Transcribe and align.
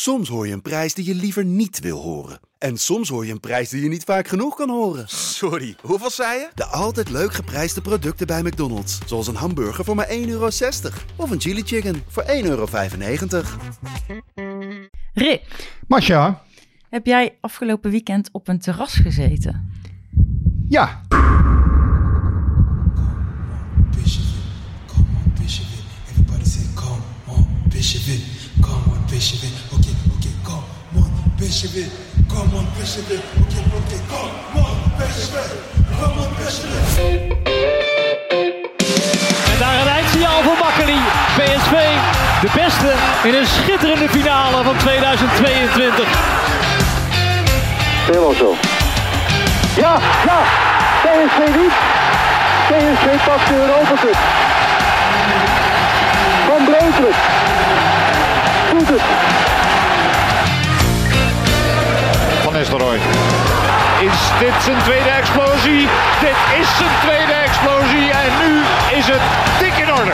Soms 0.00 0.28
hoor 0.28 0.46
je 0.46 0.52
een 0.52 0.62
prijs 0.62 0.94
die 0.94 1.04
je 1.04 1.14
liever 1.14 1.44
niet 1.44 1.80
wil 1.80 2.00
horen. 2.00 2.40
En 2.58 2.76
soms 2.76 3.08
hoor 3.08 3.26
je 3.26 3.32
een 3.32 3.40
prijs 3.40 3.68
die 3.68 3.82
je 3.82 3.88
niet 3.88 4.04
vaak 4.04 4.28
genoeg 4.28 4.56
kan 4.56 4.70
horen. 4.70 5.08
Sorry, 5.08 5.76
hoeveel 5.82 6.10
zei 6.10 6.38
je? 6.38 6.48
De 6.54 6.64
altijd 6.64 7.10
leuk 7.10 7.32
geprijsde 7.32 7.80
producten 7.80 8.26
bij 8.26 8.42
McDonald's. 8.42 8.98
Zoals 9.06 9.26
een 9.26 9.34
hamburger 9.34 9.84
voor 9.84 9.94
maar 9.94 10.08
1,60 10.08 10.12
euro. 10.14 10.48
Of 11.16 11.30
een 11.30 11.40
chili 11.40 11.62
chicken 11.62 12.02
voor 12.08 12.22
1,95 12.22 12.28
euro. 12.42 12.66
Rick, 15.14 15.70
Masha, 15.86 16.42
heb 16.90 17.06
jij 17.06 17.36
afgelopen 17.40 17.90
weekend 17.90 18.28
op 18.32 18.48
een 18.48 18.58
terras 18.58 18.94
gezeten? 18.94 19.70
ja. 20.68 21.02
Come 28.60 28.84
on, 28.86 29.67
it, 31.40 31.90
come 32.28 32.54
on, 32.54 32.66
Bishop 32.76 33.10
it. 33.10 33.22
Okay, 33.40 33.62
okay, 33.78 34.00
come 34.10 34.58
on, 34.58 34.74
Bishop 34.98 35.38
it, 35.38 35.50
come 36.00 36.18
on, 36.18 36.30
it. 36.34 37.36
En 39.52 39.58
daar 39.58 39.80
een 39.80 39.88
eindsignaal 39.88 40.42
voor 40.42 40.56
Makkeli. 40.60 40.98
PSV, 41.36 41.74
de 42.40 42.50
beste 42.54 42.92
in 43.22 43.34
een 43.34 43.46
schitterende 43.46 44.08
finale 44.08 44.64
van 44.64 44.76
2022. 44.76 46.08
Helemaal 48.06 48.34
zo. 48.34 48.54
Ja, 49.76 49.98
ja. 50.26 50.38
PSV 51.02 51.56
niet. 51.56 51.72
PSV 52.68 53.26
pakt 53.26 53.48
de 53.48 53.54
Europa 53.54 53.94
Cup. 54.00 54.16
Van 56.46 56.64
Breukelen. 56.64 57.14
Doet 58.70 58.88
het. 58.88 59.57
Nistelrooy. 62.58 62.96
Is 64.00 64.30
dit 64.38 64.62
zijn 64.62 64.82
tweede 64.82 65.08
explosie? 65.08 65.80
Dit 66.20 66.38
is 66.60 66.76
zijn 66.76 67.00
tweede 67.00 67.32
explosie 67.32 68.10
en 68.10 68.30
nu 68.42 68.60
is 68.98 69.06
het 69.06 69.24
dik 69.60 69.84
in 69.84 69.92
orde. 69.92 70.12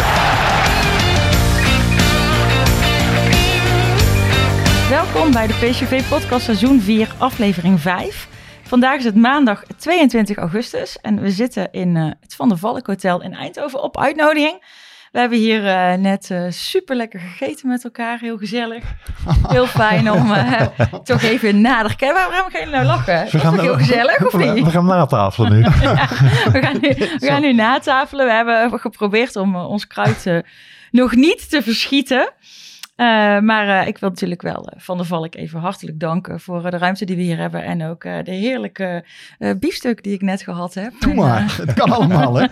Welkom 4.89 5.33
bij 5.33 5.47
de 5.47 5.53
PSV 5.53 6.09
Podcast 6.09 6.45
seizoen 6.45 6.81
4, 6.81 7.15
aflevering 7.19 7.81
5. 7.81 8.29
Vandaag 8.63 8.99
is 8.99 9.05
het 9.05 9.17
maandag 9.17 9.63
22 9.77 10.37
augustus 10.37 10.99
en 11.01 11.21
we 11.21 11.31
zitten 11.31 11.73
in 11.73 11.97
eh, 11.97 12.05
het 12.21 12.35
Van 12.35 12.49
der 12.49 12.59
Valk 12.59 12.87
Hotel 12.87 13.23
in 13.23 13.35
Eindhoven 13.35 13.83
op 13.83 13.99
uitnodiging. 13.99 14.63
We 15.15 15.21
hebben 15.21 15.39
hier 15.39 15.67
eh, 15.67 15.99
net 15.99 16.31
eh, 16.31 16.45
super 16.49 16.97
lekker 16.97 17.21
gegeten 17.21 17.69
met 17.69 17.85
elkaar, 17.85 18.19
heel 18.19 18.39
gezellig. 18.39 18.85
Heel 19.49 19.67
fijn 19.67 20.11
om 20.11 20.33
eh, 20.33 20.61
toch 21.05 21.23
even 21.23 21.61
nader 21.61 21.97
te 21.97 22.13
Waarom 22.13 22.51
gaan 22.51 22.61
jullie 22.61 22.75
nou 22.75 22.85
lachen? 22.85 23.25
Is 23.25 23.31
toch 23.31 23.61
heel 23.61 23.77
gezellig, 23.77 24.27
of 24.27 24.33
we, 24.33 24.45
niet? 24.45 24.65
we 24.65 24.71
gaan 24.71 24.87
natafelen 24.87 25.53
nu. 25.53 25.63
we, 26.53 26.61
gaan 26.61 26.79
nu, 26.81 26.89
we 27.19 27.27
gaan 27.27 27.41
nu 27.41 27.53
natafelen. 27.53 28.27
We 28.27 28.33
hebben 28.33 28.81
geprobeerd 28.81 29.37
om 29.37 29.57
ons 29.57 29.87
kruid 29.87 30.43
nog 30.91 31.15
niet 31.15 31.51
te 31.51 31.63
verschieten. 31.63 32.33
Maar 33.43 33.89
ik 33.89 33.99
wil 33.99 34.09
natuurlijk 34.09 34.43
wel 34.43 34.69
eh, 34.69 34.81
Van 34.81 34.97
der 34.97 35.07
Valk 35.07 35.35
even 35.35 35.61
hartelijk 35.61 36.01
danken 36.01 36.41
voor 36.41 36.71
de 36.71 36.79
ruimte 36.79 37.05
die 37.05 37.17
we 37.17 37.23
hier 37.23 37.39
hebben. 37.39 37.65
En 37.65 37.85
ook 37.85 38.03
de 38.03 38.23
heerlijke 38.25 39.05
biefstuk 39.59 40.03
die 40.03 40.15
ik 40.15 40.23
net 40.23 40.43
gehad 40.43 40.75
heb. 40.75 40.93
Doe 40.99 41.15
maar, 41.15 41.57
het 41.57 41.73
kan 41.73 41.93
allemaal 41.93 42.35
hè. 42.35 42.47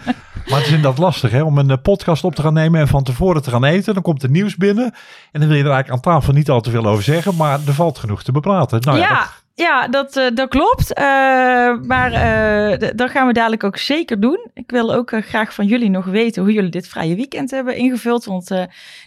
Maar 0.49 0.59
het 0.59 0.67
is 0.67 0.73
inderdaad 0.75 0.99
lastig 0.99 1.31
hè, 1.31 1.43
om 1.43 1.59
een 1.59 1.71
eh, 1.71 1.77
podcast 1.83 2.25
op 2.25 2.35
te 2.35 2.43
gaan 2.43 2.53
nemen 2.53 2.81
en 2.81 2.89
van 2.89 3.03
tevoren 3.03 3.43
te 3.43 3.51
gaan 3.51 3.65
eten. 3.65 3.95
Dan 3.95 4.03
komt 4.03 4.23
het 4.23 4.31
nieuws 4.31 4.57
binnen 4.57 4.85
en 5.33 5.41
dan 5.41 5.49
wil 5.49 5.57
je 5.59 5.65
er 5.65 5.71
eigenlijk 5.71 5.91
aan 6.07 6.13
tafel 6.13 6.33
niet 6.33 6.51
al 6.51 6.61
te 6.61 6.71
veel 6.71 6.87
over 6.87 7.03
zeggen. 7.05 7.37
Maar 7.37 7.59
er 7.67 7.75
valt 7.75 7.99
genoeg 7.99 8.23
te 8.23 8.33
bepraten. 8.33 8.81
Nou 8.81 8.99
ja, 8.99 9.05
ja, 9.05 9.19
dat- 9.19 9.41
ja, 9.55 9.89
dat, 9.89 10.17
eh, 10.17 10.25
dat 10.35 10.49
klopt. 10.49 10.93
Eh, 10.95 11.05
maar 11.87 12.11
dat 12.97 13.11
gaan 13.11 13.27
we 13.27 13.33
dadelijk 13.33 13.65
ook 13.65 13.77
zeker 13.77 14.21
doen. 14.21 14.51
Ik 14.55 14.71
wil 14.71 14.95
ook 14.95 15.13
graag 15.21 15.55
van 15.55 15.67
jullie 15.67 15.91
nog 15.91 16.05
weten 16.05 16.43
hoe 16.43 16.53
jullie 16.53 16.71
dit 16.71 16.89
vrije 16.89 17.15
weekend 17.15 17.51
hebben 17.51 17.77
ingevuld. 17.77 18.25
Want 18.25 18.51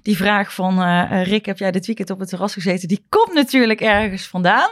die 0.01 0.17
vraag 0.17 0.53
van 0.53 0.81
Rick, 1.23 1.45
heb 1.45 1.57
jij 1.57 1.71
dit 1.71 1.85
weekend 1.85 2.09
op 2.09 2.19
het 2.19 2.29
terras 2.29 2.53
gezeten? 2.53 2.87
Die 2.87 3.05
komt 3.09 3.33
natuurlijk 3.33 3.81
ergens 3.81 4.27
vandaan. 4.27 4.69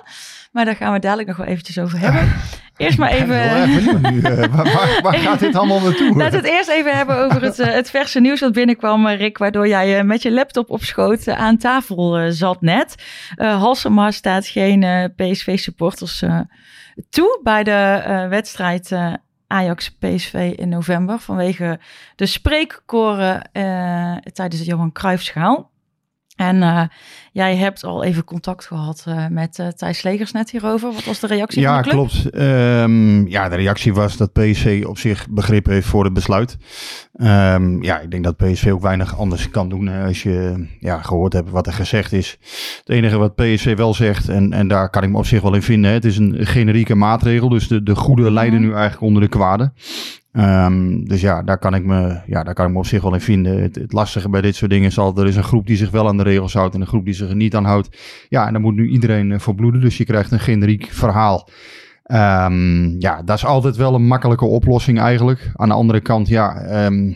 Maar 0.52 0.66
daar 0.66 0.76
gaan 0.76 0.94
we 0.94 1.00
dadelijk 1.00 1.28
nog 1.28 1.38
wel 1.38 1.46
eventjes 1.46 1.80
over 1.80 2.00
hebben. 2.00 2.32
Eerst 2.78 2.98
maar 2.98 3.12
even... 3.12 3.70
nu. 3.70 4.22
eh, 4.22 4.36
waar, 4.38 4.74
waar, 4.74 5.00
waar 5.02 5.14
gaat 5.14 5.40
dit 5.40 5.56
allemaal 5.56 5.80
naartoe? 5.80 6.16
Laten 6.18 6.42
we 6.42 6.48
het 6.48 6.58
eerst 6.58 6.70
even 6.70 6.96
hebben 6.96 7.18
over 7.18 7.42
het, 7.42 7.60
eh, 7.60 7.74
het 7.74 7.90
verse 7.90 8.20
nieuws 8.20 8.40
dat 8.40 8.54
binnenkwam, 8.54 9.08
eh, 9.08 9.18
Rick. 9.18 9.38
Waardoor 9.38 9.68
jij 9.68 10.04
met 10.04 10.22
je 10.22 10.32
laptop 10.32 10.70
op 10.70 10.84
schoot 10.84 11.28
aan 11.28 11.58
tafel 11.58 12.32
zat 12.32 12.62
net. 12.62 12.96
Halsema 13.36 14.12
staat 14.12 14.48
geen 14.48 15.12
PSV-supporters 15.16 16.24
toe 17.10 17.40
bij 17.44 17.64
de 17.64 18.26
wedstrijd 18.30 18.92
Ajax-PSV 19.48 20.54
in 20.56 20.70
november. 20.70 21.20
Vanwege 21.20 21.80
de 22.16 22.26
spreekkoren 22.26 23.50
tijdens 24.34 24.62
de 24.62 24.68
Johan 24.68 24.92
Cruijffschaal. 24.92 25.72
En 26.36 26.64
eh, 26.64 26.84
jij 27.32 27.56
hebt 27.56 27.84
al 27.84 28.04
even 28.04 28.24
contact 28.24 28.66
gehad 28.66 29.04
eh, 29.08 29.28
met 29.28 29.60
eh, 29.60 29.68
Thijs 29.68 29.98
Slegers 29.98 30.32
net 30.32 30.52
hierover. 30.52 30.94
Wat 30.94 31.04
was 31.04 31.20
de 31.20 31.28
reactie 31.28 31.62
Ja, 31.62 31.74
van 31.74 31.84
de 31.84 31.90
club? 31.90 32.10
klopt. 32.10 32.30
Ehm, 32.30 33.28
ja, 33.28 33.50
de 33.50 33.56
reactie 33.56 33.94
was 33.94 34.18
dat 34.18 34.34
PSV 34.34 34.84
op 34.88 34.98
zich 34.98 35.30
begrip 35.30 35.66
heeft 35.66 35.88
voor 35.88 36.04
het 36.04 36.14
besluit. 36.14 36.58
Ehm, 37.14 37.84
ja, 37.84 38.00
ik 38.00 38.12
denk 38.12 38.24
dat 38.24 38.38
PSV 38.38 38.70
ook 38.72 38.82
weinig 38.82 39.18
anders 39.18 39.50
kan 39.50 39.70
doen 39.70 39.88
als 39.88 40.24
je 40.24 40.68
ja, 40.80 41.02
gehoord 41.02 41.34
hebt 41.34 41.50
wat 41.50 41.68
er 41.68 41.74
gezegd 41.74 42.12
is. 42.12 42.38
Het 42.80 42.90
enige 42.90 43.18
wat 43.18 43.36
PSV 43.36 43.76
wel 43.78 43.94
zegt, 43.94 44.30
en, 44.30 44.54
en 44.54 44.68
daar 44.68 44.90
kan 44.90 45.04
ik 45.04 45.10
me 45.10 45.18
op 45.18 45.26
zich 45.26 45.42
wel 45.42 45.54
in 45.56 45.62
vinden, 45.62 45.90
hè, 45.90 45.96
het 45.96 46.06
is 46.06 46.18
een 46.18 46.46
generieke 46.46 46.96
maatregel. 46.96 47.50
Dus 47.50 47.68
de, 47.68 47.84
de 47.84 47.96
goede 47.96 48.32
lijden 48.32 48.62
nu 48.62 48.72
eigenlijk 48.72 49.02
onder 49.02 49.22
de 49.22 49.28
kwade. 49.28 49.72
Ehm, 50.34 51.04
dus 51.04 51.22
ja, 51.22 51.42
daar 51.44 51.58
kan 51.58 51.76
ik 51.76 51.84
me, 51.84 52.20
ja, 52.26 52.44
daar 52.44 52.54
kan 52.54 52.66
ik 52.66 52.72
me 52.72 52.78
op 52.78 52.86
zich 52.86 53.02
wel 53.02 53.14
in 53.14 53.22
vinden. 53.22 53.62
Het, 53.62 53.86
lastige 53.88 54.30
bij 54.30 54.42
dit 54.42 54.56
soort 54.56 54.72
dingen 54.72 54.88
is 54.88 54.98
al, 54.98 55.18
er 55.18 55.28
is 55.28 55.36
een 55.36 55.44
groep 55.44 55.68
die 55.68 55.78
zich 55.78 55.92
wel 55.92 56.08
aan 56.08 56.18
de 56.18 56.24
regels 56.24 56.54
houdt 56.54 56.76
en 56.76 56.82
een 56.82 56.88
groep 56.88 57.06
die 57.06 57.14
zich 57.14 57.30
er 57.30 57.36
niet 57.36 57.56
aan 57.56 57.66
houdt. 57.66 57.98
Ja, 58.30 58.48
en 58.48 58.54
dan 58.54 58.62
moet 58.62 58.76
nu 58.76 58.88
iedereen 58.88 59.32
eh, 59.32 59.40
voor 59.40 59.56
bloeden. 59.56 59.82
Dus 59.82 59.98
je 59.98 60.06
krijgt 60.06 60.32
een 60.32 60.40
generiek 60.40 60.90
verhaal. 60.92 61.50
Ehm, 62.04 63.00
ja, 63.00 63.22
dat 63.24 63.38
is 63.38 63.46
altijd 63.46 63.76
wel 63.76 63.96
een 63.96 64.08
makkelijke 64.08 64.46
oplossing 64.46 65.00
eigenlijk. 65.00 65.52
Aan 65.56 65.68
de 65.68 65.76
andere 65.76 66.02
kant, 66.02 66.28
ja, 66.28 66.62
ehm, 66.62 67.14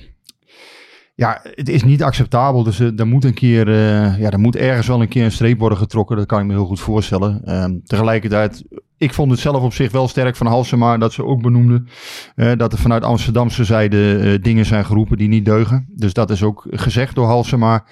ja 1.16 1.42
het 1.44 1.70
is 1.70 1.84
niet 1.84 2.04
acceptabel. 2.04 2.64
Dus 2.64 2.80
eh, 2.80 3.00
er 3.00 3.08
moet 3.08 3.24
een 3.24 3.34
keer, 3.34 3.68
eh, 3.68 4.20
ja, 4.20 4.30
er 4.30 4.40
moet 4.40 4.56
ergens 4.56 4.88
wel 4.88 5.02
een 5.02 5.08
keer 5.08 5.24
een 5.24 5.32
streep 5.32 5.60
worden 5.60 5.78
getrokken. 5.78 6.18
Dat 6.18 6.26
kan 6.26 6.40
ik 6.40 6.46
me 6.46 6.54
heel 6.54 6.66
goed 6.66 6.80
voorstellen. 6.80 7.42
Tegelijkertijd, 7.86 8.64
ik 8.98 9.14
vond 9.14 9.32
het 9.32 9.40
zelf 9.40 9.64
op 9.64 9.74
zich 9.74 9.92
wel 9.92 10.08
sterk 10.08 10.36
van 10.36 10.48
Halsema 10.48 10.98
dat 10.98 11.14
ze 11.14 11.26
ook 11.26 11.42
benoemden 11.42 11.88
eh, 12.36 12.52
dat 12.58 12.74
er 12.74 12.80
vanuit 12.80 13.04
Amsterdamse 13.04 13.64
zijde 13.64 14.18
eh, 14.18 14.44
dingen 14.44 14.66
zijn 14.66 14.86
geroepen 14.86 15.18
die 15.18 15.28
niet 15.28 15.46
deugen. 15.46 15.86
Dus 15.90 16.14
dat 16.14 16.30
is 16.30 16.44
ook 16.44 16.66
gezegd 16.70 17.16
door 17.16 17.26
Halsema. 17.26 17.86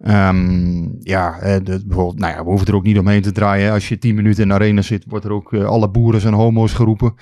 Ehm, 0.00 0.88
ja, 1.02 1.38
eh, 1.38 1.56
de- 1.62 1.82
bijvoorbeeld, 1.86 2.18
nou 2.18 2.32
ja, 2.32 2.38
we 2.44 2.48
hoeven 2.48 2.66
er 2.66 2.74
ook 2.74 2.82
niet 2.82 2.98
omheen 2.98 3.22
te 3.22 3.32
draaien. 3.32 3.72
Als 3.72 3.88
je 3.88 3.98
tien 3.98 4.14
minuten 4.14 4.42
in 4.42 4.48
de 4.48 4.54
arena 4.54 4.82
zit, 4.82 5.04
wordt 5.08 5.24
er 5.24 5.32
ook 5.32 5.52
eh, 5.52 5.64
alle 5.64 5.88
boeren 5.90 6.20
zijn 6.20 6.34
homo's 6.34 6.72
geroepen. 6.72 7.14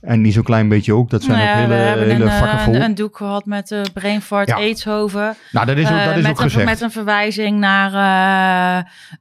En 0.00 0.20
niet 0.20 0.32
zo'n 0.34 0.42
klein 0.42 0.68
beetje 0.68 0.94
ook. 0.94 1.10
Dat 1.10 1.22
zijn 1.22 1.38
Nou 1.38 1.50
ook 1.50 1.54
hele, 1.56 1.68
we 1.68 1.74
hebben 1.74 2.06
hele 2.10 2.24
een, 2.24 2.30
eh, 2.30 2.38
vakken 2.38 2.58
vol. 2.58 2.74
een, 2.74 2.82
een 2.82 2.94
doek 2.94 3.16
gehad 3.16 3.44
met 3.46 3.70
uh, 3.70 3.80
Brainfart, 3.94 4.48
Ja. 4.48 4.54
Aidshoven. 4.54 5.36
nou, 5.52 5.66
dat 5.66 5.76
is 5.76 5.84
ook, 5.84 5.90
dat 5.90 6.00
Eh, 6.00 6.16
is 6.16 6.22
met, 6.22 6.30
ook 6.30 6.36
een, 6.38 6.42
gezegd. 6.42 6.64
met 6.64 6.80
een 6.80 6.90
verwijzing 6.90 7.58
naar 7.58 7.92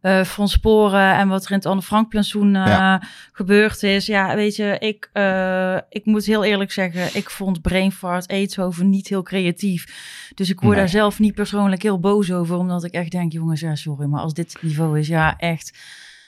eh 0.01 0.19
eh 0.19 0.25
Frans 0.25 0.51
Sporen 0.51 1.13
en 1.15 1.27
wat 1.27 1.45
er 1.45 1.51
in 1.51 1.57
het 1.57 1.65
Anne 1.65 1.81
Frank 1.81 2.13
eh, 2.13 2.21
Ja. 2.51 3.01
gebeurd 3.31 3.83
is. 3.83 4.05
Ja, 4.05 4.35
weet 4.35 4.55
je, 4.55 4.75
ik, 4.79 5.09
eh, 5.13 5.75
ik 5.89 6.05
moet 6.05 6.25
heel 6.25 6.43
eerlijk 6.43 6.71
zeggen, 6.71 7.09
ik 7.13 7.29
vond 7.29 7.61
Brainfart, 7.61 8.27
Aidshoven 8.27 8.89
niet 8.89 9.07
heel 9.07 9.23
creatief. 9.23 9.85
Dus 10.35 10.49
ik 10.49 10.59
word 10.59 10.71
Nee. 10.71 10.79
daar 10.79 10.89
zelf 10.89 11.19
niet 11.19 11.33
persoonlijk 11.35 11.81
heel 11.81 11.99
boos 11.99 12.31
over, 12.31 12.57
omdat 12.57 12.83
ik 12.83 12.93
echt 12.99 13.11
denk, 13.11 13.31
jongens, 13.31 13.59
ja, 13.59 13.75
sorry, 13.75 14.07
maar 14.07 14.21
als 14.21 14.33
dit 14.33 14.53
het 14.53 14.61
niveau 14.63 14.99
is, 14.99 15.07
ja, 15.07 15.35
echt. 15.37 15.77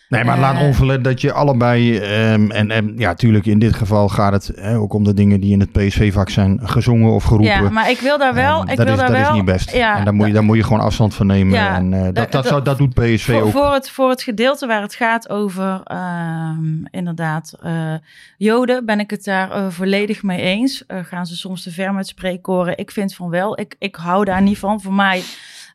Nee, 0.09 0.23
maar 0.23 0.35
Eh, 0.35 0.41
laat 0.41 0.61
onverlet 0.61 1.03
dat 1.03 1.21
je 1.21 1.31
allebei, 1.31 1.97
ehm, 1.97 2.51
en, 2.51 2.71
en 2.71 2.93
ja, 2.97 3.07
natuurlijk 3.07 3.45
in 3.45 3.59
dit 3.59 3.75
geval 3.75 4.09
gaat 4.09 4.33
het 4.33 4.51
hè, 4.55 4.77
ook 4.77 4.93
om 4.93 5.03
de 5.03 5.13
dingen 5.13 5.39
die 5.39 5.51
in 5.51 5.59
het 5.59 5.71
PSV-vak 5.71 6.29
zijn 6.29 6.59
gezongen 6.63 7.11
of 7.11 7.23
geroepen. 7.23 7.63
Ja, 7.63 7.69
maar 7.69 7.89
ik 7.89 7.99
wil 7.99 8.17
daar 8.17 8.33
wel, 8.33 8.59
Ehm, 8.61 8.69
ik 8.69 8.77
dat 8.77 8.85
wil 8.85 8.93
is, 8.95 8.99
daar 8.99 9.09
dat 9.11 9.17
wel. 9.19 9.29
is 9.29 9.35
niet 9.35 9.45
best. 9.45 9.71
Ja, 9.73 9.97
en 9.97 10.03
daar 10.05 10.13
moet, 10.13 10.27
je, 10.27 10.33
daar 10.33 10.43
moet 10.43 10.57
je 10.57 10.63
gewoon 10.63 10.79
afstand 10.79 11.13
van 11.13 11.25
nemen. 11.27 11.53
Ja, 11.53 11.75
en 11.75 11.93
eh, 11.93 12.03
dat- 12.13 12.31
dat, 12.31 12.47
zou- 12.47 12.63
dat 12.63 12.77
doet 12.77 12.93
PSV 12.93 13.25
voor, 13.31 13.41
ook. 13.41 13.51
voor, 13.51 13.73
het, 13.73 13.89
voor 13.89 14.09
het 14.09 14.21
gedeelte 14.21 14.67
waar 14.67 14.81
het 14.81 14.95
gaat 14.95 15.29
over 15.29 15.81
ehm, 15.83 16.85
inderdaad 16.91 17.53
eh, 17.61 17.93
Joden, 18.37 18.85
ben 18.85 18.99
ik 18.99 19.09
het 19.09 19.23
daar 19.23 19.51
eh, 19.51 19.65
volledig 19.69 20.23
mee 20.23 20.41
eens. 20.41 20.85
Eh, 20.85 20.97
gaan 21.03 21.25
ze 21.25 21.35
soms 21.35 21.63
te 21.63 21.71
ver 21.71 21.93
met 21.93 22.07
spreekkoren? 22.07 22.77
Ik 22.77 22.91
vind 22.91 23.15
van 23.15 23.29
wel. 23.29 23.59
Ik, 23.59 23.75
ik 23.79 23.95
hou 23.95 24.25
daar 24.25 24.41
niet 24.41 24.57
van. 24.57 24.81
Voor 24.81 24.93
mij, 24.93 25.21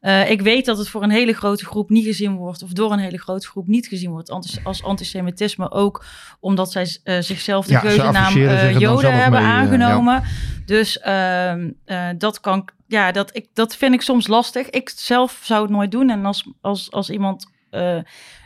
eh, 0.07 0.31
ik 0.31 0.41
weet 0.41 0.65
dat 0.65 0.79
het 0.79 0.89
voor 0.89 1.03
een 1.03 1.11
hele 1.11 1.33
grote 1.33 1.65
groep 1.65 1.91
niet 1.91 2.05
gezien 2.05 2.37
wordt, 2.37 2.63
of 2.63 2.71
door 2.71 2.93
een 2.93 2.99
hele 2.99 3.19
grote 3.19 3.47
groep 3.47 3.67
niet 3.67 3.87
gezien 3.87 4.11
wordt 4.11 4.31
antis- 4.31 4.65
als 4.65 4.83
antisemitisme. 4.83 5.71
Ook 5.71 6.05
omdat 6.41 6.73
zij 6.73 6.99
eh, 7.05 7.17
zichzelf 7.21 7.67
de 7.67 7.73
Ja, 7.73 7.79
geuzennaam 7.79 8.15
associëren 8.17 8.59
eh, 8.59 8.79
Joden 8.79 9.13
hebben 9.13 9.43
mee, 9.43 9.51
aangenomen. 9.51 10.23
Dus 10.67 10.99
ehm, 10.99 11.71
eh, 11.85 12.09
dat 12.19 12.41
kan, 12.41 12.69
ja, 12.87 13.13
dat, 13.13 13.37
ik, 13.37 13.47
dat 13.53 13.77
vind 13.77 13.95
ik 13.95 14.03
soms 14.03 14.27
lastig. 14.27 14.71
Ik 14.71 14.93
zelf 14.97 15.41
zou 15.43 15.63
het 15.63 15.71
nooit 15.71 15.91
doen. 15.91 16.11
En 16.11 16.25
als, 16.25 16.51
als, 16.61 16.91
als 16.91 17.11
iemand 17.11 17.55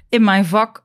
in 0.09 0.25
mijn 0.25 0.45
vak 0.45 0.83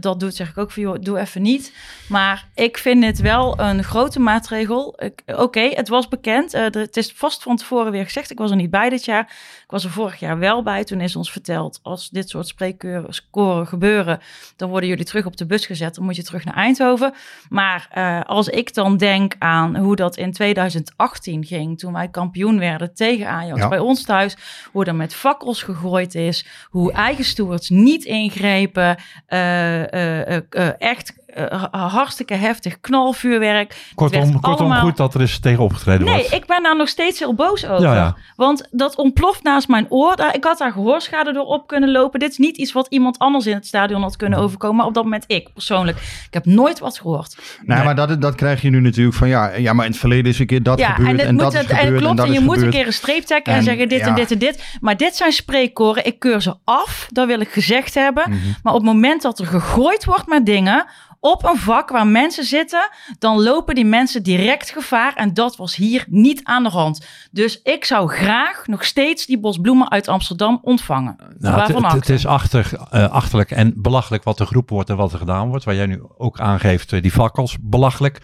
dat 0.00 0.20
doet, 0.20 0.34
zeg 0.34 0.48
ik 0.48 0.58
ook 0.58 0.70
van, 0.70 0.82
joh, 0.82 0.96
doe 1.00 1.18
even 1.18 1.42
niet. 1.42 1.72
Maar 2.08 2.48
ik 2.54 2.78
vind 2.78 3.02
dit 3.02 3.20
wel 3.20 3.60
een 3.60 3.84
grote 3.84 4.20
maatregel. 4.20 4.98
Oké, 5.26 5.60
het 5.60 5.88
was 5.88 6.08
bekend. 6.08 6.52
Het 6.52 6.96
is 6.96 7.12
vast 7.12 7.42
van 7.42 7.56
tevoren 7.56 7.92
weer 7.92 8.04
gezegd. 8.04 8.30
Ik 8.30 8.38
was 8.38 8.50
er 8.50 8.56
niet 8.56 8.70
bij 8.70 8.88
dit 8.88 9.04
jaar. 9.04 9.32
Ik 9.68 9.74
was 9.74 9.84
er 9.84 9.90
vorig 9.90 10.20
jaar 10.20 10.38
wel 10.38 10.62
bij. 10.62 10.84
Toen 10.84 11.00
is 11.00 11.16
ons 11.16 11.32
verteld, 11.32 11.80
als 11.82 12.10
dit 12.10 12.28
soort 12.28 12.46
spreekkoren 12.46 13.66
gebeuren, 13.66 14.20
dan 14.56 14.68
worden 14.68 14.88
jullie 14.88 15.04
terug 15.04 15.26
op 15.26 15.36
de 15.36 15.46
bus 15.46 15.66
gezet. 15.66 15.94
Dan 15.94 16.04
moet 16.04 16.16
je 16.16 16.22
terug 16.22 16.44
naar 16.44 16.54
Eindhoven. 16.54 17.14
Maar 17.48 17.88
eh, 17.90 18.20
als 18.24 18.48
ik 18.48 18.74
dan 18.74 18.96
denk 18.96 19.34
aan 19.38 19.76
hoe 19.76 19.96
dat 19.96 20.16
in 20.16 20.32
2018 20.32 21.44
ging, 21.44 21.78
toen 21.78 21.92
wij 21.92 22.08
kampioen 22.08 22.58
werden 22.58 22.94
tegen 22.94 23.28
Ajax 23.28 23.60
Ja. 23.60 23.68
bij 23.68 23.78
ons 23.78 24.04
thuis, 24.04 24.36
hoe 24.72 24.84
er 24.84 24.94
met 24.94 25.14
fakkels 25.14 25.62
gegooid 25.62 26.14
is, 26.14 26.46
hoe 26.70 26.92
eigen 26.92 27.24
stewards 27.24 27.68
niet 27.68 28.04
ingrepen, 28.04 28.96
eh, 29.26 30.32
eh, 30.32 30.72
echt 30.78 31.17
eh, 31.28 31.64
hartstikke 31.70 32.34
heftig 32.34 32.80
knalvuurwerk. 32.80 33.76
Kortom, 33.94 34.32
kortom 34.40 34.52
allemaal- 34.66 34.80
goed 34.80 34.96
dat 34.96 35.14
er 35.14 35.20
eens 35.20 35.38
tegen 35.38 35.62
opgetreden 35.64 36.04
Nee, 36.06 36.14
wordt. 36.14 36.32
ik 36.32 36.46
ben 36.46 36.62
daar 36.62 36.76
nog 36.76 36.88
steeds 36.88 37.18
heel 37.18 37.34
boos 37.34 37.66
over. 37.66 37.82
Ja, 37.86 37.94
ja. 37.94 38.16
Want 38.36 38.68
dat 38.70 38.96
ontploft 38.96 39.42
naast 39.42 39.68
mijn 39.68 39.86
oor. 39.88 40.16
Daar- 40.16 40.34
Ik 40.34 40.44
had 40.44 40.58
daar 40.58 40.72
gehoorschade 40.72 41.32
door 41.32 41.44
op 41.44 41.66
kunnen 41.66 41.90
lopen. 41.90 42.20
Dit 42.20 42.30
is 42.30 42.36
niet 42.38 42.56
iets 42.56 42.72
wat 42.72 42.86
iemand 42.90 43.18
anders 43.18 43.46
in 43.46 43.54
het 43.54 43.66
stadion 43.66 44.02
had 44.02 44.16
kunnen 44.16 44.38
overkomen. 44.38 44.76
Maar 44.76 44.86
op 44.86 44.94
dat 44.94 45.04
moment 45.04 45.24
ik 45.26 45.52
persoonlijk. 45.54 45.96
Ik 45.98 46.28
heb 46.34 46.44
nooit 46.46 46.78
wat 46.78 46.98
gehoord. 46.98 47.36
Nee, 47.64 47.84
maar 47.84 47.94
dat, 47.94 48.20
dat 48.20 48.34
krijg 48.34 48.62
je 48.62 48.70
nu 48.70 48.80
natuurlijk 48.80 49.16
van 49.16 49.28
ja, 49.28 49.54
ja, 49.54 49.72
maar 49.72 49.84
in 49.84 49.90
het 49.90 50.00
verleden 50.00 50.30
is 50.30 50.38
een 50.38 50.46
keer 50.46 50.62
dat 50.62 50.78
ja, 50.78 50.90
gebeurd 50.90 51.20
en, 51.20 51.26
en, 51.26 51.34
moet 51.34 51.42
dat 51.42 51.52
is 51.54 51.58
het, 51.60 51.70
en 51.70 51.76
gebeurd 51.76 51.94
en 51.94 52.00
klopt. 52.00 52.16
dat 52.16 52.26
En 52.26 52.32
je 52.32 52.38
is 52.38 52.44
moet 52.44 52.62
een 52.62 52.70
keer 52.70 52.86
een 52.86 52.92
streep 52.92 53.22
trekken 53.24 53.52
en, 53.52 53.58
En, 53.58 53.64
zeggen 53.64 53.88
dit 53.88 54.00
en 54.00 54.14
dit 54.14 54.30
en 54.30 54.38
dit. 54.38 54.64
Maar 54.80 54.96
dit 54.96 55.16
zijn 55.16 55.32
spreekkoren. 55.32 56.06
Ik 56.06 56.18
keur 56.18 56.42
ze 56.42 56.54
af. 56.64 57.06
Dat 57.12 57.26
wil 57.26 57.40
ik 57.40 57.48
gezegd 57.48 57.94
hebben. 57.94 58.24
Mhm. 58.30 58.38
Maar 58.62 58.74
op 58.74 58.80
het 58.80 58.88
moment 58.92 59.22
dat 59.22 59.38
er 59.38 59.46
gegooid 59.46 60.04
wordt 60.04 60.26
met 60.26 60.46
dingen 60.46 60.86
op 61.20 61.44
een 61.44 61.56
vak 61.56 61.90
waar 61.90 62.06
mensen 62.06 62.44
zitten, 62.44 62.88
dan 63.18 63.42
lopen 63.42 63.74
die 63.74 63.84
mensen 63.84 64.22
direct 64.22 64.70
gevaar. 64.70 65.14
En 65.14 65.34
dat 65.34 65.56
was 65.56 65.76
hier 65.76 66.04
niet 66.08 66.40
aan 66.44 66.62
de 66.62 66.68
hand. 66.68 67.06
Dus 67.30 67.60
ik 67.62 67.84
zou 67.84 68.08
graag 68.08 68.66
nog 68.66 68.84
steeds 68.84 69.26
die 69.26 69.40
bosbloemen 69.40 69.90
uit 69.90 70.08
Amsterdam 70.08 70.58
ontvangen. 70.62 71.16
Nou, 71.38 71.86
het, 71.86 72.08
is 72.08 72.26
achter, 72.26 72.72
eh, 72.90 73.10
achterlijk 73.10 73.50
en 73.50 73.72
belachelijk 73.76 74.24
wat 74.24 74.40
er 74.40 74.46
geroepen 74.46 74.74
wordt 74.74 74.90
en 74.90 74.96
wat 74.96 75.12
er 75.12 75.18
gedaan 75.18 75.48
wordt. 75.48 75.64
Waar 75.64 75.74
jij 75.74 75.86
nu 75.86 76.02
ook 76.16 76.40
aangeeft, 76.40 76.92
eh, 76.92 77.02
die 77.02 77.10
fakkels, 77.10 77.56
belachelijk. 77.60 78.20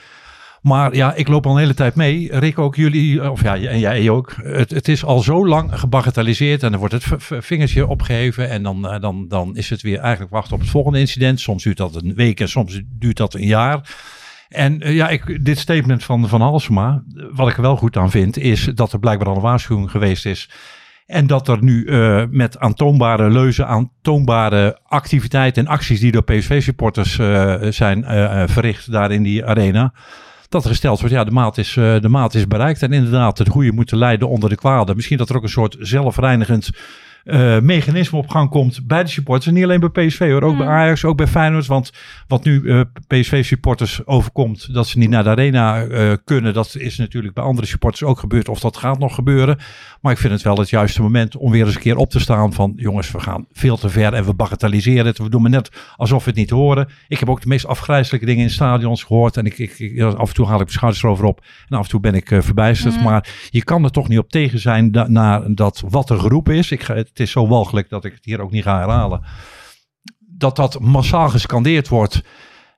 Maar 0.64 0.94
ja, 0.94 1.14
ik 1.14 1.28
loop 1.28 1.46
al 1.46 1.52
een 1.52 1.58
hele 1.58 1.75
tijd 1.75 1.94
mee. 1.94 2.38
Rick, 2.38 2.58
ook 2.58 2.76
jullie, 2.76 3.20
eh, 3.20 3.31
of 3.31 3.43
ja, 3.43 3.56
en 3.56 3.78
jij 3.78 4.11
ook. 4.11 4.34
Het, 4.43 4.70
het 4.70 4.88
is 4.88 5.05
al 5.05 5.20
zo 5.20 5.46
lang 5.46 5.78
gebagatelliseerd 5.78 6.62
en 6.62 6.72
er 6.72 6.78
wordt 6.78 6.94
het 6.94 7.05
vingertje 7.44 7.87
opgeheven. 7.87 8.50
En 8.50 8.62
dan, 8.62 8.88
eh, 8.88 9.00
dan, 9.00 9.28
dan 9.28 9.56
is 9.56 9.70
het 9.70 9.82
weer 9.82 9.99
eigenlijk 9.99 10.32
wachten 10.32 10.55
op 10.55 10.61
het 10.61 10.70
volgende 10.70 10.99
incident. 10.99 11.40
Soms 11.40 11.62
duurt 11.62 11.76
dat 11.76 12.02
een 12.02 12.14
week 12.14 12.40
en 12.40 12.49
soms 12.49 12.81
duurt 12.84 13.16
dat 13.16 13.34
een 13.34 13.46
jaar. 13.46 13.94
En 14.49 14.81
eh, 14.81 14.94
ja, 14.94 15.08
ik, 15.08 15.44
dit 15.44 15.58
statement 15.58 16.05
van, 16.05 16.28
van 16.28 16.40
Halsema, 16.40 17.02
wat 17.32 17.49
ik 17.49 17.56
er 17.56 17.62
wel 17.62 17.76
goed 17.76 17.96
aan 17.96 18.10
vind, 18.10 18.38
is 18.38 18.64
dat 18.75 18.93
er 18.93 18.99
blijkbaar 18.99 19.28
al 19.28 19.37
een 19.37 19.43
waarschuwing 19.43 19.90
geweest 19.90 20.26
is. 20.26 20.50
En 21.06 21.26
dat 21.26 21.49
er 21.49 21.62
nu 21.62 21.90
met 22.31 22.58
aantoonbare 22.58 23.31
leuzen, 23.31 23.67
aantoonbare 23.67 24.78
activiteiten 24.84 25.67
en 25.67 25.72
acties 25.72 26.00
die 26.00 26.12
door 26.12 26.25
PSV-supporters 26.25 27.14
zijn 27.76 28.05
verricht 28.49 28.93
daar 28.93 29.10
in 29.10 29.22
die 29.22 29.44
arena. 29.44 29.93
Dat 30.55 30.65
er 30.65 30.71
gesteld 30.71 31.01
wordt, 31.01 31.15
ja, 31.15 31.25
de 31.25 31.31
maat, 31.31 31.59
is, 31.59 31.77
eh, 31.77 32.01
de 32.01 32.09
maat 32.09 32.35
is 32.35 32.47
bereikt. 32.47 32.83
En 32.83 32.93
inderdaad, 32.93 33.39
het 33.39 33.49
goede 33.49 33.73
moet 33.73 33.91
leiden 33.91 34.29
onder 34.29 34.49
de 34.49 34.56
kwade. 34.56 34.95
Misschien 34.95 35.19
dat 35.19 35.29
er 35.29 35.37
ook 35.37 35.43
een 35.43 35.49
soort 35.49 35.77
zelfreinigend 35.79 36.71
eh, 37.25 37.61
mechanisme 37.61 38.19
op 38.19 38.29
gang 38.29 38.50
komt 38.50 38.87
bij 38.87 39.03
de 39.03 39.09
supporters. 39.09 39.47
En 39.47 39.55
niet 39.55 39.65
alleen 39.65 39.81
bij 39.81 40.06
PSV 40.06 40.31
hoor, 40.31 40.43
ook 40.43 40.56
bij 40.56 40.67
Ajax, 40.67 41.05
ook 41.05 41.17
bij 41.17 41.26
Feyenoord. 41.26 41.67
Want 41.67 41.93
wat 42.29 42.44
nu 42.44 42.71
eh, 42.71 42.81
PSV-supporters 43.06 44.06
overkomt, 44.06 44.75
dat 44.75 44.87
ze 44.87 44.99
niet 44.99 45.09
naar 45.09 45.23
de 45.23 45.31
arena 45.31 45.85
eh, 45.85 46.12
kunnen, 46.25 46.55
dat 46.55 46.75
is 46.79 46.97
natuurlijk 46.97 47.35
bij 47.35 47.44
andere 47.44 47.67
supporters 47.67 48.03
ook 48.03 48.19
gebeurd. 48.19 48.49
Of 48.49 48.61
dat 48.61 48.76
gaat 48.76 48.99
nog 48.99 49.15
gebeuren. 49.15 49.59
Maar 50.00 50.12
ik 50.12 50.19
vind 50.19 50.32
het 50.32 50.43
wel 50.43 50.56
het 50.56 50.71
juiste 50.71 51.03
moment 51.03 51.37
om 51.37 51.50
weer 51.50 51.67
eens 51.67 51.75
een 51.75 51.81
keer 51.81 51.97
op 51.97 52.11
te 52.11 52.21
staan 52.21 52.53
van 52.53 52.73
jongens, 52.76 53.11
we 53.11 53.21
gaan 53.21 53.47
veel 53.53 53.77
te 53.77 53.88
ver 53.88 54.15
en 54.15 54.25
we 54.25 54.35
bagatelliseren 54.35 55.06
het. 55.06 55.19
We 55.19 55.29
doen 55.29 55.43
maar 55.43 55.50
net 55.50 55.70
alsof 55.97 56.25
we 56.25 56.31
het 56.31 56.38
niet 56.38 56.50
horen. 56.50 56.88
Ik 57.09 57.19
heb 57.19 57.29
ook 57.31 57.41
de 57.41 57.49
meest 57.49 57.67
afgrijzelijke 57.67 58.27
dingen 58.27 58.43
in 58.43 58.50
stadions 58.50 59.03
gehoord. 59.03 59.37
En 59.37 59.47
ik, 59.47 59.59
ik, 59.59 60.00
af 60.03 60.29
en 60.29 60.35
toe 60.35 60.47
haal 60.47 60.55
ik 60.55 60.61
mijn 60.61 60.70
schouders 60.70 61.03
erover 61.03 61.25
op. 61.25 61.44
En 61.69 61.77
af 61.77 61.85
en 61.85 61.91
toe 61.91 62.00
ben 62.00 62.15
ik 62.15 62.29
verbijsterd. 62.38 63.03
Maar 63.03 63.29
je 63.50 63.65
kan 63.65 63.85
er 63.85 63.91
toch 63.91 64.09
niet 64.09 64.19
op 64.19 64.31
tegen 64.31 64.59
zijn 64.59 64.93
da- 64.93 65.09
naar 65.09 65.55
dat 65.55 65.82
wat 65.88 66.11
er 66.11 66.19
geroepen 66.19 66.55
is. 66.55 66.70
Ik 66.70 66.82
ga, 66.82 66.94
het 66.94 67.13
is 67.20 67.31
zo 67.31 67.46
walgelijk 67.46 67.88
dat 67.88 68.05
ik 68.05 68.12
het 68.12 68.25
hier 68.25 68.40
ook 68.40 68.50
niet 68.50 68.62
ga 68.62 68.78
herhalen. 68.78 69.22
Dat 70.19 70.56
dat 70.56 70.81
massaal 70.81 71.28
gescandeerd 71.28 71.88
wordt. 71.88 72.22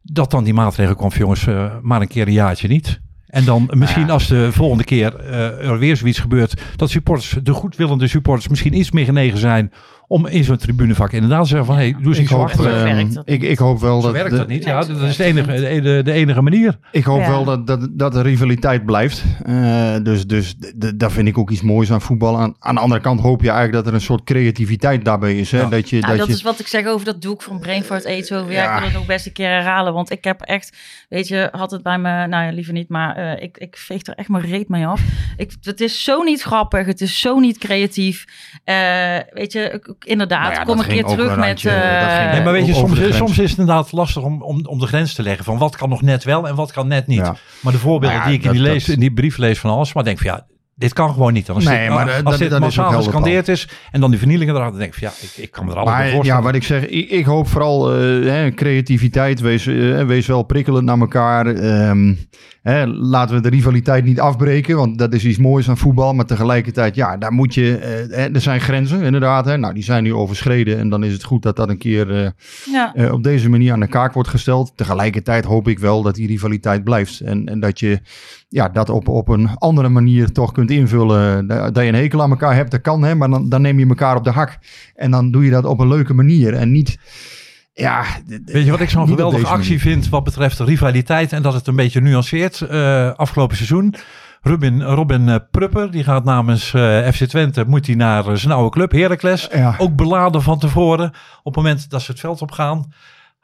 Dat 0.02 0.30
dan 0.30 0.44
die 0.44 0.54
maatregel 0.54 0.94
komt 0.94 1.14
jongens, 1.14 1.46
eh, 1.46 1.76
maar 1.80 2.00
een 2.00 2.08
keer 2.08 2.26
een 2.26 2.32
jaartje 2.32 2.68
niet. 2.68 3.00
En 3.26 3.44
dan 3.44 3.70
misschien 3.72 4.10
als 4.10 4.26
de 4.26 4.52
volgende 4.52 4.84
keer 4.84 5.16
eh, 5.16 5.68
er 5.68 5.78
weer 5.78 5.96
zoiets 5.96 6.18
gebeurt, 6.18 6.62
dat 6.76 6.90
supporters, 6.90 7.36
de 7.42 7.52
goedwillende 7.52 8.08
supporters, 8.08 8.48
misschien 8.48 8.78
iets 8.78 8.90
meer 8.90 9.04
genegen 9.04 9.38
zijn 9.38 9.72
om 10.08 10.26
in 10.26 10.44
zo'n 10.44 10.56
tribunevak 10.56 11.12
inderdaad 11.12 11.42
te 11.42 11.48
zeggen 11.48 11.66
van, 11.66 11.76
hé, 11.76 11.82
hey, 11.82 11.96
doe 12.02 12.16
eens 12.16 12.28
zo 12.28 12.36
hoop. 12.36 12.50
Zo 12.50 12.62
dat 13.14 13.22
ik, 13.24 13.42
ik 13.42 13.58
hoop 13.58 13.80
wel 13.80 14.00
Zo 14.00 14.06
dat 14.06 14.16
werkt 14.16 14.36
dat 14.36 14.48
niet. 14.48 14.64
Ja, 14.64 14.84
dat 14.84 15.00
is 15.00 15.16
de 15.16 15.24
enige, 15.24 15.80
de, 15.80 16.00
de, 16.04 16.12
enige 16.12 16.42
manier. 16.42 16.78
Ik 16.92 17.04
hoop 17.04 17.20
Ja. 17.20 17.28
wel 17.28 17.44
dat, 17.44 17.66
dat, 17.66 17.88
dat 17.90 18.12
de 18.12 18.20
rivaliteit 18.22 18.84
blijft. 18.84 19.24
Eh, 19.44 19.96
dus 20.02 20.26
dus 20.26 20.54
daar 20.94 21.10
vind 21.10 21.28
ik 21.28 21.38
ook 21.38 21.50
iets 21.50 21.62
moois 21.62 21.92
aan 21.92 22.00
voetbal. 22.00 22.38
Aan, 22.38 22.54
aan 22.58 22.74
de 22.74 22.80
andere 22.80 23.00
kant 23.00 23.20
hoop 23.20 23.40
je 23.42 23.50
eigenlijk 23.50 23.76
dat 23.76 23.86
er 23.86 23.94
een 23.94 24.04
soort 24.04 24.24
creativiteit 24.24 25.04
daarbij 25.04 25.38
is. 25.38 25.50
Hè? 25.50 25.60
Ja. 25.60 25.68
Dat 25.68 25.90
je, 25.90 25.96
Nou, 25.98 26.08
dat 26.08 26.18
dat 26.18 26.26
je, 26.26 26.32
is 26.32 26.42
wat 26.42 26.58
ik 26.60 26.66
zeg 26.66 26.86
over 26.86 27.06
dat 27.06 27.22
doek 27.22 27.42
van 27.42 27.58
Brainfart 27.58 28.04
Eet 28.04 28.32
over. 28.34 28.52
Ja, 28.52 28.62
Ja. 28.62 28.72
ik 28.72 28.78
wil 28.78 28.88
het 28.88 28.96
nog 28.96 29.06
best 29.06 29.26
een 29.26 29.32
keer 29.32 29.48
herhalen. 29.48 29.92
Want 29.92 30.10
ik 30.10 30.24
heb 30.24 30.40
echt, 30.40 30.76
weet 31.08 31.28
je, 31.28 31.48
had 31.52 31.70
het 31.70 31.82
bij 31.82 31.98
me, 31.98 32.26
nou 32.26 32.44
ja, 32.44 32.50
liever 32.52 32.72
niet, 32.72 32.88
maar 32.88 33.16
eh, 33.16 33.42
ik, 33.42 33.58
ik 33.58 33.76
veeg 33.76 34.06
er 34.06 34.14
echt 34.14 34.28
mijn 34.28 34.44
reet 34.44 34.68
mee 34.68 34.86
af. 34.86 35.02
Ik, 35.36 35.52
het 35.60 35.80
is 35.80 36.04
zo 36.04 36.22
niet 36.22 36.42
grappig, 36.42 36.86
het 36.86 37.00
is 37.00 37.20
zo 37.20 37.38
niet 37.38 37.58
creatief. 37.58 38.24
Eh, 38.64 39.16
weet 39.30 39.52
je, 39.52 39.94
inderdaad, 40.04 40.43
Nou 40.43 40.54
ja, 40.54 40.62
kom 40.62 40.78
een 40.78 40.87
keer 40.87 41.04
terug 41.04 41.37
met... 41.37 41.64
eh, 41.64 42.32
Nee, 42.32 42.43
maar 42.43 42.52
weet 42.52 42.66
je, 42.66 42.75
soms, 42.75 43.16
soms 43.16 43.38
is 43.38 43.50
het 43.50 43.58
inderdaad 43.58 43.93
lastig 43.93 44.22
om, 44.22 44.43
om, 44.43 44.66
om 44.66 44.78
de 44.78 44.87
grens 44.87 45.14
te 45.14 45.22
leggen 45.22 45.44
van 45.44 45.58
wat 45.58 45.76
kan 45.76 45.88
nog 45.88 46.02
net 46.02 46.25
wel 46.25 46.48
en 46.48 46.54
wat 46.54 46.72
kan 46.72 46.88
net 46.88 47.06
niet. 47.06 47.19
Ja. 47.19 47.37
Maar 47.60 47.72
de 47.72 47.78
voorbeelden 47.78 48.19
Nou 48.19 48.31
ja, 48.31 48.37
die 48.38 48.38
ik 48.38 48.44
in 48.44 48.50
die, 48.52 48.62
dat- 48.62 48.70
lees, 48.72 48.84
dat- 48.84 48.94
in 48.94 49.00
die 49.00 49.12
brief 49.12 49.37
lees 49.37 49.58
van 49.58 49.70
alles, 49.70 49.93
maar 49.93 50.04
denk 50.04 50.19
van 50.19 50.26
ja, 50.26 50.46
dit 50.78 50.93
kan 50.93 51.12
gewoon 51.12 51.32
niet. 51.32 51.50
Als 51.50 51.64
Nee, 51.64 51.78
dit, 51.81 51.88
maar 51.88 52.12
als 52.12 52.23
dat- 52.23 52.38
dit 52.38 52.50
dat 52.50 52.61
massaal 52.61 52.93
gescandeerd 52.93 53.49
is 53.49 53.69
en 53.90 54.00
dan 54.00 54.11
die 54.11 54.19
vernielingen 54.19 54.55
erachter, 54.55 54.78
denk 54.78 54.94
ik 54.94 54.99
van 54.99 55.08
ja, 55.08 55.14
ik, 55.26 55.44
ik 55.44 55.50
kan 55.50 55.64
me 55.64 55.70
er 55.70 55.76
alles 55.76 55.93
bij 55.96 56.14
Maar 56.17 56.25
ja, 56.25 56.43
wat 56.43 56.55
ik 56.55 56.62
zeg, 56.62 56.87
ik, 56.87 57.11
ik 57.11 57.25
hoop 57.25 57.49
vooral 57.49 57.93
eh, 57.93 57.99
hè, 58.31 58.50
creativiteit. 58.55 59.40
Wees, 59.40 59.66
eh, 59.66 60.04
wees 60.06 60.26
wel 60.26 60.42
prikkelend 60.42 60.85
naar 60.85 60.99
elkaar. 60.99 61.47
Ehm, 61.47 62.14
hè, 62.62 62.87
laten 62.87 63.35
we 63.37 63.40
de 63.42 63.49
rivaliteit 63.49 64.04
niet 64.04 64.21
afbreken, 64.21 64.76
want 64.76 64.99
dat 64.99 65.12
is 65.14 65.25
iets 65.25 65.38
moois 65.38 65.68
aan 65.68 65.76
voetbal. 65.78 66.12
Maar 66.14 66.25
tegelijkertijd, 66.26 66.95
ja, 66.95 67.16
daar 67.16 67.33
moet 67.33 67.54
je. 67.54 67.76
eh, 67.76 68.16
hè, 68.16 68.33
er 68.33 68.40
zijn 68.40 68.61
grenzen, 68.61 69.02
inderdaad. 69.02 69.45
Hè. 69.45 69.56
Nou, 69.56 69.75
die 69.75 69.83
zijn 69.85 70.02
nu 70.02 70.14
overschreden. 70.14 70.78
En 70.78 70.88
dan 70.88 71.04
is 71.04 71.12
het 71.12 71.25
goed 71.25 71.42
dat 71.42 71.56
dat 71.56 71.68
een 71.68 71.78
keer 71.78 72.25
eh, 72.25 72.30
ja. 72.73 72.95
eh, 72.95 73.12
op 73.12 73.23
deze 73.23 73.49
manier 73.49 73.73
aan 73.73 73.80
de 73.80 73.87
kaak 73.88 74.12
wordt 74.12 74.28
gesteld. 74.28 74.73
Tegelijkertijd 74.76 75.45
hoop 75.45 75.68
ik 75.68 75.78
wel 75.78 76.02
dat 76.02 76.14
die 76.14 76.26
rivaliteit 76.26 76.85
blijft. 76.85 77.21
En, 77.21 77.47
en 77.47 77.61
dat 77.61 77.80
je 77.80 78.00
ja, 78.56 78.68
dat 78.68 78.90
op, 78.90 79.08
op 79.08 79.28
een 79.28 79.50
andere 79.58 79.88
manier 79.88 80.32
toch 80.32 80.52
kunt 80.52 80.70
invullen. 80.70 81.46
Dat 81.46 81.76
je 81.76 81.82
een 81.82 81.94
hekel 81.94 82.22
aan 82.22 82.30
elkaar 82.30 82.54
hebt, 82.54 82.70
dat 82.70 82.80
kan. 82.80 83.02
Hè, 83.02 83.14
maar 83.14 83.30
dan, 83.30 83.48
dan 83.48 83.62
neem 83.62 83.78
je 83.78 83.86
elkaar 83.86 84.16
op 84.16 84.25
de 84.25 84.30
hak. 84.30 84.58
En 84.94 85.10
dan 85.10 85.30
doe 85.30 85.44
je 85.44 85.50
dat 85.50 85.64
op 85.64 85.80
een 85.80 85.88
leuke 85.88 86.14
manier. 86.14 86.54
En 86.54 86.72
niet... 86.72 86.98
Ja, 87.72 88.04
Weet 88.44 88.64
je 88.64 88.70
wat 88.70 88.80
ik 88.80 88.90
zo'n 88.90 89.08
geweldige 89.08 89.46
actie 89.46 89.76
manier. 89.76 89.80
vind 89.80 90.08
wat 90.08 90.25
betreft 90.25 90.58
rivaliteit 90.58 91.32
en 91.32 91.42
dat 91.42 91.54
het 91.54 91.66
een 91.66 91.76
beetje 91.76 92.00
nuanceert 92.00 92.60
eh, 92.60 93.12
afgelopen 93.12 93.56
seizoen? 93.56 93.94
Robin, 94.40 94.82
Robin 94.82 95.28
eh, 95.28 95.36
Prupper, 95.50 95.90
die 95.90 96.04
gaat 96.04 96.25
namens 96.25 96.75
eh, 96.75 97.08
FC 97.08 97.25
Twente, 97.25 97.64
moet 97.66 97.86
hij 97.86 97.94
naar 97.94 98.38
zijn 98.38 98.52
oude 98.52 98.70
club 98.70 98.92
Heracles. 98.92 99.48
Ja. 99.52 99.75
Ook 99.78 99.96
beladen 99.96 100.42
van 100.42 100.58
tevoren. 100.58 101.08
Op 101.42 101.54
het 101.54 101.56
moment 101.56 101.90
dat 101.90 102.02
ze 102.02 102.10
het 102.10 102.20
veld 102.20 102.42
op 102.42 102.52
gaan, 102.52 102.92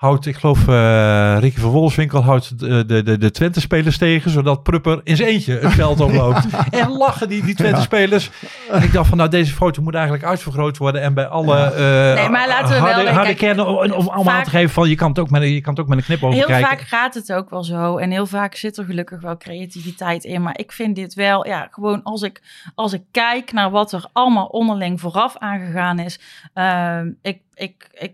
houdt, 0.03 0.27
ik 0.27 0.37
geloof, 0.37 0.69
eh 0.69 1.37
Ricky 1.39 1.61
van 1.61 1.71
Wolfswinkel 1.71 2.23
houdt 2.23 2.59
de, 2.59 2.85
de, 3.03 3.19
de, 3.19 3.31
Twente-spelers 3.31 3.99
tegen, 3.99 4.31
zodat 4.31 4.63
Prupper 4.63 5.01
in 5.05 5.17
zijn 5.17 5.29
eentje 5.29 5.59
het 5.59 5.73
veld 5.73 6.01
oploopt. 6.01 6.47
En 6.71 6.89
lachen 6.91 7.29
die, 7.29 7.43
die 7.45 7.55
Twente-spelers. 7.55 8.31
En 8.71 8.83
ik 8.83 8.93
dacht 8.93 9.09
van, 9.09 9.19
nou, 9.19 9.31
deze 9.31 9.53
foto 9.55 9.83
moet 9.83 9.95
eigenlijk 9.95 10.25
uitvergroot 10.25 10.77
worden 10.77 11.03
en 11.03 11.15
bij 11.15 11.27
alle 11.27 11.57
eh 11.61 12.15
Nee, 12.21 12.29
maar 12.29 12.49
laten 12.49 12.69
we 12.69 12.75
wel- 12.75 12.93
harde, 12.93 13.09
harde 13.11 13.25
kijk, 13.27 13.37
kernen 13.37 13.67
om, 13.67 13.77
allemaal 13.77 14.23
vaak- 14.25 14.37
aan 14.37 14.45
te 14.45 14.51
geven 14.51 14.71
van, 14.71 14.89
je 14.89 14.95
kan 14.95 15.09
het 15.09 15.19
ook 15.19 15.31
met, 15.31 15.43
je 15.43 15.61
kan 15.61 15.73
het 15.73 15.83
ook 15.83 15.89
met 15.89 15.99
een 15.99 16.05
knip 16.05 16.23
over 16.23 16.37
Heel 16.39 16.47
kijken. 16.47 16.69
vaak 16.69 16.81
gaat 16.81 17.15
het 17.15 17.33
ook 17.33 17.51
wel 17.51 17.65
zo. 17.65 17.97
En 17.97 18.11
heel 18.11 18.27
vaak 18.27 18.55
zit 18.55 18.77
er 18.79 18.85
gelukkig 18.85 19.21
wel 19.21 19.37
creativiteit 19.37 20.25
in. 20.25 20.43
Maar 20.43 20.59
ik 20.59 20.73
vind 20.73 20.97
dit 20.97 21.15
wel, 21.15 21.47
ja, 21.47 21.69
gewoon 21.71 22.03
als 22.03 22.23
ik, 22.23 22.43
als 22.75 22.93
ik 22.93 23.03
kijk 23.11 23.53
naar 23.53 23.71
wat 23.71 23.93
er 23.93 24.05
allemaal 24.13 24.47
onderling 24.47 25.01
vooraf 25.01 25.37
aangegaan 25.39 25.99
is. 25.99 26.21
ehm, 26.55 27.09
ik, 27.23 27.39
ik, 27.55 27.89
ik, 27.95 28.13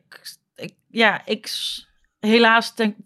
ja, 0.90 1.20
ik, 1.24 1.48
helaas 2.20 2.74
denk, 2.74 2.96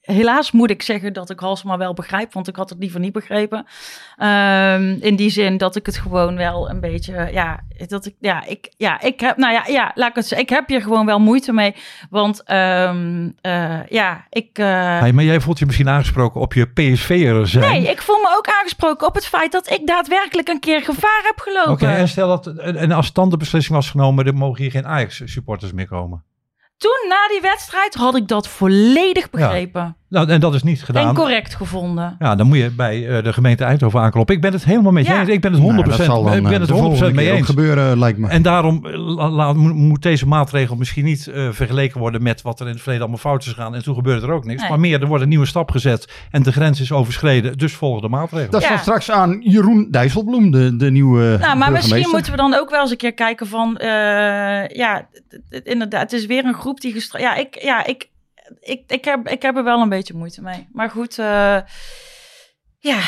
helaas 0.00 0.52
moet 0.52 0.70
ik 0.70 0.82
zeggen 0.82 1.12
dat 1.12 1.30
ik 1.30 1.38
Halsema 1.40 1.76
wel 1.76 1.94
begrijp, 1.94 2.32
want 2.32 2.48
ik 2.48 2.56
had 2.56 2.70
het 2.70 2.78
liever 2.78 3.00
niet 3.00 3.12
begrepen. 3.12 3.66
Ehm, 4.16 4.96
in 5.00 5.16
die 5.16 5.30
zin 5.30 5.56
dat 5.56 5.76
ik 5.76 5.86
het 5.86 5.96
gewoon 5.98 6.36
wel 6.36 6.70
een 6.70 6.80
beetje, 6.80 7.28
ja, 7.32 7.60
dat 7.86 8.06
ik, 8.06 8.14
ja, 8.20 8.44
ik, 8.46 8.72
ja, 8.76 9.00
ik 9.00 9.20
heb, 9.20 9.36
nou 9.36 9.52
ja, 9.52 9.64
ja, 9.66 9.92
laat 9.94 10.08
ik 10.08 10.14
het 10.14 10.26
zeggen, 10.26 10.46
ik 10.46 10.52
heb 10.54 10.68
hier 10.68 10.82
gewoon 10.82 11.06
wel 11.06 11.18
moeite 11.20 11.52
mee, 11.52 11.74
want 12.10 12.42
ehm, 12.42 13.30
eh, 13.40 13.86
ja, 13.88 14.26
ik. 14.30 14.58
eh, 14.58 14.66
Hey, 15.00 15.12
maar 15.12 15.24
jij 15.24 15.40
voelt 15.40 15.58
je 15.58 15.66
misschien 15.66 15.88
aangesproken 15.88 16.40
op 16.40 16.52
je 16.52 16.66
PSV'er 16.66 17.46
zijn. 17.46 17.70
Nee, 17.82 17.90
ik 17.90 18.02
voel 18.02 18.18
me 18.18 18.34
ook 18.36 18.46
aangesproken 18.48 19.06
op 19.06 19.14
het 19.14 19.26
feit 19.26 19.52
dat 19.52 19.70
ik 19.70 19.86
daadwerkelijk 19.86 20.48
een 20.48 20.60
keer 20.60 20.80
gevaar 20.82 21.20
heb 21.24 21.38
gelopen. 21.40 21.72
Oké, 21.72 21.86
en 21.86 22.08
stel 22.08 22.28
dat 22.28 22.46
en 22.58 22.92
als 22.92 23.12
dan 23.12 23.30
de 23.30 23.36
beslissing 23.36 23.74
was 23.74 23.90
genomen, 23.90 24.24
dan 24.24 24.34
mogen 24.34 24.62
hier 24.62 24.70
geen 24.70 24.86
Ajax-supporters 24.86 25.72
meer 25.72 25.88
komen. 25.88 26.24
Toen, 26.82 27.08
na 27.08 27.28
die 27.28 27.40
wedstrijd, 27.40 27.94
had 27.94 28.16
ik 28.16 28.28
dat 28.28 28.48
volledig 28.48 29.30
begrepen. 29.30 29.96
Nou, 30.12 30.28
en 30.28 30.40
dat 30.40 30.54
is 30.54 30.62
niet 30.62 30.82
gedaan. 30.84 31.08
En 31.08 31.14
correct 31.14 31.54
gevonden. 31.54 32.16
Ja, 32.18 32.34
dan 32.34 32.46
moet 32.46 32.56
je 32.56 32.70
bij 32.70 33.08
eh, 33.08 33.24
de 33.24 33.32
gemeente 33.32 33.64
Eindhoven 33.64 34.00
aankloppen. 34.00 34.34
Ik 34.34 34.40
ben 34.40 34.52
het 34.52 34.64
helemaal 34.64 34.96
Ja. 34.98 35.20
eens. 35.20 35.28
Ik 35.28 35.40
ben 35.40 35.52
het 35.52 35.60
100%, 35.60 35.64
Nou, 35.86 35.96
dat 35.98 36.06
zal 36.06 36.22
dan, 36.22 36.36
ik 36.36 36.42
ben 36.42 36.52
eh, 36.52 36.58
het 36.58 36.68
de 36.68 36.74
100% 36.74 36.76
volgende 36.76 37.12
mee 37.14 37.30
eens. 37.30 37.46
gebeuren, 37.46 37.98
lijkt 37.98 38.18
me. 38.18 38.28
En 38.28 38.42
daarom 38.42 38.86
eh, 38.86 39.14
la- 39.16 39.30
la- 39.30 39.52
mo- 39.52 39.74
moet 39.74 40.02
deze 40.02 40.26
maatregel 40.26 40.76
misschien 40.76 41.04
niet 41.04 41.26
eh, 41.26 41.48
vergeleken 41.50 42.00
worden 42.00 42.22
met 42.22 42.42
wat 42.42 42.60
er 42.60 42.66
in 42.66 42.72
het 42.72 42.80
verleden 42.80 43.02
allemaal 43.06 43.22
fout 43.22 43.42
is 43.46 43.48
gegaan. 43.52 43.74
En 43.74 43.82
toen 43.82 43.94
gebeurde 43.94 44.26
er 44.26 44.32
ook 44.32 44.44
niks. 44.44 44.60
Nee. 44.60 44.70
Maar 44.70 44.80
meer, 44.80 45.00
er 45.00 45.06
wordt 45.06 45.22
een 45.22 45.28
nieuwe 45.28 45.46
stap 45.46 45.70
gezet 45.70 46.12
en 46.30 46.42
de 46.42 46.52
grens 46.52 46.80
is 46.80 46.92
overschreden. 46.92 47.58
Dus 47.58 47.72
volgen 47.74 48.02
de 48.02 48.08
maatregelen. 48.08 48.50
Dat 48.50 48.60
Ja. 48.62 48.66
staat 48.68 48.80
straks 48.80 49.10
aan 49.10 49.40
Jeroen 49.40 49.88
Dijsselbloem, 49.90 50.50
de, 50.50 50.76
de 50.76 50.90
nieuwe 50.90 51.36
Nou, 51.40 51.56
maar 51.58 51.72
misschien 51.72 52.08
moeten 52.10 52.30
we 52.30 52.36
dan 52.38 52.54
ook 52.54 52.70
wel 52.70 52.80
eens 52.80 52.90
een 52.90 52.96
keer 52.96 53.14
kijken 53.14 53.46
van... 53.46 53.76
eh, 53.76 53.88
ja, 54.68 55.06
inderdaad, 55.64 56.00
het 56.02 56.12
is 56.12 56.26
weer 56.26 56.44
een 56.44 56.54
groep 56.54 56.80
die 56.80 56.92
gestra- 56.92 57.18
Ja, 57.20 57.34
ik, 57.34 57.62
ja 57.62 57.86
ik, 57.86 58.10
ik, 58.60 58.82
ik, 58.86 59.04
heb, 59.04 59.28
ik 59.28 59.42
heb 59.42 59.56
er 59.56 59.64
wel 59.64 59.80
een 59.80 59.88
beetje 59.88 60.14
moeite 60.14 60.42
mee. 60.42 60.68
Maar 60.72 60.90
goed, 60.90 61.18
eh, 61.18 61.56
ja, 62.78 62.98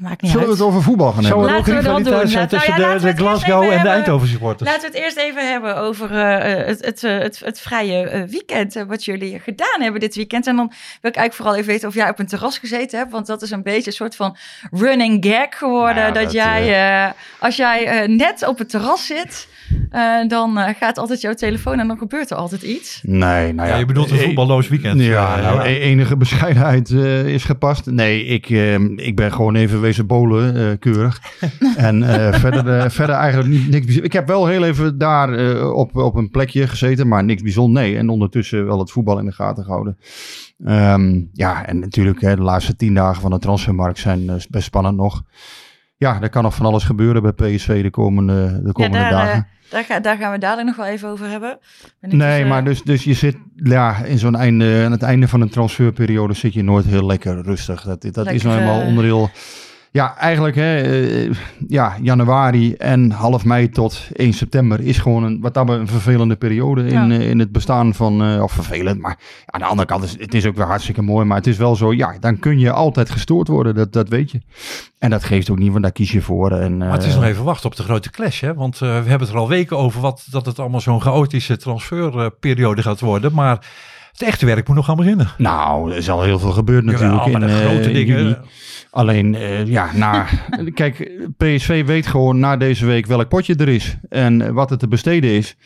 maakt 0.00 0.22
niet 0.22 0.30
Zullen 0.30 0.46
we 0.46 0.52
uit. 0.52 0.58
het 0.58 0.60
over 0.68 0.82
voetbal 0.82 1.12
gaan 1.12 1.24
hebben? 1.24 1.42
ook 1.44 1.50
Laten 1.50 1.76
we 1.76 1.82
dat 1.82 1.96
doen. 1.96 2.04
zijn 2.04 2.14
Laten- 2.42 2.48
tussen 2.48 2.70
nou 2.80 2.92
ja, 2.92 2.98
de, 2.98 3.00
we 3.00 3.16
Glasgow 3.16 3.50
even 3.50 3.62
en 3.62 3.68
de 3.68 3.74
hebben- 3.74 3.92
Eindhoven 3.92 4.28
supporters? 4.28 4.70
Laten 4.70 4.90
we 4.90 4.96
het 4.96 5.04
eerst 5.04 5.16
even 5.16 5.50
hebben 5.50 5.76
over 5.76 6.10
eh, 6.18 6.66
het, 6.66 6.84
het, 6.84 7.04
eh, 7.04 7.18
het, 7.18 7.40
het 7.44 7.60
vrije 7.60 8.26
weekend. 8.30 8.74
wat 8.86 9.04
jullie 9.04 9.38
gedaan 9.40 9.80
hebben 9.80 10.00
dit 10.00 10.14
weekend. 10.14 10.46
En 10.46 10.56
dan 10.56 10.66
wil 11.00 11.10
ik 11.10 11.16
eigenlijk 11.16 11.34
vooral 11.34 11.54
even 11.54 11.66
weten 11.72 11.88
of 11.88 11.94
jij 11.94 12.08
op 12.08 12.18
een 12.18 12.26
terras 12.26 12.58
gezeten 12.58 12.98
hebt. 12.98 13.10
Want 13.12 13.26
dat 13.26 13.42
is 13.42 13.50
een 13.50 13.62
beetje 13.62 13.86
een 13.86 13.96
soort 13.96 14.16
van 14.16 14.36
running 14.70 15.24
gag 15.26 15.58
geworden. 15.58 16.02
Nou, 16.02 16.12
dat, 16.12 16.22
dat, 16.22 16.32
jij, 16.32 17.04
eh, 17.06 17.10
als 17.38 17.56
jij 17.56 18.06
net 18.06 18.46
op 18.46 18.58
het 18.58 18.68
terras 18.68 19.06
zit, 19.06 19.48
eh, 19.90 20.28
dan 20.28 20.58
eh, 20.58 20.74
gaat 20.74 20.98
altijd 20.98 21.20
jouw 21.20 21.34
telefoon 21.34 21.78
en 21.78 21.86
dan 21.88 21.98
gebeurt 21.98 22.30
er 22.30 22.36
altijd 22.36 22.62
iets. 22.62 23.00
Nee, 23.02 23.52
nou 23.52 23.68
ja. 23.68 23.74
Ja, 23.74 23.78
je 23.80 23.86
bedoelt 23.86 24.10
een 24.10 24.18
eh, 24.18 24.24
voetballoos 24.24 24.68
weekend. 24.68 25.00
Ja, 25.00 25.40
nou, 25.40 25.56
ja. 25.56 25.66
e- 25.66 25.78
enige 25.78 26.16
bescheidenheid 26.16 26.90
is 27.26 27.44
gepast. 27.44 27.86
Nee, 27.86 28.24
ik, 28.24 28.50
eh, 28.50 28.74
ik 28.96 29.16
ben 29.16 29.32
gewoon 29.32 29.54
even 29.54 29.80
wezen 29.80 30.06
bolen, 30.06 30.56
eh, 30.56 30.78
keurig. 30.78 31.20
en 31.76 32.02
eh, 32.02 32.40
verder, 32.40 32.90
verder 32.90 33.14
eigenlijk 33.14 33.50
niet, 33.50 33.68
niks 33.68 33.84
bijzonders. 33.84 34.06
Ik 34.06 34.12
heb 34.12 34.26
wel 34.26 34.46
heel 34.46 34.64
even 34.64 34.98
daar 34.98 35.32
eh, 35.32 35.74
op, 35.74 35.96
op 35.96 36.14
een 36.14 36.30
plekje 36.30 36.66
gezeten, 36.66 37.08
maar 37.08 37.24
niks 37.24 37.42
bijzonders. 37.42 37.86
Nee, 37.86 37.96
en 37.96 38.08
ondertussen 38.08 38.66
wel 38.66 38.78
het 38.78 38.90
voetbal 38.90 39.18
in 39.18 39.24
de 39.24 39.32
gaten 39.32 39.64
gehouden. 39.64 39.98
Ehm, 40.64 41.20
ja, 41.32 41.66
en 41.66 41.78
natuurlijk 41.78 42.20
hè, 42.20 42.36
de 42.36 42.42
laatste 42.42 42.76
tien 42.76 42.94
dagen 42.94 43.22
van 43.22 43.30
de 43.30 43.38
transfermarkt 43.38 43.98
zijn 43.98 44.26
best 44.50 44.64
spannend 44.64 44.96
nog. 44.96 45.22
Ja, 46.02 46.18
er 46.22 46.28
kan 46.28 46.42
nog 46.42 46.54
van 46.54 46.66
alles 46.66 46.84
gebeuren 46.84 47.22
bij 47.22 47.32
PSV 47.32 47.82
de 47.82 47.90
komende, 47.90 48.60
de 48.64 48.72
komende 48.72 48.98
ja, 48.98 49.10
daar, 49.10 49.20
eh, 49.20 49.26
dagen. 49.26 49.46
daar, 49.70 49.84
ga- 49.84 50.00
daar 50.00 50.16
gaan 50.16 50.32
we 50.32 50.38
dadelijk 50.38 50.66
nog 50.66 50.76
wel 50.76 50.86
even 50.86 51.08
over 51.08 51.28
hebben. 51.28 51.58
Nee, 52.00 52.10
dus, 52.38 52.40
eh, 52.44 52.48
maar 52.48 52.64
dus, 52.64 52.82
dus 52.82 53.04
je 53.04 53.14
zit 53.14 53.36
ja, 53.56 53.96
in 54.04 54.18
zo'n 54.18 54.36
einde, 54.36 54.82
aan 54.84 54.92
het 54.92 55.02
einde 55.02 55.28
van 55.28 55.40
een 55.40 55.48
transferperiode 55.50 56.34
zit 56.34 56.52
je 56.52 56.62
nooit 56.62 56.84
heel 56.84 57.06
lekker 57.06 57.42
rustig. 57.42 57.82
Dat, 57.82 58.02
dat 58.12 58.30
is 58.30 58.42
nou 58.42 58.58
eenmaal 58.58 58.80
eh, 58.80 58.86
onderdeel. 58.86 59.30
Ja, 59.94 60.16
eigenlijk 60.16 60.54
hè, 60.56 60.76
eh, 60.80 61.30
ja, 61.68 61.96
januari 62.02 62.74
en 62.74 63.10
half 63.10 63.44
mei 63.44 63.68
tot 63.68 64.08
1 64.12 64.32
september 64.32 64.80
is 64.80 64.98
gewoon 64.98 65.22
een, 65.22 65.40
wat 65.40 65.54
dat 65.54 65.68
een 65.68 65.88
vervelende 65.88 66.36
periode 66.36 66.82
in, 66.86 67.08
Ja. 67.08 67.18
eh, 67.18 67.30
in 67.30 67.38
het 67.38 67.52
bestaan 67.52 67.94
van, 67.94 68.22
eh, 68.24 68.42
of 68.42 68.52
vervelend, 68.52 69.00
maar 69.00 69.18
aan 69.46 69.60
de 69.60 69.66
andere 69.66 69.88
kant 69.88 70.04
is 70.04 70.16
het 70.18 70.34
is 70.34 70.46
ook 70.46 70.56
weer 70.56 70.66
hartstikke 70.66 71.02
mooi, 71.02 71.24
maar 71.26 71.36
het 71.36 71.46
is 71.46 71.56
wel 71.56 71.76
zo, 71.76 71.92
ja, 71.92 72.14
dan 72.20 72.38
kun 72.38 72.58
je 72.58 72.70
altijd 72.72 73.10
gestoord 73.10 73.48
worden, 73.48 73.74
dat, 73.74 73.92
dat 73.92 74.08
weet 74.08 74.30
je. 74.30 74.40
En 74.98 75.10
dat 75.10 75.24
geeft 75.24 75.50
ook 75.50 75.58
niet, 75.58 75.70
want 75.70 75.82
daar 75.82 75.92
kies 75.92 76.12
je 76.12 76.22
voor. 76.22 76.50
En, 76.50 76.76
Maar 76.76 76.92
het 76.92 77.04
is 77.04 77.14
nog 77.14 77.24
even 77.24 77.44
wachten 77.44 77.70
op 77.70 77.76
de 77.76 77.82
grote 77.82 78.10
clash. 78.10 78.40
Hè? 78.40 78.54
Want 78.54 78.74
eh, 78.74 78.80
we 78.80 78.86
hebben 78.86 79.20
het 79.20 79.28
er 79.28 79.36
al 79.36 79.48
weken 79.48 79.78
over 79.78 80.00
wat, 80.00 80.26
dat 80.30 80.46
het 80.46 80.58
allemaal 80.58 80.80
zo'n 80.80 81.00
chaotische 81.02 81.56
transferperiode 81.56 82.82
gaat 82.82 83.00
worden. 83.00 83.32
Maar 83.32 83.66
het 84.12 84.22
echte 84.22 84.46
werk 84.46 84.66
moet 84.66 84.76
nog 84.76 84.84
gaan 84.86 84.96
beginnen. 84.96 85.28
Nou, 85.38 85.90
er 85.90 85.96
is 85.96 86.10
al 86.10 86.22
heel 86.22 86.38
veel 86.38 86.50
gebeurd 86.52 86.84
natuurlijk 86.84 87.14
maar 87.14 87.32
in, 87.32 87.40
de 87.40 87.52
grote 87.52 87.88
in 87.88 87.94
dingen. 87.94 88.18
juni. 88.22 88.36
Alleen, 88.92 89.34
eh, 89.34 89.66
ja, 89.66 89.90
na, 89.94 90.26
kijk, 90.74 91.10
PSV 91.36 91.84
weet 91.86 92.06
gewoon 92.06 92.38
na 92.38 92.56
deze 92.56 92.86
week 92.86 93.06
welk 93.06 93.28
potje 93.28 93.54
er 93.54 93.68
is 93.68 93.96
en 94.08 94.54
wat 94.54 94.70
het 94.70 94.78
te 94.78 94.88
besteden 94.88 95.30
is. 95.30 95.56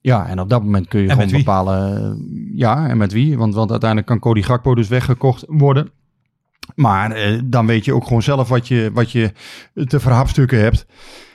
Ja, 0.00 0.26
en 0.26 0.40
op 0.40 0.48
dat 0.48 0.62
moment 0.62 0.88
kun 0.88 1.00
je 1.00 1.08
En 1.08 1.14
gewoon 1.14 1.30
bepalen, 1.30 1.96
eh, 1.96 2.58
ja, 2.58 2.88
en 2.88 2.96
met 2.96 3.12
wie. 3.12 3.38
Want, 3.38 3.54
want 3.54 3.70
uiteindelijk 3.70 4.08
kan 4.08 4.18
Cody 4.18 4.42
Gakpo 4.42 4.74
dus 4.74 4.88
weggekocht 4.88 5.44
worden. 5.46 5.90
Maar 6.74 7.10
eh, 7.10 7.40
dan 7.44 7.66
weet 7.66 7.84
je 7.84 7.94
ook 7.94 8.04
gewoon 8.04 8.22
zelf 8.22 8.48
wat 8.48 8.68
je, 8.68 8.90
wat 8.92 9.12
je 9.12 9.32
te 9.74 10.00
verhapstukken 10.00 10.60
hebt. 10.60 10.86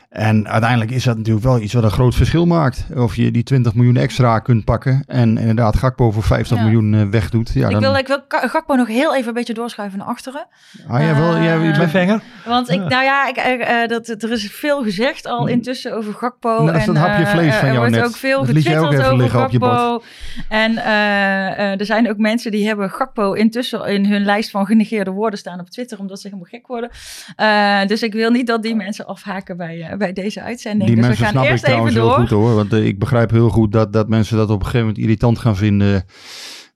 En 0.10 0.48
uiteindelijk 0.48 0.92
is 0.92 1.04
dat 1.04 1.18
natuurlijk 1.18 1.46
wel 1.46 1.60
iets 1.60 1.74
wat 1.74 1.84
een 1.84 1.92
groot 1.92 2.16
verschil 2.16 2.46
maakt. 2.46 2.86
Of 2.96 3.16
je 3.16 3.32
die 3.32 3.44
20 3.44 3.74
miljoen 3.74 3.96
extra 3.98 4.40
kunt 4.40 4.66
pakken 4.66 5.04
en 5.08 5.38
inderdaad 5.38 5.78
Gakpo 5.78 6.12
voor 6.12 6.24
50 6.24 6.58
Ja. 6.58 6.64
miljoen 6.64 6.94
eh, 6.94 7.02
wegdoet. 7.10 7.52
Ja, 7.54 7.66
ik, 7.66 7.72
dan, 7.72 7.82
wil, 7.82 7.96
ik 7.96 8.08
wil 8.08 8.22
Gakpo 8.28 8.76
nog 8.76 8.88
heel 8.88 9.16
even 9.16 9.28
een 9.28 9.34
beetje 9.34 9.54
doorschuiven 9.54 10.00
naar 10.00 10.08
achteren. 10.08 10.48
Ah, 10.88 11.00
jij 11.00 11.16
wel, 11.16 11.34
jij, 11.42 11.58
je 11.60 11.72
Eh, 11.72 11.78
bent- 11.78 11.90
Venger? 11.92 12.22
Want 12.46 12.70
ik, 12.70 12.80
nou 12.94 13.04
ja, 13.04 13.28
ik, 13.28 13.36
eh, 13.38 13.82
eh, 13.84 13.90
dat, 13.90 14.08
er 14.08 14.32
is 14.32 14.52
veel 14.52 14.84
gezegd 14.84 15.26
al 15.26 15.48
intussen 15.48 15.96
over 15.96 16.14
Gakpo. 16.14 16.50
Nou, 16.50 16.66
dat 16.66 16.76
is 16.76 16.88
en, 16.88 16.94
dat 16.94 17.04
hapje 17.04 17.24
eh, 17.24 17.32
vlees 17.32 17.54
van 17.56 17.60
er 17.68 17.74
jou 17.74 17.78
wordt 17.78 17.92
net. 17.96 18.06
ook 18.06 18.16
veel 18.16 18.44
getwitterd 18.46 18.78
over 18.78 19.18
liggen 19.18 19.44
op 19.44 19.52
je 19.52 19.60
Gakpo. 19.60 20.04
En 20.50 20.78
eh, 20.78 21.52
eh, 21.74 21.80
er 21.80 21.86
zijn 21.86 22.10
ook 22.10 22.18
mensen 22.18 22.52
die 22.52 22.68
hebben 22.68 22.90
Gakpo 22.90 23.34
intussen 23.34 23.86
in 23.86 24.06
hun 24.06 24.24
lijst 24.24 24.50
van 24.52 24.66
genegeerde 24.66 25.12
woorden 25.12 25.40
staan 25.40 25.60
op 25.60 25.70
Twitter, 25.70 26.00
omdat 26.00 26.20
ze 26.20 26.28
helemaal 26.28 26.50
gek 26.50 26.68
worden. 26.68 26.90
Eh, 27.36 27.88
dus 27.88 28.04
ik 28.04 28.14
wil 28.14 28.32
niet 28.32 28.48
dat 28.48 28.64
die 28.64 28.76
mensen 28.76 29.06
afhaken 29.06 29.58
bij, 29.58 29.82
eh, 29.82 29.97
bij 29.98 30.13
deze 30.13 30.42
uitzending. 30.42 30.86
die 30.89 30.96
dus 30.96 31.06
mensen 31.06 31.20
we 31.25 31.30
gaan 31.32 31.34
snap 31.34 31.44
ik 31.46 31.50
eerst 31.51 31.63
even 31.63 31.75
trouwens 31.75 31.96
heel 31.96 32.08
door. 32.10 32.20
goed 32.20 32.30
hoor. 32.30 32.56
Want 32.56 32.74
eh, 32.74 32.86
ik 32.86 33.00
begrijp 33.00 33.32
heel 33.32 33.50
goed 33.50 33.72
dat, 33.72 33.94
dat 33.94 34.10
mensen 34.10 34.38
dat 34.38 34.50
op 34.50 34.56
een 34.60 34.66
gegeven 34.66 34.80
moment 34.88 34.98
irritant 35.04 35.39
gaan 35.39 35.56
vinden. 35.56 36.04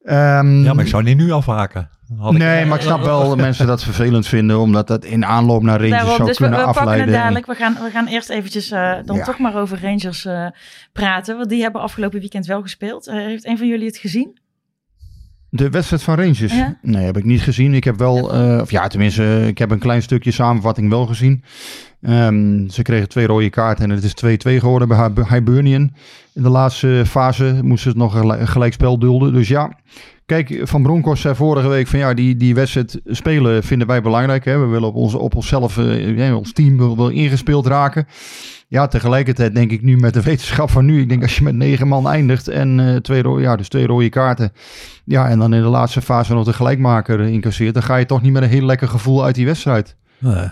Ehm, 0.03 0.63
Ja, 0.63 0.73
maar 0.73 0.83
ik 0.83 0.89
zou 0.89 1.03
niet 1.03 1.17
nu 1.17 1.31
afhaken. 1.31 1.89
Had 2.17 2.31
ik- 2.33 2.37
Nee, 2.37 2.65
maar 2.65 2.77
ik 2.77 2.83
snap 2.83 3.01
wel 3.03 3.27
dat 3.29 3.37
mensen 3.47 3.67
dat 3.67 3.83
vervelend 3.83 4.27
vinden, 4.27 4.59
omdat 4.59 4.87
dat 4.87 5.05
in 5.05 5.25
aanloop 5.25 5.61
naar 5.63 5.75
Rangers 5.79 5.91
Daarom, 5.97 6.15
zou 6.15 6.27
dus 6.27 6.37
we, 6.37 6.43
kunnen 6.43 6.59
we 6.59 6.65
pakken 6.65 6.81
het 6.83 6.91
afleiden. 6.91 7.21
dadelijk. 7.21 7.45
We 7.45 7.55
gaan, 7.55 7.73
we 7.73 7.89
gaan 7.89 8.07
eerst 8.07 8.29
eventjes 8.29 8.71
eh, 8.71 8.93
dan 9.05 9.15
Ja. 9.15 9.23
toch 9.23 9.39
maar 9.39 9.55
over 9.55 9.79
Rangers 9.81 10.25
eh, 10.25 10.47
praten. 10.93 11.37
Want 11.37 11.49
die 11.49 11.61
hebben 11.61 11.81
afgelopen 11.81 12.19
weekend 12.19 12.45
wel 12.45 12.61
gespeeld. 12.61 13.05
Heeft 13.11 13.45
een 13.47 13.57
van 13.57 13.67
jullie 13.67 13.85
het 13.87 13.97
gezien? 13.97 14.39
De 15.49 15.69
wedstrijd 15.69 16.03
van 16.03 16.15
Rangers? 16.15 16.39
Ja. 16.55 16.77
Nee, 16.81 17.05
heb 17.05 17.17
ik 17.17 17.23
niet 17.23 17.41
gezien. 17.41 17.73
Ik 17.73 17.83
heb 17.83 17.97
wel, 17.97 18.33
eh, 18.33 18.61
of 18.61 18.71
ja, 18.71 18.87
tenminste, 18.87 19.43
ik 19.47 19.57
heb 19.57 19.71
een 19.71 19.79
klein 19.79 20.01
stukje 20.01 20.31
samenvatting 20.31 20.89
wel 20.89 21.05
gezien. 21.05 21.43
Ehm, 22.01 22.67
ze 22.69 22.81
kregen 22.81 23.09
twee 23.09 23.25
rode 23.25 23.49
kaarten 23.49 23.83
en 23.83 23.89
het 23.95 24.03
is 24.03 24.13
2-2 24.13 24.59
geworden 24.59 24.87
bij 24.87 24.97
Hi- 24.97 25.33
Hibernian. 25.33 25.91
In 26.33 26.43
de 26.43 26.49
laatste 26.49 27.03
fase 27.07 27.59
moesten 27.63 27.91
ze 27.91 27.97
nog 27.97 28.13
een 28.13 28.19
gel- 28.21 28.37
een 28.39 28.47
gelijkspel 28.47 28.99
dulden. 28.99 29.33
Dus 29.33 29.47
ja, 29.47 29.71
kijk, 30.25 30.61
Van 30.63 30.83
Bronckhorst 30.83 31.21
zei 31.21 31.35
vorige 31.35 31.67
week 31.67 31.87
van 31.87 31.99
ja, 31.99 32.13
die, 32.13 32.35
die 32.35 32.55
wedstrijd 32.55 32.99
spelen 33.05 33.63
vinden 33.63 33.87
wij 33.87 34.01
belangrijk. 34.01 34.45
Hè? 34.45 34.57
We 34.59 34.65
willen 34.65 34.87
op, 34.87 34.95
ons, 34.95 35.13
op 35.13 35.35
onszelf, 35.35 35.77
eh, 35.77 36.35
ons 36.35 36.53
team 36.53 36.77
wil, 36.77 36.95
wil 36.95 37.09
ingespeeld 37.09 37.67
raken. 37.67 38.07
Ja, 38.67 38.87
tegelijkertijd 38.87 39.55
denk 39.55 39.71
ik 39.71 39.81
nu 39.81 39.97
met 39.97 40.13
de 40.13 40.21
wetenschap 40.21 40.69
van 40.69 40.85
nu. 40.85 41.01
Ik 41.01 41.09
denk 41.09 41.21
als 41.21 41.37
je 41.37 41.43
met 41.43 41.55
negen 41.55 41.87
man 41.87 42.07
eindigt 42.07 42.47
en 42.47 42.79
eh, 42.79 42.95
twee, 42.95 43.21
ro- 43.21 43.39
ja, 43.39 43.55
dus 43.55 43.67
twee 43.67 43.85
rode 43.85 44.09
kaarten. 44.09 44.51
Ja, 45.05 45.29
en 45.29 45.39
dan 45.39 45.53
in 45.53 45.61
de 45.61 45.67
laatste 45.67 46.01
fase 46.01 46.33
nog 46.33 46.45
de 46.45 46.53
gelijkmaker 46.53 47.19
incasseert. 47.21 47.73
Dan 47.73 47.83
ga 47.83 47.95
je 47.95 48.05
toch 48.05 48.21
niet 48.21 48.33
met 48.33 48.43
een 48.43 48.49
heel 48.49 48.65
lekker 48.65 48.87
gevoel 48.87 49.23
uit 49.23 49.35
die 49.35 49.45
wedstrijd. 49.45 49.95
Nee. 50.17 50.47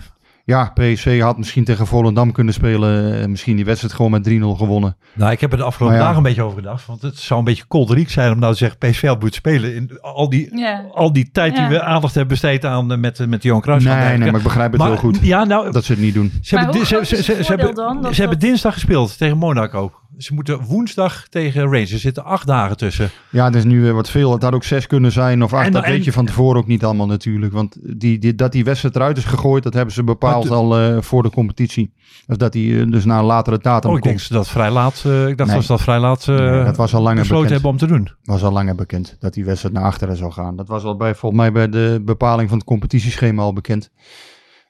Ja, 0.49 0.71
PSV 0.73 1.21
had 1.21 1.37
misschien 1.37 1.63
tegen 1.63 1.87
Volendam 1.87 2.31
kunnen 2.31 2.53
spelen. 2.53 3.21
eh, 3.21 3.27
Misschien 3.27 3.55
die 3.55 3.65
wedstrijd 3.65 3.93
gewoon 3.93 4.11
met 4.11 4.23
3-0 4.29 4.57
gewonnen. 4.57 4.97
Nou, 5.13 5.31
ik 5.31 5.41
heb 5.41 5.51
er 5.51 5.57
de 5.57 5.63
afgelopen 5.63 5.97
ja. 5.97 6.01
dagen 6.03 6.17
een 6.17 6.23
beetje 6.23 6.43
over 6.43 6.57
gedacht. 6.57 6.85
Want 6.85 7.01
het 7.01 7.17
zou 7.17 7.39
een 7.39 7.45
beetje 7.45 7.63
kolderiek 7.67 8.09
zijn 8.09 8.31
om 8.31 8.39
nou 8.39 8.51
te 8.51 8.57
zeggen... 8.57 8.77
PSV 8.77 9.07
had 9.07 9.19
moet 9.21 9.33
spelen 9.33 9.75
in 9.75 9.97
al 10.01 10.29
die, 10.29 10.57
Ja. 10.57 10.85
al 10.91 11.13
die 11.13 11.29
tijd 11.31 11.55
Ja. 11.55 11.67
die 11.67 11.77
we 11.77 11.83
aandacht 11.83 12.13
hebben 12.15 12.31
besteed 12.33 12.65
aan... 12.65 12.91
eh, 12.91 12.97
met, 12.97 13.27
met 13.27 13.43
Johan 13.43 13.61
Cruijff. 13.61 13.85
Nee, 13.85 14.17
nee, 14.17 14.31
maar 14.31 14.37
ik 14.39 14.43
begrijp 14.43 14.71
het 14.71 14.81
Maar- 14.81 14.89
heel 14.89 14.97
goed. 14.99 15.19
Ja, 15.21 15.43
nou, 15.43 15.71
dat 15.71 15.83
ze 15.83 15.91
het 15.91 16.01
niet 16.01 16.13
doen. 16.13 16.31
Ze 16.41 16.55
Maar 16.55 16.63
hebben, 16.63 16.85
ze, 16.85 17.05
ze, 17.05 17.43
hebben, 17.47 17.75
dat 18.01 18.13
ze 18.15 18.21
hebben 18.21 18.39
dinsdag 18.39 18.73
gespeeld 18.73 19.17
tegen 19.17 19.37
Monaco. 19.37 19.91
Ze 20.19 20.33
moeten 20.33 20.61
woensdag 20.61 21.27
tegen 21.29 21.61
Rangers. 21.61 21.91
Er 21.91 21.99
zitten 21.99 22.23
acht 22.23 22.47
dagen 22.47 22.77
tussen. 22.77 23.09
Ja, 23.29 23.45
het 23.45 23.55
is 23.55 23.63
nu 23.63 23.81
weer 23.81 23.93
wat 23.93 24.09
veel. 24.09 24.31
Het 24.31 24.43
had 24.43 24.53
ook 24.53 24.63
zes 24.63 24.87
kunnen 24.87 25.11
zijn 25.11 25.43
of 25.43 25.53
acht. 25.53 25.65
En- 25.65 25.71
dat 25.71 25.83
en- 25.83 25.91
weet 25.91 26.03
je 26.03 26.11
van 26.11 26.25
tevoren 26.25 26.57
ook 26.61 26.67
niet 26.67 26.83
allemaal 26.83 27.05
natuurlijk. 27.07 27.53
Want 27.53 27.77
die, 27.99 28.19
die, 28.19 28.35
dat 28.35 28.51
die 28.51 28.63
wedstrijd 28.63 28.95
eruit 28.95 29.17
is 29.17 29.23
gegooid, 29.25 29.63
dat 29.63 29.73
hebben 29.73 29.93
ze 29.93 30.03
bepaald 30.03 30.49
al 30.49 30.77
eh, 30.79 31.01
voor 31.01 31.23
de 31.23 31.29
competitie. 31.29 31.93
Dus 32.27 32.37
dat 32.37 32.51
die 32.51 32.79
eh, 32.81 32.91
dus 32.91 33.05
na 33.05 33.19
een 33.19 33.25
latere 33.25 33.57
datum 33.61 33.89
Oh, 33.91 33.97
ik 33.97 34.03
denk 34.03 34.15
komt. 34.15 34.27
ze 34.27 34.33
dat 34.33 34.47
vrij 34.47 34.71
laat. 34.71 35.03
eh, 35.05 35.27
ik 35.27 35.37
dacht 35.37 35.49
Nee. 35.49 35.57
dat 35.57 35.65
ze 35.65 35.71
dat 35.71 35.81
vrij 35.81 35.99
laat 35.99 36.27
Nee, 36.27 36.63
dat 36.63 36.77
was 36.77 36.93
al 36.93 37.01
langer 37.01 37.19
besloten 37.19 37.43
bekend. 37.49 37.61
hebben 37.63 37.71
om 37.71 37.77
te 37.77 37.87
doen. 38.13 38.17
was 38.23 38.43
al 38.43 38.51
langer 38.51 38.75
bekend 38.75 39.15
dat 39.19 39.33
die 39.33 39.45
wedstrijd 39.45 39.73
naar 39.73 39.83
achteren 39.83 40.15
zou 40.15 40.31
gaan. 40.31 40.55
Dat 40.55 40.67
was 40.67 40.83
al 40.83 40.97
bij, 40.97 41.15
volgens 41.15 41.41
mij 41.41 41.51
bij 41.51 41.69
de 41.69 42.01
bepaling 42.05 42.49
van 42.49 42.57
het 42.57 42.67
competitieschema 42.67 43.41
al 43.41 43.53
bekend. 43.53 43.91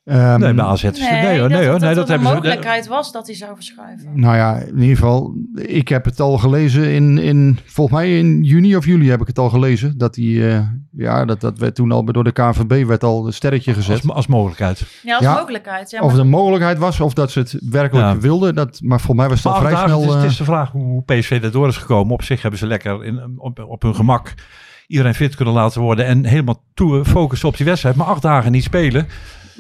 Ehm, 0.10 0.40
nee, 0.40 0.54
bij 0.54 0.66
AZ 0.66 0.84
is 0.84 0.90
het- 1.00 1.00
nee, 1.00 1.40
hoor, 1.40 1.50
nee, 1.50 1.68
hoor, 1.68 1.80
nee, 1.80 1.94
dat 1.96 2.04
er 2.04 2.10
hebben 2.10 2.14
een 2.14 2.24
ze. 2.28 2.34
mogelijkheid 2.34 2.88
was 2.88 3.12
dat 3.12 3.26
hij 3.28 3.36
zou 3.36 3.56
verschuiven. 3.56 4.10
Nou 4.14 4.36
ja, 4.36 4.56
in 4.58 4.80
ieder 4.80 4.96
geval, 4.98 5.36
ik 5.56 5.88
heb 5.88 6.06
het 6.06 6.20
al 6.20 6.38
gelezen 6.38 6.92
in, 6.92 7.18
in 7.18 7.60
volgens 7.66 7.98
mij 8.00 8.18
in 8.18 8.44
juni 8.44 8.76
of 8.76 8.86
juli 8.86 9.10
heb 9.10 9.22
ik 9.22 9.28
het 9.28 9.40
al 9.40 9.50
gelezen. 9.50 9.98
Dat 9.98 10.14
die, 10.14 10.48
eh, 10.50 10.60
ja, 10.92 11.26
dat, 11.26 11.42
dat 11.42 11.58
werd 11.60 11.76
toen 11.76 11.92
al 11.92 12.06
door 12.06 12.24
de 12.24 12.32
KNVB 12.32 12.86
werd 12.88 13.04
al 13.04 13.26
een 13.28 13.34
sterretje 13.34 13.74
gezet. 13.74 14.02
Als, 14.04 14.12
als 14.12 14.28
mogelijkheid. 14.28 14.84
Ja, 15.04 15.16
als 15.16 15.24
Ja, 15.24 15.34
mogelijkheid. 15.34 15.90
Ja, 15.92 15.98
of 16.00 16.04
maar- 16.06 16.14
het 16.16 16.24
een 16.24 16.30
mogelijkheid 16.32 16.78
was, 16.78 17.00
of 17.00 17.14
dat 17.14 17.32
ze 17.32 17.40
het 17.40 17.58
werkelijk 17.70 18.08
Ja. 18.08 18.18
wilden. 18.18 18.56
Dat, 18.56 18.80
maar 18.84 19.00
volgens 19.00 19.18
mij 19.18 19.28
was 19.30 19.36
het 19.44 19.46
Maar 19.46 19.54
al 19.54 19.60
acht 19.60 19.70
vrij 19.74 19.86
snel... 19.88 20.00
het, 20.00 20.08
is, 20.10 20.14
het 20.16 20.24
eh, 20.24 20.30
is 20.30 20.38
de 20.38 20.44
vraag 20.44 20.72
hoe 20.72 21.04
PSV 21.04 21.42
daardoor 21.42 21.68
is 21.68 21.78
gekomen. 21.78 22.14
Op 22.14 22.24
zich 22.24 22.42
hebben 22.42 22.60
ze 22.60 22.68
lekker 22.68 23.04
in, 23.06 23.34
op, 23.38 23.60
op 23.68 23.82
hun 23.82 23.96
gemak 23.96 24.34
iedereen 24.88 25.16
fit 25.16 25.36
kunnen 25.36 25.54
laten 25.54 25.82
worden. 25.82 26.06
En 26.06 26.26
helemaal 26.26 26.64
toe 26.74 27.06
focussen 27.06 27.48
op 27.48 27.58
die 27.58 27.66
wedstrijd. 27.66 27.96
Maar 27.96 28.08
acht 28.08 28.22
dagen 28.22 28.52
niet 28.52 28.64
spelen. 28.64 29.08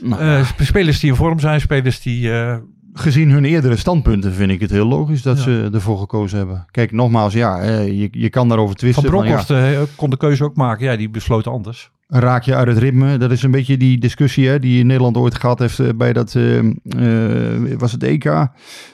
Nou, 0.02 0.22
Eh, 0.22 0.46
sp- 0.46 0.62
spelers 0.62 1.00
die 1.00 1.10
in 1.10 1.16
vorm 1.16 1.40
zijn, 1.40 1.62
spelers 1.62 2.02
die... 2.02 2.32
eh, 2.32 2.56
gezien 2.94 3.30
hun 3.32 3.46
eerdere 3.46 3.76
standpunten 3.76 4.34
vind 4.34 4.52
ik 4.52 4.60
het 4.60 4.72
heel 4.72 4.86
logisch 4.88 5.22
dat 5.22 5.38
Ja. 5.38 5.44
ze 5.44 5.70
ervoor 5.74 5.98
gekozen 5.98 6.38
hebben. 6.38 6.66
Kijk, 6.72 6.92
nogmaals, 6.92 7.34
ja, 7.34 7.60
eh, 7.62 7.88
je, 7.88 8.08
je 8.12 8.30
kan 8.30 8.48
daarover 8.48 8.76
twisten. 8.76 9.02
van, 9.04 9.12
Bronckhorst 9.12 9.54
kon 9.96 10.10
de 10.10 10.18
keuze 10.18 10.44
ook 10.44 10.56
maken. 10.56 10.86
Ja, 10.86 10.96
die 10.96 11.10
besloot 11.10 11.48
anders. 11.48 11.92
raak 12.12 12.44
je 12.44 12.56
uit 12.56 12.68
het 12.68 12.78
ritme. 12.78 13.18
Dat 13.18 13.32
is 13.32 13.44
een 13.44 13.52
beetje 13.52 13.78
die 13.78 13.98
discussie 13.98 14.48
hè, 14.48 14.60
die 14.60 14.84
Nederland 14.86 15.18
ooit 15.18 15.36
gehad 15.36 15.60
heeft 15.60 15.98
bij 15.98 16.14
dat, 16.14 16.36
eh, 16.36 16.58
eh, 16.60 17.78
was 17.78 17.92
het 17.92 18.04
EK. 18.04 18.48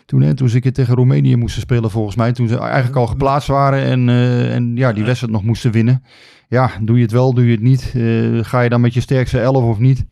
Toen, 0.06 0.22
hè, 0.22 0.34
toen 0.34 0.50
ze 0.50 0.56
een 0.56 0.62
keer 0.62 0.74
tegen 0.74 0.96
Roemenië 0.96 1.36
moesten 1.36 1.62
spelen 1.62 1.92
volgens 1.92 2.16
mij. 2.16 2.32
Toen 2.32 2.48
ze 2.48 2.58
eigenlijk 2.58 2.96
al 2.96 3.08
geplaatst 3.08 3.48
waren 3.48 3.84
en, 3.84 4.10
eh, 4.10 4.56
en 4.56 4.76
ja, 4.76 4.94
die 4.94 5.04
wedstrijd 5.04 5.34
nog 5.34 5.44
moesten 5.44 5.72
winnen. 5.72 6.04
Ja, 6.48 6.72
doe 6.82 6.96
je 6.96 7.02
het 7.02 7.12
wel, 7.12 7.34
doe 7.34 7.46
je 7.46 7.52
het 7.52 7.62
niet? 7.62 7.92
Eh, 7.96 8.04
ga 8.42 8.62
je 8.62 8.70
dan 8.70 8.82
met 8.82 8.94
je 8.94 9.02
sterkste 9.02 9.40
elf 9.40 9.64
of 9.64 9.80
niet? 9.80 10.06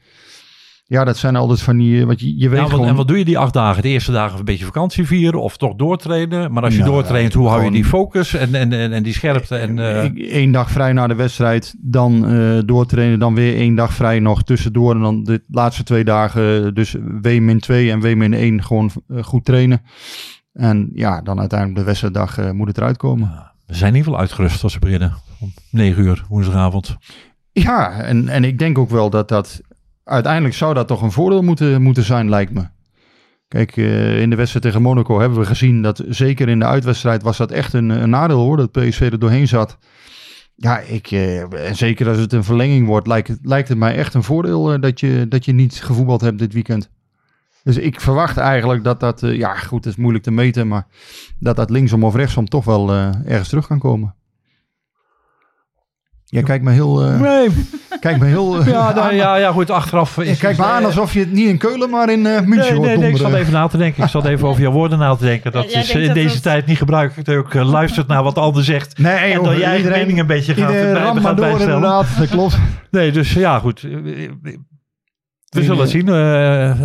Ja, 0.93 1.03
dat 1.03 1.17
zijn 1.17 1.35
altijd 1.35 1.61
van 1.61 1.77
die, 1.77 1.99
eh, 1.99 2.05
wat 2.05 2.19
je, 2.19 2.37
je 2.37 2.49
weet 2.49 2.57
Ja, 2.57 2.63
wat, 2.63 2.73
gewoon... 2.73 2.87
en 2.87 2.95
wat 2.95 3.07
doe 3.07 3.17
je 3.17 3.25
die 3.25 3.37
acht 3.37 3.53
dagen? 3.53 3.81
De 3.81 3.89
eerste 3.89 4.11
dagen 4.11 4.39
een 4.39 4.45
beetje 4.45 4.65
vakantie 4.65 5.05
vieren 5.05 5.41
of 5.41 5.57
toch 5.57 5.75
doortrainen. 5.75 6.51
Maar 6.51 6.63
als 6.63 6.73
je 6.73 6.79
Nou, 6.79 6.91
doortraint, 6.91 7.33
hoe 7.33 7.47
hou 7.47 7.63
je 7.63 7.71
die 7.71 7.85
focus 7.85 8.33
en, 8.33 8.55
en, 8.55 8.73
en, 8.73 8.91
en 8.93 9.03
die 9.03 9.13
scherpte? 9.13 9.55
En, 9.55 9.79
eh, 9.79 10.41
Eén 10.41 10.51
dag 10.51 10.71
vrij 10.71 10.93
na 10.93 11.07
de 11.07 11.15
wedstrijd, 11.15 11.75
dan 11.79 12.27
eh, 12.27 12.59
doortrainen, 12.65 13.19
dan 13.19 13.35
weer 13.35 13.55
één 13.55 13.75
dag 13.75 13.93
vrij 13.93 14.19
nog 14.19 14.43
tussendoor. 14.43 14.95
En 14.95 15.01
dan 15.01 15.23
de 15.23 15.43
laatste 15.47 15.83
twee 15.83 16.03
dagen, 16.03 16.65
eh, 16.65 16.73
dus 16.73 16.95
W-2 17.21 17.67
en 17.67 17.99
W-1 17.99 18.63
gewoon 18.63 18.91
eh, 19.07 19.23
goed 19.23 19.45
trainen. 19.45 19.81
En 20.53 20.89
ja, 20.93 21.21
dan 21.21 21.39
uiteindelijk 21.39 21.79
de 21.79 21.85
wedstrijddag 21.85 22.37
eh, 22.37 22.51
moet 22.51 22.67
het 22.67 22.77
eruit 22.77 22.97
komen. 22.97 23.51
we 23.65 23.75
zijn 23.75 23.89
in 23.91 23.97
ieder 23.97 24.11
geval 24.11 24.19
uitgerust 24.19 24.63
als 24.63 24.73
ze 24.73 24.79
beginnen. 24.79 25.13
Om 25.39 25.53
negen 25.69 26.03
uur 26.03 26.25
woensdagavond. 26.29 26.97
Ja, 27.51 27.91
en, 28.01 28.27
en 28.29 28.43
ik 28.43 28.59
denk 28.59 28.77
ook 28.77 28.89
wel 28.89 29.09
dat 29.09 29.29
dat 29.29 29.61
uiteindelijk 30.03 30.55
zou 30.55 30.73
dat 30.73 30.87
toch 30.87 31.01
een 31.01 31.11
voordeel 31.11 31.41
moeten, 31.41 31.81
moeten 31.81 32.03
zijn, 32.03 32.29
lijkt 32.29 32.53
me. 32.53 32.67
Kijk, 33.53 33.77
eh, 33.77 34.21
in 34.21 34.29
de 34.29 34.35
wedstrijd 34.35 34.65
tegen 34.65 34.81
Monaco 34.81 35.19
hebben 35.19 35.39
we 35.39 35.45
gezien 35.45 35.81
dat 35.81 36.03
zeker 36.07 36.49
in 36.49 36.59
de 36.59 36.65
uitwedstrijd 36.65 37.23
was 37.23 37.37
dat 37.37 37.51
echt 37.51 37.73
een, 37.73 38.09
nadeel 38.09 38.39
hoor, 38.39 38.57
dat 38.57 38.71
PSV 38.71 39.09
er 39.11 39.19
doorheen 39.19 39.47
zat. 39.47 39.77
Ja, 40.55 40.79
ik, 40.79 41.11
eh, 41.11 41.67
en 41.67 41.75
zeker 41.75 42.07
als 42.07 42.17
het 42.17 42.33
een 42.33 42.43
verlenging 42.43 42.87
wordt, 42.87 43.07
lijkt 43.07 43.27
het, 43.27 43.39
lijkt 43.41 43.67
het 43.67 43.77
mij 43.77 43.95
echt 43.95 44.13
een 44.13 44.23
voordeel 44.23 44.73
eh, 44.73 44.81
dat, 44.81 44.99
je, 44.99 45.25
dat 45.27 45.45
je 45.45 45.51
niet 45.51 45.83
gevoetbald 45.83 46.21
hebt 46.21 46.39
dit 46.39 46.53
weekend. 46.53 46.89
Dus 47.63 47.77
ik 47.77 48.01
verwacht 48.01 48.37
eigenlijk 48.37 48.83
dat 48.83 48.99
dat, 48.99 49.19
ja 49.21 49.55
goed, 49.55 49.83
het 49.83 49.93
is 49.93 49.99
moeilijk 49.99 50.23
te 50.23 50.31
meten, 50.31 50.67
maar 50.67 50.87
dat 51.39 51.55
dat 51.55 51.69
linksom 51.69 52.03
of 52.03 52.15
rechtsom 52.15 52.45
toch 52.45 52.65
wel 52.65 52.93
ergens 53.25 53.49
terug 53.49 53.67
kan 53.67 53.79
komen. 53.79 54.15
Jij 56.33 56.43
kijkt 56.43 56.63
me 56.63 56.71
heel, 56.71 57.03
eh, 57.05 57.19
Nee, 57.19 57.49
kijk 57.99 58.19
me 58.19 58.25
heel, 58.25 58.59
eh, 58.59 58.65
ja, 58.67 58.93
nou, 58.93 58.99
aan. 58.99 59.15
ja, 59.15 59.35
ja, 59.35 59.51
goed. 59.51 59.69
Achteraf 59.69 60.15
Je 60.15 60.25
is 60.25 60.39
kijkt 60.39 60.57
me 60.59 60.65
aan 60.65 60.85
alsof 60.85 61.13
je 61.13 61.19
het 61.19 61.31
niet 61.31 61.47
in 61.47 61.57
Keulen, 61.57 61.89
maar 61.89 62.09
in 62.11 62.25
eh 62.25 62.31
München 62.41 62.55
Nee, 62.57 62.73
hoort 62.73 62.87
nee, 62.87 62.97
nee, 62.97 63.09
ik 63.09 63.17
zat 63.17 63.33
even 63.33 63.53
na 63.53 63.67
te 63.67 63.77
denken. 63.77 64.03
Ik 64.03 64.09
zat 64.09 64.25
even 64.25 64.47
over 64.47 64.61
jouw 64.61 64.71
woorden 64.71 64.99
na 64.99 65.15
te 65.15 65.23
denken. 65.25 65.51
Dat 65.51 65.63
Ja, 65.63 65.69
jij 65.69 65.81
is 65.81 65.91
in 65.91 66.05
dat 66.05 66.13
deze 66.13 66.33
dat- 66.33 66.43
tijd 66.43 66.65
niet 66.65 66.77
gebruikelijk. 66.77 67.25
Dat 67.27 67.35
je 67.35 67.41
ook 67.61 67.69
luistert 67.71 68.07
naar 68.07 68.23
wat 68.23 68.35
de 68.35 68.41
ander 68.41 68.63
zegt. 68.63 68.97
Nee, 68.97 69.13
en 69.15 69.31
joh, 69.31 69.43
dan 69.43 69.57
je 69.57 69.63
eigen 69.63 69.77
iedereen- 69.77 69.99
mening 69.99 70.19
een 70.19 70.27
beetje 70.27 70.53
gaat, 70.53 70.69
Iedereen 70.69 70.93
bij- 70.93 71.01
gaat 71.03 71.23
door 71.23 71.35
bijstellen. 71.35 71.73
inderdaad, 71.75 72.05
dat 72.17 72.29
klopt. 72.29 72.57
Nee, 72.91 73.11
dus 73.11 73.33
ja, 73.33 73.59
goed. 73.59 73.87
Eh, 75.53 75.59
We 75.59 75.63
zullen 75.63 75.81
het 75.81 75.89
zien. 75.89 76.07
Eh, 76.07 76.69
eh, 76.71 76.77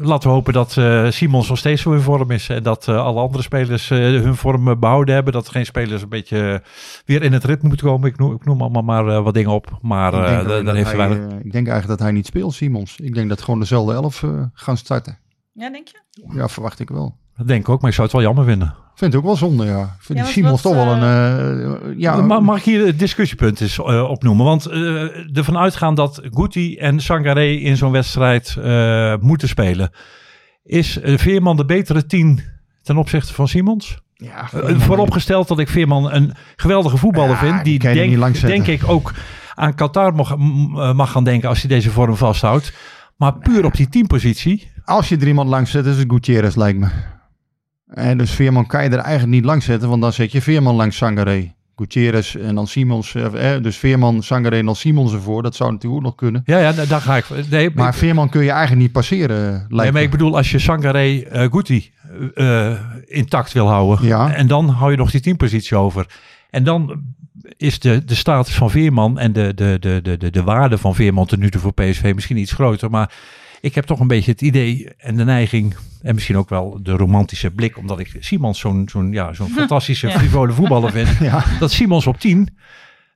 laten 0.00 0.28
we 0.28 0.34
hopen 0.34 0.52
dat 0.52 0.76
eh, 0.76 1.10
Simons 1.10 1.48
nog 1.48 1.58
steeds 1.58 1.82
zo 1.82 1.92
in 1.92 2.00
vorm 2.00 2.30
is. 2.30 2.48
En 2.48 2.62
dat 2.62 2.88
eh, 2.88 3.04
alle 3.04 3.20
andere 3.20 3.42
spelers 3.42 3.90
eh, 3.90 3.98
hun 3.98 4.34
vorm 4.36 4.68
eh, 4.68 4.76
behouden 4.76 5.14
hebben. 5.14 5.32
Dat 5.32 5.48
geen 5.48 5.66
spelers 5.66 6.02
een 6.02 6.08
beetje 6.08 6.52
eh, 6.62 6.68
weer 7.04 7.22
in 7.22 7.32
het 7.32 7.44
ritme 7.44 7.68
moeten 7.68 7.86
komen. 7.86 8.08
Ik 8.08 8.18
noem, 8.18 8.34
ik 8.34 8.44
noem 8.44 8.60
allemaal 8.60 8.82
maar 8.82 9.08
eh, 9.08 9.22
wat 9.24 9.34
dingen 9.34 9.50
op. 9.50 9.78
Maar 9.82 10.14
Ik 10.14 10.20
eh, 10.20 10.26
denk 10.26 10.36
da- 10.36 10.38
alleen 10.52 10.64
daar 10.64 10.64
dat 10.64 10.74
heeft 10.74 10.88
hij, 10.88 10.96
weinig... 11.08 11.18
eh, 11.32 11.36
ik 11.44 11.52
denk 11.52 11.66
eigenlijk 11.68 11.86
dat 11.88 11.98
hij 11.98 12.12
niet 12.12 12.26
speelt, 12.26 12.54
Simons. 12.54 12.96
Ik 13.00 13.14
denk 13.14 13.28
dat 13.28 13.42
gewoon 13.42 13.60
dezelfde 13.60 13.92
elf 13.92 14.22
eh, 14.22 14.42
gaan 14.52 14.76
starten. 14.76 15.18
Ja, 15.52 15.70
denk 15.70 15.88
je? 15.88 16.00
Ja, 16.34 16.48
verwacht 16.48 16.80
ik 16.80 16.88
wel. 16.90 17.16
Dat 17.36 17.48
denk 17.48 17.60
ik 17.60 17.68
ook, 17.68 17.80
maar 17.80 17.90
ik 17.90 17.96
zou 17.96 18.06
het 18.08 18.16
wel 18.16 18.26
jammer 18.26 18.44
vinden. 18.44 18.74
Vind 18.94 19.12
het 19.12 19.22
ook 19.22 19.26
wel 19.28 19.36
zonde, 19.36 19.64
ja. 19.64 19.82
Ik 19.82 19.88
vind 19.98 20.18
Ja, 20.18 20.24
die 20.32 20.42
want 20.44 20.60
Simons 20.60 20.62
wat, 20.62 20.72
toch 20.72 20.84
wel 20.84 20.94
een... 20.94 21.82
eh, 21.92 21.98
ja, 21.98 22.16
Ma- 22.20 22.40
mag 22.40 22.56
ik 22.58 22.62
hier 22.64 22.86
het 22.86 22.98
discussiepunt 22.98 23.60
eens 23.60 23.78
eh, 23.78 24.10
opnoemen? 24.10 24.44
Want 24.44 24.66
eh 24.66 25.36
ervan 25.36 25.58
uitgaan 25.58 25.94
dat 25.94 26.20
Guti 26.30 26.76
en 26.76 27.00
Sangaré 27.00 27.46
in 27.46 27.76
zo'n 27.76 27.92
wedstrijd 27.92 28.56
eh, 28.62 29.14
moeten 29.20 29.48
spelen. 29.48 29.90
Is 30.64 31.00
eh, 31.00 31.18
Veerman 31.18 31.56
de 31.56 31.64
betere 31.64 32.06
tien 32.06 32.40
ten 32.82 32.96
opzichte 32.96 33.34
van 33.34 33.48
Simons? 33.48 33.98
ja, 34.14 34.48
Eh, 34.52 34.78
vooropgesteld 34.80 35.48
dat 35.48 35.58
ik 35.58 35.68
Veerman 35.68 36.12
een 36.12 36.32
geweldige 36.56 36.96
voetballer 36.96 37.30
Ja, 37.30 37.36
vind. 37.36 37.64
die 37.64 37.78
denk, 37.78 38.66
ik 38.66 38.88
ook 38.88 39.12
aan 39.54 39.74
Qatar 39.74 40.14
mag, 40.14 40.30
eh, 40.30 40.92
mag 40.92 41.10
gaan 41.10 41.24
denken 41.24 41.48
als 41.48 41.60
hij 41.60 41.68
deze 41.68 41.90
vorm 41.90 42.16
vasthoudt. 42.16 42.72
Maar 43.16 43.38
puur 43.38 43.64
op 43.64 43.74
die 43.76 43.88
teampositie. 43.88 44.70
Als 44.84 45.08
je 45.08 45.16
er 45.16 45.26
iemand 45.26 45.48
langs 45.48 45.70
zet, 45.70 45.86
is 45.86 45.96
het 45.98 46.10
Gutierrez, 46.10 46.54
lijkt 46.54 46.78
me. 46.78 46.88
En 47.94 48.18
dus 48.18 48.30
Veerman 48.30 48.66
kan 48.66 48.82
je 48.84 48.88
er 48.90 48.98
eigenlijk 48.98 49.32
niet 49.32 49.44
langs 49.44 49.64
zetten, 49.64 49.88
want 49.88 50.02
dan 50.02 50.12
zet 50.12 50.32
je 50.32 50.42
Veerman 50.42 50.74
langs 50.74 50.96
Sangaré. 50.96 51.52
Gutierrez 51.76 52.34
en 52.34 52.54
dan 52.54 52.66
Simons. 52.66 53.14
eh, 53.14 53.54
eh, 53.54 53.62
dus 53.62 53.76
Veerman, 53.76 54.22
Sangaré 54.22 54.56
en 54.56 54.64
dan 54.66 54.76
Simons 54.76 55.12
ervoor. 55.12 55.42
Dat 55.42 55.54
zou 55.56 55.70
natuurlijk 55.72 55.96
ook 56.00 56.06
nog 56.06 56.14
kunnen. 56.14 56.42
Ja, 56.44 56.58
ja, 56.58 56.72
da- 56.72 56.84
daar 56.84 57.00
ga 57.00 57.16
ik. 57.16 57.24
Nee, 57.50 57.70
Maar 57.74 57.88
ik, 57.88 57.94
Veerman 57.94 58.28
kun 58.28 58.42
je 58.44 58.50
eigenlijk 58.50 58.80
niet 58.80 58.92
passeren, 58.92 59.36
eh, 59.46 59.50
lijkt 59.52 59.74
nee, 59.76 59.92
maar 59.92 60.02
ik 60.02 60.10
bedoel, 60.10 60.36
als 60.36 60.50
je 60.50 60.58
Sangaré 60.58 61.20
eh 61.22 61.46
Guti 61.50 61.90
intact 63.06 63.52
wil 63.52 63.68
houden. 63.68 64.06
Ja. 64.06 64.34
En 64.34 64.46
dan 64.46 64.68
hou 64.68 64.90
je 64.90 64.96
nog 64.96 65.10
die 65.10 65.20
teampositie 65.20 65.76
over. 65.76 66.06
En 66.50 66.64
dan 66.64 67.02
is 67.56 67.78
de, 67.78 68.04
de 68.04 68.14
status 68.14 68.54
van 68.54 68.70
Veerman 68.70 69.18
en 69.18 69.32
de, 69.32 69.54
de, 69.54 69.76
de, 69.80 70.00
de, 70.02 70.16
de, 70.16 70.30
de 70.30 70.42
waarde 70.42 70.78
van 70.78 70.94
Veerman 70.94 71.26
ten 71.26 71.38
nu 71.38 71.50
toe 71.50 71.60
voor 71.60 71.72
PSV 71.72 72.12
misschien 72.14 72.36
iets 72.36 72.52
groter. 72.52 72.90
Maar 72.90 73.12
ik 73.62 73.74
heb 73.74 73.84
toch 73.84 74.00
een 74.00 74.06
beetje 74.06 74.30
het 74.30 74.40
idee 74.42 74.88
en 74.98 75.16
de 75.16 75.24
neiging, 75.24 75.74
en 76.02 76.14
misschien 76.14 76.36
ook 76.36 76.48
wel 76.48 76.78
de 76.82 76.92
romantische 76.92 77.50
blik, 77.50 77.78
omdat 77.78 77.98
ik 77.98 78.16
Simons 78.20 78.58
zo'n 78.58 78.88
zo'n 78.90 79.12
ja, 79.12 79.32
zo'n 79.32 79.48
fantastische, 79.58 80.08
Ja. 80.08 80.18
frivole 80.18 80.52
voetballer 80.52 80.90
vind. 80.90 81.08
Ja. 81.30 81.44
Dat 81.58 81.70
Simons 81.72 82.06
op 82.06 82.18
10 82.20 82.56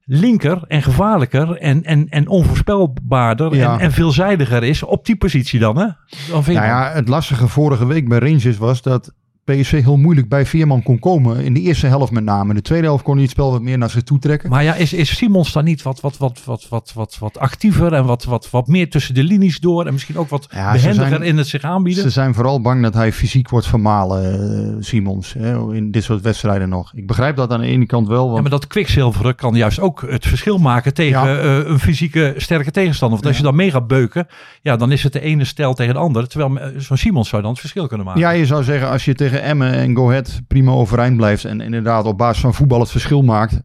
linker 0.05 0.63
en 0.69 0.83
gevaarlijker 0.83 1.57
en, 1.57 1.85
en, 1.85 2.09
en 2.09 2.29
onvoorspelbaarder 2.29 3.55
Ja. 3.57 3.75
en, 3.75 3.81
en 3.81 3.93
veelzijdiger 3.93 4.63
is 4.65 4.83
op 4.83 5.07
die 5.07 5.17
positie 5.17 5.59
dan, 5.61 5.77
hè? 5.79 5.87
Dan. 6.31 6.43
Nou 6.47 6.53
ja, 6.53 6.91
het 6.93 7.09
lastige 7.09 7.49
vorige 7.49 7.87
week 7.87 8.09
bij 8.09 8.19
Rangers 8.19 8.57
was 8.57 8.83
dat 8.83 9.15
PSV 9.55 9.83
heel 9.83 9.97
moeilijk 9.97 10.29
bij 10.29 10.47
Veerman 10.47 10.83
kon 10.83 10.99
komen. 10.99 11.41
In 11.45 11.55
de 11.55 11.61
eerste 11.61 11.87
helft 11.87 12.13
met 12.13 12.25
name. 12.25 12.49
In 12.49 12.55
de 12.55 12.63
tweede 12.63 12.87
helft 12.87 13.03
kon 13.05 13.13
hij 13.15 13.23
het 13.23 13.31
spel 13.31 13.51
wat 13.51 13.63
meer 13.63 13.79
naar 13.79 13.91
zich 13.91 14.03
toe 14.03 14.19
trekken. 14.19 14.51
Maar 14.51 14.63
ja, 14.65 14.75
is, 14.75 14.93
is 14.93 15.17
Simons 15.17 15.53
dan 15.53 15.65
niet 15.65 15.83
wat, 15.83 16.01
wat, 16.01 16.17
wat, 16.17 16.43
wat, 16.45 16.67
wat, 16.69 16.93
wat, 16.95 17.17
wat 17.21 17.39
actiever 17.39 17.93
en 17.93 18.05
wat, 18.05 18.25
wat, 18.25 18.51
wat 18.51 18.67
meer 18.67 18.91
tussen 18.91 19.15
de 19.15 19.23
linies 19.23 19.59
door 19.61 19.87
en 19.87 19.93
misschien 19.93 20.19
ook 20.19 20.29
wat 20.29 20.47
Ja, 20.51 20.73
behendiger 20.73 21.09
zijn- 21.09 21.23
in 21.23 21.37
het 21.37 21.47
zich 21.47 21.63
aanbieden? 21.63 22.03
Ze 22.03 22.11
zijn 22.11 22.35
vooral 22.35 22.61
bang 22.61 22.83
dat 22.83 22.95
hij 22.95 23.13
fysiek 23.13 23.49
wordt 23.51 23.67
vermalen, 23.67 24.41
eh, 24.69 24.75
Simons. 24.81 25.33
Hè, 25.39 25.75
in 25.75 25.91
dit 25.91 26.05
soort 26.05 26.21
wedstrijden 26.23 26.69
nog. 26.69 26.93
Ik 26.95 27.07
begrijp 27.07 27.37
dat 27.37 27.51
aan 27.53 27.61
de 27.61 27.67
ene 27.67 27.87
kant 27.87 28.09
wel. 28.09 28.35
Ja, 28.35 28.41
maar 28.41 28.51
dat 28.51 28.67
kwikzilveren 28.67 29.35
kan 29.35 29.55
juist 29.55 29.81
ook 29.81 30.05
het 30.09 30.27
verschil 30.27 30.59
maken 30.59 30.95
tegen 30.95 31.29
Ja. 31.29 31.39
eh, 31.39 31.69
een 31.69 31.79
fysieke 31.79 32.35
sterke 32.37 32.71
tegenstander. 32.71 33.17
Want 33.19 33.29
als 33.29 33.37
je 33.37 33.43
dan 33.49 33.57
mee 33.57 33.71
gaat 33.71 33.87
beuken, 33.87 34.27
ja, 34.63 34.77
dan 34.77 34.93
is 34.93 35.03
het 35.03 35.13
de 35.13 35.21
ene 35.21 35.45
stijl 35.45 35.75
tegen 35.75 35.95
de 35.95 36.01
andere. 36.01 36.27
Terwijl 36.27 36.59
eh, 36.59 36.69
zo'n 36.81 36.97
Simons 36.97 37.29
zou 37.29 37.43
dan 37.43 37.51
het 37.51 37.61
verschil 37.61 37.87
kunnen 37.87 38.07
maken. 38.07 38.21
Ja, 38.23 38.31
je 38.31 38.47
zou 38.47 38.63
zeggen, 38.65 38.91
als 38.91 39.05
je 39.05 39.15
tegen 39.15 39.36
tegen 39.37 39.51
Emmen 39.51 39.73
en 39.73 39.97
Go 39.97 40.09
Ahead 40.09 40.41
prima 40.49 40.73
overeind 40.73 41.17
blijft 41.17 41.45
en 41.45 41.61
inderdaad 41.61 42.05
op 42.05 42.19
basis 42.19 42.43
van 42.43 42.55
voetbal 42.55 42.81
het 42.81 42.91
verschil 42.91 43.23
maakt. 43.23 43.61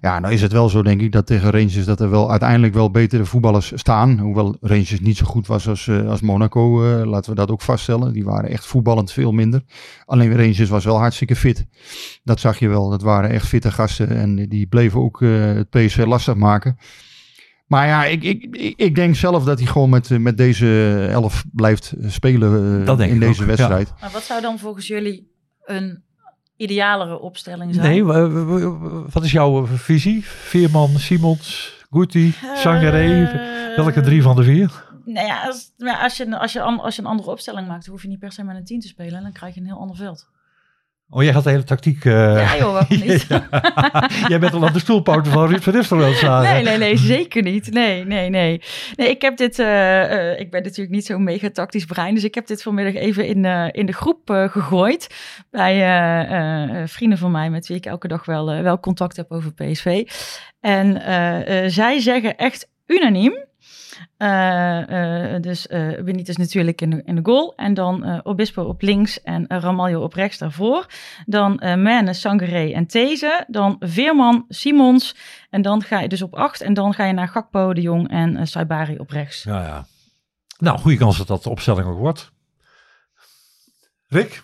Ja, 0.00 0.18
nou 0.18 0.34
is 0.34 0.42
het 0.42 0.52
wel 0.52 0.68
zo 0.68 0.82
denk 0.82 1.00
ik 1.00 1.12
dat 1.12 1.26
tegen 1.26 1.50
Rangers 1.50 1.84
dat 1.84 2.00
er 2.00 2.10
wel 2.10 2.30
uiteindelijk 2.30 2.74
wel 2.74 2.90
betere 2.90 3.24
voetballers 3.24 3.72
staan. 3.74 4.18
Hoewel 4.18 4.56
Rangers 4.60 5.00
niet 5.00 5.16
zo 5.16 5.26
goed 5.26 5.46
was 5.46 5.68
als, 5.68 5.88
eh, 5.88 6.08
als 6.08 6.20
Monaco, 6.20 6.84
eh, 6.84 7.06
laten 7.06 7.30
we 7.30 7.36
dat 7.36 7.50
ook 7.50 7.62
vaststellen. 7.62 8.12
Die 8.12 8.24
waren 8.24 8.50
echt 8.50 8.66
voetballend 8.66 9.12
veel 9.12 9.32
minder. 9.32 9.62
Alleen 10.04 10.36
Rangers 10.36 10.68
was 10.68 10.84
wel 10.84 10.98
hartstikke 10.98 11.36
fit. 11.36 11.66
Dat 12.24 12.40
zag 12.40 12.58
je 12.58 12.68
wel. 12.68 12.90
Dat 12.90 13.02
waren 13.02 13.30
echt 13.30 13.46
fitte 13.46 13.70
gasten 13.70 14.08
en 14.08 14.48
die 14.48 14.66
bleven 14.66 15.00
ook 15.00 15.22
eh, 15.22 15.44
het 15.44 15.70
PSV 15.70 16.04
lastig 16.06 16.34
maken. 16.34 16.76
Maar 17.64 17.86
ja, 17.86 18.04
ik, 18.04 18.22
ik, 18.22 18.56
ik- 18.76 18.94
denk 18.94 19.16
zelf 19.16 19.44
dat 19.44 19.58
hij 19.58 19.66
gewoon 19.66 19.90
met, 19.90 20.10
eh, 20.10 20.18
met 20.18 20.36
deze 20.36 20.98
elf 21.10 21.44
blijft 21.52 21.94
spelen 22.06 22.80
eh, 22.80 22.86
Dat 22.86 22.98
denk 22.98 23.10
in 23.10 23.14
ik 23.16 23.20
deze 23.22 23.42
ook, 23.42 23.48
ja. 23.48 23.54
wedstrijd. 23.56 23.92
Maar 24.00 24.10
wat 24.10 24.22
zou 24.22 24.40
dan 24.40 24.58
volgens 24.58 24.86
jullie 24.86 25.30
een 25.64 26.02
idealere 26.56 27.18
opstelling 27.20 27.74
zijn? 27.74 27.86
Nee, 27.90 28.04
wa- 28.04 28.28
wa- 28.28 28.58
wa- 28.78 29.04
wat 29.12 29.24
is 29.24 29.32
jouw 29.32 29.66
visie? 29.66 30.24
Veerman, 30.24 30.88
Simons, 30.88 31.74
Guti, 31.90 32.34
Sangaré. 32.54 33.24
Eh, 33.24 33.76
Welke 33.76 34.00
drie 34.00 34.22
van 34.22 34.36
de 34.36 34.42
vier? 34.42 34.84
Nou 35.04 35.26
ja, 35.26 35.42
als, 35.46 35.72
maar 35.78 35.96
als, 35.96 36.16
je, 36.16 36.38
als, 36.38 36.52
je, 36.52 36.60
als 36.62 36.96
je 36.96 37.02
een 37.02 37.08
andere 37.08 37.30
opstelling 37.30 37.68
maakt, 37.68 37.86
hoef 37.86 38.02
je 38.02 38.08
niet 38.08 38.18
per 38.18 38.32
se 38.32 38.42
met 38.44 38.56
een 38.56 38.64
10 38.64 38.80
te 38.80 38.86
spelen. 38.88 39.14
En 39.14 39.22
dan 39.22 39.32
krijg 39.32 39.54
je 39.54 39.60
een 39.60 39.66
heel 39.66 39.78
ander 39.78 39.96
veld. 39.96 40.28
Oh, 41.14 41.22
jij 41.22 41.32
gaat 41.32 41.44
de 41.44 41.50
hele 41.50 41.64
tactiek... 41.64 42.04
eh, 42.04 42.12
Ja 42.12 42.56
joh, 42.56 42.72
waarom 42.72 42.98
niet? 43.06 43.26
jij 44.30 44.38
bent 44.38 44.54
al 44.54 44.66
aan 44.66 44.72
de 44.72 44.78
stoelpoten 44.78 45.32
van 45.32 45.48
Ruud 45.48 45.62
van 45.62 45.74
Nistelrooy 45.74 46.14
zagen. 46.14 46.52
Nee, 46.52 46.62
nee, 46.62 46.78
nee, 46.78 46.96
zeker 46.96 47.42
niet. 47.42 47.70
Nee, 47.72 48.04
nee, 48.04 48.30
nee. 48.30 48.60
Nee, 48.96 49.08
ik 49.08 49.22
heb 49.22 49.36
dit, 49.36 49.58
eh, 49.58 50.30
eh, 50.32 50.40
ik 50.40 50.50
ben 50.50 50.62
natuurlijk 50.62 50.90
niet 50.90 51.06
zo'n 51.06 51.24
mega 51.24 51.50
tactisch 51.50 51.84
brein, 51.84 52.14
dus 52.14 52.24
ik 52.24 52.34
heb 52.34 52.46
dit 52.46 52.62
vanmiddag 52.62 52.94
even 52.94 53.26
in, 53.26 53.44
in 53.72 53.86
de 53.86 53.92
groep 53.92 54.20
gegooid. 54.50 55.06
Bij 55.50 55.76
vrienden 56.88 57.18
van 57.18 57.30
mij 57.30 57.50
met 57.50 57.66
wie 57.66 57.76
ik 57.76 57.86
elke 57.86 58.08
dag 58.08 58.24
wel, 58.24 58.62
wel 58.62 58.80
contact 58.80 59.16
heb 59.16 59.30
over 59.30 59.52
PSV. 59.52 60.02
En 60.60 61.00
zij 61.70 62.00
zeggen 62.00 62.36
echt 62.36 62.68
unaniem. 62.86 63.44
Eh, 64.16 65.34
eh, 65.34 65.42
dus 65.42 65.66
eh 65.66 66.02
Benitez 66.02 66.36
natuurlijk 66.36 66.80
in 66.80 66.90
de, 66.90 67.02
in 67.04 67.14
de 67.14 67.20
goal. 67.24 67.52
En 67.56 67.74
dan 67.74 68.04
eh, 68.04 68.20
Obispo 68.22 68.62
op 68.62 68.82
links 68.82 69.22
en 69.22 69.44
uh, 69.48 69.58
Ramaljo 69.60 70.02
op 70.02 70.12
rechts 70.12 70.38
daarvoor. 70.38 70.86
Dan 71.26 71.58
eh 71.58 71.74
Mane, 71.76 72.12
Sangaré 72.14 72.72
en 72.72 72.86
These. 72.86 73.44
Dan 73.48 73.76
Veerman, 73.80 74.44
Simons. 74.48 75.16
En 75.50 75.62
dan 75.62 75.82
ga 75.82 76.00
je 76.00 76.08
dus 76.08 76.22
op 76.22 76.34
acht. 76.34 76.60
En 76.60 76.74
dan 76.74 76.94
ga 76.94 77.04
je 77.04 77.12
naar 77.12 77.28
Gakpo, 77.28 77.72
De 77.74 77.80
Jong 77.80 78.10
en 78.10 78.46
Saibari 78.46 78.98
op 78.98 79.10
rechts. 79.10 79.42
Ja, 79.42 79.62
ja. 79.62 79.86
Nou, 80.58 80.78
goede 80.78 80.96
kans 80.96 81.18
dat 81.18 81.26
dat 81.26 81.42
de 81.42 81.50
opstelling 81.50 81.86
ook 81.86 81.98
wordt. 81.98 82.32
Rick? 84.08 84.42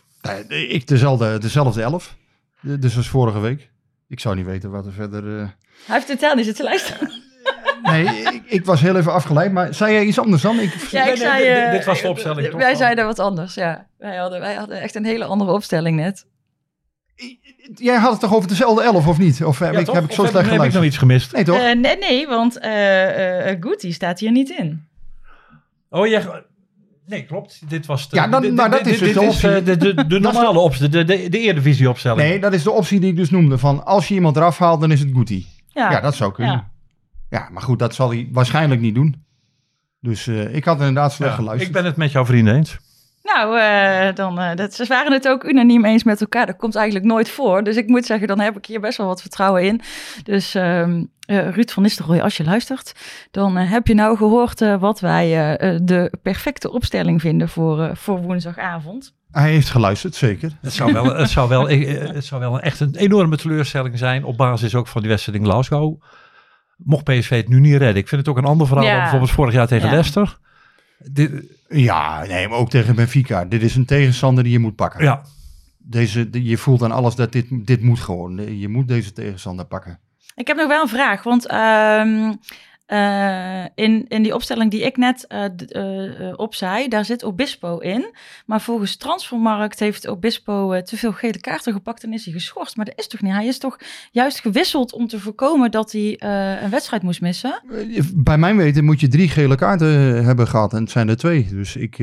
Nee, 0.49 0.67
ik 0.69 0.87
dezelfde, 0.87 1.39
dezelfde 1.39 1.83
elf. 1.83 2.17
Dus 2.61 2.97
als 2.97 3.09
vorige 3.09 3.39
week. 3.41 3.71
Ik 4.09 4.21
zou 4.21 4.37
niet 4.37 4.45
weten 4.47 4.71
wat 4.71 4.87
er 4.87 4.93
verder... 4.93 5.41
eh, 5.41 5.49
Hij 5.87 5.97
heeft 5.97 6.07
totaal 6.07 6.35
niet 6.35 6.45
zitten 6.45 6.65
luisteren. 6.65 7.11
Nee, 7.83 8.05
ik, 8.05 8.43
ik 8.47 8.65
was 8.65 8.81
heel 8.81 8.97
even 8.97 9.13
afgeleid. 9.13 9.53
Maar 9.53 9.75
zei 9.75 9.93
jij 9.93 10.05
iets 10.05 10.19
anders 10.19 10.43
dan? 10.43 10.59
Ik, 10.61 10.73
Ja, 10.91 11.01
ik 11.07 11.19
nee, 11.19 11.39
dit- 11.39 11.57
eh, 11.57 11.71
dit 11.73 11.85
was 11.85 12.01
de 12.03 12.09
opstelling 12.09 12.49
toch 12.49 12.61
Wij 12.61 12.75
zeiden 12.75 13.05
wat 13.07 13.19
anders, 13.19 13.55
ja. 13.55 13.87
Wij 13.99 14.17
hadden, 14.17 14.41
wij 14.41 14.55
hadden 14.55 14.81
echt 14.81 14.95
een 14.95 15.05
hele 15.05 15.25
andere 15.25 15.53
opstelling 15.53 15.97
net. 15.97 16.27
Jij 17.75 17.97
had 17.97 18.11
het 18.11 18.21
toch 18.21 18.35
over 18.35 18.49
dezelfde 18.49 18.83
elf, 18.83 19.07
of 19.07 19.19
niet? 19.19 19.45
Of 19.45 19.59
heb, 19.59 19.73
Ja, 19.73 19.79
ik, 19.79 19.85
toch? 19.85 19.95
heb 19.95 20.05
ik 20.05 20.11
Of 20.11 20.15
zo 20.17 20.21
slecht 20.23 20.35
heb 20.37 20.45
ik 20.45 20.51
geluisterd? 20.51 20.75
nou 20.83 20.87
iets 20.87 20.99
gemist? 20.99 21.33
Nee, 21.33 21.45
toch? 21.45 21.57
Eh, 21.57 21.75
nee, 21.77 21.97
nee, 21.99 22.27
want 22.27 22.59
eh 22.59 23.51
eh 23.51 23.57
Guti 23.61 23.93
staat 23.93 24.19
hier 24.21 24.31
niet 24.31 24.51
in. 24.51 24.89
Oh, 25.91 26.07
jij... 26.07 26.25
Nee, 27.07 27.25
klopt. 27.25 27.61
Dit 27.71 27.87
was 27.87 28.09
de, 28.09 28.17
Ja, 28.17 28.29
dan- 28.29 28.55
dat 28.55 28.87
is 28.87 28.99
dus 28.99 29.13
de 29.13 29.21
optie. 29.21 29.63
de, 29.63 29.77
de, 29.77 30.07
de 30.07 30.21
normale 30.21 30.59
opstelling, 30.59 30.95
de, 30.95 31.05
de, 31.05 31.29
de 31.29 31.39
Eredivisie 31.39 31.89
opstelling. 31.89 32.21
nee, 32.29 32.41
dat 32.41 32.53
is 32.53 32.63
de 32.63 32.71
optie 32.71 33.01
die 33.01 33.11
ik 33.11 33.17
dus 33.17 33.31
noemde. 33.31 33.59
Van 33.59 33.85
als 33.85 34.09
je 34.09 34.15
iemand 34.15 34.37
eraf 34.37 34.59
haalt, 34.59 34.81
dan 34.81 34.91
is 34.93 35.01
het 35.01 35.09
Guti. 35.15 35.47
Ja, 35.69 35.91
Ja, 35.91 36.01
dat 36.01 36.15
zou 36.15 36.33
kunnen. 36.33 36.55
Ja. 36.55 36.70
Ja. 37.31 37.49
maar 37.53 37.63
goed, 37.63 37.79
dat 37.79 37.95
zal 37.95 38.11
hij 38.11 38.29
waarschijnlijk 38.33 38.81
niet 38.81 38.95
doen. 38.95 39.25
Dus 40.01 40.27
eh, 40.27 40.55
ik 40.55 40.65
had 40.65 40.79
inderdaad 40.79 41.13
slecht 41.13 41.31
Ja, 41.31 41.37
geluisterd. 41.37 41.69
ik 41.69 41.75
ben 41.75 41.85
het 41.85 41.97
met 41.97 42.13
jouw 42.13 42.25
vrienden 42.25 42.55
eens. 42.55 42.79
Nou, 43.23 43.59
eh, 43.59 44.15
dan, 44.15 44.39
eh, 44.39 44.57
dat, 44.57 44.75
ze 44.75 44.87
waren 44.87 45.13
het 45.13 45.29
ook 45.29 45.45
unaniem 45.45 45.85
eens 45.85 46.05
met 46.05 46.21
elkaar. 46.21 46.47
Dat 46.47 46.57
komt 46.57 46.75
eigenlijk 46.75 47.07
nooit 47.07 47.31
voor. 47.31 47.63
Dus 47.65 47.77
ik 47.77 47.87
moet 47.87 48.07
zeggen, 48.07 48.29
dan 48.29 48.41
heb 48.41 48.57
ik 48.57 48.67
hier 48.67 48.81
best 48.81 48.99
wel 48.99 49.07
wat 49.07 49.21
vertrouwen 49.21 49.65
in. 49.65 49.81
Dus 50.23 50.55
ehm, 50.55 51.03
eh, 51.31 51.49
Ruud 51.49 51.71
van 51.71 51.83
Nistelrooy, 51.83 52.21
als 52.21 52.37
je 52.37 52.45
luistert, 52.45 52.93
dan 53.31 53.57
heb 53.57 53.87
je 53.87 53.95
nou 53.95 54.17
gehoord 54.17 54.61
eh, 54.61 54.81
wat 54.81 55.01
wij 55.01 55.29
de 55.83 56.13
perfecte 56.23 56.73
opstelling 56.73 57.21
vinden 57.21 57.49
voor, 57.49 57.83
eh, 57.83 57.95
voor 57.95 58.23
woensdagavond. 58.23 59.15
Hij 59.31 59.51
heeft 59.51 59.71
geluisterd, 59.71 60.15
zeker. 60.15 60.53
Het 60.61 60.73
zou 60.73 60.93
wel, 60.93 61.15
het 61.15 61.31
zou 61.31 61.49
wel, 61.49 61.69
het 61.69 62.25
zou 62.25 62.41
wel 62.41 62.61
echt 62.61 62.81
een 62.81 62.95
enorme 62.97 63.37
teleurstelling 63.37 63.99
zijn 63.99 64.25
op 64.25 64.37
basis 64.37 64.75
ook 64.75 64.87
van 64.87 65.01
die 65.01 65.11
wedstrijd 65.11 65.39
in 65.39 65.45
Glasgow. 65.45 66.03
Mocht 66.85 67.05
PSV 67.05 67.29
het 67.31 67.49
nu 67.49 67.61
niet 67.61 67.77
redden. 67.77 67.97
Ik 68.03 68.09
vind 68.09 68.21
het 68.21 68.31
ook 68.31 68.37
een 68.43 68.45
ander 68.51 68.67
verhaal 68.67 68.85
Ja. 68.85 68.91
dan 68.93 69.01
bijvoorbeeld 69.01 69.31
vorig 69.31 69.55
jaar 69.55 69.67
tegen 69.67 69.85
Ja. 69.87 69.91
Leicester. 69.93 70.39
Dit, 70.99 71.31
Ja, 71.69 72.25
nee, 72.27 72.49
maar 72.49 72.59
ook 72.59 72.71
tegen 72.71 72.95
Benfica. 72.95 73.45
Dit 73.45 73.63
is 73.63 73.75
een 73.77 73.85
tegenstander 73.85 74.45
die 74.45 74.53
je 74.53 74.59
moet 74.59 74.75
pakken. 74.77 75.05
ja, 75.05 75.23
Deze, 75.79 76.31
de- 76.31 76.45
je 76.45 76.57
voelt 76.59 76.83
aan 76.83 76.93
alles 76.93 77.15
dat 77.15 77.33
dit, 77.33 77.47
dit 77.67 77.83
moet 77.83 78.01
gewoon. 78.01 78.59
Je 78.59 78.69
moet 78.69 78.89
deze 78.89 79.13
tegenstander 79.13 79.65
pakken. 79.65 79.99
Ik 80.35 80.47
heb 80.47 80.57
nog 80.57 80.69
wel 80.69 80.83
een 80.83 80.89
vraag, 80.89 81.23
want 81.23 81.47
ehm, 81.47 82.33
eh, 82.91 83.65
in, 83.75 84.05
in 84.09 84.23
die 84.23 84.35
opstelling 84.35 84.71
die 84.71 84.81
ik 84.81 84.97
net 84.97 85.19
d- 85.57 85.73
eh, 85.73 86.29
eh, 86.29 86.35
opzei, 86.37 86.89
daar 86.89 87.05
zit 87.05 87.25
Obispo 87.25 87.79
in. 87.79 88.15
Maar 88.47 88.61
volgens 88.61 88.97
Transfermarkt 88.97 89.79
heeft 89.79 90.09
Obispo 90.09 90.83
te 90.83 90.97
veel 90.97 91.13
gele 91.13 91.41
kaarten 91.41 91.73
gepakt 91.73 92.05
en 92.05 92.13
is 92.13 92.25
hij 92.25 92.35
geschorst. 92.35 92.77
Maar 92.77 92.85
dat 92.85 92.99
is 92.99 93.07
toch 93.07 93.21
niet? 93.23 93.33
Hij 93.33 93.47
is 93.47 93.59
toch 93.59 93.79
juist 94.11 94.41
gewisseld 94.41 94.93
om 94.93 95.07
te 95.07 95.21
voorkomen 95.21 95.71
dat 95.71 95.93
hij 95.93 96.21
een 96.63 96.71
wedstrijd 96.71 97.03
moest 97.03 97.21
missen? 97.21 97.63
Bij 98.15 98.39
mijn 98.39 98.57
weten 98.57 98.85
moet 98.85 99.01
je 99.01 99.09
drie 99.09 99.29
gele 99.29 99.55
kaarten 99.55 100.25
hebben 100.25 100.49
gehad. 100.49 100.73
En 100.73 100.81
het 100.81 100.91
zijn 100.91 101.09
er 101.09 101.17
twee. 101.17 101.49
Dus 101.51 101.77
ik... 101.77 101.99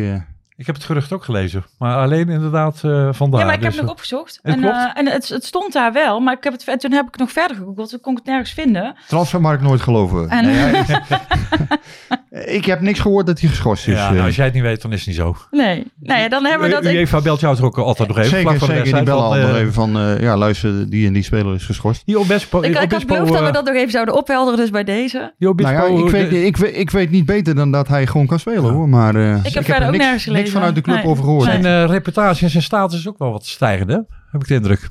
eh, 0.57 0.61
ik 0.61 0.65
heb 0.65 0.75
het 0.75 0.83
gerucht 0.83 1.11
ook 1.13 1.23
gelezen. 1.23 1.65
Maar 1.77 1.95
alleen 1.97 2.29
inderdaad 2.29 2.83
eh 2.83 3.09
vandaar. 3.13 3.39
ja, 3.39 3.45
maar 3.45 3.55
ik 3.55 3.61
heb 3.61 3.69
Dus, 3.71 3.75
het 3.75 3.81
nog 3.81 3.91
opgezocht. 3.91 4.39
het 4.41 4.53
en 4.55 4.59
klopt. 4.61 4.75
eh, 4.75 4.89
en 4.93 5.07
het, 5.07 5.29
het 5.29 5.45
stond 5.45 5.73
daar 5.73 5.93
wel, 5.93 6.19
maar 6.19 6.33
ik 6.37 6.43
heb 6.43 6.53
het, 6.53 6.67
en 6.67 6.77
toen 6.77 6.91
heb 6.91 7.07
ik 7.07 7.17
nog 7.17 7.31
verder 7.31 7.57
gegoogeld. 7.57 7.89
Toen 7.89 7.99
kon 7.99 8.11
ik 8.11 8.17
het 8.17 8.27
nergens 8.27 8.51
vinden. 8.51 8.95
transfermarkt 9.07 9.61
nooit 9.63 9.81
geloven. 9.81 10.29
En- 10.29 10.45
Nee, 10.45 10.83
ik 12.29 12.65
heb 12.65 12.81
niks 12.81 12.99
gehoord 12.99 13.25
dat 13.25 13.39
hij 13.39 13.49
geschorst 13.49 13.87
is. 13.87 13.93
ja, 13.93 14.07
eh. 14.07 14.13
nou, 14.13 14.25
als 14.25 14.35
jij 14.35 14.45
het 14.45 14.53
niet 14.53 14.63
weet, 14.63 14.81
dan 14.81 14.91
is 14.91 14.97
het 14.99 15.07
niet 15.07 15.15
zo. 15.15 15.35
Nee, 15.51 15.83
nou 15.99 16.19
ja, 16.21 16.29
dan 16.29 16.45
hebben 16.45 16.67
we 16.67 16.73
dat... 16.73 16.85
UEFA 16.85 17.21
belt 17.21 17.39
jou 17.39 17.55
toch 17.55 17.65
ook 17.65 17.77
altijd 17.77 18.07
nog 18.07 18.17
even. 18.17 18.29
zeker, 18.29 18.47
vlak 18.47 18.57
voor 18.57 18.67
de 18.67 18.73
zeker. 18.73 18.93
Die 18.93 19.03
bellen 19.03 19.23
al 19.23 19.33
nog 19.35 19.49
eh, 19.49 19.59
even 19.59 19.73
van... 19.73 19.97
eh, 19.97 20.19
ja, 20.21 20.37
luister, 20.37 20.89
die 20.89 21.07
en 21.07 21.13
die 21.13 21.23
speler 21.23 21.53
is 21.55 21.65
geschorst. 21.65 22.05
Die 22.05 22.19
Obispo, 22.19 22.61
ik, 22.61 22.65
ik 22.81 22.91
had 22.91 23.05
beloofd 23.05 23.31
dat 23.31 23.41
we 23.41 23.47
eh, 23.47 23.53
dat 23.53 23.65
nog 23.65 23.75
even 23.75 23.91
zouden 23.91 24.15
ophelderen, 24.15 24.59
dus 24.59 24.69
bij 24.69 24.83
deze. 24.83 25.33
die 25.37 25.49
Obispo, 25.49 25.71
nou 25.71 25.97
ja, 25.97 26.03
ik 26.05 26.09
weet, 26.11 26.29
de- 26.29 26.45
ik, 26.45 26.57
weet, 26.57 26.75
ik 26.77 26.89
weet 26.89 27.09
niet 27.11 27.25
beter 27.25 27.55
dan 27.55 27.71
dat 27.71 27.87
hij 27.87 28.07
gewoon 28.07 28.27
kan 28.27 28.39
spelen 28.39 28.63
hoor. 28.73 28.89
Maar 28.89 29.15
eh, 29.15 29.43
heb 29.43 29.51
verder 29.53 29.75
er 29.75 29.83
ook 29.85 29.91
niks, 29.91 29.97
nergens 30.03 30.23
gelezen. 30.23 30.43
niks 30.43 30.51
vanuit 30.55 30.75
de 30.75 30.81
club 30.81 30.95
Nee. 30.95 31.05
over 31.05 31.23
gehoord. 31.23 31.45
Nee. 31.47 31.61
zijn 31.61 31.83
eh, 31.83 31.89
reputatie 31.89 32.43
en 32.45 32.49
zijn 32.51 32.63
status 32.63 32.99
is 32.99 33.07
ook 33.07 33.17
wel 33.17 33.31
wat 33.31 33.45
stijgende, 33.45 34.05
heb 34.31 34.41
ik 34.41 34.47
de 34.47 34.53
indruk. 34.53 34.89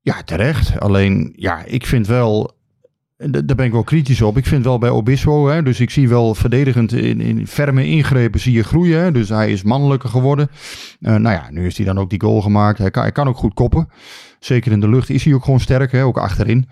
Ja, 0.00 0.22
terecht. 0.24 0.80
Alleen, 0.80 1.32
ja, 1.36 1.62
ik 1.64 1.86
vind 1.86 2.06
wel... 2.06 2.58
Daar 3.28 3.56
ben 3.56 3.66
ik 3.66 3.72
wel 3.72 3.84
kritisch 3.84 4.22
op. 4.22 4.36
Ik 4.36 4.46
vind 4.46 4.64
wel 4.64 4.78
bij 4.78 4.90
Obispo, 4.90 5.48
hè, 5.48 5.62
dus 5.62 5.80
ik 5.80 5.90
zie 5.90 6.08
wel 6.08 6.34
verdedigend 6.34 6.92
in, 6.92 7.20
in 7.20 7.46
ferme 7.46 7.86
ingrepen 7.86 8.40
zie 8.40 8.52
je 8.52 8.62
groeien. 8.62 9.00
Hè, 9.00 9.12
dus 9.12 9.28
hij 9.28 9.52
is 9.52 9.62
mannelijker 9.62 10.08
geworden. 10.08 10.50
Eh, 11.00 11.14
nou 11.14 11.34
ja, 11.34 11.50
nu 11.50 11.62
heeft 11.62 11.76
hij 11.76 11.86
dan 11.86 11.98
ook 11.98 12.10
die 12.10 12.20
goal 12.20 12.40
gemaakt. 12.40 12.78
Hij 12.78 12.90
kan, 12.90 13.02
hij 13.02 13.12
kan 13.12 13.28
ook 13.28 13.36
goed 13.36 13.54
koppen. 13.54 13.88
Zeker 14.38 14.72
in 14.72 14.80
de 14.80 14.88
lucht 14.88 15.10
is 15.10 15.24
hij 15.24 15.34
ook 15.34 15.44
gewoon 15.44 15.60
sterk, 15.60 15.92
hè, 15.92 16.04
ook 16.04 16.18
achterin. 16.18 16.68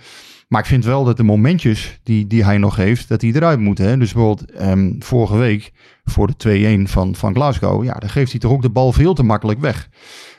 Maar 0.49 0.61
ik 0.61 0.67
vind 0.67 0.85
wel 0.85 1.05
dat 1.05 1.17
de 1.17 1.23
momentjes 1.23 2.01
die, 2.03 2.27
die 2.27 2.45
hij 2.45 2.59
nog 2.59 2.77
heeft, 2.77 3.09
dat 3.09 3.21
die 3.21 3.35
eruit 3.35 3.61
moeten. 3.61 3.89
Hè. 3.89 3.97
Dus 3.97 4.13
bijvoorbeeld 4.13 4.51
ehm, 4.51 4.93
vorige 4.99 5.37
week 5.37 5.73
voor 6.05 6.31
de 6.37 6.81
2-1 6.87 6.91
van, 6.91 7.15
van 7.15 7.35
Glasgow. 7.35 7.85
Ja, 7.85 7.95
dan 7.95 8.11
geeft 8.11 8.31
hij 8.31 8.41
toch 8.41 8.53
ook 8.53 8.63
de 8.63 8.71
bal 8.71 8.93
veel 8.93 9.15
te 9.15 9.23
makkelijk 9.23 9.61
weg. 9.61 9.89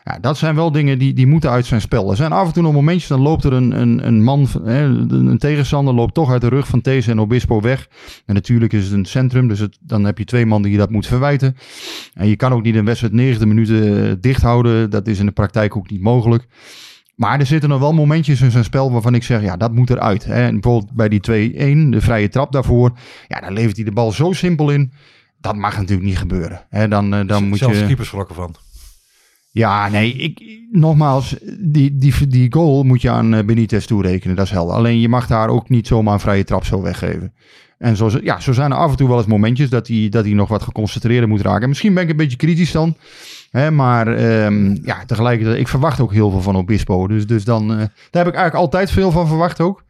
Ja, 0.03 0.19
dat 0.19 0.37
zijn 0.37 0.55
wel 0.55 0.71
dingen 0.71 0.99
die, 0.99 1.13
die 1.13 1.27
moeten 1.27 1.49
uit 1.49 1.65
zijn 1.65 1.81
spel. 1.81 2.09
Er 2.09 2.15
zijn 2.15 2.31
af 2.31 2.47
en 2.47 2.53
toe 2.53 2.63
nog 2.63 2.73
momentjes, 2.73 3.07
dan 3.07 3.21
loopt 3.21 3.43
er 3.43 3.53
een, 3.53 3.71
een, 3.81 4.07
een 4.07 4.23
man, 4.23 4.47
een 4.63 5.37
tegenstander 5.37 5.93
loopt 5.93 6.13
toch 6.13 6.31
uit 6.31 6.41
de 6.41 6.49
rug 6.49 6.67
van 6.67 6.81
These 6.81 7.11
en 7.11 7.19
Obispo 7.19 7.61
weg. 7.61 7.87
En 8.25 8.33
natuurlijk 8.33 8.73
is 8.73 8.83
het 8.83 8.93
een 8.93 9.05
centrum, 9.05 9.47
dus 9.47 9.59
het, 9.59 9.77
dan 9.81 10.03
heb 10.03 10.17
je 10.17 10.25
twee 10.25 10.45
man 10.45 10.61
die 10.61 10.71
je 10.71 10.77
dat 10.77 10.89
moet 10.89 11.07
verwijten. 11.07 11.57
En 12.13 12.27
je 12.27 12.35
kan 12.35 12.51
ook 12.51 12.63
niet 12.63 12.75
een 12.75 12.85
wedstrijd 12.85 13.13
90 13.13 13.47
minuten 13.47 14.09
eh, 14.09 14.15
dicht 14.19 14.41
houden. 14.41 14.89
Dat 14.89 15.07
is 15.07 15.19
in 15.19 15.25
de 15.25 15.31
praktijk 15.31 15.75
ook 15.75 15.89
niet 15.89 16.01
mogelijk. 16.01 16.47
Maar 17.15 17.39
er 17.39 17.45
zitten 17.45 17.69
nog 17.69 17.79
wel 17.79 17.93
momentjes 17.93 18.41
in 18.41 18.51
zijn 18.51 18.63
spel 18.63 18.91
waarvan 18.91 19.15
ik 19.15 19.23
zeg, 19.23 19.41
ja, 19.41 19.57
dat 19.57 19.73
moet 19.73 19.89
eruit. 19.89 20.25
Hè. 20.25 20.45
En 20.45 20.59
bijvoorbeeld 20.59 20.93
bij 20.93 21.09
die 21.09 21.19
2-1, 21.87 21.89
de 21.89 22.01
vrije 22.01 22.29
trap 22.29 22.51
daarvoor. 22.51 22.91
Ja, 23.27 23.39
dan 23.39 23.53
levert 23.53 23.75
hij 23.75 23.85
de 23.85 23.91
bal 23.91 24.11
zo 24.11 24.31
simpel 24.31 24.69
in. 24.69 24.91
Dat 25.41 25.55
mag 25.55 25.77
natuurlijk 25.77 26.07
niet 26.07 26.17
gebeuren. 26.17 26.65
Hè. 26.69 26.87
Dan, 26.87 27.13
eh, 27.13 27.27
dan 27.27 27.47
moet 27.47 27.57
Zelfs 27.57 27.73
je... 27.73 27.79
de 27.79 27.87
keeper 27.87 28.05
schrokken 28.05 28.35
van. 28.35 28.55
Ja, 29.51 29.89
nee, 29.89 30.13
ik, 30.13 30.59
nogmaals, 30.71 31.35
die, 31.59 31.97
die, 31.97 32.27
die 32.27 32.53
goal 32.53 32.83
moet 32.83 33.01
je 33.01 33.09
aan 33.09 33.33
eh, 33.33 33.45
Benitez 33.45 33.85
toerekenen, 33.85 34.35
dat 34.35 34.45
is 34.45 34.51
helder. 34.51 34.75
Alleen 34.75 34.99
je 34.99 35.09
mag 35.09 35.27
daar 35.27 35.49
ook 35.49 35.69
niet 35.69 35.87
zomaar 35.87 36.13
een 36.13 36.19
vrije 36.19 36.43
trap 36.43 36.65
zo 36.65 36.81
weggeven. 36.81 37.33
En 37.77 37.95
zo, 37.95 38.09
ja, 38.21 38.39
zo 38.39 38.53
zijn 38.53 38.71
er 38.71 38.77
af 38.77 38.91
en 38.91 38.97
toe 38.97 39.07
wel 39.07 39.17
eens 39.17 39.27
momentjes 39.27 39.69
dat 39.69 39.87
hij, 39.87 40.07
dat 40.09 40.25
hij 40.25 40.33
nog 40.33 40.49
wat 40.49 40.63
geconcentreerder 40.63 41.29
moet 41.29 41.41
raken. 41.41 41.69
Misschien 41.69 41.93
ben 41.93 42.03
ik 42.03 42.09
een 42.09 42.15
beetje 42.15 42.37
kritisch 42.37 42.71
dan. 42.71 42.95
Hè, 43.51 43.71
maar 43.71 44.07
ehm, 44.07 44.77
ja, 44.83 45.05
tegelijkertijd, 45.05 45.59
ik 45.59 45.67
verwacht 45.67 45.99
ook 45.99 46.13
heel 46.13 46.31
veel 46.31 46.41
van 46.41 46.55
Obispo. 46.55 47.07
Dus, 47.07 47.27
dus 47.27 47.43
dan, 47.43 47.71
eh, 47.71 47.77
daar 47.77 48.23
heb 48.23 48.27
ik 48.27 48.33
eigenlijk 48.33 48.55
altijd 48.55 48.91
veel 48.91 49.11
van 49.11 49.27
verwacht 49.27 49.59
ook. 49.59 49.83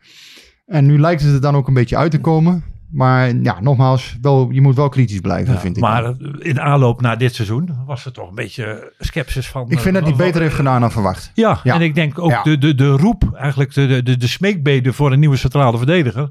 En 0.65 0.85
nu 0.85 0.99
lijkt 0.99 1.21
het 1.21 1.33
er 1.33 1.41
dan 1.41 1.55
ook 1.55 1.67
een 1.67 1.73
beetje 1.73 1.97
uit 1.97 2.11
te 2.11 2.19
komen. 2.19 2.63
Maar 2.91 3.35
ja, 3.35 3.59
nogmaals, 3.61 4.17
wel, 4.21 4.49
je 4.51 4.61
moet 4.61 4.75
wel 4.75 4.89
kritisch 4.89 5.19
blijven, 5.19 5.53
Ja, 5.53 5.59
vind 5.59 5.75
ik. 5.77 5.81
maar 5.83 6.13
in 6.39 6.61
aanloop 6.61 7.01
naar 7.01 7.17
dit 7.17 7.35
seizoen 7.35 7.69
was 7.85 8.05
er 8.05 8.11
toch 8.11 8.29
een 8.29 8.35
beetje 8.35 8.93
sceptisch 8.99 9.47
van. 9.47 9.65
ik 9.69 9.79
vind 9.79 9.93
dat 9.93 10.03
hij 10.03 10.11
eh, 10.11 10.17
beter 10.17 10.41
heeft 10.41 10.55
gedaan 10.55 10.81
dan 10.81 10.91
verwacht. 10.91 11.31
Ja, 11.33 11.59
Ja. 11.63 11.73
en 11.75 11.81
ik 11.81 11.95
denk 11.95 12.19
ook 12.19 12.29
Ja. 12.29 12.43
de, 12.43 12.57
de, 12.57 12.75
de 12.75 12.89
roep, 12.89 13.23
eigenlijk 13.35 13.73
de, 13.73 13.87
de, 13.87 14.03
de, 14.03 14.17
de 14.17 14.27
smeekbede 14.27 14.93
voor 14.93 15.11
een 15.11 15.19
nieuwe 15.19 15.37
centrale 15.37 15.77
verdediger, 15.77 16.29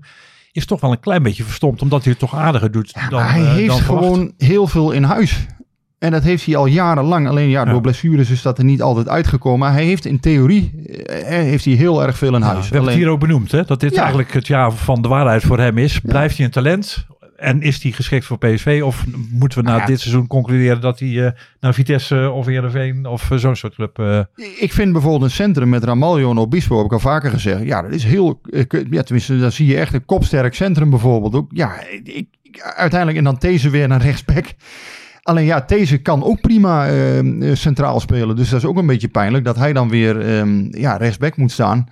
is 0.53 0.67
toch 0.67 0.81
wel 0.81 0.93
een 0.93 1.01
klein 1.01 1.23
beetje 1.23 1.45
verstomd, 1.45 1.83
omdat 1.83 2.03
hij 2.03 2.11
het 2.11 2.21
toch 2.21 2.35
aardiger 2.35 2.71
doet 2.71 2.95
dan 3.11 3.23
hij 3.23 3.41
eh, 3.41 3.53
heeft 3.53 3.69
dan 3.69 3.79
gewoon 3.79 4.33
heel 4.37 4.67
veel 4.67 4.91
in 4.93 5.03
huis. 5.03 5.47
En 5.99 6.11
dat 6.11 6.23
heeft 6.23 6.45
hij 6.47 6.57
al 6.57 6.67
jarenlang. 6.67 7.29
Alleen 7.29 7.49
ja, 7.49 7.65
door 7.65 7.75
Ja. 7.75 7.81
blessures 7.81 8.31
is 8.31 8.43
dat 8.43 8.59
er 8.59 8.65
niet 8.65 8.83
altijd 8.83 9.09
uitgekomen. 9.09 9.59
Maar 9.59 9.73
hij 9.73 9.85
heeft 9.85 10.05
in 10.05 10.21
theorie 10.21 10.83
eh, 11.07 11.23
heeft 11.27 11.65
hij 11.65 11.75
heel 11.75 12.03
erg 12.03 12.19
veel 12.19 12.35
in 12.35 12.41
Ja, 12.41 12.47
huis. 12.47 12.69
we 12.69 12.75
hebben 12.75 12.91
het 12.93 13.01
hier 13.03 13.09
ook 13.11 13.21
benoemd, 13.21 13.51
hè, 13.53 13.65
dat 13.65 13.81
dit 13.81 13.95
Ja. 13.95 14.01
eigenlijk 14.01 14.33
het 14.33 14.47
jaar 14.47 14.73
van 14.73 15.03
de 15.03 15.09
waarheid 15.09 15.43
voor 15.43 15.59
hem 15.59 15.79
is. 15.79 16.01
Blijft 16.01 16.37
hij 16.37 16.47
een 16.47 16.53
talent? 16.53 17.07
En 17.37 17.61
is 17.63 17.83
hij 17.83 17.93
geschikt 17.93 18.25
voor 18.25 18.39
PSV? 18.39 18.81
Of 18.85 19.05
moeten 19.31 19.59
we 19.59 19.65
na 19.65 19.75
Nou 19.75 19.87
dit 19.87 20.01
seizoen 20.01 20.27
concluderen 20.27 20.81
dat 20.81 20.99
hij 20.99 21.25
eh, 21.27 21.33
naar 21.61 21.75
Vitesse 21.75 22.31
of 22.31 22.47
Heerenveen 22.47 23.07
of 23.07 23.31
eh, 23.31 23.39
zo'n 23.39 23.57
soort 23.57 23.75
club... 23.75 23.99
eh, 23.99 24.21
Ik 24.59 24.73
vind 24.73 24.93
bijvoorbeeld 24.93 25.23
een 25.23 25.31
centrum 25.31 25.69
met 25.69 25.85
Ramaljo 25.85 26.31
en 26.31 26.39
Obispo, 26.39 26.77
heb 26.77 26.87
ik 26.87 26.93
al 26.93 26.99
vaker 26.99 27.31
gezegd. 27.31 27.63
Ja, 27.63 27.83
dat 27.83 27.93
is 27.93 28.05
heel, 28.05 28.41
eh, 28.51 28.65
ja, 28.91 29.03
tenminste, 29.03 29.39
dan 29.39 29.53
zie 29.53 29.67
je 29.67 29.77
echt 29.77 29.95
een 29.95 30.05
kopsterk 30.05 30.55
centrum 30.55 30.91
bijvoorbeeld. 30.91 31.35
Ook, 31.35 31.51
ja, 31.55 31.73
ik, 31.91 32.09
ik- 32.09 32.63
uiteindelijk 32.77 33.19
en 33.19 33.25
dan 33.25 33.39
These 33.39 33.71
weer 33.71 33.89
naar 33.89 34.03
rechtsback. 34.03 34.45
Alleen 35.29 35.45
ja, 35.45 35.65
These 35.65 35.99
kan 35.99 36.25
ook 36.25 36.41
prima 36.41 36.87
eh, 36.87 37.19
eh, 37.19 37.57
centraal 37.57 38.01
spelen. 38.01 38.37
Dus 38.37 38.49
dat 38.49 38.59
is 38.59 38.67
ook 38.67 38.77
een 38.77 38.87
beetje 38.87 39.09
pijnlijk 39.09 39.45
dat 39.45 39.57
hij 39.57 39.73
dan 39.73 39.89
weer 39.89 40.21
ehm, 40.21 40.77
ja, 40.77 40.97
rechtsback 40.97 41.37
moet 41.37 41.53
staan. 41.53 41.89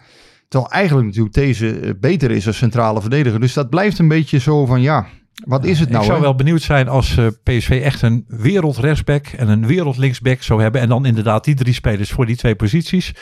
Terwijl 0.48 0.72
eigenlijk 0.72 1.06
natuurlijk 1.06 1.34
These 1.34 1.80
eh, 1.80 1.90
beter 2.00 2.30
is 2.30 2.46
als 2.46 2.56
centrale 2.56 3.00
verdediger. 3.00 3.40
Dus 3.40 3.52
dat 3.52 3.70
blijft 3.70 3.98
een 3.98 4.08
beetje 4.08 4.38
zo 4.38 4.66
van 4.66 4.80
ja, 4.80 5.06
wat 5.44 5.64
is 5.64 5.80
het 5.80 5.88
nou? 5.88 6.00
ik 6.00 6.06
zou 6.06 6.18
hè? 6.18 6.24
wel 6.24 6.34
benieuwd 6.34 6.62
zijn 6.62 6.88
als 6.88 7.16
eh, 7.16 7.26
PSV 7.42 7.80
echt 7.84 8.02
een 8.02 8.24
wereld 8.28 8.76
rechtsback 8.76 9.26
en 9.26 9.48
een 9.48 9.66
wereld 9.66 9.96
linksback 9.96 10.42
zou 10.42 10.62
hebben. 10.62 10.80
En 10.80 10.88
dan 10.88 11.06
inderdaad 11.06 11.44
die 11.44 11.54
drie 11.54 11.74
spelers 11.74 12.10
voor 12.10 12.26
die 12.26 12.36
twee 12.36 12.54
posities. 12.54 13.14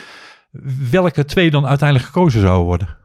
Welke 0.90 1.24
twee 1.24 1.50
dan 1.50 1.66
uiteindelijk 1.66 2.08
gekozen 2.08 2.40
zouden 2.40 2.64
worden? 2.64 2.96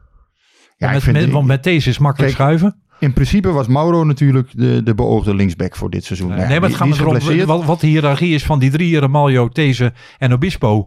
Ja, 0.76 0.92
ik 0.92 1.12
met, 1.12 1.30
want 1.30 1.46
met 1.46 1.62
deze 1.62 1.88
is 1.88 1.98
makkelijk 1.98 2.36
Kijk, 2.36 2.42
schuiven. 2.42 2.82
In 3.00 3.12
principe 3.12 3.50
was 3.50 3.66
Mauro 3.66 4.04
natuurlijk 4.04 4.48
de, 4.56 4.80
de 4.84 4.94
beoogde 4.94 5.34
linksback 5.34 5.76
voor 5.76 5.90
dit 5.90 6.04
seizoen. 6.04 6.28
Nou 6.28 6.40
ja, 6.40 6.48
nee, 6.48 6.60
maar 6.60 6.68
die- 6.68 6.76
het 6.78 6.86
gaat 6.86 6.98
die 7.00 7.16
is 7.16 7.26
erom 7.28 7.46
wat, 7.46 7.64
wat 7.64 7.80
de 7.80 7.86
hiërarchie 7.86 8.34
is 8.34 8.44
van 8.44 8.58
die 8.58 8.70
drie, 8.70 8.98
Ramaljo, 9.00 9.48
These 9.48 9.92
en 10.18 10.32
Obispo. 10.32 10.86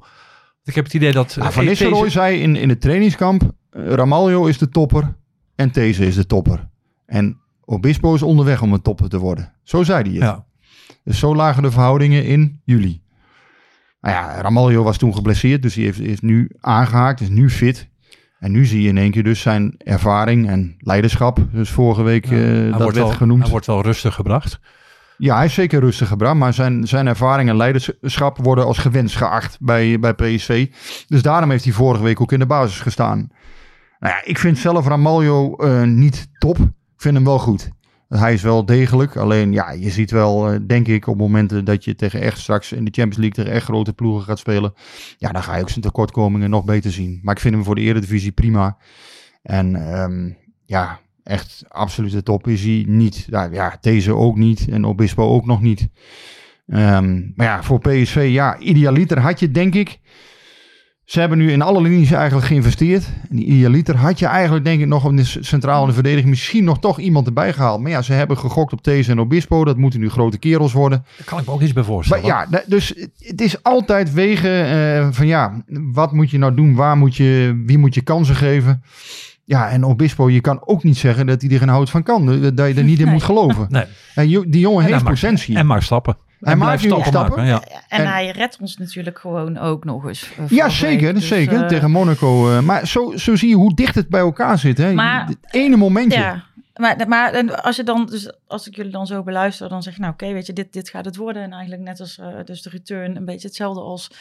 Ik 0.64 0.76
heb 0.76 0.84
het 0.84 0.94
idee 0.94 1.12
dat... 1.12 1.36
Nou, 1.36 1.48
eh, 1.50 1.56
Van 1.56 1.66
Nistelrooy 1.66 2.02
These- 2.04 2.12
zei 2.20 2.40
in, 2.42 2.56
in 2.56 2.70
het 2.70 2.82
trainingskamp, 2.82 3.42
eh, 3.70 3.86
Ramaljo 3.88 4.46
is 4.46 4.58
de 4.58 4.70
topper 4.70 5.16
en 5.56 5.72
These 5.72 6.06
is 6.06 6.16
de 6.16 6.26
topper. 6.26 6.70
En 7.06 7.38
Obispo 7.66 8.14
is 8.14 8.22
onderweg 8.24 8.62
om 8.62 8.74
een 8.74 8.82
topper 8.82 9.10
te 9.10 9.18
worden. 9.20 9.54
Zo 9.64 9.84
zei 9.84 10.02
hij 10.04 10.12
het. 10.12 10.22
Ja. 10.22 10.46
Dus 11.04 11.20
zo 11.20 11.36
lagen 11.36 11.64
de 11.64 11.72
verhoudingen 11.72 12.26
in 12.26 12.62
juli. 12.66 13.02
Nou 14.02 14.16
ja, 14.16 14.42
Ramaljo 14.42 14.84
was 14.84 14.98
toen 14.98 15.16
geblesseerd, 15.16 15.62
dus 15.62 15.76
hij 15.76 15.84
heeft, 15.84 16.00
heeft 16.00 16.22
nu 16.22 16.50
aangehaakt, 16.60 17.22
is 17.22 17.30
nu 17.30 17.50
fit. 17.50 17.90
En 18.44 18.52
nu 18.52 18.66
zie 18.66 18.82
je 18.82 18.88
in 18.88 18.98
één 18.98 19.12
keer 19.12 19.24
dus 19.24 19.42
zijn 19.42 19.76
ervaring 19.78 20.48
en 20.48 20.76
leiderschap. 20.80 21.40
Dus 21.52 21.70
vorige 21.70 22.04
week 22.04 22.26
eh, 22.26 22.32
hij 22.32 22.70
dat 22.72 22.80
werd 22.80 22.96
wel, 22.96 23.10
genoemd. 23.10 23.42
Hij 23.42 23.52
wordt 23.52 23.66
wel 23.66 23.82
rustig 23.82 24.14
gebracht. 24.14 24.60
Ja, 25.18 25.36
hij 25.36 25.46
is 25.46 25.54
zeker 25.54 25.80
rustig 25.80 26.08
gebracht, 26.08 26.36
maar 26.36 26.54
zijn, 26.54 26.88
zijn 26.88 27.08
ervaring 27.08 27.50
en 27.50 27.56
leiderschap 27.56 28.38
worden 28.38 28.66
als 28.66 28.78
gewenst 28.78 29.16
geacht 29.16 29.58
bij, 29.62 30.00
bij 30.00 30.14
PSV. 30.14 30.68
Dus 31.08 31.22
daarom 31.22 31.50
heeft 31.50 31.64
hij 31.64 31.74
vorige 31.74 32.04
week 32.04 32.22
ook 32.22 32.32
in 32.32 32.40
de 32.40 32.46
basis 32.46 32.80
gestaan. 32.80 33.18
Nou 34.00 34.14
ja, 34.14 34.22
ik 34.24 34.38
vind 34.38 34.58
zelf 34.58 34.88
Ramaljo 34.88 35.56
eh, 35.56 35.82
niet 35.82 36.28
top. 36.38 36.58
Ik 36.58 37.02
vind 37.02 37.16
hem 37.16 37.26
wel 37.26 37.40
goed. 37.40 37.70
Hij 38.08 38.34
is 38.34 38.42
wel 38.42 38.66
degelijk. 38.66 39.16
Alleen 39.16 39.52
ja, 39.52 39.72
je 39.72 39.90
ziet 39.90 40.12
wel, 40.12 40.52
eh, 40.52 40.60
denk 40.68 40.88
ik, 40.88 41.08
op 41.08 41.18
momenten 41.18 41.66
dat 41.66 41.84
je 41.84 41.96
tegen 41.96 42.22
echt 42.22 42.40
straks 42.40 42.72
in 42.72 42.86
de 42.86 42.92
Champions 42.92 43.18
League 43.18 43.36
tegen 43.36 43.52
echt 43.52 43.66
grote 43.66 43.94
ploegen 43.94 44.24
gaat 44.24 44.40
spelen. 44.40 44.74
Ja, 45.18 45.32
dan 45.32 45.44
ga 45.44 45.56
je 45.56 45.62
ook 45.62 45.70
zijn 45.70 45.82
tekortkomingen 45.82 46.50
nog 46.50 46.66
beter 46.66 46.92
zien. 46.92 47.20
Maar 47.24 47.36
ik 47.36 47.42
vind 47.42 47.54
hem 47.54 47.64
voor 47.64 47.76
de 47.76 47.82
Eredivisie 47.82 48.32
prima. 48.32 48.78
En 49.42 49.76
ehm, 49.76 50.32
ja, 50.66 51.00
echt 51.24 51.64
absolute 51.68 52.24
top 52.24 52.48
is 52.48 52.64
hij 52.64 52.86
niet. 52.88 53.28
Nou, 53.30 53.54
ja, 53.54 53.78
deze 53.82 54.16
ook 54.16 54.38
niet. 54.38 54.68
En 54.70 54.86
Obispo 54.86 55.28
ook 55.28 55.46
nog 55.46 55.62
niet. 55.62 55.88
Ehm, 56.68 57.22
maar 57.36 57.48
ja, 57.48 57.64
voor 57.64 57.80
PSV, 57.80 58.28
ja, 58.32 58.58
idealiter 58.58 59.20
had 59.20 59.40
je 59.40 59.52
denk 59.52 59.76
ik. 59.76 60.00
Ze 61.14 61.20
hebben 61.20 61.38
nu 61.38 61.52
in 61.52 61.62
alle 61.62 61.82
linies 61.82 62.12
eigenlijk 62.12 62.48
geïnvesteerd. 62.48 63.06
En 63.30 63.36
die 63.36 63.46
idealiter 63.46 63.96
had 63.98 64.20
je 64.20 64.26
eigenlijk 64.26 64.66
denk 64.66 64.82
ik 64.82 64.88
nog 64.88 65.10
in 65.10 65.16
de 65.16 65.24
centrale 65.24 65.92
verdediging 65.94 66.30
misschien 66.30 66.64
nog 66.64 66.80
toch 66.80 67.00
iemand 67.00 67.28
erbij 67.28 67.54
gehaald. 67.54 67.82
Maar 67.82 67.92
ja, 67.92 68.02
ze 68.02 68.14
hebben 68.14 68.38
gegokt 68.38 68.74
op 68.74 68.82
These 68.82 69.12
en 69.12 69.20
Obispo. 69.20 69.66
Dat 69.66 69.78
moeten 69.78 70.00
nu 70.00 70.10
grote 70.10 70.38
kerels 70.38 70.74
worden. 70.74 71.06
Daar 71.18 71.26
kan 71.26 71.40
ik 71.40 71.46
me 71.46 71.52
ook 71.52 71.62
iets 71.62 71.74
bij 71.74 71.84
voorstellen. 71.84 72.28
Maar 72.28 72.48
ja, 72.52 72.62
dus 72.68 72.94
het- 73.20 73.42
is 73.42 73.64
altijd 73.64 74.14
wegen 74.14 74.66
eh, 74.70 75.08
van 75.12 75.28
ja, 75.28 75.64
wat 75.94 76.12
moet 76.12 76.32
je 76.32 76.38
nou 76.38 76.54
doen? 76.56 76.76
Waar 76.76 76.98
moet 76.98 77.16
je, 77.16 77.62
wie 77.66 77.78
moet 77.78 77.94
je 77.94 78.02
kansen 78.02 78.36
geven? 78.36 78.84
Ja, 79.46 79.70
en 79.70 79.86
Obispo, 79.86 80.30
je 80.30 80.42
kan 80.42 80.62
ook 80.66 80.84
niet 80.84 80.98
zeggen 80.98 81.26
dat 81.26 81.42
hij 81.42 81.52
er 81.52 81.58
geen 81.60 81.68
hout 81.70 81.90
van 81.90 82.04
kan. 82.04 82.26
Dat 82.56 82.68
je 82.68 82.74
er 82.74 82.84
niet 82.84 83.00
in 83.00 83.04
Nee. 83.06 83.14
moet 83.14 83.24
geloven. 83.24 83.66
Nee. 83.70 83.84
En 84.16 84.28
die 84.28 84.60
jongen 84.60 84.86
En 84.86 84.92
heeft 84.92 85.04
potentie. 85.04 85.56
En 85.58 85.66
maakt 85.66 85.84
stappen. 85.84 86.18
Hij 86.46 86.56
maakt 86.56 86.82
nu 86.82 86.90
stappen. 86.90 87.12
maken, 87.22 87.46
ja. 87.46 87.62
En, 87.88 88.00
En- 88.00 88.08
hij 88.08 88.30
redt 88.30 88.58
ons 88.62 88.78
natuurlijk 88.78 89.20
gewoon 89.20 89.58
ook 89.58 89.84
nog 89.84 90.08
eens. 90.08 90.30
eh, 90.38 90.48
ja, 90.50 90.70
zeker. 90.70 91.06
week. 91.06 91.16
Dus, 91.16 91.28
zeker. 91.28 91.62
eh, 91.62 91.68
Tegen 91.68 91.92
Monaco. 91.92 92.52
eh, 92.52 92.60
maar 92.62 92.88
zo, 92.88 93.18
zo 93.18 93.36
zie 93.36 93.50
je 93.50 93.56
hoe 93.56 93.76
dicht 93.76 93.96
het 93.96 94.10
bij 94.10 94.20
elkaar 94.20 94.58
zit. 94.58 94.78
Hè? 94.78 94.94
Maar- 94.94 95.26
Het 95.28 95.38
ene 95.52 95.76
momentje. 95.76 96.20
Ja, 96.20 96.44
maar, 96.76 97.08
maar 97.08 97.32
en 97.34 97.64
als 97.64 97.76
je 97.76 97.84
dan, 97.84 98.06
dus 98.06 98.34
als 98.48 98.68
ik 98.68 98.76
jullie 98.76 98.92
dan 98.92 99.08
zo 99.08 99.24
beluister, 99.24 99.70
dan 99.70 99.84
zeg 99.84 99.94
je, 99.94 100.00
nou 100.02 100.14
oké, 100.14 100.34
weet 100.34 100.46
je, 100.46 100.54
dit, 100.54 100.74
dit 100.74 100.90
gaat 100.90 101.06
het 101.06 101.16
worden. 101.16 101.44
En 101.44 101.52
eigenlijk 101.52 101.82
net 101.82 102.00
als 102.00 102.20
dus 102.46 102.62
de 102.62 102.70
return, 102.70 103.16
een 103.16 103.26
beetje 103.26 103.48
hetzelfde 103.48 103.82
als 103.82 104.12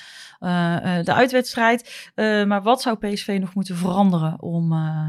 eh, 0.40 0.98
eh, 0.98 1.04
de 1.04 1.14
uitwedstrijd. 1.14 2.10
Eh, 2.14 2.44
maar 2.44 2.62
wat 2.62 2.82
zou 2.82 2.96
PSV 2.96 3.36
nog 3.40 3.54
moeten 3.54 3.76
veranderen 3.76 4.42
om 4.42 4.72
eh, 4.72 5.06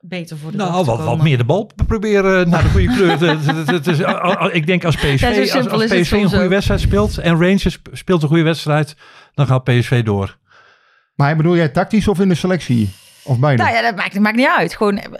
beter 0.00 0.38
voor 0.38 0.50
de 0.50 0.56
Nou, 0.56 0.84
wat, 0.84 1.04
wat 1.04 1.22
meer 1.22 1.38
de 1.38 1.44
bal 1.44 1.70
proberen 1.86 2.48
naar 2.48 2.62
de 2.62 2.68
goede 2.68 2.86
kleur. 2.86 4.06
al- 4.22 4.36
al- 4.36 4.54
Ik 4.54 4.66
denk 4.66 4.84
als 4.84 4.96
PSV, 4.96 5.20
Ja, 5.20 5.40
als, 5.40 5.50
simpel 5.50 5.72
als 5.72 5.84
PSV 5.84 6.12
een 6.12 6.28
goede 6.28 6.42
ook. 6.44 6.48
wedstrijd 6.50 6.80
speelt 6.80 7.18
en 7.18 7.32
Rangers 7.32 7.72
sp- 7.72 7.88
speelt 7.92 8.22
een 8.22 8.28
goede 8.28 8.42
wedstrijd, 8.42 8.96
dan 9.34 9.46
gaat 9.46 9.64
PSV 9.64 10.02
door. 10.04 10.38
Maar 11.14 11.36
bedoel 11.36 11.56
jij 11.56 11.68
tactisch 11.68 12.08
of 12.08 12.20
in 12.20 12.28
de 12.28 12.34
selectie? 12.34 12.90
Of 13.24 13.38
beide? 13.38 13.62
Nou 13.62 13.74
ja, 13.74 13.82
dat 13.82 13.96
maakt, 13.96 14.12
dat 14.12 14.22
maakt 14.22 14.36
niet 14.36 14.52
uit. 14.58 14.76
Gewoon 14.76 14.98
eh, 14.98 15.12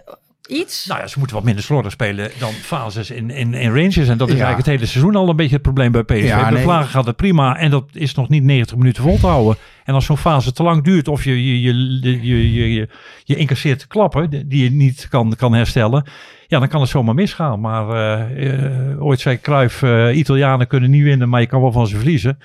iets. 0.48 0.87
Nou 0.87 1.00
ja, 1.00 1.06
ze 1.06 1.18
moeten 1.18 1.37
wat 1.37 1.44
minder 1.44 1.64
slordig 1.64 1.92
spelen 1.92 2.30
dan 2.38 2.52
fases 2.52 3.11
in, 3.11 3.30
in, 3.30 3.54
in 3.54 3.74
Rangers. 3.74 4.09
En 4.09 4.18
dat 4.18 4.28
is 4.28 4.35
Ja. 4.35 4.40
eigenlijk 4.44 4.56
het 4.56 4.66
hele 4.66 4.87
seizoen 4.87 5.16
al 5.16 5.28
een 5.28 5.37
beetje 5.37 5.52
het 5.54 5.62
probleem 5.62 5.92
bij 5.92 6.02
PSV. 6.02 6.24
Ja, 6.24 6.42
bij 6.42 6.50
nee. 6.50 6.62
Vlagen 6.62 6.88
gaat 6.90 7.06
het 7.06 7.16
prima 7.16 7.56
en 7.56 7.70
dat 7.70 7.85
is 7.92 8.14
nog 8.14 8.28
niet 8.28 8.42
90 8.42 8.76
minuten 8.76 9.02
vol 9.02 9.18
te 9.18 9.26
houden. 9.26 9.56
En 9.85 9.94
als 9.94 10.04
zo'n 10.04 10.16
fase 10.16 10.52
te 10.52 10.62
lang 10.62 10.85
duurt 10.85 11.09
of 11.09 11.24
je, 11.24 11.44
je, 11.46 11.62
je, 11.62 12.00
je, 12.00 12.20
je, 12.22 12.52
je, 12.52 12.72
je, 12.74 12.88
je 13.24 13.37
incasseert 13.37 13.87
klappen 13.87 14.30
die 14.48 14.62
je 14.64 14.70
niet 14.70 15.06
kan, 15.11 15.35
kan 15.37 15.52
herstellen. 15.52 16.04
Ja, 16.46 16.59
dan 16.59 16.68
kan 16.68 16.80
het 16.80 16.90
zomaar 16.90 17.14
misgaan. 17.14 17.61
Maar 17.61 17.88
eh, 17.90 18.52
eh, 18.92 19.02
ooit 19.04 19.20
zei 19.20 19.40
Cruijff, 19.40 19.82
eh 19.82 20.16
Italianen 20.16 20.66
kunnen 20.66 20.90
niet 20.90 21.02
winnen, 21.02 21.28
maar 21.28 21.40
je 21.40 21.46
kan 21.46 21.61
wel 21.61 21.72
van 21.72 21.87
ze 21.87 21.96
verliezen. 21.96 22.38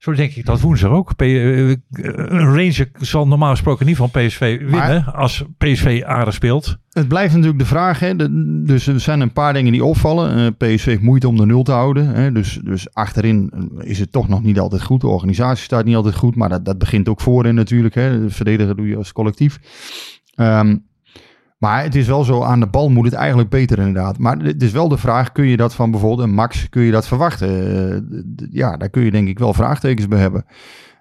Zo 0.00 0.12
denk 0.12 0.32
ik 0.34 0.46
dat 0.46 0.60
woensdag 0.60 0.90
ook. 0.90 1.16
P- 1.16 1.22
eh, 1.22 1.68
een 1.68 2.54
Ranger 2.54 2.90
zal 3.00 3.26
normaal 3.26 3.50
gesproken 3.50 3.86
niet 3.86 3.96
van 3.96 4.10
PSV 4.10 4.58
winnen 4.58 5.14
als 5.14 5.44
PSV 5.58 6.02
aardig 6.06 6.34
speelt. 6.34 6.76
Het 6.90 7.08
blijft 7.08 7.32
natuurlijk 7.32 7.58
de 7.60 7.66
vraag. 7.66 7.98
Hè? 8.00 8.16
De- 8.16 8.62
dus 8.66 8.86
er 8.86 9.00
zijn 9.00 9.20
een 9.20 9.32
paar 9.32 9.52
dingen 9.52 9.72
die 9.72 9.84
opvallen. 9.84 10.36
Eh, 10.36 10.46
PSV 10.74 10.84
heeft 10.84 11.02
moeite 11.02 11.28
om 11.28 11.36
de 11.36 11.46
nul 11.46 11.62
te 11.62 11.72
houden. 11.72 12.06
Hè? 12.06 12.32
Dus, 12.32 12.60
dus 12.64 12.94
achterin 12.94 13.52
is 13.78 13.98
het 13.98 14.12
toch 14.12 14.28
nog 14.28 14.42
niet 14.42 14.58
altijd 14.58 14.82
goed. 14.82 15.00
De 15.00 15.06
organisatie 15.06 15.64
staat 15.64 15.84
niet 15.84 15.96
altijd 15.96 16.14
goed. 16.14 16.36
Maar 16.36 16.48
dat, 16.48 16.64
dat 16.64 16.78
begint 16.78 17.08
ook 17.08 17.20
voorin 17.20 17.54
natuurlijk. 17.54 17.94
Hè? 17.94 18.20
De 18.20 18.30
verdediger 18.30 18.76
doe 18.76 18.88
je 18.88 18.96
als 18.96 19.12
collectief. 19.12 19.58
Ehm, 20.34 20.76
maar 21.60 21.82
het 21.82 21.94
is 21.94 22.06
wel 22.06 22.24
zo, 22.24 22.42
aan 22.42 22.60
de 22.60 22.66
bal 22.66 22.88
moet 22.88 23.04
het 23.04 23.14
eigenlijk 23.14 23.48
beter 23.50 23.78
inderdaad. 23.78 24.18
Maar 24.18 24.38
het 24.38 24.62
is 24.62 24.72
wel 24.72 24.88
de 24.88 24.98
vraag, 24.98 25.32
kun 25.32 25.46
je 25.46 25.56
dat 25.56 25.74
van 25.74 25.90
bijvoorbeeld 25.90 26.28
een 26.28 26.34
Max, 26.34 26.68
kun 26.68 26.82
je 26.82 26.90
dat 26.90 27.06
verwachten? 27.06 27.48
Eh, 28.08 28.46
ja, 28.50 28.76
daar 28.76 28.90
kun 28.90 29.02
je 29.02 29.10
denk 29.10 29.28
ik 29.28 29.38
wel 29.38 29.54
vraagtekens 29.54 30.08
bij 30.08 30.18
hebben. 30.18 30.44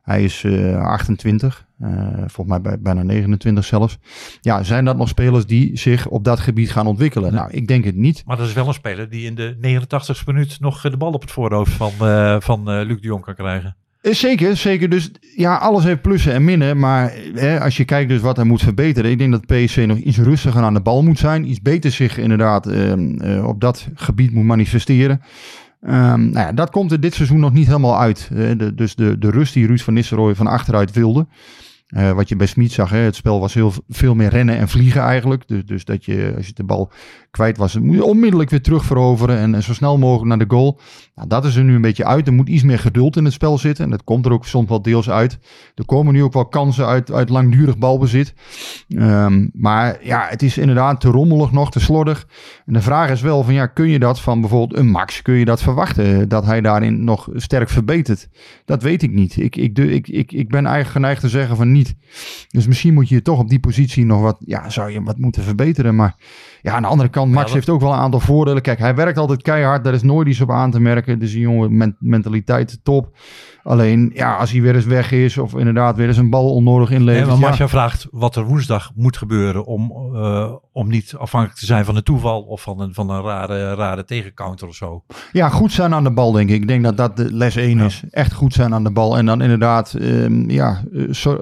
Hij 0.02 0.24
is 0.24 0.44
eh, 0.44 0.82
28, 0.82 1.66
eh, 1.80 1.90
volgens 2.18 2.48
mij 2.48 2.62
bij, 2.62 2.80
bijna 2.80 3.04
29 3.04 3.66
zelfs. 3.66 3.98
Ja, 4.42 4.64
zijn 4.64 4.86
dat 4.86 4.98
nog 4.98 5.08
spelers 5.08 5.46
die 5.46 5.78
zich 5.78 6.08
op 6.08 6.24
dat 6.24 6.40
gebied 6.40 6.72
gaan 6.72 6.88
ontwikkelen? 6.88 7.34
Nou, 7.34 7.52
ik 7.52 7.68
denk 7.68 7.84
het 7.84 7.96
niet. 7.96 8.24
Maar 8.26 8.38
dat 8.38 8.48
is 8.48 8.54
wel 8.54 8.68
een 8.68 8.74
speler 8.74 9.10
die 9.10 9.26
in 9.26 9.36
de 9.36 9.56
89ste 9.56 10.26
minuut 10.26 10.60
nog 10.60 10.86
eh, 10.86 10.92
de 10.92 10.98
bal 10.98 11.12
op 11.12 11.22
het 11.22 11.32
voorhoofd 11.32 11.72
van, 11.72 11.92
eh, 12.00 12.36
van 12.40 12.70
eh, 12.70 12.86
Luc 12.86 13.02
de 13.02 13.08
Jong 13.08 13.24
kan 13.24 13.36
krijgen. 13.36 13.76
Eh, 14.02 14.14
Zeker, 14.14 14.58
zeker. 14.58 14.90
Dus 14.90 15.12
ja, 15.36 15.56
alles 15.56 15.84
heeft 15.84 16.02
plussen 16.02 16.34
en 16.34 16.44
minnen. 16.44 16.80
Maar 16.80 17.14
hè, 17.34 17.60
als 17.62 17.78
je 17.78 17.86
kijkt 17.86 18.10
dus 18.10 18.22
wat 18.22 18.36
hij 18.36 18.46
moet 18.46 18.62
verbeteren. 18.62 19.12
Ik 19.12 19.18
denk 19.18 19.32
dat 19.32 19.46
PSV 19.46 19.86
nog 19.88 19.98
iets 19.98 20.18
rustiger 20.18 20.62
aan 20.62 20.74
de 20.74 20.82
bal 20.82 21.04
moet 21.04 21.20
zijn. 21.20 21.50
Iets 21.50 21.62
beter 21.62 21.92
zich 21.92 22.18
inderdaad 22.18 22.68
ehm, 22.68 23.20
eh, 23.22 23.48
op 23.48 23.62
dat 23.62 23.88
gebied 23.94 24.32
moet 24.32 24.46
manifesteren. 24.46 25.22
Ehm, 25.82 26.20
nou 26.20 26.46
ja, 26.46 26.52
dat 26.52 26.70
komt 26.70 26.92
er 26.92 27.00
dit 27.00 27.14
seizoen 27.14 27.40
nog 27.40 27.54
niet 27.54 27.68
helemaal 27.68 28.00
uit. 28.00 28.30
Dus 28.76 28.96
de, 28.96 29.18
de 29.18 29.30
rust 29.30 29.54
die 29.54 29.68
Ruud 29.68 29.80
van 29.80 29.94
Nistelrooy 29.94 30.36
van 30.36 30.48
achteruit 30.48 30.92
wilde. 30.92 31.28
Eh, 31.90 32.12
wat 32.12 32.30
je 32.30 32.36
bij 32.36 32.48
Smit 32.48 32.72
zag, 32.72 32.90
hè, 32.90 32.98
het 32.98 33.16
spel 33.16 33.40
was 33.40 33.54
heel 33.54 33.74
veel 33.88 34.16
meer 34.16 34.30
rennen 34.30 34.58
en 34.58 34.70
vliegen 34.70 35.02
eigenlijk. 35.02 35.48
Dus, 35.48 35.66
dus 35.66 35.86
dat 35.86 36.06
je, 36.06 36.34
als 36.38 36.48
je 36.48 36.54
de 36.54 36.64
bal 36.64 36.92
kwijt 37.32 37.58
was, 37.58 37.80
moet 37.80 37.96
je 37.96 38.04
onmiddellijk 38.04 38.50
weer 38.50 38.62
terug 38.62 38.86
veroveren 38.86 39.38
en, 39.38 39.56
en 39.56 39.64
zo 39.64 39.74
snel 39.74 39.98
mogelijk 39.98 40.28
naar 40.28 40.48
de 40.48 40.56
goal. 40.56 40.80
Nou, 41.16 41.28
dat 41.28 41.46
is 41.46 41.56
er 41.56 41.64
nu 41.64 41.76
een 41.76 41.82
beetje 41.82 42.06
uit. 42.06 42.28
Er 42.28 42.34
moet 42.34 42.50
iets 42.50 42.64
meer 42.64 42.80
geduld 42.80 43.16
in 43.16 43.24
het 43.24 43.34
spel 43.34 43.58
zitten. 43.58 43.84
En 43.84 43.92
dat 43.92 44.04
komt 44.04 44.26
er 44.26 44.32
ook 44.32 44.46
soms 44.46 44.70
wel 44.70 44.82
deels 44.82 45.10
uit. 45.10 45.40
Er 45.76 45.86
komen 45.86 46.14
nu 46.14 46.24
ook 46.24 46.34
wel 46.34 46.48
kansen 46.48 46.86
uit, 46.86 47.12
uit 47.12 47.30
langdurig 47.30 47.78
balbezit. 47.78 48.34
Ehm, 48.88 49.48
maar 49.54 50.06
ja, 50.06 50.26
het 50.30 50.44
is 50.44 50.58
inderdaad 50.58 51.02
te 51.02 51.10
rommelig 51.10 51.52
nog, 51.52 51.72
te 51.72 51.80
slordig. 51.80 52.28
En 52.66 52.74
de 52.74 52.82
vraag 52.82 53.10
is 53.10 53.22
wel 53.22 53.44
van 53.44 53.54
ja, 53.54 53.68
kun 53.68 53.90
je 53.90 54.00
dat 54.00 54.20
van 54.22 54.42
bijvoorbeeld 54.42 54.80
een 54.80 54.90
Max, 54.90 55.22
kun 55.22 55.34
je 55.34 55.46
dat 55.46 55.62
verwachten? 55.62 56.30
Dat 56.30 56.46
hij 56.46 56.62
daarin 56.62 57.04
nog 57.04 57.30
sterk 57.34 57.70
verbetert? 57.70 58.30
Dat 58.66 58.82
weet 58.84 59.04
ik 59.04 59.12
niet. 59.12 59.38
Ik, 59.38 59.56
ik, 59.56 59.78
ik, 59.78 60.32
ik, 60.32 60.50
ben 60.50 60.66
eigenlijk 60.66 60.90
geneigd 60.90 61.22
te 61.22 61.30
zeggen 61.30 61.56
van 61.56 61.72
niet. 61.72 61.96
Dus 62.50 62.68
misschien 62.68 62.94
moet 62.94 63.10
je 63.10 63.22
toch 63.22 63.40
op 63.40 63.50
die 63.50 63.60
positie 63.60 64.06
nog 64.06 64.22
wat, 64.22 64.38
ja, 64.46 64.70
zou 64.70 64.92
je 64.92 65.04
wat 65.04 65.18
moeten 65.18 65.44
verbeteren. 65.44 65.96
Maar 65.96 66.16
ja, 66.62 66.74
aan 66.74 66.82
de 66.82 66.88
andere 66.88 67.10
kant, 67.10 67.32
Max 67.32 67.54
heeft 67.54 67.70
ook 67.70 67.82
wel 67.82 67.92
een 67.92 68.00
aantal 68.00 68.20
voordelen. 68.20 68.62
Kijk, 68.62 68.80
hij 68.80 68.96
werkt 68.96 69.18
altijd 69.18 69.42
keihard, 69.42 69.84
daar 69.84 69.94
is 69.94 70.04
nooit 70.04 70.28
iets 70.28 70.42
op 70.42 70.52
aan 70.52 70.72
te 70.72 70.80
merken. 70.80 71.20
Dus 71.20 71.34
een 71.34 71.40
jonge 71.40 71.96
mentaliteit 72.00 72.80
top. 72.84 73.18
Alleen, 73.70 74.12
ja, 74.14 74.36
als 74.36 74.52
hij 74.52 74.62
weer 74.62 74.76
eens 74.76 74.86
weg 74.86 75.12
is 75.12 75.38
of 75.38 75.56
inderdaad 75.56 75.96
weer 75.96 76.08
eens 76.08 76.18
een 76.18 76.30
bal 76.30 76.54
onnodig 76.54 76.92
inlevert. 76.92 77.28
Nee, 77.28 77.38
Marcia 77.38 77.68
vraagt 77.68 78.08
wat 78.12 78.36
er 78.36 78.44
woensdag 78.44 78.92
moet 78.96 79.18
gebeuren 79.18 79.66
om, 79.66 79.94
uh, 80.14 80.52
om 80.72 80.88
niet 80.88 81.14
afhankelijk 81.18 81.60
te 81.60 81.66
zijn 81.66 81.86
van 81.86 81.96
een 81.96 82.04
toeval 82.04 82.42
of 82.42 82.62
van 82.62 82.80
een, 82.80 82.94
van 82.94 83.10
een 83.10 83.22
rare, 83.22 83.76
rare 83.76 84.04
tegencounter 84.04 84.68
of 84.68 84.76
zo. 84.76 85.04
Ja, 85.32 85.50
goed 85.50 85.72
zijn 85.72 85.94
aan 85.94 86.04
de 86.04 86.12
bal, 86.12 86.32
denk 86.32 86.50
ik. 86.50 86.62
Ik 86.62 86.68
denk 86.68 86.84
dat 86.84 86.98
dat 86.98 87.18
de 87.18 87.34
les 87.34 87.56
1 87.56 87.80
is. 87.80 88.04
Echt 88.12 88.34
goed 88.34 88.54
zijn 88.54 88.74
aan 88.74 88.84
de 88.84 88.92
bal. 88.92 89.18
En 89.18 89.26
dan 89.26 89.42
inderdaad, 89.42 89.96
um, 90.02 90.50
ja, 90.50 90.84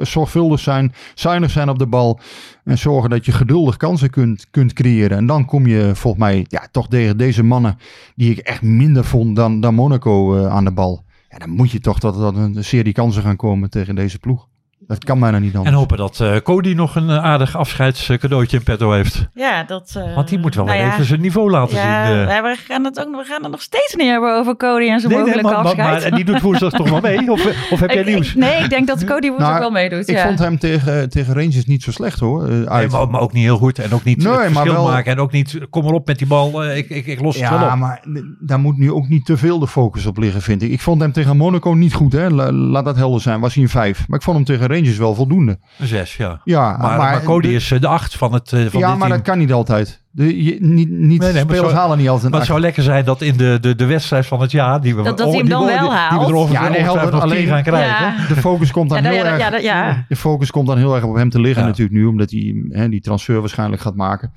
zorgvuldig 0.02 0.60
zijn, 0.60 0.94
zuinig 1.14 1.50
zijn 1.50 1.70
op 1.70 1.80
de 1.80 1.88
bal. 1.88 2.20
En 2.64 2.78
zorgen 2.78 3.10
dat 3.10 3.26
je 3.26 3.32
geduldig 3.32 3.78
kansen 3.78 4.10
kunt, 4.10 4.48
kunt 4.52 4.74
creëren. 4.74 5.18
En 5.18 5.26
dan 5.26 5.46
kom 5.46 5.68
je 5.68 5.92
volgens 5.94 6.24
mij 6.24 6.46
ja, 6.48 6.68
toch 6.72 6.88
tegen 6.88 7.18
deze 7.18 7.44
mannen, 7.44 7.78
die 8.16 8.32
ik 8.32 8.38
echt 8.38 8.62
minder 8.62 9.06
vond 9.06 9.36
dan, 9.36 9.60
dan 9.60 9.74
Monaco 9.74 10.38
uh, 10.38 10.48
aan 10.48 10.64
de 10.64 10.74
bal. 10.74 11.06
Ja, 11.30 11.38
dan 11.38 11.50
moet 11.50 11.72
je 11.72 11.80
toch 11.80 12.00
dat 12.00 12.16
er 12.18 12.38
een 12.38 12.64
serie 12.64 12.94
kansen 12.94 13.24
gaan 13.24 13.36
komen 13.36 13.70
tegen 13.70 13.96
deze 13.96 14.20
ploeg. 14.20 14.48
Dat 14.88 15.04
kan 15.04 15.20
bijna 15.20 15.40
niet 15.40 15.56
anders. 15.56 15.72
En 15.72 15.80
hopen 15.80 15.98
dat 15.98 16.20
uh, 16.22 16.36
Cody 16.36 16.74
nog 16.74 16.96
een 16.96 17.10
uh, 17.10 17.24
aardig 17.24 17.58
afscheidscadeautje 17.58 18.58
in 18.58 18.64
petto 18.64 18.92
heeft. 18.92 19.28
Ja, 19.34 19.64
dat... 19.64 19.94
Uh, 19.98 20.16
Want 20.16 20.28
die 20.28 20.40
moet 20.40 20.56
wel 20.56 20.66
nou 20.66 20.80
even 20.80 21.06
zijn 21.06 21.22
niveau 21.22 21.50
laten 21.52 21.76
ja, 21.76 22.08
zien. 22.08 22.18
Ja, 22.18 22.42
we 22.42 22.58
gaan, 22.68 22.84
het 22.84 23.00
ook, 23.00 23.16
we 23.16 23.24
gaan 23.24 23.42
het 23.42 23.52
nog 23.52 23.62
steeds 23.62 23.96
niet 23.96 24.08
hebben 24.08 24.36
over 24.36 24.58
Cody 24.58 24.90
en 24.90 25.00
zijn 25.00 25.12
nee, 25.12 25.22
mogelijke 25.22 25.48
nee, 25.48 25.56
maar, 25.56 25.66
afscheid. 25.66 25.90
Maar, 25.90 26.02
en 26.02 26.16
die 26.16 26.26
doet 26.26 26.42
woensdag 26.42 26.72
toch 26.72 26.90
wel 26.90 27.02
mee? 27.02 27.32
Of, 27.32 27.46
of 27.72 27.80
heb 27.80 27.90
jij 27.90 28.00
ik, 28.00 28.06
nieuws? 28.06 28.30
Ik, 28.30 28.36
nee, 28.36 28.64
ik 28.64 28.70
denk 28.70 28.88
dat 28.88 29.04
Cody 29.04 29.28
woensdag 29.28 29.50
nou, 29.50 29.60
wel 29.60 29.72
meedoet. 29.72 30.10
Ik 30.10 30.16
ja. 30.16 30.28
vond 30.28 30.40
hem 30.40 30.60
tegen, 30.60 31.10
tegen 31.10 31.34
Rangers 31.34 31.66
niet 31.66 31.84
zo 31.84 31.92
slecht 31.92 32.20
hoor. 32.20 32.50
Nee, 32.50 32.88
maar, 32.88 33.10
maar, 33.10 33.22
ook 33.22 33.34
niet 33.34 33.44
heel 33.44 33.58
goed. 33.58 33.80
En 33.80 33.94
ook 33.94 34.04
niet 34.04 34.18
nee, 34.18 34.34
het 34.34 34.52
verschil 34.52 34.74
wel, 34.74 34.88
maken. 34.88 35.12
En 35.12 35.20
ook 35.20 35.32
niet, 35.32 35.60
kom 35.70 35.86
erop 35.86 36.08
met 36.08 36.18
die 36.18 36.28
bal. 36.28 36.66
ik, 36.66 36.90
ik, 36.90 37.06
ik 37.06 37.22
los 37.22 37.38
ja, 37.38 37.42
het 37.42 37.50
wel 37.50 37.60
op. 37.60 37.68
Ja, 37.68 37.76
maar 37.76 38.04
daar 38.40 38.60
moet 38.60 38.78
nu 38.78 38.92
ook 38.92 39.08
niet 39.08 39.26
te 39.26 39.38
veel 39.38 39.60
de 39.60 39.68
focus 39.68 40.06
op 40.06 40.18
liggen, 40.18 40.42
vind 40.42 40.62
ik. 40.62 40.72
Ik 40.72 40.82
vond 40.82 41.02
hem 41.02 41.12
tegen 41.12 41.38
Monaco 41.38 41.74
niet 41.74 41.94
goed. 41.94 42.14
Hè? 42.14 42.30
Laat 42.52 42.86
dat 42.86 42.96
helder 42.96 43.22
zijn. 43.22 43.40
Was 43.40 43.54
hij 43.54 43.64
een 43.64 43.70
vijf. 43.70 44.08
Maar 44.08 44.18
ik 44.18 44.26
vond 44.26 44.38
hem 44.38 44.46
tegen 44.46 44.68
Rangers 44.68 44.76
wel 44.98 45.16
voldoende. 45.16 45.60
Een 45.78 45.88
zes, 45.88 46.18
ja. 46.18 46.42
Ja, 46.44 46.78
maar, 46.78 46.98
maar, 46.98 47.24
Cody 47.24 47.48
de, 47.48 47.54
is 47.54 47.68
de 47.80 47.88
acht 47.88 48.16
van 48.16 48.34
het 48.34 48.52
uh, 48.52 48.66
van 48.66 48.80
Ja, 48.80 48.90
dit 48.90 48.98
maar 48.98 49.08
team. 49.08 49.10
dat 49.10 49.22
kan 49.22 49.38
niet 49.38 49.52
altijd. 49.52 50.06
De, 50.12 50.44
je, 50.44 50.58
niet 50.60 50.90
niet 50.90 51.22
nee, 51.22 51.34
nee, 51.34 51.42
spelers 51.42 51.74
halen 51.74 51.98
niet 51.98 52.10
altijd 52.10 52.32
Maar 52.32 52.40
het 52.40 52.50
zou 52.50 52.60
lekker 52.60 52.84
zijn 52.84 53.06
dat 53.06 53.22
in 53.22 53.38
de, 53.38 53.58
de, 53.62 53.76
de 53.76 53.86
wedstrijd 53.86 54.26
van 54.26 54.42
het 54.42 54.52
jaar... 54.52 54.82
Die 54.82 54.96
we, 54.96 55.02
dat, 55.02 55.18
dat 55.18 55.28
hij 55.28 55.38
hem 55.38 55.50
dan 55.50 55.66
die, 55.66 55.76
wel 55.76 55.80
die, 55.80 55.90
haalt. 55.90 56.12
Die 56.12 56.20
we 56.20 56.34
erover 56.34 56.54
ja, 56.54 56.70
nee, 56.70 56.82
helder, 56.82 57.12
nog 57.12 57.22
alleen 57.22 57.48
gaan 57.48 57.64
krijgen. 57.64 58.06
Ja. 58.06 58.28
De 58.28 58.36
focus 58.36 58.72
komt 58.72 58.90
dan 58.90 59.04
ja, 59.04 59.10
heel 59.10 59.24
ja, 59.24 59.32
erg... 59.32 59.62
Ja, 59.62 59.88
ja, 59.88 60.06
De 60.08 60.16
focus 60.16 60.52
komt 60.52 60.68
dan 60.68 60.78
heel 60.78 60.96
erg 60.96 61.04
op 61.04 61.16
hem 61.16 61.30
te 61.30 61.40
liggen 61.40 61.66
natuurlijk 61.66 61.98
nu. 61.98 62.06
Omdat 62.06 62.32
hij 62.32 62.66
hè, 62.70 62.90
die 62.90 63.02
transfer 63.02 63.40
waarschijnlijk 63.40 63.82
gaat 63.82 63.96
maken. 63.96 64.34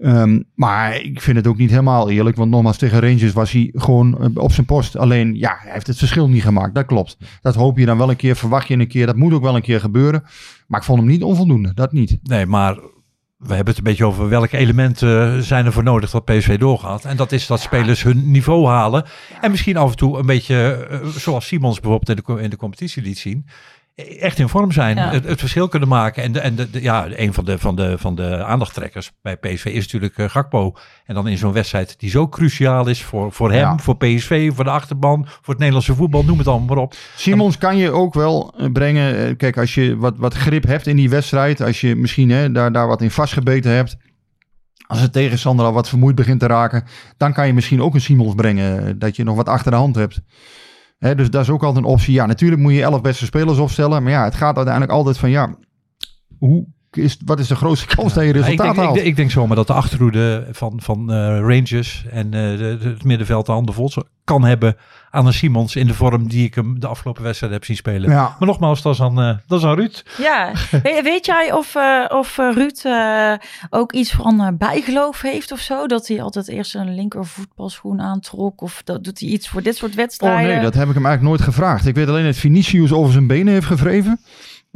Um, 0.00 0.44
maar 0.54 0.96
ik 0.96 1.20
vind 1.20 1.36
het 1.36 1.46
ook 1.46 1.56
niet 1.56 1.70
helemaal 1.70 2.10
eerlijk. 2.10 2.36
Want 2.36 2.50
nogmaals, 2.50 2.76
tegen 2.76 3.00
Rangers 3.00 3.32
was 3.32 3.52
hij 3.52 3.70
gewoon 3.74 4.38
op 4.38 4.52
zijn 4.52 4.66
post. 4.66 4.96
Alleen, 4.96 5.34
ja, 5.34 5.56
hij 5.60 5.72
heeft 5.72 5.86
het 5.86 5.98
verschil 5.98 6.28
niet 6.28 6.42
gemaakt. 6.42 6.74
Dat 6.74 6.86
klopt. 6.86 7.16
Dat 7.40 7.54
hoop 7.54 7.78
je 7.78 7.86
dan 7.86 7.98
wel 7.98 8.10
een 8.10 8.16
keer, 8.16 8.36
verwacht 8.36 8.68
je 8.68 8.74
een 8.74 8.88
keer. 8.88 9.06
Dat 9.06 9.16
moet 9.16 9.32
ook 9.32 9.42
wel 9.42 9.56
een 9.56 9.62
keer 9.62 9.80
gebeuren. 9.80 10.22
Maar 10.66 10.80
ik 10.80 10.86
vond 10.86 10.98
hem 10.98 11.08
niet 11.08 11.22
onvoldoende. 11.22 11.74
Dat 11.74 11.92
niet. 11.92 12.18
Nee, 12.22 12.46
maar 12.46 12.74
we 13.36 13.54
hebben 13.54 13.66
het 13.66 13.78
een 13.78 13.84
beetje 13.84 14.06
over 14.06 14.28
welke 14.28 14.56
elementen 14.56 15.42
zijn 15.42 15.66
er 15.66 15.72
voor 15.72 15.82
nodig 15.82 16.10
dat 16.10 16.24
PSV 16.24 16.58
doorgaat. 16.58 17.04
En 17.04 17.16
dat 17.16 17.32
is 17.32 17.46
dat 17.46 17.60
spelers 17.60 18.02
hun 18.02 18.30
niveau 18.30 18.66
halen. 18.66 19.04
En 19.40 19.50
misschien 19.50 19.76
af 19.76 19.90
en 19.90 19.96
toe 19.96 20.18
een 20.18 20.26
beetje, 20.26 20.88
uh, 20.90 21.06
zoals 21.06 21.46
Simons 21.46 21.80
bijvoorbeeld 21.80 22.18
in 22.18 22.34
de, 22.34 22.42
in 22.42 22.50
de 22.50 22.56
competitie 22.56 23.02
liet 23.02 23.18
zien 23.18 23.46
echt 24.20 24.38
in 24.38 24.48
vorm 24.48 24.72
zijn, 24.72 24.96
Ja. 24.96 25.10
het, 25.10 25.24
het 25.24 25.38
verschil 25.38 25.68
kunnen 25.68 25.88
maken. 25.88 26.22
En, 26.22 26.32
de, 26.32 26.40
en 26.40 26.54
de, 26.54 26.70
de- 26.70 26.82
ja, 26.82 27.06
een 27.10 27.34
van 27.34 27.44
de, 27.44 27.58
van, 27.58 27.76
de, 27.76 27.98
van 27.98 28.14
de 28.14 28.44
aandachttrekkers 28.44 29.10
bij 29.22 29.36
PSV 29.36 29.64
is 29.64 29.82
natuurlijk 29.82 30.18
eh, 30.18 30.28
Gakpo. 30.28 30.74
En 31.04 31.14
dan 31.14 31.28
in 31.28 31.38
zo'n 31.38 31.52
wedstrijd 31.52 31.94
die 31.98 32.10
zo 32.10 32.28
cruciaal 32.28 32.88
is 32.88 33.02
voor, 33.02 33.32
voor 33.32 33.50
hem, 33.50 33.60
Ja. 33.60 33.78
voor 33.78 33.96
PSV, 33.96 34.50
voor 34.54 34.64
de 34.64 34.70
achterban, 34.70 35.24
voor 35.26 35.42
het 35.46 35.58
Nederlandse 35.58 35.94
voetbal, 35.94 36.24
noem 36.24 36.38
het 36.38 36.46
allemaal 36.46 36.66
maar 36.74 36.84
op. 36.84 36.94
Simons 37.16 37.58
kan 37.58 37.76
je 37.76 37.90
ook 37.90 38.14
wel 38.14 38.54
eh, 38.58 38.72
brengen. 38.72 39.16
eh, 39.26 39.36
Kijk, 39.36 39.58
als 39.58 39.74
je 39.74 39.96
wat, 39.96 40.14
wat 40.16 40.34
grip 40.34 40.64
hebt 40.66 40.86
in 40.86 40.96
die 40.96 41.10
wedstrijd. 41.10 41.60
Als 41.60 41.80
je 41.80 41.96
misschien 41.96 42.30
hè, 42.30 42.52
daar, 42.52 42.72
daar 42.72 42.86
wat 42.86 43.02
in 43.02 43.10
vastgebeten 43.10 43.70
hebt. 43.72 43.96
Als 44.86 45.00
de 45.00 45.10
tegenstander 45.10 45.66
al 45.66 45.72
wat 45.72 45.88
vermoeid 45.88 46.14
begint 46.16 46.40
te 46.40 46.46
raken. 46.46 46.84
Dan 47.16 47.32
kan 47.32 47.46
je 47.46 47.52
misschien 47.54 47.82
ook 47.82 47.94
een 47.94 48.00
Simons 48.00 48.34
brengen. 48.34 48.98
Dat 48.98 49.16
je 49.16 49.24
nog 49.24 49.36
wat 49.36 49.48
achter 49.48 49.70
de 49.70 49.76
hand 49.76 49.94
hebt. 49.96 50.20
Dus 50.98 51.30
dat 51.30 51.42
is 51.42 51.50
ook 51.50 51.62
altijd 51.62 51.84
een 51.84 51.90
optie. 51.90 52.14
Ja, 52.14 52.26
natuurlijk 52.26 52.60
moet 52.60 52.72
je 52.72 52.82
elf 52.82 53.00
beste 53.00 53.24
spelers 53.24 53.58
opstellen. 53.58 54.02
Maar 54.02 54.12
ja, 54.12 54.24
het 54.24 54.34
gaat 54.34 54.56
uiteindelijk 54.56 54.94
altijd 54.94 55.18
van 55.18 55.30
ja. 55.30 55.56
Hoe 56.38 56.66
is, 56.96 57.16
wat 57.24 57.38
is 57.38 57.48
de 57.48 57.56
grootste 57.56 57.86
kans 57.96 58.12
dat 58.14 58.22
je 58.22 58.28
ik, 58.28 58.34
resultaat 58.34 58.58
denk, 58.66 58.76
ik, 58.76 58.82
haalt? 58.82 58.94
denk- 58.94 59.06
ik 59.06 59.16
denk 59.16 59.30
zomaar 59.30 59.56
dat 59.56 59.66
de 59.66 59.72
achterhoede 59.72 60.46
van, 60.52 60.72
van 60.82 61.12
eh, 61.12 61.38
Rangers 61.40 62.04
en 62.10 62.24
eh, 62.34 62.58
de, 62.58 62.76
de- 62.80 62.88
het 62.88 63.04
middenveld 63.04 63.46
de 63.46 63.52
handen 63.52 63.74
vol 63.74 63.90
kan 64.24 64.44
hebben 64.44 64.76
aan 65.10 65.26
een 65.26 65.32
Simons 65.32 65.76
in 65.76 65.86
de 65.86 65.94
vorm 65.94 66.28
die 66.28 66.44
ik 66.44 66.54
hem 66.54 66.80
de 66.80 66.86
afgelopen 66.86 67.22
wedstrijd 67.22 67.52
heb 67.52 67.64
zien 67.64 67.76
spelen. 67.76 68.10
Ja. 68.10 68.36
Maar 68.38 68.48
nogmaals, 68.48 68.82
dat 68.82 68.94
is 68.94 69.00
aan, 69.00 69.20
eh, 69.20 69.36
dat 69.46 69.58
is 69.58 69.64
aan 69.64 69.74
Ruud. 69.74 70.02
Ja, 70.18 70.52
weet, 70.82 71.02
weet 71.02 71.26
jij 71.26 71.52
of, 71.52 71.74
eh, 71.74 72.04
of 72.08 72.36
Ruud 72.36 72.80
eh, 72.84 73.32
ook 73.70 73.92
iets 73.92 74.12
van 74.12 74.54
bijgeloof 74.58 75.20
heeft 75.20 75.52
of 75.52 75.58
zo? 75.60 75.86
Dat 75.86 76.06
hij 76.06 76.22
altijd 76.22 76.48
eerst 76.48 76.74
een 76.74 76.94
linker 76.94 77.26
voetbalschoen 77.26 78.00
aantrok? 78.00 78.60
Of 78.60 78.82
dat, 78.84 79.04
doet 79.04 79.20
hij 79.20 79.28
iets 79.28 79.48
voor 79.48 79.62
dit 79.62 79.76
soort 79.76 79.90
Oh 79.92 79.96
wedstrijden? 79.96 80.52
nee, 80.52 80.62
dat 80.62 80.74
heb 80.74 80.88
ik 80.88 80.94
hem 80.94 81.06
eigenlijk 81.06 81.22
nooit 81.36 81.50
gevraagd. 81.54 81.86
Ik 81.86 81.94
weet 81.94 82.08
alleen 82.08 82.24
dat 82.24 82.36
Vinicius 82.36 82.92
over 82.92 83.12
zijn 83.12 83.26
benen 83.26 83.52
heeft 83.52 83.66
gevreven. 83.66 84.20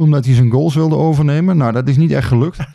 Omdat 0.03 0.25
hij 0.25 0.35
zijn 0.35 0.51
goals 0.51 0.75
wilde 0.75 0.97
overnemen. 0.97 1.57
Nou, 1.57 1.73
dat 1.73 1.89
is 1.89 1.97
niet 1.97 2.13
echt 2.13 2.29
gelukt. 2.29 2.59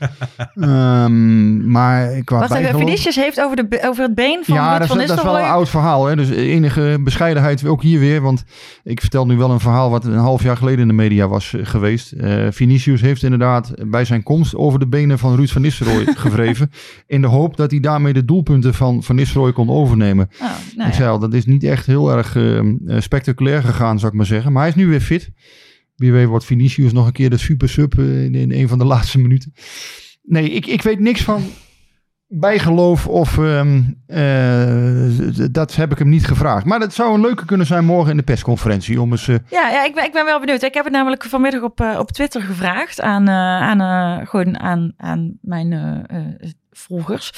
Ehm, 0.56 1.72
maar 1.72 2.24
qua 2.24 2.38
Wacht 2.40 2.52
even, 2.52 2.62
bijgeloof- 2.64 2.84
Vinicius 2.86 3.16
heeft 3.16 3.42
over, 3.42 3.56
de, 3.56 3.80
over 3.84 4.04
het 4.04 4.16
been 4.16 4.40
van 4.46 4.56
ja, 4.56 4.70
Ruud 4.70 4.80
dat 4.80 4.88
van 4.88 5.02
is, 5.02 5.08
dat 5.08 5.18
is 5.18 5.24
wel 5.24 5.40
een 5.40 5.46
oud 5.46 5.70
verhaal. 5.70 6.06
Hè? 6.06 6.16
Dus 6.16 6.30
enige 6.30 6.98
bescheidenheid 7.04 7.66
ook 7.66 7.82
hier 7.82 8.00
weer. 8.00 8.22
Want 8.22 8.44
ik 8.84 9.00
vertel 9.02 9.26
nu 9.26 9.38
wel 9.38 9.52
een 9.52 9.60
verhaal 9.60 9.90
wat 9.90 10.06
een 10.06 10.14
half 10.18 10.44
jaar 10.44 10.58
geleden 10.58 10.80
in 10.82 10.88
de 10.88 10.94
media 10.94 11.28
was 11.28 11.54
eh, 11.54 11.66
geweest. 11.66 12.12
Eh 12.12 12.48
Vinicius 12.52 13.02
heeft 13.02 13.24
inderdaad 13.24 13.74
bij 13.88 14.06
zijn 14.06 14.24
komst 14.24 14.56
over 14.56 14.80
de 14.80 14.88
benen 14.88 15.20
van 15.20 15.36
Ruud 15.36 15.50
van 15.50 15.62
Nistelrooy 15.62 16.06
gevreven. 16.16 16.72
In 17.08 17.22
de 17.22 17.28
hoop 17.28 17.58
dat 17.58 17.72
hij 17.72 17.80
daarmee 17.80 18.14
de 18.14 18.26
doelpunten 18.26 18.74
van 18.74 19.04
Van 19.04 19.16
Nistelrooy 19.16 19.52
kon 19.54 19.70
overnemen. 19.70 20.30
Oh, 20.42 20.48
nou 20.76 20.90
ik 20.90 20.96
zei 20.96 21.10
al, 21.10 21.20
dat 21.20 21.34
is 21.34 21.46
niet 21.46 21.64
echt 21.64 21.86
heel 21.86 22.12
erg 22.12 22.36
eh, 22.36 22.60
spectaculair 23.00 23.62
gegaan, 23.64 24.00
zou 24.00 24.12
ik 24.12 24.18
maar 24.18 24.26
zeggen. 24.28 24.52
Maar 24.52 24.62
hij 24.62 24.72
is 24.72 24.76
nu 24.78 24.88
weer 24.88 25.02
fit. 25.02 25.30
Wie 25.98 26.12
weet 26.12 26.28
wordt 26.28 26.46
Vinicius 26.46 26.94
nog 26.94 27.06
een 27.06 27.12
keer 27.12 27.30
de 27.30 27.38
super 27.38 27.70
sub 27.70 27.98
eh, 27.98 28.24
in, 28.24 28.36
in 28.36 28.52
een 28.52 28.68
van 28.68 28.78
de 28.78 28.86
laatste 28.94 29.20
minuten. 29.20 29.54
Nee, 30.22 30.50
ik, 30.50 30.66
ik 30.66 30.82
weet 30.82 31.00
niks 31.00 31.22
van 31.22 31.44
bijgeloof 32.28 33.08
of 33.08 33.38
ehm, 33.38 33.82
eh, 34.06 35.52
dat 35.52 35.76
heb 35.76 35.92
ik 35.92 35.98
hem 35.98 36.10
niet 36.10 36.28
gevraagd. 36.28 36.66
Maar 36.66 36.80
dat 36.80 36.94
zou 36.94 37.14
een 37.14 37.22
leuke 37.22 37.46
kunnen 37.46 37.66
zijn 37.66 37.86
morgen 37.86 38.12
in 38.12 38.18
de 38.18 38.24
persconferentie. 38.24 39.02
Om 39.02 39.12
eens, 39.12 39.28
eh, 39.28 39.36
Ja, 39.50 39.70
ja 39.70 39.86
ik, 39.86 39.94
ben, 39.94 40.06
ik 40.06 40.12
ben 40.12 40.26
wel 40.26 40.40
benieuwd. 40.40 40.64
Ik 40.64 40.74
heb 40.74 40.84
het 40.84 40.94
namelijk 40.94 41.24
vanmiddag 41.24 41.62
op, 41.62 41.80
op 41.80 42.12
Twitter 42.12 42.42
gevraagd 42.42 43.02
aan, 43.02 43.30
aan, 43.30 44.28
gewoon 44.28 44.60
aan, 44.60 44.94
aan 44.98 45.38
mijn 45.42 46.06
volgers. 46.72 47.32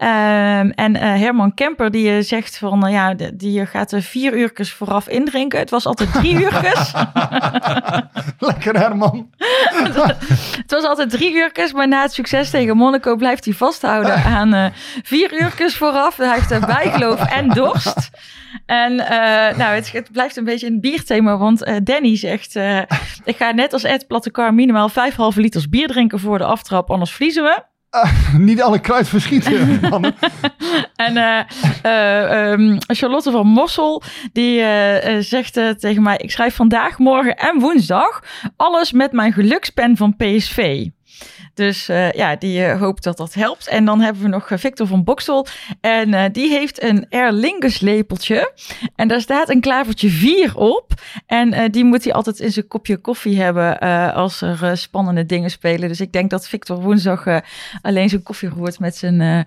Ehm, 0.00 0.70
en 0.74 0.96
eh, 0.96 1.02
Herman 1.20 1.54
Kemper 1.54 1.90
die 1.90 2.16
eh, 2.16 2.22
zegt 2.22 2.58
van, 2.58 2.86
eh, 2.86 2.92
ja, 2.92 3.14
de- 3.14 3.36
die 3.36 3.66
gaat 3.66 3.92
er 3.92 4.02
vier 4.02 4.36
uurtjes 4.36 4.72
vooraf 4.72 5.08
indrinken. 5.08 5.58
Het 5.58 5.70
was 5.70 5.86
altijd 5.86 6.12
drie 6.12 6.34
uurtjes. 6.44 6.92
lekker 8.38 8.78
Herman. 8.78 9.30
Het 10.62 10.70
was 10.70 10.84
altijd 10.84 11.10
drie 11.10 11.34
uurtjes, 11.34 11.72
maar 11.72 11.88
na 11.88 12.02
het 12.02 12.12
succes 12.12 12.50
tegen 12.50 12.76
Monaco 12.76 13.16
blijft 13.16 13.44
hij 13.44 13.54
vasthouden 13.54 14.14
aan 14.24 14.72
vier 15.02 15.40
uurtjes 15.42 15.76
vooraf. 15.76 16.16
Hij 16.16 16.34
heeft 16.34 16.50
er 16.50 16.66
bijgeloof 16.66 17.24
en 17.30 17.48
dorst. 17.48 18.10
En 18.66 18.94
nou, 19.56 19.62
het, 19.74 19.92
het 19.92 20.12
blijft 20.12 20.36
een 20.36 20.44
beetje 20.44 20.66
een 20.66 20.80
bierthema, 20.80 21.36
want 21.36 21.70
Danny 21.82 22.16
zegt... 22.16 22.54
ik 23.24 23.36
ga 23.36 23.50
net 23.50 23.72
als 23.72 23.84
Ed 23.84 24.06
Plattekar 24.06 24.54
minimaal 24.54 24.88
vijf 24.88 25.14
halve 25.16 25.40
liters 25.40 25.68
bier 25.68 25.88
drinken 25.88 26.20
voor 26.20 26.38
de 26.38 26.44
aftrap, 26.44 26.90
anders 26.90 27.12
verliezen 27.12 27.42
we. 27.42 27.62
Niet 28.38 28.62
alle 28.62 28.78
kruid 28.80 29.08
verschieten. 29.08 29.80
En 30.96 31.16
eh, 31.16 31.40
eh, 31.82 32.52
ehm, 32.52 32.76
Charlotte 32.86 33.30
van 33.30 33.46
Mossel, 33.46 34.02
die 34.32 34.60
eh, 34.60 35.18
zegt 35.20 35.52
tegen 35.78 36.02
mij... 36.02 36.16
Ik 36.16 36.30
schrijf 36.30 36.54
vandaag, 36.54 36.98
morgen 36.98 37.36
en 37.36 37.60
woensdag 37.60 38.22
alles 38.56 38.92
met 38.92 39.12
mijn 39.12 39.32
gelukspen 39.32 39.96
van 39.96 40.16
PSV. 40.16 40.86
Dus 41.60 41.88
eh, 41.88 42.10
ja, 42.12 42.36
die 42.36 42.64
eh, 42.64 42.78
hoopt 42.80 43.02
dat 43.02 43.16
dat 43.16 43.34
helpt. 43.34 43.68
En 43.68 43.84
dan 43.84 44.00
hebben 44.00 44.22
we 44.22 44.28
nog 44.28 44.50
eh, 44.50 44.58
Victor 44.58 44.86
van 44.86 45.04
Boksel. 45.04 45.46
En 45.80 46.14
eh, 46.14 46.24
die 46.32 46.50
heeft 46.50 46.82
een 46.82 47.06
Aer 47.10 47.32
Lingus 47.32 47.80
lepeltje. 47.80 48.52
En 48.96 49.08
daar 49.08 49.20
staat 49.20 49.48
een 49.50 49.60
klavertje 49.60 50.08
4 50.08 50.56
op. 50.56 50.92
En 51.26 51.52
eh, 51.52 51.64
die 51.70 51.84
moet 51.84 52.04
hij 52.04 52.12
altijd 52.12 52.38
in 52.38 52.52
zijn 52.52 52.68
kopje 52.68 52.96
koffie 52.96 53.40
hebben 53.42 53.80
eh, 53.80 54.14
als 54.14 54.40
er 54.40 54.76
spannende 54.76 55.26
dingen 55.26 55.50
spelen. 55.50 55.88
Dus 55.88 56.00
ik 56.00 56.12
denk 56.12 56.30
dat 56.30 56.48
Victor 56.48 56.80
woensdag 56.80 57.26
eh, 57.26 57.36
alleen 57.82 58.08
zijn 58.08 58.22
koffie 58.22 58.48
roert 58.48 58.78
met 58.78 58.96
zijn 58.96 59.20
eh 59.20 59.40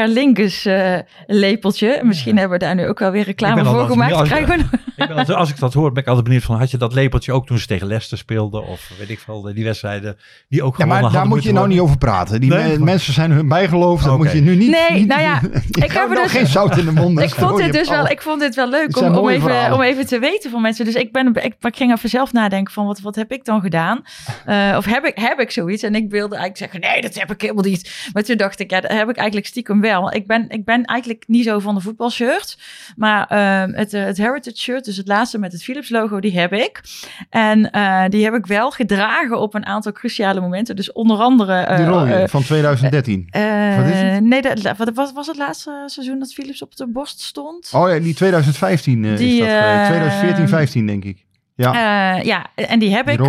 Aer 0.00 0.08
Lingus 0.08 0.64
eh, 0.64 0.98
lepeltje. 1.26 2.00
Misschien 2.02 2.38
hebben 2.38 2.58
we 2.58 2.64
daar 2.64 2.74
nu 2.74 2.88
ook 2.88 2.98
wel 2.98 3.10
weer 3.10 3.24
reclame 3.24 3.56
Ik 3.56 3.62
ben 3.62 3.72
voor 3.72 3.86
gemaakt. 3.86 4.10
benieuwd- 4.10 4.28
Krijgen 4.28 4.48
we 4.56 4.56
nog- 4.56 4.72
Ik 4.96 5.08
ben 5.08 5.16
altijd- 5.16 5.38
als 5.38 5.50
ik 5.50 5.58
dat 5.58 5.74
hoor, 5.74 5.92
ben 5.92 6.02
ik 6.02 6.08
altijd 6.08 6.24
benieuwd 6.26 6.42
van, 6.44 6.58
had 6.58 6.70
je 6.70 6.76
dat 6.76 6.92
lepeltje 6.94 7.32
ook 7.32 7.46
toen 7.46 7.58
ze 7.58 7.66
tegen 7.66 7.86
Leicester 7.86 8.18
speelden? 8.18 8.66
Of 8.66 8.90
weet 8.98 9.10
ik 9.10 9.18
veel, 9.18 9.42
die 9.54 9.64
wedstrijden 9.64 10.16
die 10.48 10.62
ook 10.62 10.76
Ja, 10.76 10.82
gewonnen 10.82 10.88
maar 10.88 11.00
daar 11.02 11.10
hadden 11.20 11.28
moet 11.28 11.42
je 11.44 11.52
nou 11.54 11.68
niet 11.68 11.80
over 11.80 11.98
praten. 11.98 12.40
Die 12.40 12.50
Nee? 12.50 12.78
me- 12.78 12.84
mensen 12.84 13.12
zijn 13.12 13.30
hun 13.30 13.48
bijgeloof. 13.48 14.02
Dat 14.02 14.12
Oké. 14.12 14.22
moet 14.22 14.32
je 14.32 14.40
nu 14.40 14.56
niet... 14.56 14.70
Nee, 14.70 14.98
niet 14.98 15.08
nou 15.08 15.20
ja, 15.20 15.40
ik 15.84 15.92
heb 15.92 16.02
er 16.02 16.08
nog 16.08 16.22
dus- 16.22 16.32
geen 16.32 16.46
zout 16.46 16.76
in 16.76 16.84
de 16.84 16.92
mond. 16.92 17.20
Ik 17.34 17.34
vond, 17.34 17.56
dit 17.56 17.72
dus 17.72 17.88
wel, 17.88 18.06
ik 18.08 18.22
vond 18.22 18.40
dit 18.40 18.54
wel 18.54 18.68
leuk 18.68 18.86
Het 18.86 18.96
om, 18.96 19.14
om, 19.14 19.28
even, 19.28 19.42
verhalen. 19.42 19.72
om 19.76 19.82
even 19.82 20.06
te 20.06 20.18
weten 20.18 20.50
van 20.50 20.62
mensen. 20.62 20.84
Dus 20.84 20.94
ik, 20.94 21.12
ben, 21.12 21.34
ik, 21.34 21.54
ik 21.60 21.76
ging 21.76 21.92
even 21.92 22.08
zelf 22.08 22.32
nadenken 22.32 22.72
van 22.72 22.86
wat, 22.86 23.00
wat 23.00 23.14
heb 23.14 23.32
ik 23.32 23.44
dan 23.44 23.60
gedaan? 23.60 24.02
Eh, 24.44 24.74
of 24.76 24.84
heb 24.84 25.04
ik, 25.04 25.18
heb 25.18 25.38
ik 25.40 25.50
zoiets? 25.50 25.82
En 25.82 25.94
ik 25.94 26.10
wilde 26.10 26.36
eigenlijk 26.36 26.56
zeggen, 26.56 26.80
nee, 26.80 27.00
dat 27.02 27.14
heb 27.14 27.30
ik 27.32 27.40
helemaal 27.40 27.64
niet. 27.64 28.08
Maar 28.12 28.22
toen 28.22 28.36
dacht 28.36 28.60
ik, 28.60 28.70
ja, 28.70 28.80
dat 28.80 28.90
heb 28.92 29.08
ik 29.08 29.16
eigenlijk 29.16 29.46
stiekem 29.46 29.80
wel. 29.80 30.12
Ik 30.12 30.26
ben, 30.26 30.48
ik 30.48 30.64
ben 30.64 30.84
eigenlijk 30.84 31.24
niet 31.26 31.44
zo 31.44 31.58
van 31.58 31.74
de 31.74 31.80
voetbalshirt. 31.80 32.58
Maar 32.96 33.26
ehm, 33.26 33.72
het, 33.72 33.92
eh, 33.92 34.04
het 34.04 34.16
Heritage 34.16 34.56
shirt, 34.56 34.84
dus 34.84 34.96
het 34.96 35.08
laatste 35.08 35.38
met 35.38 35.52
het 35.52 35.62
Philips 35.62 35.88
logo, 35.90 36.20
die 36.20 36.38
heb 36.38 36.52
ik. 36.52 36.80
En 37.30 37.70
eh, 37.70 38.02
die 38.08 38.24
heb 38.24 38.34
ik 38.34 38.46
wel 38.46 38.70
gedragen 38.70 39.38
op 39.40 39.54
een 39.54 39.66
aantal 39.66 39.92
cruciale 39.92 40.40
momenten. 40.40 40.76
Dus 40.76 40.92
onder 40.92 41.18
andere... 41.18 41.43
eh, 41.52 41.76
Die 41.76 41.86
rode 41.86 42.12
eh, 42.14 42.28
van 42.28 42.42
2013. 42.42 43.26
eh, 43.30 43.76
Wat 43.76 43.86
is 43.86 44.00
het? 44.00 44.24
nee, 44.24 44.42
dat, 44.42 44.76
wat 44.76 44.90
was, 44.94 45.12
was 45.12 45.26
het 45.26 45.36
laatste 45.36 45.82
seizoen 45.86 46.18
dat 46.18 46.32
Philips 46.32 46.62
op 46.62 46.76
de 46.76 46.86
borst 46.88 47.20
stond? 47.20 47.70
Oh 47.74 47.88
ja, 47.88 47.98
die 47.98 48.14
2015 48.14 49.04
eh, 49.04 49.16
Die, 49.16 49.32
is 49.32 49.38
dat. 49.38 49.48
geweest. 49.48 49.80
eh, 49.80 49.86
2014, 49.86 50.48
15 50.48 50.86
denk 50.86 51.04
ik. 51.04 51.24
Ja, 51.56 52.14
ja, 52.16 52.46
en 52.54 52.78
die 52.78 52.94
heb 52.94 53.06
Die 53.06 53.14
ik. 53.14 53.20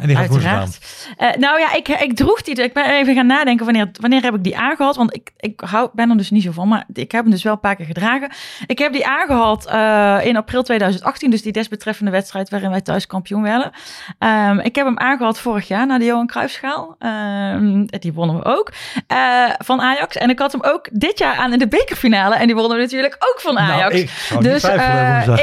En 0.00 0.06
die 0.08 0.16
uiteraard. 0.16 0.78
Eh, 1.16 1.28
nou 1.38 1.60
ja, 1.60 1.74
ik, 1.74 1.88
ik 1.88 2.16
droeg 2.16 2.42
die. 2.42 2.62
Ik 2.62 2.72
ben 2.72 2.84
even 2.90 3.14
gaan 3.14 3.26
nadenken 3.26 3.64
wanneer, 3.64 3.88
wanneer 4.00 4.22
heb 4.22 4.34
ik 4.34 4.42
die 4.44 4.58
aangehad. 4.58 4.96
Want 4.96 5.14
ik, 5.14 5.30
ik 5.36 5.60
hou, 5.60 5.88
ben 5.92 6.10
er 6.10 6.16
dus 6.16 6.30
niet 6.30 6.42
zo 6.42 6.50
van. 6.52 6.68
Maar 6.68 6.84
ik 6.92 7.12
heb 7.12 7.22
hem 7.22 7.30
dus 7.30 7.42
wel 7.42 7.52
een 7.52 7.60
paar 7.60 7.76
keer 7.76 7.86
gedragen. 7.86 8.30
Ik 8.66 8.78
heb 8.78 8.92
die 8.92 9.06
aangehad 9.06 9.66
eh, 9.66 10.18
in 10.22 10.36
april 10.36 10.62
2018. 10.62 11.30
Dus 11.30 11.42
die 11.42 11.52
desbetreffende 11.52 12.10
wedstrijd 12.10 12.50
waarin 12.50 12.70
wij 12.70 12.80
thuis 12.80 13.06
kampioen 13.06 13.42
werden. 13.42 13.70
Ehm, 14.18 14.58
ik 14.58 14.74
heb 14.74 14.86
hem 14.86 14.98
aangehad 14.98 15.38
vorig 15.38 15.68
jaar 15.68 15.86
naar 15.86 15.98
de 15.98 16.04
Johan 16.04 16.26
Cruijffschaal. 16.26 16.96
Ehm, 16.98 17.84
die 17.86 18.12
wonnen 18.12 18.36
we 18.36 18.44
ook. 18.44 18.72
eh, 19.06 19.16
van 19.58 19.80
Ajax. 19.80 20.16
En 20.16 20.30
ik 20.30 20.38
had 20.38 20.52
hem 20.52 20.62
ook 20.64 20.88
dit 20.92 21.18
jaar 21.18 21.34
aan 21.36 21.52
in 21.52 21.58
de 21.58 21.68
bekerfinale. 21.68 22.34
En 22.34 22.46
die 22.46 22.54
wonnen 22.56 22.76
we 22.76 22.82
natuurlijk 22.82 23.16
ook 23.18 23.40
van 23.40 23.54
Nou, 23.54 23.70
Ajax. 23.72 23.94
ik 23.94 24.40
dus 24.40 24.64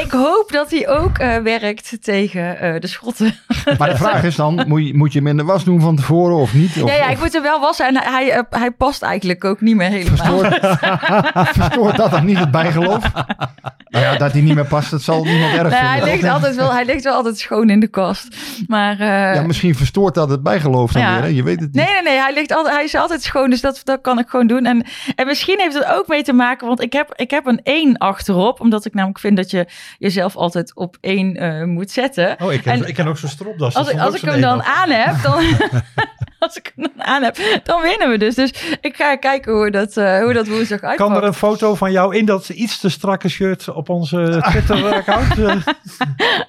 ik 0.04 0.10
hoop 0.10 0.48
dat 0.52 0.70
hij 0.70 0.88
ook 0.88 1.16
werkt 1.42 1.96
tegen 2.02 2.80
de 2.80 2.86
Schotten. 2.86 3.34
maar 3.78 3.88
de 3.88 3.96
vraag 3.96 4.24
is 4.24 4.36
dan, 4.36 4.43
moet 4.50 4.86
je, 4.86 4.94
moet 4.96 5.12
je 5.12 5.18
hem 5.18 5.28
in 5.28 5.36
de 5.36 5.44
was 5.44 5.64
doen 5.64 5.80
van 5.80 5.96
tevoren 5.96 6.36
of 6.36 6.54
niet? 6.54 6.82
Of, 6.82 6.90
ja, 6.90 6.96
ja, 6.96 7.08
ik 7.08 7.18
moet 7.18 7.32
hem 7.32 7.42
wel 7.42 7.60
wassen 7.60 7.86
en 7.86 7.96
hij, 7.96 8.24
hij, 8.26 8.44
hij 8.50 8.70
past 8.70 9.02
eigenlijk 9.02 9.44
ook 9.44 9.60
niet 9.60 9.76
meer 9.76 9.88
helemaal. 9.88 10.16
verstoort, 10.16 10.78
verstoort 11.58 11.96
dat 11.96 12.10
dan 12.10 12.24
niet 12.24 12.38
het 12.38 12.50
bijgeloof? 12.50 13.02
Nou 13.88 14.04
ja, 14.06 14.16
dat 14.16 14.32
hij 14.32 14.40
niet 14.40 14.54
meer 14.54 14.66
past, 14.66 14.90
dat 14.90 15.02
zal 15.02 15.24
niemand 15.24 15.52
erg 15.52 15.62
Nee, 15.70 15.80
vinden. 15.80 16.00
hij, 16.00 16.12
ligt 16.12 16.28
altijd 16.28 16.56
wel, 16.56 16.72
hij 16.72 16.84
ligt 16.84 17.04
wel 17.04 17.14
altijd 17.14 17.38
schoon 17.38 17.70
in 17.70 17.80
de 17.80 17.86
kast. 17.88 18.36
Maar 18.66 19.00
eh, 19.00 19.34
Ja, 19.34 19.42
misschien 19.42 19.74
verstoort 19.74 20.14
dat 20.14 20.30
het 20.30 20.42
bijgeloof 20.42 20.92
dan 20.92 21.02
Ja. 21.02 21.12
weer, 21.12 21.22
hè? 21.22 21.28
je 21.28 21.42
weet 21.42 21.60
het 21.60 21.72
niet. 21.74 21.84
nee, 21.84 21.92
nee, 21.94 22.02
nee, 22.02 22.18
hij, 22.18 22.34
ligt 22.34 22.52
altijd, 22.52 22.74
hij 22.74 22.84
is 22.84 22.94
altijd 22.94 23.22
schoon, 23.22 23.50
dus 23.50 23.60
dat, 23.60 23.80
dat 23.84 24.00
kan 24.00 24.18
ik 24.18 24.28
gewoon 24.28 24.46
doen. 24.46 24.64
En, 24.66 24.84
en 25.14 25.26
misschien 25.26 25.58
heeft 25.60 25.74
het 25.74 25.84
ook 25.86 26.08
mee 26.08 26.22
te 26.22 26.32
maken, 26.32 26.66
want 26.66 26.82
ik 26.82 26.92
heb, 26.92 27.12
ik 27.16 27.30
heb 27.30 27.46
een 27.46 27.60
1 27.62 27.98
achterop, 27.98 28.60
omdat 28.60 28.84
ik 28.84 28.94
namelijk 28.94 29.18
vind 29.18 29.36
dat 29.36 29.50
je 29.50 29.66
jezelf 29.98 30.36
altijd 30.36 30.74
op 30.74 30.96
1 31.00 31.36
eh, 31.36 31.64
moet 31.64 31.90
zetten. 31.90 32.36
Oh, 32.42 32.52
ik 32.52 32.62
ken, 32.62 32.72
En- 32.72 32.88
ik 32.88 32.94
ken 32.94 33.06
ook 33.06 33.18
zo'n 33.18 33.28
stropdas. 33.28 33.74
Als 33.74 33.98
als 33.98 34.14
ik 34.14 34.20
hem 34.40 34.58
dan 34.58 34.62
aan 34.62 34.90
heb, 34.90 35.22
dan, 35.22 35.34
als 36.38 36.56
ik 36.56 36.72
hem 36.76 36.88
dan 36.96 37.06
aan 37.06 37.22
heb, 37.22 37.60
dan 37.64 37.82
winnen 37.82 38.10
we 38.10 38.18
dus. 38.18 38.34
Dus 38.34 38.76
ik 38.80 38.96
ga 38.96 39.16
kijken 39.16 39.52
hoe 39.52 39.70
dat, 39.70 39.96
eh, 39.96 40.18
hoe 40.22 40.32
dat 40.32 40.48
woensdag 40.48 40.80
uitpakt. 40.80 41.10
Kan 41.10 41.16
er 41.22 41.24
een 41.28 41.34
foto 41.34 41.74
van 41.74 41.92
jou 41.92 42.16
in 42.16 42.24
dat 42.24 42.48
iets 42.48 42.80
te 42.80 42.88
strakke 42.88 43.28
shirt 43.28 43.68
op 43.68 43.88
onze 43.88 44.44
Twitter-account? 44.50 45.32
Eh, 45.44 45.56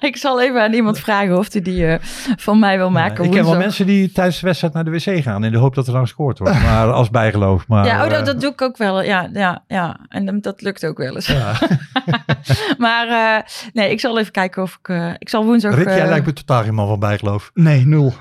Ik 0.00 0.16
zal 0.16 0.40
even 0.42 0.62
aan 0.62 0.72
iemand 0.72 0.98
vragen 0.98 1.38
of 1.38 1.52
hij 1.52 1.62
die 1.62 1.86
eh, 1.86 1.98
van 2.36 2.58
mij 2.58 2.76
wil 2.76 2.90
maken. 2.90 3.24
ik 3.24 3.30
ken 3.30 3.30
wel 3.30 3.42
woensdag. 3.42 3.58
mensen 3.62 3.86
die 3.86 4.12
tijdens 4.12 4.40
de 4.40 4.46
wedstrijd 4.46 4.74
naar 4.74 4.84
de 4.84 4.90
wc 4.90 5.22
gaan 5.22 5.44
in 5.44 5.52
de 5.52 5.58
hoop 5.58 5.74
dat 5.74 5.86
er 5.86 5.92
dan 5.92 6.02
gescoord 6.02 6.38
wordt. 6.38 6.62
Maar 6.62 6.92
als 6.92 7.10
bijgeloof. 7.10 7.68
Maar, 7.68 7.84
Ja, 7.86 8.04
oh, 8.04 8.10
dat, 8.10 8.26
dat 8.26 8.40
doe 8.40 8.52
ik 8.52 8.62
ook 8.62 8.76
wel. 8.76 9.02
Ja, 9.02 9.28
ja, 9.32 9.64
ja. 9.68 9.96
En 10.08 10.40
dat 10.40 10.62
lukt 10.62 10.86
ook 10.86 10.98
wel 10.98 11.14
eens. 11.14 11.28
maar 12.78 13.08
eh, 13.08 13.42
nee, 13.72 13.90
ik 13.90 14.00
zal 14.00 14.18
even 14.18 14.32
kijken 14.32 14.62
of 14.62 14.78
ik... 14.82 15.14
ik 15.18 15.28
zal 15.28 15.44
woensdag... 15.44 15.74
Rick, 15.74 15.88
jij 15.88 16.08
lijkt 16.08 16.26
me 16.26 16.32
totaal 16.32 16.62
geen 16.62 16.74
man 16.74 16.88
van 16.88 16.98
bijgeloof. 16.98 17.50
Nee, 17.54 17.75
nul. 17.84 18.14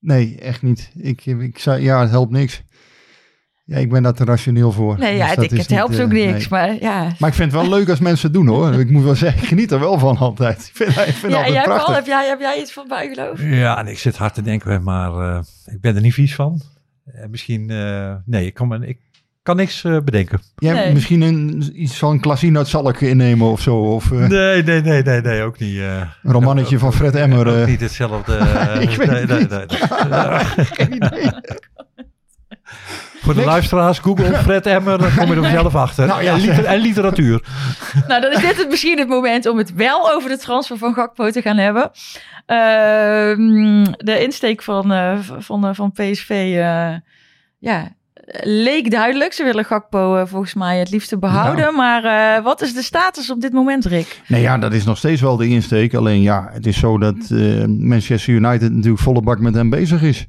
Nee, 0.00 0.38
echt 0.40 0.62
niet. 0.62 0.90
Ik, 0.96 1.26
ik 1.26 1.58
zei, 1.58 1.82
ja, 1.82 2.00
het 2.00 2.10
helpt 2.10 2.32
niks. 2.32 2.62
Ja, 3.64 3.76
ik 3.76 3.90
ben 3.90 4.02
daar 4.02 4.12
te 4.12 4.24
rationeel 4.24 4.72
voor. 4.72 4.98
Nee, 4.98 5.16
ja, 5.16 5.18
Dus 5.20 5.28
het, 5.28 5.36
dat 5.36 5.44
ik- 5.44 5.50
is 5.52 5.58
het 5.58 5.68
niet, 5.68 5.78
helpt 5.78 5.96
eh, 5.98 6.04
ook 6.04 6.10
niks. 6.12 6.32
nee. 6.32 6.46
Maar 6.48 6.74
ja... 6.80 7.02
Maar 7.18 7.28
ik 7.28 7.34
vind 7.34 7.52
het 7.52 7.60
wel 7.60 7.68
leuk 7.70 7.88
als 7.88 7.98
mensen 8.00 8.24
het 8.26 8.34
doen 8.36 8.46
hoor. 8.46 8.74
Ik 8.74 8.90
moet 8.90 9.02
wel 9.04 9.14
zeggen, 9.14 9.42
ik 9.42 9.48
geniet 9.48 9.70
er 9.70 9.80
wel 9.80 9.98
van 9.98 10.16
altijd. 10.16 10.58
Ik 10.58 10.76
vind, 10.76 10.88
ik 10.90 10.94
vind 10.96 11.22
het 11.22 11.30
Ja, 11.30 11.36
altijd 11.36 11.54
jij, 11.54 11.62
Paul, 11.64 11.74
prachtig. 11.74 11.94
heb 11.96 12.06
jij, 12.06 12.28
heb 12.28 12.40
jij 12.40 12.60
iets 12.60 12.72
van 12.72 12.88
bijgeloof? 12.88 13.42
Ja, 13.42 13.78
en 13.78 13.86
ik 13.86 13.98
zit 13.98 14.16
hard 14.16 14.34
te 14.34 14.42
denken, 14.42 14.82
maar 14.82 15.12
eh, 15.12 15.40
ik 15.64 15.80
ben 15.80 15.94
er 15.96 16.02
niet 16.02 16.14
vies 16.14 16.34
van. 16.34 16.60
Eh, 17.04 17.26
misschien, 17.30 17.70
eh, 17.70 18.14
nee, 18.24 18.46
ik 18.46 18.54
kan, 18.54 18.68
me, 18.68 18.86
ik 18.86 18.98
kan 19.48 19.56
niks 19.56 19.84
eh, 19.84 19.96
bedenken. 20.04 20.40
Jij 20.56 20.72
Nee. 20.74 20.92
misschien 20.92 21.20
een, 21.20 21.70
iets 21.82 21.98
van 21.98 22.20
Klasine 22.20 22.58
uit 22.58 22.68
Zalk 22.68 23.00
innemen 23.00 23.50
of 23.50 23.60
zo. 23.60 23.76
Of 23.76 24.12
eh, 24.12 24.18
Nee, 24.18 24.62
nee, 24.62 24.80
nee, 24.82 25.02
nee, 25.02 25.20
nee, 25.20 25.42
ook 25.42 25.58
niet. 25.58 25.78
eh, 25.78 26.00
een 26.22 26.32
romannetje 26.32 26.78
van 26.78 26.92
Fred 26.92 27.14
Emmer. 27.14 27.60
ook 27.60 27.66
niet 27.66 27.80
hetzelfde. 27.80 28.36
Ik 28.80 28.90
weet 28.90 29.10
nee, 29.10 29.16
het 29.26 29.28
nee, 29.28 29.38
niet. 29.38 29.50
nee, 29.50 29.66
nee. 30.10 30.44
Geen 30.78 30.92
idee. 30.94 31.30
Voor 33.20 33.34
de 33.34 33.44
luisteraars, 33.44 33.98
Google 33.98 34.34
Fred 34.48 34.66
Emmer, 34.66 34.98
dan 34.98 35.14
kom 35.16 35.34
je 35.34 35.40
er 35.40 35.50
zelf 35.50 35.74
achter. 35.74 36.06
Nou 36.06 36.22
ja, 36.22 36.32
en, 36.34 36.40
liter- 36.40 36.64
en 36.64 36.78
literatuur. 36.80 37.42
nou, 38.08 38.20
dan 38.20 38.32
is 38.32 38.40
dit 38.40 38.56
het 38.56 38.68
misschien 38.68 38.98
het 38.98 39.08
moment 39.08 39.46
om 39.46 39.58
het 39.58 39.74
wel 39.74 40.12
over 40.12 40.28
de 40.30 40.38
transfer 40.38 40.78
van 40.78 40.94
Gakpo 40.94 41.30
te 41.30 41.42
gaan 41.42 41.56
hebben. 41.56 41.90
Ehm, 42.46 43.84
de 43.96 44.22
insteek 44.22 44.62
van, 44.62 44.92
eh, 44.92 45.18
van, 45.38 45.74
van 45.74 45.92
PSV, 45.92 46.30
eh, 46.30 46.94
ja, 47.58 47.88
leek 48.42 48.90
duidelijk. 48.90 49.32
Ze 49.32 49.44
willen 49.44 49.64
Gakpo 49.64 50.16
eh, 50.16 50.26
volgens 50.26 50.54
mij 50.54 50.78
het 50.78 50.90
liefste 50.90 51.18
behouden. 51.18 51.74
Maar 51.74 52.04
eh, 52.04 52.44
wat 52.44 52.62
is 52.62 52.74
de 52.74 52.82
status 52.82 53.30
op 53.30 53.40
dit 53.40 53.52
moment, 53.52 53.84
Rick? 53.84 54.20
Nee, 54.28 54.40
ja, 54.40 54.58
dat 54.58 54.72
is 54.72 54.84
nog 54.84 54.96
steeds 54.96 55.20
wel 55.20 55.36
de 55.36 55.48
insteek. 55.48 55.94
Alleen 55.94 56.22
ja, 56.22 56.48
het 56.52 56.66
is 56.66 56.78
zo 56.78 56.98
dat 56.98 57.30
eh, 57.30 57.64
Manchester 57.66 58.34
United 58.34 58.72
natuurlijk 58.72 59.02
volle 59.02 59.22
bak 59.22 59.38
met 59.38 59.54
hem 59.54 59.70
bezig 59.70 60.02
is. 60.02 60.26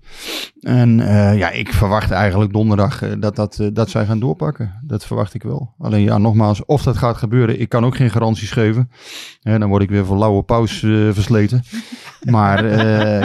En 0.60 0.97
ja, 1.38 1.50
ik 1.50 1.74
verwacht 1.74 2.12
eigenlijk 2.12 2.54
donderdag 2.54 3.18
dat, 3.20 3.36
dat, 3.36 3.70
dat 3.74 3.89
zij 3.89 4.06
gaan 4.06 4.20
doorpakken. 4.20 4.74
Dat 4.82 5.06
verwacht 5.06 5.34
ik 5.34 5.43
wel. 5.43 5.74
Alleen 5.80 6.04
ja, 6.04 6.18
nogmaals, 6.18 6.66
of 6.66 6.84
dat 6.84 6.97
gaat 6.97 7.18
gebeuren, 7.18 7.60
ik 7.60 7.70
kan 7.70 7.86
ook 7.86 7.95
geen 7.95 8.10
garanties 8.10 8.52
geven. 8.52 8.89
Hè, 9.41 9.60
dan 9.60 9.70
word 9.70 9.84
ik 9.84 9.89
weer 9.89 10.06
voor 10.06 10.18
lauwe 10.18 10.43
paus 10.43 10.84
eh, 10.84 10.91
versleten. 11.12 11.64
Maar 12.20 12.66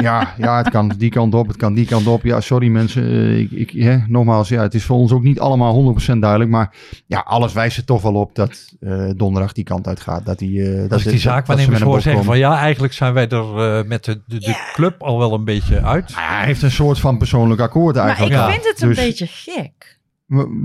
ja, 0.03 0.35
ja, 0.39 0.57
het 0.57 0.71
kan 0.71 0.93
die 0.99 1.11
kant 1.11 1.35
op, 1.35 1.47
het 1.47 1.57
kan 1.57 1.75
die 1.75 1.87
kant 1.87 2.07
op. 2.07 2.23
Ja, 2.23 2.41
sorry 2.41 2.69
mensen. 2.69 3.39
ik, 3.39 3.51
ik, 3.51 3.71
hè, 3.71 3.99
nogmaals, 4.07 4.49
ja, 4.49 4.64
het 4.65 4.75
is 4.75 4.85
voor 4.85 4.97
ons 4.97 5.13
ook 5.13 5.23
niet 5.23 5.41
allemaal 5.41 5.95
100% 6.13 6.19
duidelijk. 6.19 6.51
Maar 6.51 6.75
ja, 7.07 7.19
alles 7.27 7.53
wijst 7.53 7.77
er 7.77 7.85
toch 7.85 8.03
wel 8.03 8.15
op 8.15 8.35
dat 8.35 8.73
eh, 8.81 9.11
donderdag 9.17 9.53
die 9.53 9.65
kant 9.65 9.87
uit 9.87 10.01
gaat. 10.01 10.27
Dat 10.27 10.39
die, 10.39 10.63
eh, 10.73 10.81
dat, 10.81 10.93
Als 10.93 11.05
ik 11.05 11.11
die 11.11 11.21
zaakwaarnemers 11.21 11.73
met 11.73 11.81
een 11.81 11.93
hoor 11.93 12.01
zeggen 12.03 12.23
komen. 12.25 12.41
van 12.41 12.51
ja, 12.51 12.59
eigenlijk 12.59 12.93
zijn 12.93 13.13
wij 13.15 13.29
er 13.29 13.79
eh, 13.79 13.85
met 13.89 14.05
de, 14.05 14.23
de, 14.27 14.39
de 14.39 14.71
club 14.73 15.03
al 15.03 15.19
wel 15.19 15.33
een 15.35 15.45
beetje 15.45 15.83
uit. 15.83 16.11
Ja, 16.11 16.37
hij 16.37 16.45
heeft 16.47 16.63
een 16.63 16.71
soort 16.71 16.99
van 16.99 17.19
persoonlijk 17.19 17.61
akkoord 17.61 17.95
Maar 17.95 18.05
ik 18.05 18.09
eigenlijk. 18.19 18.41
Ja, 18.41 18.51
vind 18.53 18.65
het 18.73 18.83
een 18.83 18.89
dus- 18.89 18.97
beetje 18.97 19.27
gek. 19.27 19.99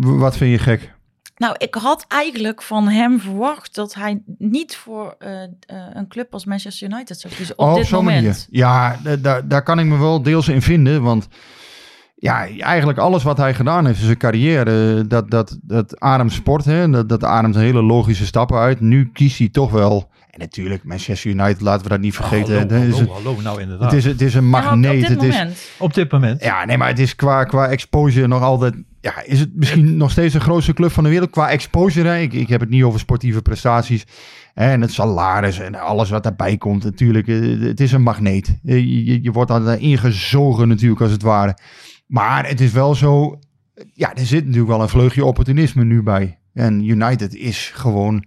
Wat 0.02 0.38
vind 0.38 0.52
je 0.52 0.60
gek? 0.60 0.98
Nou, 1.38 1.56
ik 1.58 1.76
had 1.76 2.06
eigenlijk 2.08 2.62
van 2.62 2.88
hem 2.88 3.20
verwacht 3.20 3.76
dat 3.76 3.94
hij 3.94 4.22
niet 4.38 4.76
voor 4.76 5.16
een 5.94 6.08
club 6.08 6.34
als 6.34 6.46
Manchester 6.46 6.92
United 6.92 7.20
zou 7.20 7.34
kiezen 7.34 7.58
op 7.60 7.68
Oh, 7.68 7.76
dit 7.76 7.86
zo'n 7.86 7.98
moment. 8.04 8.22
manier. 8.22 8.46
Ja, 8.50 9.00
da- 9.04 9.16
da- 9.16 9.42
daar 9.42 9.64
kan 9.64 9.80
ik 9.80 9.86
me 9.86 9.98
wel 9.98 10.22
deels 10.22 10.48
in 10.48 10.62
vinden. 10.62 11.02
Want 11.02 11.28
ja, 12.22 12.48
eigenlijk 12.60 13.00
alles 13.00 13.24
wat 13.24 13.38
hij 13.38 13.54
gedaan 13.54 13.86
heeft 13.86 14.00
in 14.00 14.06
zijn 14.06 14.18
carrière, 14.18 15.08
dat, 15.08 15.30
dat, 15.32 15.58
dat 15.62 16.00
ademt 16.00 16.32
sport. 16.32 16.66
Hè? 16.66 16.90
Dat, 16.90 17.10
dat 17.10 17.24
ademt 17.24 17.56
hele 17.56 17.82
logische 17.84 18.26
stappen 18.26 18.58
uit. 18.58 18.80
Nu 18.80 19.10
kiest 19.14 19.38
hij 19.38 19.50
toch 19.50 19.72
wel 19.72 20.10
En 20.32 20.40
natuurlijk, 20.40 20.84
Manchester 20.84 21.32
United, 21.32 21.62
laten 21.62 21.84
we 21.84 21.90
dat 21.90 22.00
niet 22.00 22.16
vergeten. 22.16 22.54
hallo, 22.54 22.68
Dat 22.68 22.82
is 22.82 22.94
hallo, 22.94 23.14
het- 23.14 23.24
hallo, 23.24 23.42
nou 23.42 23.62
inderdaad. 23.62 23.92
het, 23.92 24.00
is, 24.00 24.06
het 24.06 24.22
is 24.22 24.34
een 24.34 24.44
Ja, 24.44 24.50
maar 24.50 24.64
op- 24.64 24.70
magneet. 24.70 24.92
op 25.04 25.08
dit 25.08 25.10
het 25.10 25.24
is, 25.24 25.38
moment. 25.38 25.58
Op 25.78 25.94
dit 25.94 26.12
moment. 26.12 26.44
ja, 26.44 26.66
nee, 26.66 26.78
maar 26.78 26.88
het 26.88 27.00
is 27.00 27.16
qua, 27.16 27.44
qua 27.44 27.68
exposure 27.68 28.28
nog 28.28 28.42
altijd... 28.42 28.76
Ja, 29.02 29.14
is 29.26 29.40
het 29.40 29.50
misschien 29.56 29.98
nog 29.98 30.12
steeds 30.12 30.34
de 30.34 30.40
grootste 30.40 30.74
club 30.74 30.92
van 30.92 31.04
de 31.04 31.10
wereld 31.10 31.30
qua 31.30 31.50
exposure? 31.50 32.08
hè? 32.08 32.18
Ik, 32.20 32.34
ik 32.34 32.50
heb 32.50 32.60
het 32.60 32.70
niet 32.70 32.84
over 32.84 33.00
sportieve 33.00 33.42
prestaties. 33.42 34.06
hè, 34.54 34.72
En 34.72 34.82
het 34.82 34.92
salaris 34.94 35.60
en 35.60 35.76
alles 35.76 36.10
wat 36.10 36.24
daarbij 36.24 36.58
komt. 36.58 36.84
Natuurlijk, 36.84 37.28
eh, 37.28 37.60
het 37.62 37.80
is 37.80 37.92
een 37.92 38.02
magneet. 38.02 38.60
Eh, 38.66 38.76
Je, 38.76 39.06
je, 39.06 39.24
je 39.24 39.32
wordt 39.32 39.50
daar 39.52 39.80
ingezogen 39.80 40.68
natuurlijk 40.68 41.02
als 41.02 41.12
het 41.12 41.22
ware. 41.22 41.58
Maar 42.10 42.48
het 42.48 42.62
is 42.62 42.72
wel 42.72 42.96
zo... 42.96 43.40
Ja, 43.94 44.16
er 44.16 44.26
zit 44.26 44.46
natuurlijk 44.46 44.72
wel 44.72 44.82
een 44.82 44.90
vleugje 44.90 45.26
opportunisme 45.26 45.84
nu 45.84 46.04
bij. 46.04 46.40
En 46.54 46.84
United 46.90 47.36
is 47.36 47.72
gewoon... 47.76 48.26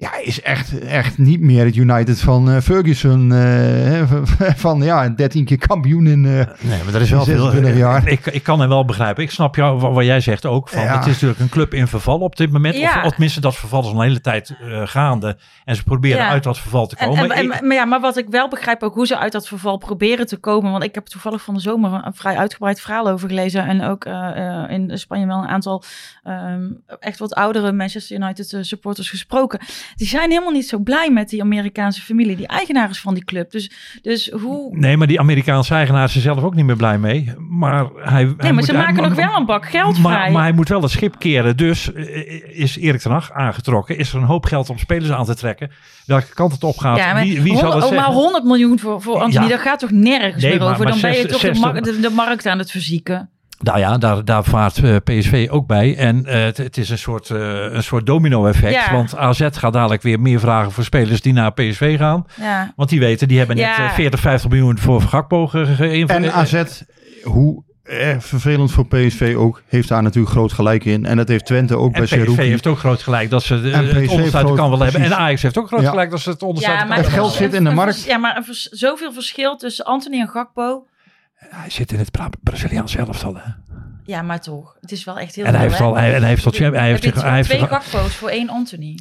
Ja, 0.00 0.16
is 0.22 0.42
echt, 0.42 0.78
echt 0.78 1.18
niet 1.18 1.40
meer 1.40 1.64
het 1.64 1.76
United 1.76 2.20
van 2.20 2.50
eh, 2.50 2.60
Ferguson. 2.60 3.32
eh, 3.32 3.38
hè, 3.38 4.06
van, 4.06 4.26
van 4.56 4.82
ja, 4.82 5.08
13 5.08 5.44
keer 5.44 5.58
kampioen 5.58 6.06
in... 6.06 6.24
eh, 6.24 6.30
Nee, 6.60 6.82
maar 6.84 6.92
dat 6.92 7.00
is 7.00 7.10
wel 7.10 7.24
veel. 7.24 7.42
26 7.42 7.76
jaar. 7.76 8.08
Ik, 8.08 8.26
ik 8.26 8.42
kan 8.42 8.60
hem 8.60 8.68
wel 8.68 8.84
begrijpen. 8.84 9.22
Ik 9.22 9.30
snap 9.30 9.56
jou 9.56 9.78
wat, 9.80 9.92
wat 9.94 10.04
jij 10.04 10.20
zegt 10.20 10.46
ook. 10.46 10.68
Van, 10.68 10.82
Ja. 10.82 10.96
Het 10.96 11.06
is 11.06 11.12
natuurlijk 11.12 11.40
een 11.40 11.48
club 11.48 11.74
in 11.74 11.86
verval 11.86 12.18
op 12.18 12.36
dit 12.36 12.52
moment. 12.52 12.76
Ja. 12.76 12.98
Of, 12.98 13.04
of 13.04 13.10
tenminste, 13.10 13.40
dat 13.40 13.56
verval 13.56 13.80
is 13.80 13.86
al 13.86 13.94
een 13.94 14.00
hele 14.06 14.20
tijd 14.20 14.50
eh, 14.60 14.82
gaande. 14.84 15.38
En 15.64 15.76
ze 15.76 15.82
proberen 15.84 16.18
Ja. 16.18 16.28
uit 16.28 16.42
dat 16.42 16.58
verval 16.58 16.86
te 16.86 16.96
En, 16.96 17.08
komen. 17.08 17.30
en, 17.30 17.46
maar, 17.46 17.74
ja, 17.74 17.84
maar 17.84 18.00
wat 18.00 18.16
ik 18.16 18.26
wel 18.28 18.48
begrijp 18.48 18.82
ook 18.82 18.94
hoe 18.94 19.06
ze 19.06 19.18
uit 19.18 19.32
dat 19.32 19.48
verval 19.48 19.76
proberen 19.76 20.26
te 20.26 20.36
komen. 20.36 20.70
Want 20.70 20.84
ik 20.84 20.94
heb 20.94 21.06
toevallig 21.06 21.42
van 21.42 21.54
de 21.54 21.60
zomer 21.60 22.00
een, 22.04 22.14
vrij 22.14 22.36
uitgebreid 22.36 22.80
verhaal 22.80 23.08
over 23.08 23.28
gelezen. 23.28 23.66
En 23.66 23.82
ook 23.82 24.04
eh, 24.04 24.62
eh, 24.64 24.70
in 24.70 24.98
Spanje 24.98 25.26
wel 25.26 25.38
een 25.38 25.48
aantal 25.48 25.82
ehm, 26.22 26.62
echt 27.00 27.18
wat 27.18 27.34
oudere 27.34 27.72
Manchester 27.72 28.16
United 28.16 28.58
supporters 28.60 29.10
gesproken. 29.10 29.58
Die 29.96 30.06
zijn 30.06 30.30
helemaal 30.30 30.52
niet 30.52 30.68
zo 30.68 30.78
blij 30.78 31.10
met 31.10 31.28
die 31.28 31.42
Amerikaanse 31.42 32.00
familie. 32.02 32.36
Die 32.36 32.46
eigenaar 32.46 32.90
is 32.90 33.00
van 33.00 33.14
die 33.14 33.24
club. 33.24 33.50
Dus, 33.50 33.70
dus 34.02 34.28
hoe... 34.30 34.76
Nee, 34.76 34.96
maar 34.96 35.06
die 35.06 35.20
Amerikaanse 35.20 35.74
eigenaar 35.74 36.04
is 36.04 36.14
er 36.14 36.20
zelf 36.20 36.42
ook 36.42 36.54
niet 36.54 36.64
meer 36.64 36.76
blij 36.76 36.98
mee. 36.98 37.32
Maar 37.48 37.86
hij, 37.96 38.24
Nee, 38.24 38.34
hij 38.38 38.52
maar 38.52 38.62
ze 38.62 38.72
maken 38.72 39.02
nog 39.02 39.14
wel 39.14 39.36
een 39.36 39.46
bak 39.46 39.68
geld 39.68 39.98
maar, 39.98 40.12
vrij. 40.18 40.30
maar 40.32 40.42
hij 40.42 40.52
moet 40.52 40.68
wel 40.68 40.82
het 40.82 40.90
schip 40.90 41.18
keren. 41.18 41.56
Dus 41.56 41.92
eh, 41.92 42.58
is 42.58 42.76
Erik 42.76 43.00
ten 43.00 43.10
Hag 43.10 43.32
aangetrokken. 43.32 43.98
Is 43.98 44.12
er 44.12 44.16
een 44.18 44.24
hoop 44.24 44.44
geld 44.44 44.70
om 44.70 44.78
spelers 44.78 45.10
aan 45.10 45.24
te 45.24 45.34
trekken. 45.34 45.70
Welke 46.06 46.34
kant 46.34 46.52
het 46.52 46.64
op 46.64 46.78
gaat. 46.78 46.96
ja, 46.96 47.12
maar, 47.12 47.22
wie, 47.22 47.42
wie 47.42 47.56
zal 47.56 47.70
dat 47.72 47.82
ook 47.84 47.90
maar 47.90 47.98
zeggen? 47.98 48.14
100 48.14 48.44
miljoen 48.44 48.78
voor, 48.78 49.02
voor 49.02 49.18
Anthony, 49.20 49.44
Ja. 49.44 49.50
dat 49.50 49.60
gaat 49.60 49.78
toch 49.78 49.90
nergens 49.90 50.42
Nee, 50.42 50.50
meer 50.52 50.60
maar- 50.60 50.72
over? 50.72 50.86
Dan 50.86 51.00
ben 51.00 51.10
je 51.10 51.16
60 51.16 51.40
toch 51.40 51.52
de, 51.54 51.60
mar- 51.60 51.72
60 51.74 51.94
de, 51.94 52.00
de 52.00 52.10
markt 52.14 52.46
aan 52.46 52.58
het 52.58 52.70
verzieken. 52.70 53.30
Nou 53.58 53.78
ja, 53.78 53.98
daar, 53.98 54.24
daar 54.24 54.44
vaart 54.44 54.78
eh, 54.78 54.96
PSV 55.04 55.48
ook 55.50 55.66
bij. 55.66 55.96
En 55.96 56.26
eh, 56.26 56.42
het, 56.44 56.56
het 56.56 56.76
is 56.76 56.90
een 56.90 56.98
soort, 56.98 57.30
eh, 57.30 57.38
een 57.72 57.82
soort 57.82 58.06
domino-effect. 58.06 58.72
Ja. 58.72 58.92
Want 58.92 59.16
AZ 59.16 59.48
gaat 59.50 59.72
dadelijk 59.72 60.02
weer 60.02 60.20
meer 60.20 60.40
vragen 60.40 60.72
voor 60.72 60.84
spelers 60.84 61.20
die 61.20 61.32
naar 61.32 61.52
PSV 61.52 61.96
gaan. 61.98 62.26
Ja. 62.40 62.72
Want 62.76 62.88
die 62.88 63.00
weten, 63.00 63.28
die 63.28 63.38
hebben 63.38 63.56
net 63.56 63.64
Ja. 63.64 63.84
eh, 63.88 63.92
40, 63.94 64.20
50 64.20 64.50
miljoen 64.50 64.78
voor 64.78 65.00
Gakpo 65.02 65.46
ge- 65.46 65.66
ge- 65.66 65.74
geïnvesteerd. 65.74 66.32
En 66.32 66.32
AZ, 66.32 66.82
hoe 67.22 67.62
eh, 67.82 68.14
vervelend 68.18 68.70
voor 68.72 68.86
PSV 68.86 69.34
ook, 69.38 69.62
heeft 69.68 69.88
daar 69.88 70.02
natuurlijk 70.02 70.32
groot 70.32 70.52
gelijk 70.52 70.84
in. 70.84 71.06
En 71.06 71.16
dat 71.16 71.28
heeft 71.28 71.46
Twente 71.46 71.76
ook 71.76 71.86
En 71.86 71.92
bij 71.92 72.02
PSV 72.02 72.14
Seruki. 72.14 72.42
heeft 72.42 72.66
ook 72.66 72.78
groot 72.78 73.02
gelijk 73.02 73.30
dat 73.30 73.42
ze 73.42 73.60
de, 73.60 73.70
En 73.70 73.86
het 73.86 74.04
PSV 74.06 74.30
groot- 74.30 74.56
kan 74.56 74.70
wel 74.70 74.78
hebben. 74.80 75.00
En. 75.02 75.16
Ajax 75.16 75.42
heeft 75.42 75.58
ook 75.58 75.66
groot 75.66 75.80
Ja. 75.80 75.88
gelijk 75.90 76.10
dat 76.10 76.20
ze 76.20 76.30
het 76.30 76.38
de 76.40 76.46
kan 76.46 76.90
het 77.04 77.06
geld 77.06 77.32
zit 77.32 77.54
in 77.54 77.64
de 77.64 77.70
markt. 77.70 78.04
Ja, 78.04 78.16
maar 78.18 78.44
zoveel 78.70 79.12
verschil 79.12 79.56
tussen 79.56 79.84
Anthony 79.84 80.20
en 80.20 80.28
Gakpo. 80.28 80.86
Hij 81.38 81.70
zit 81.70 81.92
in 81.92 81.98
het 81.98 82.10
Bra- 82.10 82.30
Braziliaanse 82.42 82.98
elftal. 82.98 83.34
Hè? 83.36 83.50
Ja, 84.04 84.22
maar 84.22 84.40
toch. 84.40 84.76
Het 84.80 84.92
is 84.92 85.04
wel 85.04 85.18
echt 85.18 85.34
heel 85.34 85.44
En 85.44 85.52
hij 85.54 85.62
heeft 85.62 85.78
hè? 85.78 85.84
al, 85.84 85.96
hij, 85.96 86.14
en 86.14 86.20
hij 86.20 86.28
heeft 86.28 86.42
tot 86.42 86.58
hij 86.58 86.88
heeft, 86.88 87.02
zich- 87.02 87.22
hij 87.22 87.34
heeft 87.34 87.48
twee 87.48 87.60
zich- 87.60 87.68
Gakpo's 87.68 88.14
voor 88.14 88.28
één 88.28 88.48
Anthony. 88.48 88.98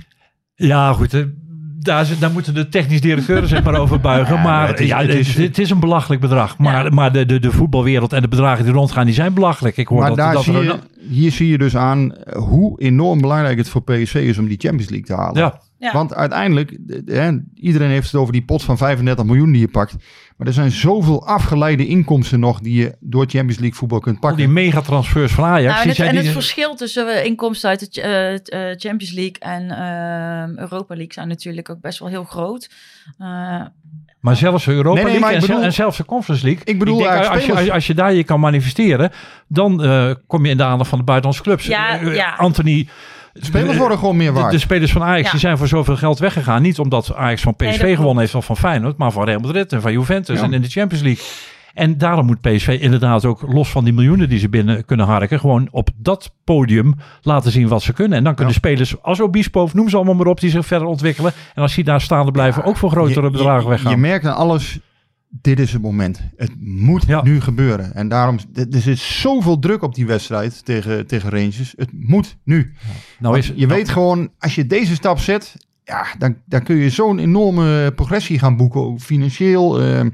Ja, 0.56 0.94
goed. 0.94 1.26
Daar, 1.80 2.06
zit- 2.06 2.20
daar 2.20 2.32
moeten 2.32 2.54
de 2.54 2.70
technisch 2.70 3.02
directeuren 3.02 3.48
zich 3.50 3.64
maar 3.64 3.76
over 3.76 4.00
buigen. 4.00 4.36
Ja, 4.36 4.42
maar 4.42 4.52
maar 4.52 4.68
het 4.68 4.80
is- 4.80 4.88
ja, 4.88 4.98
het 5.00 5.08
het, 5.08 5.18
is- 5.18 5.36
is, 5.36 5.44
het 5.44 5.58
is 5.58 5.70
een 5.70 5.80
belachelijk 5.80 6.22
bedrag. 6.22 6.58
Maar, 6.58 6.84
Ja. 6.84 6.90
maar 6.90 7.12
de, 7.12 7.26
de, 7.26 7.40
de 7.40 7.52
voetbalwereld 7.52 8.14
en 8.14 8.22
de 8.22 8.28
bedragen 8.28 8.64
die 8.66 8.74
rondgaan, 8.74 9.06
die 9.06 9.14
zijn 9.14 9.34
belachelijk. 9.34 9.78
Ik 9.78 9.88
hoor 9.88 10.00
Maar 10.00 10.08
dat, 10.08 10.18
daar 10.18 10.34
dat 10.34 10.44
zie 10.44 10.54
er 10.54 10.64
je, 10.64 10.80
hier 11.10 11.32
zie 11.32 11.48
je 11.48 11.58
dus 11.58 11.76
aan 11.76 12.14
hoe 12.38 12.82
enorm 12.82 13.22
belangrijk 13.22 13.58
het 13.58 13.70
voor 13.70 13.82
PSV 13.84 14.14
is 14.16 14.38
om 14.38 14.48
die 14.48 14.58
Champions 14.60 14.90
League 14.90 15.08
te 15.08 15.16
halen. 15.16 15.42
Ja, 15.42 15.60
Ja. 15.80 15.92
Want 15.94 16.14
uiteindelijk, 16.16 16.78
de- 16.80 17.04
de- 17.04 17.14
hè, 17.14 17.32
iedereen 17.56 17.90
heeft 17.90 18.12
het 18.12 18.22
over 18.22 18.34
die 18.34 18.42
pot 18.46 18.64
van 18.64 18.78
35 18.78 19.26
miljoen 19.26 19.52
die 19.52 19.62
je 19.62 19.68
pakt. 19.68 19.96
Maar 20.38 20.48
er 20.48 20.54
zijn 20.54 20.72
zoveel 20.72 21.28
afgeleide 21.28 21.88
inkomsten 21.88 22.40
nog 22.40 22.60
die 22.60 22.82
je 22.82 22.96
door 23.00 23.26
Champions 23.28 23.58
League 23.60 23.78
voetbal 23.78 24.00
kunt 24.00 24.16
al 24.16 24.22
pakken. 24.22 24.40
die 24.40 24.48
megatransfers 24.54 25.32
van 25.32 25.44
Ajax. 25.44 25.64
Nou, 25.66 25.76
en 25.76 25.80
die 25.82 25.88
het, 25.88 25.96
zijn 25.98 26.10
en 26.10 26.16
het 26.16 26.24
die- 26.24 26.34
verschil 26.34 26.76
tussen 26.76 27.08
eh, 27.16 27.26
inkomsten 27.26 27.70
uit 27.70 27.94
de 27.94 28.02
eh, 28.02 28.34
eh, 28.72 28.78
Champions 28.80 29.14
League 29.14 29.40
en 29.40 29.70
Europa 30.60 30.94
League 30.96 31.14
zijn 31.14 31.28
natuurlijk 31.28 31.70
ook 31.70 31.82
best 31.82 32.00
wel 32.00 32.08
heel 32.10 32.24
groot. 32.24 32.70
Eh, 33.18 33.28
Maar 34.20 34.36
zelfs 34.36 34.66
de 34.66 34.72
Europa 34.72 35.02
Nee, 35.02 35.04
nee, 35.12 35.20
League 35.20 35.36
en, 35.36 35.42
zel- 35.42 35.50
bedoel- 35.50 35.66
en 35.66 35.74
zelfs 35.74 35.98
de 35.98 36.06
Conference 36.06 36.46
League. 36.46 36.64
Ik 36.66 36.80
bedoel 36.80 36.98
denk, 36.98 37.10
als, 37.26 37.46
je, 37.46 37.54
als, 37.56 37.70
als 37.70 37.88
je 37.88 37.94
daar 37.94 38.14
je 38.14 38.24
kan 38.24 38.40
manifesteren, 38.40 39.12
dan 39.48 39.84
eh, 39.84 40.12
kom 40.28 40.46
je 40.46 40.52
in 40.52 40.58
de 40.58 40.64
aandacht 40.64 40.90
van 40.90 40.98
de 41.00 41.04
buitenlandse 41.06 41.44
clubs. 41.44 41.66
Ja, 41.66 41.94
ja. 41.96 42.34
Anthony... 42.38 42.88
Spelers 43.40 43.72
de- 43.72 43.78
worden 43.78 43.98
gewoon 43.98 44.18
meer 44.18 44.34
de, 44.34 44.40
waard. 44.40 44.52
de 44.52 44.60
spelers 44.60 44.92
van 44.92 45.04
Ajax 45.04 45.24
Ja. 45.26 45.32
die 45.32 45.40
zijn 45.40 45.58
voor 45.58 45.68
zoveel 45.68 45.96
geld 45.96 46.20
weggegaan. 46.20 46.62
Niet 46.62 46.80
omdat 46.80 47.16
Ajax 47.16 47.42
van 47.42 47.56
PSV 47.56 47.96
gewonnen 47.96 48.20
heeft 48.20 48.36
of 48.36 48.46
van 48.46 48.58
Feyenoord, 48.58 48.98
maar 48.98 49.12
van 49.12 49.24
Real 49.26 49.40
Madrid 49.40 49.74
en 49.74 49.82
van 49.82 49.92
Juventus 49.92 50.38
Ja. 50.40 50.44
en 50.46 50.54
in 50.54 50.62
de 50.62 50.70
Champions 50.70 51.04
League. 51.04 51.24
En 51.74 51.98
daarom 51.98 52.26
moet 52.26 52.42
PSV 52.42 52.78
inderdaad 52.82 53.26
ook 53.26 53.42
los 53.48 53.70
van 53.70 53.84
die 53.84 53.94
miljoenen 53.94 54.30
die 54.30 54.40
ze 54.40 54.50
binnen 54.50 54.86
kunnen 54.86 55.06
harken, 55.06 55.40
gewoon 55.40 55.68
op 55.72 55.90
dat 55.96 56.32
podium 56.44 56.96
laten 57.22 57.52
zien 57.52 57.68
wat 57.68 57.82
ze 57.82 57.94
kunnen. 57.94 58.18
En 58.18 58.24
dan 58.24 58.36
kunnen 58.36 58.54
Ja. 58.54 58.60
spelers 58.60 59.02
als 59.02 59.22
Obispo, 59.22 59.62
of 59.62 59.74
noem 59.74 59.90
ze 59.90 59.96
allemaal 59.96 60.14
maar 60.16 60.28
op, 60.28 60.40
die 60.40 60.50
zich 60.50 60.66
verder 60.66 60.88
ontwikkelen. 60.88 61.32
En 61.56 61.62
als 61.62 61.76
die 61.76 61.84
daar 61.84 62.02
staande 62.02 62.32
blijven, 62.32 62.64
ook 62.64 62.78
voor 62.78 62.90
grotere 62.92 63.22
Je- 63.26 63.32
bedragen 63.32 63.64
je, 63.64 63.70
weggaan. 63.70 63.92
Je 63.92 63.98
merkt 63.98 64.26
aan 64.26 64.36
alles, 64.36 64.80
dit 65.30 65.60
is 65.60 65.74
het 65.74 65.82
moment. 65.82 66.22
Het 66.36 66.52
moet 66.60 67.04
Ja. 67.08 67.24
nu 67.24 67.42
gebeuren. 67.42 67.94
En 67.94 68.08
daarom, 68.08 68.38
er 68.54 68.82
zit 68.82 68.98
zoveel 69.00 69.60
druk 69.60 69.82
op 69.82 69.96
die 69.96 70.06
wedstrijd 70.06 70.66
tegen, 70.66 71.08
tegen 71.08 71.30
Rangers. 71.30 71.74
Het 71.78 71.90
moet 71.94 72.38
nu. 72.44 72.74
nou 73.20 73.38
is, 73.38 73.52
je 73.56 73.68
weet 73.68 73.90
gewoon, 73.90 74.30
als 74.40 74.56
je 74.56 74.68
deze 74.68 74.96
stap 74.96 75.20
zet, 75.20 75.56
ja, 75.84 76.06
dan, 76.18 76.36
dan 76.46 76.64
kun 76.64 76.76
je 76.76 76.90
zo'n 76.90 77.20
enorme 77.20 77.92
progressie 77.96 78.40
gaan 78.40 78.58
boeken, 78.58 78.82
ook 78.82 79.00
financieel. 79.00 79.82
eh, 79.82 80.06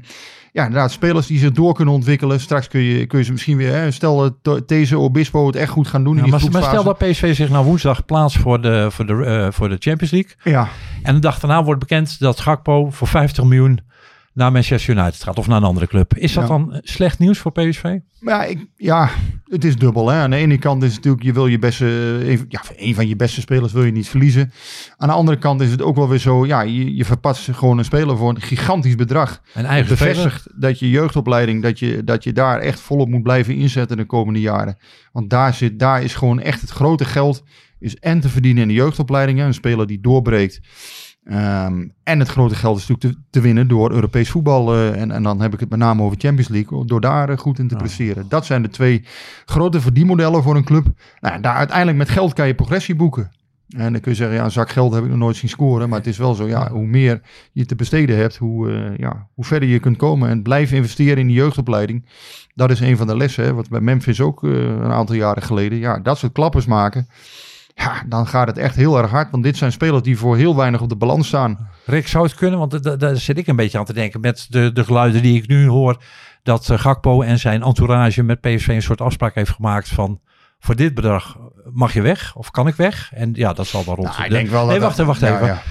ja, 0.52 0.64
inderdaad, 0.64 0.90
spelers 0.92 1.26
die 1.26 1.38
zich 1.38 1.52
door 1.52 1.74
kunnen 1.74 1.94
ontwikkelen. 1.94 2.40
Straks 2.40 2.68
kun 2.68 2.80
je, 2.80 3.06
kun 3.06 3.18
je 3.18 3.24
ze 3.24 3.32
misschien 3.32 3.56
weer, 3.56 3.72
hè, 3.72 3.90
stel 3.90 4.38
dat 4.42 4.68
deze 4.68 4.98
Obispo 4.98 5.46
het 5.46 5.56
echt 5.56 5.70
goed 5.70 5.86
gaan 5.88 6.04
doen 6.04 6.12
Ja, 6.16 6.18
in 6.18 6.30
die 6.30 6.40
maar, 6.40 6.50
maar 6.50 6.62
stel 6.62 6.84
dat 6.84 6.98
PSV 6.98 7.34
zich 7.36 7.50
nou 7.50 7.64
woensdag 7.64 8.04
plaatst 8.04 8.36
voor 8.38 8.60
de, 8.60 8.86
voor, 8.90 9.06
de, 9.06 9.24
eh, 9.24 9.50
voor 9.50 9.68
de 9.68 9.76
Champions 9.78 10.12
League. 10.12 10.32
Ja, 10.44 10.68
En 11.02 11.14
de 11.14 11.20
dag 11.20 11.40
daarna 11.40 11.64
wordt 11.64 11.80
bekend 11.80 12.18
dat 12.18 12.40
Gakpo 12.40 12.90
voor 12.90 13.08
50 13.08 13.44
miljoen 13.44 13.80
naar 14.34 14.52
Manchester 14.52 14.96
United 14.96 15.22
gaat. 15.22 15.38
Of 15.38 15.46
naar 15.46 15.56
een 15.56 15.62
andere 15.64 15.86
club. 15.86 16.16
Is 16.16 16.32
dat 16.32 16.42
Ja. 16.42 16.48
dan 16.48 16.78
slecht 16.82 17.18
nieuws 17.18 17.38
voor 17.38 17.52
PSV? 17.52 17.82
Maar 18.20 18.34
ja, 18.34 18.44
ik, 18.44 18.66
ja, 18.76 19.10
het 19.44 19.64
is 19.64 19.76
dubbel. 19.76 20.08
Hè. 20.08 20.18
Aan 20.18 20.30
de 20.30 20.36
ene 20.36 20.58
kant 20.58 20.82
is 20.82 20.88
het 20.88 20.96
natuurlijk, 20.96 21.24
je 21.24 21.32
wil 21.32 21.46
je 21.46 21.58
beste, 21.58 21.86
een, 22.24 22.44
ja, 22.48 22.60
een 22.76 22.94
van 22.94 23.08
je 23.08 23.16
beste 23.16 23.40
spelers 23.40 23.72
wil 23.72 23.84
je 23.84 23.92
niet 23.92 24.08
verliezen. 24.08 24.52
Aan 24.96 25.08
de 25.08 25.14
andere 25.14 25.38
kant 25.38 25.60
is 25.60 25.70
het 25.70 25.82
ook 25.82 25.96
wel 25.96 26.08
weer 26.08 26.18
zo, 26.18 26.46
ja, 26.46 26.60
je, 26.60 26.94
je 26.94 27.04
verpast 27.04 27.48
gewoon 27.52 27.78
een 27.78 27.84
speler 27.84 28.16
voor 28.16 28.28
een 28.28 28.40
gigantisch 28.40 28.94
bedrag. 28.94 29.40
Het 29.52 29.66
eigen 29.66 29.88
bevestigt 29.88 30.48
dat 30.60 30.78
je 30.78 30.90
jeugdopleiding, 30.90 31.62
dat 31.62 31.78
je, 31.78 32.04
dat 32.04 32.24
je 32.24 32.32
daar 32.32 32.58
echt 32.58 32.80
volop 32.80 33.08
moet 33.08 33.22
blijven 33.22 33.54
inzetten 33.54 33.96
de 33.96 34.04
komende 34.04 34.40
jaren. 34.40 34.76
Want 35.12 35.30
daar, 35.30 35.54
zit, 35.54 35.78
daar 35.78 36.02
is 36.02 36.14
gewoon 36.14 36.40
echt 36.40 36.60
het 36.60 36.70
grote 36.70 37.04
geld, 37.04 37.42
is 37.78 37.96
en 37.96 38.20
te 38.20 38.28
verdienen 38.28 38.62
in 38.62 38.68
de 38.68 38.74
jeugdopleidingen, 38.74 39.46
een 39.46 39.54
speler 39.54 39.86
die 39.86 40.00
doorbreekt. 40.00 40.60
Ehm, 41.24 41.88
en 42.02 42.18
het 42.18 42.28
grote 42.28 42.54
geld 42.54 42.78
is 42.78 42.86
natuurlijk 42.86 43.18
te, 43.18 43.26
te 43.30 43.40
winnen 43.40 43.68
door 43.68 43.92
Europees 43.92 44.30
voetbal. 44.30 44.74
eh, 44.74 45.00
en, 45.00 45.10
en 45.10 45.22
dan 45.22 45.40
heb 45.40 45.52
ik 45.54 45.60
het 45.60 45.70
met 45.70 45.78
name 45.78 46.02
over 46.02 46.18
Champions 46.18 46.48
League. 46.48 46.84
Door 46.86 47.00
daar 47.00 47.28
eh, 47.28 47.38
goed 47.38 47.58
in 47.58 47.68
te 47.68 47.76
presteren. 47.76 48.28
Dat 48.28 48.46
zijn 48.46 48.62
de 48.62 48.68
twee 48.68 49.04
grote 49.44 49.80
verdienmodellen 49.80 50.42
voor 50.42 50.56
een 50.56 50.64
club. 50.64 50.86
Nou, 51.20 51.40
daar 51.40 51.54
uiteindelijk 51.54 51.98
met 51.98 52.08
geld 52.08 52.32
kan 52.32 52.46
je 52.46 52.54
progressie 52.54 52.94
boeken. 52.94 53.30
En 53.68 53.92
dan 53.92 54.00
kun 54.00 54.10
je 54.10 54.16
zeggen, 54.16 54.36
ja, 54.36 54.44
een 54.44 54.50
zak 54.50 54.70
geld 54.70 54.94
heb 54.94 55.02
ik 55.04 55.08
nog 55.10 55.18
nooit 55.18 55.36
zien 55.36 55.48
scoren. 55.48 55.88
Maar 55.88 55.98
het 55.98 56.06
is 56.06 56.18
wel 56.18 56.34
zo, 56.34 56.46
ja, 56.46 56.70
hoe 56.70 56.86
meer 56.86 57.20
je 57.52 57.66
te 57.66 57.74
besteden 57.74 58.16
hebt, 58.16 58.36
hoe, 58.36 58.70
eh, 58.72 58.96
ja, 58.96 59.28
hoe 59.34 59.44
verder 59.44 59.68
je 59.68 59.78
kunt 59.78 59.96
komen. 59.96 60.28
En 60.28 60.42
blijven 60.42 60.76
investeren 60.76 61.18
in 61.18 61.26
de 61.26 61.32
jeugdopleiding. 61.32 62.06
Dat 62.54 62.70
is 62.70 62.80
een 62.80 62.96
van 62.96 63.06
de 63.06 63.16
lessen, 63.16 63.44
hè, 63.44 63.54
wat 63.54 63.68
bij 63.68 63.80
Memphis 63.80 64.20
ook 64.20 64.42
een 64.42 64.92
aantal 64.92 65.14
jaren 65.14 65.42
geleden. 65.42 65.78
Ja, 65.78 65.98
dat 65.98 66.18
soort 66.18 66.32
klappers 66.32 66.66
maken. 66.66 67.08
Ja, 67.74 68.02
dan 68.08 68.26
gaat 68.26 68.46
het 68.46 68.58
echt 68.58 68.76
heel 68.76 68.98
erg 68.98 69.10
hard. 69.10 69.30
Want 69.30 69.42
dit 69.42 69.56
zijn 69.56 69.72
spelers 69.72 70.02
die 70.02 70.18
voor 70.18 70.36
heel 70.36 70.56
weinig 70.56 70.80
op 70.80 70.88
de 70.88 70.96
balans 70.96 71.26
staan. 71.26 71.68
Rick, 71.86 72.08
zou 72.08 72.24
het 72.24 72.34
kunnen? 72.34 72.58
Want 72.58 72.70
da- 72.70 72.78
da- 72.78 72.96
daar 72.96 73.16
zit 73.16 73.38
ik 73.38 73.46
een 73.46 73.56
beetje 73.56 73.78
aan 73.78 73.84
te 73.84 73.92
denken 73.92 74.20
met 74.20 74.46
de, 74.50 74.72
de 74.72 74.84
geluiden 74.84 75.22
die 75.22 75.36
ik 75.42 75.48
nu 75.48 75.66
hoor. 75.66 76.02
Dat 76.42 76.70
eh, 76.70 76.78
Gakpo 76.78 77.22
en 77.22 77.38
zijn 77.38 77.62
entourage 77.62 78.22
met 78.22 78.40
PSV 78.40 78.68
een 78.68 78.82
soort 78.82 79.00
afspraak 79.00 79.34
heeft 79.34 79.50
gemaakt 79.50 79.88
van... 79.88 80.20
Voor 80.58 80.76
dit 80.76 80.94
bedrag 80.94 81.38
mag 81.72 81.92
je 81.92 82.02
weg 82.02 82.34
of 82.36 82.50
kan 82.50 82.66
ik 82.66 82.74
weg? 82.74 83.10
En 83.14 83.30
ja, 83.32 83.52
dat 83.52 83.66
zal 83.66 83.84
wel 83.84 83.94
rond. 83.94 84.08
Nou, 84.08 84.22
ik 84.22 84.28
de- 84.28 84.34
denk 84.34 84.48
wel 84.48 84.66
nee, 84.66 84.78
dat 84.78 84.82
wacht 84.82 84.94
even, 84.94 85.06
wacht 85.06 85.20
ja, 85.20 85.34
even. 85.34 85.46
ja. 85.46 85.62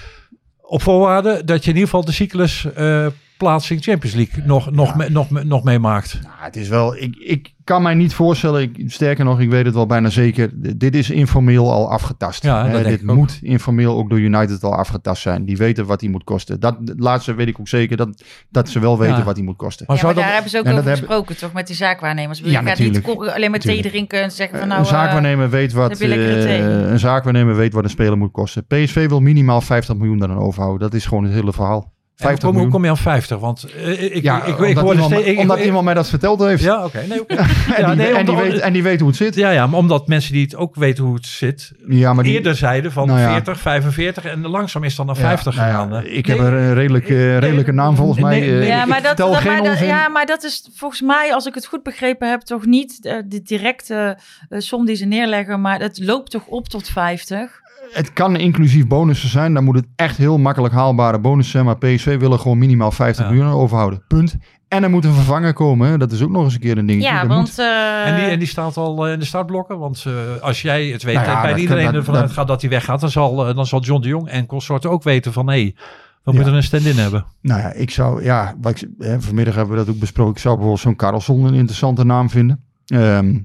Op 0.62 0.82
voorwaarde 0.82 1.44
dat 1.44 1.64
je 1.64 1.70
in 1.70 1.76
ieder 1.76 1.90
geval 1.90 2.06
de 2.06 2.12
cyclus 2.12 2.74
eh, 2.74 3.06
plaatsing 3.38 3.84
Champions 3.84 4.16
League 4.16 4.44
nog, 4.46 4.72
nog, 4.72 4.96
me- 4.96 5.10
nog, 5.10 5.30
nog 5.30 5.64
meemaakt. 5.64 6.20
Nou, 6.22 6.34
het 6.40 6.56
is 6.56 6.68
wel, 6.68 6.96
ik, 6.96 7.16
ik 7.16 7.53
kan 7.64 7.82
mij 7.82 7.94
niet 7.94 8.14
voorstellen, 8.14 8.62
ik, 8.62 8.84
sterker 8.92 9.26
nog, 9.26 9.40
ik 9.40 9.50
weet 9.50 9.66
het 9.66 9.74
wel 9.74 9.86
bijna 9.86 10.10
zeker. 10.10 10.50
Dit 10.78 10.96
is 10.96 11.10
informeel 11.10 11.72
al 11.72 11.92
afgetast. 11.92 12.44
Ja, 12.44 12.58
dat 12.64 12.66
Hè, 12.66 12.72
denk 12.74 12.86
dit 12.86 13.02
ik 13.02 13.10
ook. 13.10 13.16
moet 13.18 13.40
informeel 13.42 13.98
ook 13.98 14.10
door 14.10 14.20
United 14.20 14.64
al 14.64 14.76
afgetast 14.76 15.22
zijn. 15.22 15.46
Die 15.46 15.58
weten 15.58 15.86
wat 15.86 16.00
die 16.00 16.10
moet 16.10 16.24
kosten. 16.24 16.60
Dat 16.60 16.78
laatste 16.98 17.34
weet 17.34 17.48
ik 17.48 17.60
ook 17.60 17.68
zeker, 17.68 17.98
dat, 17.98 18.24
dat 18.50 18.70
ze 18.70 18.80
wel 18.80 19.00
weten 19.00 19.18
Ja. 19.18 19.24
wat 19.24 19.36
die 19.36 19.44
moet 19.44 19.56
kosten. 19.56 19.86
Maar 19.88 19.96
Ja, 19.98 20.04
maar 20.04 20.14
dat- 20.14 20.24
daar 20.24 20.34
hebben 20.34 20.52
ze 20.52 20.58
ook 20.58 20.64
over 20.66 20.76
hebben- 20.76 20.98
gesproken, 20.98 21.38
toch? 21.38 21.54
Met 21.54 21.68
die 21.68 21.76
zaakwaarnemers. 21.76 22.40
Ja, 22.40 22.62
gaat 22.62 22.64
niet 22.80 22.94
natuurlijk. 22.94 23.06
ko- 23.20 23.26
alleen 23.26 23.52
maar 23.52 23.60
thee 23.60 23.82
drinken 23.82 24.22
en 24.22 24.32
zeggen 24.32 24.60
van 24.60 24.68
Eh, 24.68 24.74
nou... 24.74 24.80
een 24.88 24.94
zaakwaarnemer 24.94 25.50
weet 25.50 25.74
wat 25.74 26.00
eh, 26.02 26.90
een 26.92 27.00
zaakwaarnemer 27.00 27.56
weet 27.56 27.74
wat 27.74 27.84
een 27.84 27.90
speler 27.90 28.18
moet 28.18 28.32
kosten. 28.32 28.66
PSV 28.66 29.08
wil 29.08 29.20
minimaal 29.20 29.62
50 29.62 29.96
miljoen 29.96 30.18
daaraan 30.20 30.38
overhouden. 30.38 30.80
Dat 30.90 30.94
is 31.00 31.06
gewoon 31.06 31.24
het 31.24 31.34
hele 31.34 31.54
verhaal. 31.54 31.92
Hoe 32.14 32.22
50 32.32 32.50
kom, 32.50 32.58
hoe 32.60 32.68
miljoen. 32.68 32.72
kom 32.72 32.84
je 32.84 32.90
aan 32.90 33.14
50? 33.14 33.40
Want 33.40 33.64
eh, 33.64 34.16
ik, 34.16 34.24
ja, 34.24 34.38
ik, 34.44 34.48
ik, 34.48 34.58
omdat, 34.60 34.94
iemand, 34.94 35.12
steeds- 35.14 35.28
ik- 35.28 35.38
omdat 35.40 35.58
ik- 35.58 35.66
iemand 35.66 35.86
mij 35.86 35.94
dat 35.94 36.10
verteld 36.10 36.40
heeft. 36.40 36.64
Ja, 36.64 36.86
oké. 36.86 37.02
Nee, 37.10 37.26
en, 37.28 37.38
Ja, 37.78 37.88
die, 37.88 37.96
nee, 37.96 38.08
en, 38.14 38.26
die 38.26 38.34
omdat- 38.36 38.48
weet, 38.52 38.60
en 38.60 38.74
die 38.74 38.84
weet 38.84 39.00
hoe 39.00 39.08
het 39.10 39.18
zit. 39.18 39.36
Ja, 39.36 39.50
ja, 39.50 39.68
maar 39.68 39.80
omdat 39.80 40.08
mensen 40.08 40.34
die 40.34 40.44
het 40.44 40.56
ook 40.56 40.76
weten 40.76 41.04
hoe 41.04 41.16
het 41.16 41.26
zit, 41.26 41.72
Ja, 41.88 42.14
maar 42.14 42.24
die, 42.24 42.34
eerder 42.34 42.56
zeiden 42.56 42.92
van 42.92 43.08
Nou 43.08 43.20
ja. 43.20 43.32
40, 43.32 43.60
45 43.60 44.26
en 44.26 44.48
langzaam 44.48 44.84
is 44.84 44.88
het 44.88 44.98
dan 44.98 45.06
naar 45.06 45.16
Ja, 45.16 45.22
50 45.22 45.56
nou 45.56 45.68
ja, 45.68 45.74
gegaan. 45.74 46.06
ik 46.06 46.28
Nee, 46.28 46.38
heb 46.38 46.46
er 46.48 46.54
een 46.54 46.74
redelijk, 46.74 47.08
redelijke 47.40 47.72
naam 47.72 47.96
volgens 47.96 48.20
mij. 48.20 48.42
Eh, 48.42 48.68
ja, 48.68 48.86
maar 48.86 48.98
dat, 48.98 49.08
vertel 49.08 49.32
dat- 49.32 49.38
geen 49.42 49.52
maar 49.52 49.62
dat- 49.64 49.72
onzin. 49.72 49.88
ja, 49.88 50.08
maar 50.10 50.26
dat 50.26 50.44
is 50.44 50.70
volgens 50.76 51.02
mij, 51.02 51.34
als 51.34 51.46
ik 51.46 51.54
het 51.56 51.66
goed 51.66 51.84
begrepen 51.84 52.30
heb, 52.30 52.42
toch 52.42 52.66
niet 52.66 53.06
eh, 53.06 53.16
de 53.26 53.42
directe 53.42 54.18
som 54.50 54.86
die 54.86 54.96
ze 54.96 55.06
neerleggen, 55.06 55.62
maar 55.62 55.80
het 55.80 56.00
loopt 56.02 56.32
toch 56.32 56.46
op 56.46 56.68
tot 56.70 56.90
50. 56.90 57.62
Het 57.94 58.14
kan 58.14 58.36
inclusief 58.36 58.88
bonussen 58.88 59.30
zijn. 59.30 59.54
Dan 59.54 59.64
moet 59.64 59.76
het 59.76 59.86
echt 59.96 60.18
heel 60.18 60.38
makkelijk 60.38 60.74
haalbare 60.74 61.20
bonussen 61.20 61.52
zijn. 61.52 61.66
Maar 61.66 61.78
PSV 61.78 62.18
willen 62.20 62.40
gewoon 62.40 62.58
minimaal 62.58 62.92
50 62.92 63.26
Ja. 63.26 63.32
miljoen 63.32 63.52
overhouden. 63.54 64.04
Punt. 64.08 64.36
En 64.68 64.84
er 64.84 64.90
moet 64.90 65.06
een 65.06 65.14
vervanger 65.14 65.54
komen. 65.54 65.90
Hè. 65.90 65.98
Dat 65.98 66.12
is 66.12 66.22
ook 66.22 66.30
nog 66.30 66.44
eens 66.44 66.54
een 66.54 66.60
keer 66.60 66.78
een 66.78 66.86
dingetje. 66.86 67.10
Ja, 67.10 67.28
want... 67.28 67.48
moet- 67.48 67.60
eh, 67.60 68.08
En 68.08 68.16
die, 68.16 68.26
en 68.26 68.40
die 68.40 68.48
staat 68.48 68.78
al 68.78 69.06
eh, 69.08 69.14
in 69.14 69.20
de 69.20 69.26
startblokken. 69.26 69.80
Want 69.80 70.04
eh, 70.08 70.42
als 70.42 70.62
jij 70.62 70.86
het 70.88 71.04
weet, 71.04 71.16
Nou 71.16 71.28
ja, 71.28 71.42
bij 71.42 71.56
iedereen 71.56 71.84
kan- 71.84 71.92
dat- 71.94 72.00
ervan 72.02 72.14
dat- 72.14 72.24
uitgaat 72.24 72.48
dat 72.48 72.62
hij 72.62 72.70
weggaat, 72.70 73.00
dan 73.00 73.10
zal, 73.10 73.36
dan 73.54 73.66
zal 73.66 73.82
John 73.82 74.02
de 74.02 74.08
Jong 74.08 74.28
en 74.30 74.46
consorten 74.46 74.90
ook 74.90 75.04
weten 75.04 75.34
van 75.34 75.48
hé, 75.50 75.54
hey, 75.62 75.76
we 76.24 76.32
Ja. 76.32 76.38
moeten 76.38 76.54
een 76.54 76.64
stand-in 76.64 76.98
hebben. 76.98 77.26
Nou 77.42 77.60
ja, 77.62 77.72
ik 77.74 77.90
zou, 77.92 78.24
ja, 78.24 78.56
wat 78.62 78.82
ik, 78.82 78.88
hè, 78.98 79.22
vanmiddag 79.22 79.56
hebben 79.56 79.78
we 79.78 79.86
dat 79.86 79.94
ook 79.94 80.00
besproken. 80.00 80.34
Ik 80.34 80.40
zou 80.40 80.54
bijvoorbeeld 80.54 80.84
zo'n 80.86 80.96
Karlsson 80.96 81.46
een 81.46 81.54
interessante 81.54 82.04
naam 82.06 82.30
vinden. 82.30 82.64
Ehm, 82.86 83.38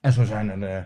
en 0.00 0.12
zo 0.12 0.24
zijn 0.24 0.50
er, 0.50 0.62
eh, 0.62 0.82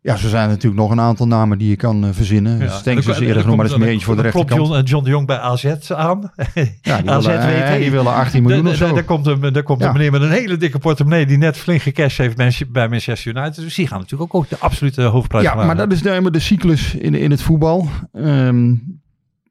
ja, 0.00 0.16
zo 0.16 0.28
zijn 0.28 0.42
er 0.42 0.48
natuurlijk 0.48 0.80
nog 0.80 0.90
een 0.90 1.00
aantal 1.00 1.26
namen 1.26 1.58
die 1.58 1.68
je 1.68 1.76
kan 1.76 2.04
eh, 2.04 2.10
verzinnen. 2.12 2.58
Ja, 2.58 2.68
Stenks 2.68 3.06
is 3.06 3.18
eerder 3.18 3.40
genoemd, 3.40 3.56
maar 3.56 3.66
dat 3.66 3.74
is 3.76 3.80
meer 3.82 3.90
eentje 3.92 4.06
voor 4.06 4.16
de 4.16 4.22
Dan 4.22 4.30
klopt 4.30 4.48
rechterkant. 4.50 4.76
John, 4.76 4.84
eh, 4.86 4.90
John 4.90 5.04
de 5.04 5.10
Jong 5.10 5.26
bij 5.26 5.38
AZ 5.38 5.90
aan. 5.90 6.30
Ja, 6.82 7.00
die 7.00 7.10
AZ 7.10 7.26
willen, 7.26 7.46
weet, 7.46 7.80
die 7.80 7.90
willen 7.90 8.12
18 8.14 8.42
miljoen 8.42 8.68
of 8.68 8.74
zo. 8.74 8.94
daar- 8.94 9.04
komt, 9.04 9.26
een, 9.26 9.52
daar 9.52 9.62
komt 9.62 9.80
Ja. 9.80 9.86
een 9.86 9.92
meneer 9.92 10.10
met 10.10 10.22
een 10.22 10.30
hele 10.30 10.56
dikke 10.56 10.78
portemonnee 10.78 11.26
die 11.26 11.38
net 11.38 11.56
flink 11.56 11.80
gecashed 11.82 12.36
heeft 12.36 12.72
bij- 12.72 12.88
Manchester 12.88 13.36
United. 13.36 13.54
Dus 13.54 13.74
die 13.74 13.86
gaan 13.86 13.98
natuurlijk 14.00 14.34
ook, 14.34 14.42
ook 14.42 14.48
de 14.48 14.58
absolute 14.58 15.02
hoofdprijs 15.02 15.44
Ja, 15.44 15.54
maar 15.54 15.76
dat 15.76 15.92
is 15.92 16.02
nou 16.02 16.16
eenmaal 16.16 16.32
de 16.32 16.38
cyclus 16.38 16.94
in, 16.94 17.14
in 17.14 17.30
het 17.30 17.42
voetbal. 17.42 17.88
Ehm, 18.12 18.74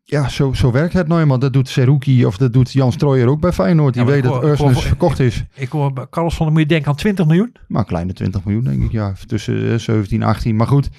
ja, 0.10 0.30
zo, 0.30 0.54
zo 0.54 0.72
werkt 0.72 0.94
het 0.94 1.08
nou 1.08 1.22
eenmaal. 1.22 1.40
Dat 1.40 1.54
doet 1.54 1.70
Seruki 1.70 2.26
of 2.26 2.38
dat 2.38 2.54
doet 2.54 2.72
Jan 2.72 2.92
Strooijer 2.92 3.28
ook 3.28 3.40
bij 3.40 3.52
Feyenoord. 3.52 3.94
Die 3.94 4.04
Ja, 4.04 4.10
weet 4.10 4.24
dat 4.24 4.58
hoor- 4.58 4.76
verkocht 4.76 5.20
is. 5.20 5.44
Ik 5.54 5.70
hoor 5.70 5.94
bij 5.94 6.06
Carlos 6.10 6.36
van 6.36 6.46
der 6.46 6.54
moet 6.54 6.64
je 6.64 6.68
denken 6.68 6.90
aan 6.90 6.96
20 6.96 7.26
miljoen. 7.26 7.56
Maar 7.68 7.82
een 7.82 7.88
kleine 7.88 8.14
20 8.14 8.44
miljoen 8.44 8.64
denk 8.64 8.84
ik. 8.84 8.92
Ja, 8.92 9.14
tussen 9.26 9.72
eh, 9.72 9.78
17 9.78 10.22
en 10.22 10.28
18. 10.28 10.56
Maar 10.56 10.68
goed, 10.68 10.90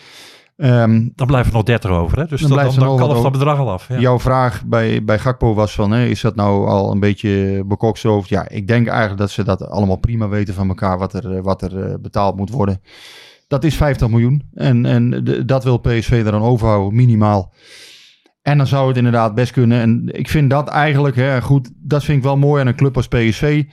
ehm, 0.56 1.09
Dan 1.14 1.26
blijven 1.26 1.50
er 1.50 1.56
nog 1.56 1.66
30 1.66 1.90
over. 1.90 2.18
Hè? 2.18 2.26
Dus 2.26 2.40
Dan 2.40 2.48
dan, 2.50 2.59
dan, 2.59 2.66
blijft 2.74 2.98
dan 2.98 3.11
het 3.14 3.22
dat 3.22 3.32
bedrag 3.32 3.59
al 3.59 3.70
af. 3.70 3.88
Ja. 3.88 3.98
jouw 3.98 4.18
vraag 4.18 4.64
bij, 4.66 5.04
bij 5.04 5.18
Gakpo 5.18 5.54
was 5.54 5.72
van... 5.74 5.90
Hè, 5.90 6.04
is 6.04 6.20
dat 6.20 6.34
nou 6.34 6.68
al 6.68 6.92
een 6.92 7.00
beetje 7.00 7.62
bekokstoofd? 7.66 8.28
Ja, 8.28 8.48
ik 8.48 8.66
denk 8.66 8.86
eigenlijk 8.86 9.18
dat 9.20 9.30
ze 9.30 9.44
dat 9.44 9.68
allemaal 9.68 9.96
prima 9.96 10.28
weten 10.28 10.54
van 10.54 10.68
elkaar... 10.68 10.98
wat 10.98 11.14
er, 11.14 11.36
eh, 11.36 11.42
wat 11.42 11.62
er 11.62 11.82
eh, 11.84 11.94
betaald 12.00 12.36
moet 12.36 12.50
worden. 12.50 12.80
Dat 13.48 13.64
is 13.64 13.74
50 13.76 14.09
miljoen. 14.09 14.42
En, 14.54 14.86
en 14.86 15.11
de- 15.24 15.44
dat 15.44 15.64
wil 15.64 15.78
PSV 15.78 16.11
er 16.24 16.30
dan 16.32 16.42
overhouden, 16.42 16.94
minimaal. 16.96 17.52
En 18.43 18.59
dan 18.59 18.66
zou 18.66 18.89
het 18.89 18.97
inderdaad 18.97 19.34
best 19.34 19.53
kunnen. 19.53 19.80
En 19.80 20.09
ik 20.12 20.28
vind 20.28 20.51
dat 20.51 20.68
eigenlijk, 20.68 21.16
hè, 21.16 21.43
goed, 21.43 21.70
dat 21.74 22.05
vind 22.05 22.18
ik 22.18 22.24
wel 22.24 22.36
mooi 22.36 22.61
aan 22.61 22.66
een 22.66 22.76
club 22.76 22.97
als 22.97 23.09
PSV. 23.09 23.64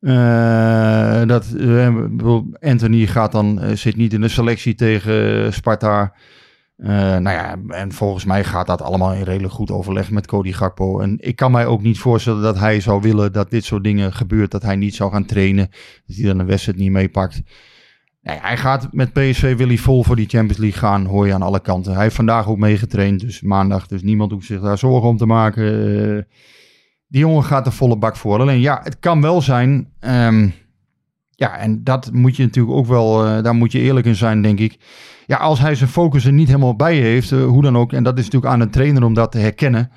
Eh, 0.00 1.22
dat 1.26 1.52
eh, 1.52 1.94
Anthony 2.60 3.06
gaat 3.06 3.32
dan, 3.32 3.60
eh, 3.60 3.76
zit 3.76 3.96
niet 3.96 4.12
in 4.12 4.20
de 4.20 4.28
selectie 4.28 4.74
tegen 4.74 5.52
Sparta. 5.52 6.14
Nou 6.76 7.30
ja, 7.30 7.56
en 7.68 7.92
volgens 7.92 8.24
mij 8.24 8.44
gaat 8.44 8.66
dat 8.66 8.82
allemaal 8.82 9.12
in 9.12 9.22
redelijk 9.22 9.52
goed 9.52 9.70
overleg 9.70 10.10
met 10.10 10.26
Cody 10.26 10.52
Gakpo. 10.52 11.00
En 11.00 11.16
ik 11.18 11.36
kan 11.36 11.50
mij 11.50 11.66
ook 11.66 11.82
niet 11.82 11.98
voorstellen 11.98 12.42
dat 12.42 12.58
hij 12.58 12.80
zou 12.80 13.00
willen 13.00 13.32
dat 13.32 13.50
dit 13.50 13.64
soort 13.64 13.84
dingen 13.84 14.12
gebeurt. 14.12 14.50
Dat 14.50 14.62
hij 14.62 14.76
niet 14.76 14.94
zou 14.94 15.12
gaan 15.12 15.24
trainen. 15.24 15.70
Dat 16.06 16.16
hij 16.16 16.26
dan 16.26 16.38
een 16.38 16.46
wedstrijd 16.46 16.78
niet 16.78 16.90
meepakt. 16.90 17.42
Hij 18.20 18.56
gaat 18.56 18.88
met 18.92 19.12
PSV 19.12 19.56
wil 19.56 19.66
hij 19.66 19.76
vol 19.76 20.04
voor 20.04 20.16
die 20.16 20.28
Champions 20.28 20.58
League 20.58 20.78
gaan, 20.78 21.04
hoor 21.04 21.26
je 21.26 21.34
aan 21.34 21.42
alle 21.42 21.60
kanten. 21.60 21.92
Hij 21.92 22.02
heeft 22.02 22.14
vandaag 22.14 22.48
ook 22.48 22.58
meegetraind, 22.58 23.20
dus 23.20 23.40
maandag. 23.40 23.86
Dus 23.86 24.02
niemand 24.02 24.30
hoeft 24.32 24.46
zich 24.46 24.60
daar 24.60 24.78
zorgen 24.78 25.08
om 25.08 25.16
te 25.16 25.26
maken. 25.26 25.64
Eh, 25.64 26.22
die 27.06 27.20
jongen 27.20 27.44
gaat 27.44 27.66
er 27.66 27.72
volle 27.72 27.96
bak 27.98 28.16
voor. 28.16 28.40
Alleen 28.40 28.60
ja, 28.60 28.80
het 28.82 28.98
kan 28.98 29.20
wel 29.20 29.42
zijn. 29.42 29.88
ehm, 30.00 30.48
ja, 31.30 31.58
en 31.58 31.84
dat 31.84 32.12
moet 32.12 32.36
je 32.36 32.42
natuurlijk 32.42 32.76
ook 32.76 32.86
wel, 32.86 33.26
eh, 33.26 33.42
daar 33.42 33.54
moet 33.54 33.72
je 33.72 33.78
eerlijk 33.80 34.06
in 34.06 34.16
zijn, 34.16 34.42
denk 34.42 34.58
ik. 34.58 34.78
Ja, 35.26 35.36
als 35.36 35.58
hij 35.58 35.74
zijn 35.74 35.90
focus 35.90 36.24
er 36.24 36.32
niet 36.32 36.46
helemaal 36.46 36.76
bij 36.76 36.96
heeft, 36.96 37.32
eh, 37.32 37.44
hoe 37.44 37.62
dan 37.62 37.76
ook. 37.76 37.92
En 37.92 38.02
dat 38.02 38.18
is 38.18 38.24
natuurlijk 38.24 38.52
aan 38.52 38.60
een 38.60 38.70
trainer 38.70 39.04
om 39.04 39.14
dat 39.14 39.32
te 39.32 39.38
herkennen. 39.38 39.90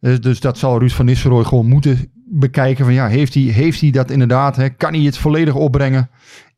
Dus, 0.00 0.20
dus 0.20 0.40
dat 0.40 0.58
zal 0.58 0.78
Ruud 0.78 0.90
van 0.90 1.04
Nistelrooy 1.04 1.44
gewoon 1.44 1.68
moeten 1.68 2.12
bekijken. 2.24 2.84
Van 2.84 2.94
ja, 2.94 3.06
heeft 3.06 3.34
hij, 3.34 3.42
heeft 3.42 3.80
hij 3.80 3.90
dat 3.90 4.10
inderdaad? 4.10 4.56
Hè? 4.56 4.68
Kan 4.68 4.94
hij 4.94 5.02
het 5.02 5.18
volledig 5.18 5.54
opbrengen? 5.54 6.10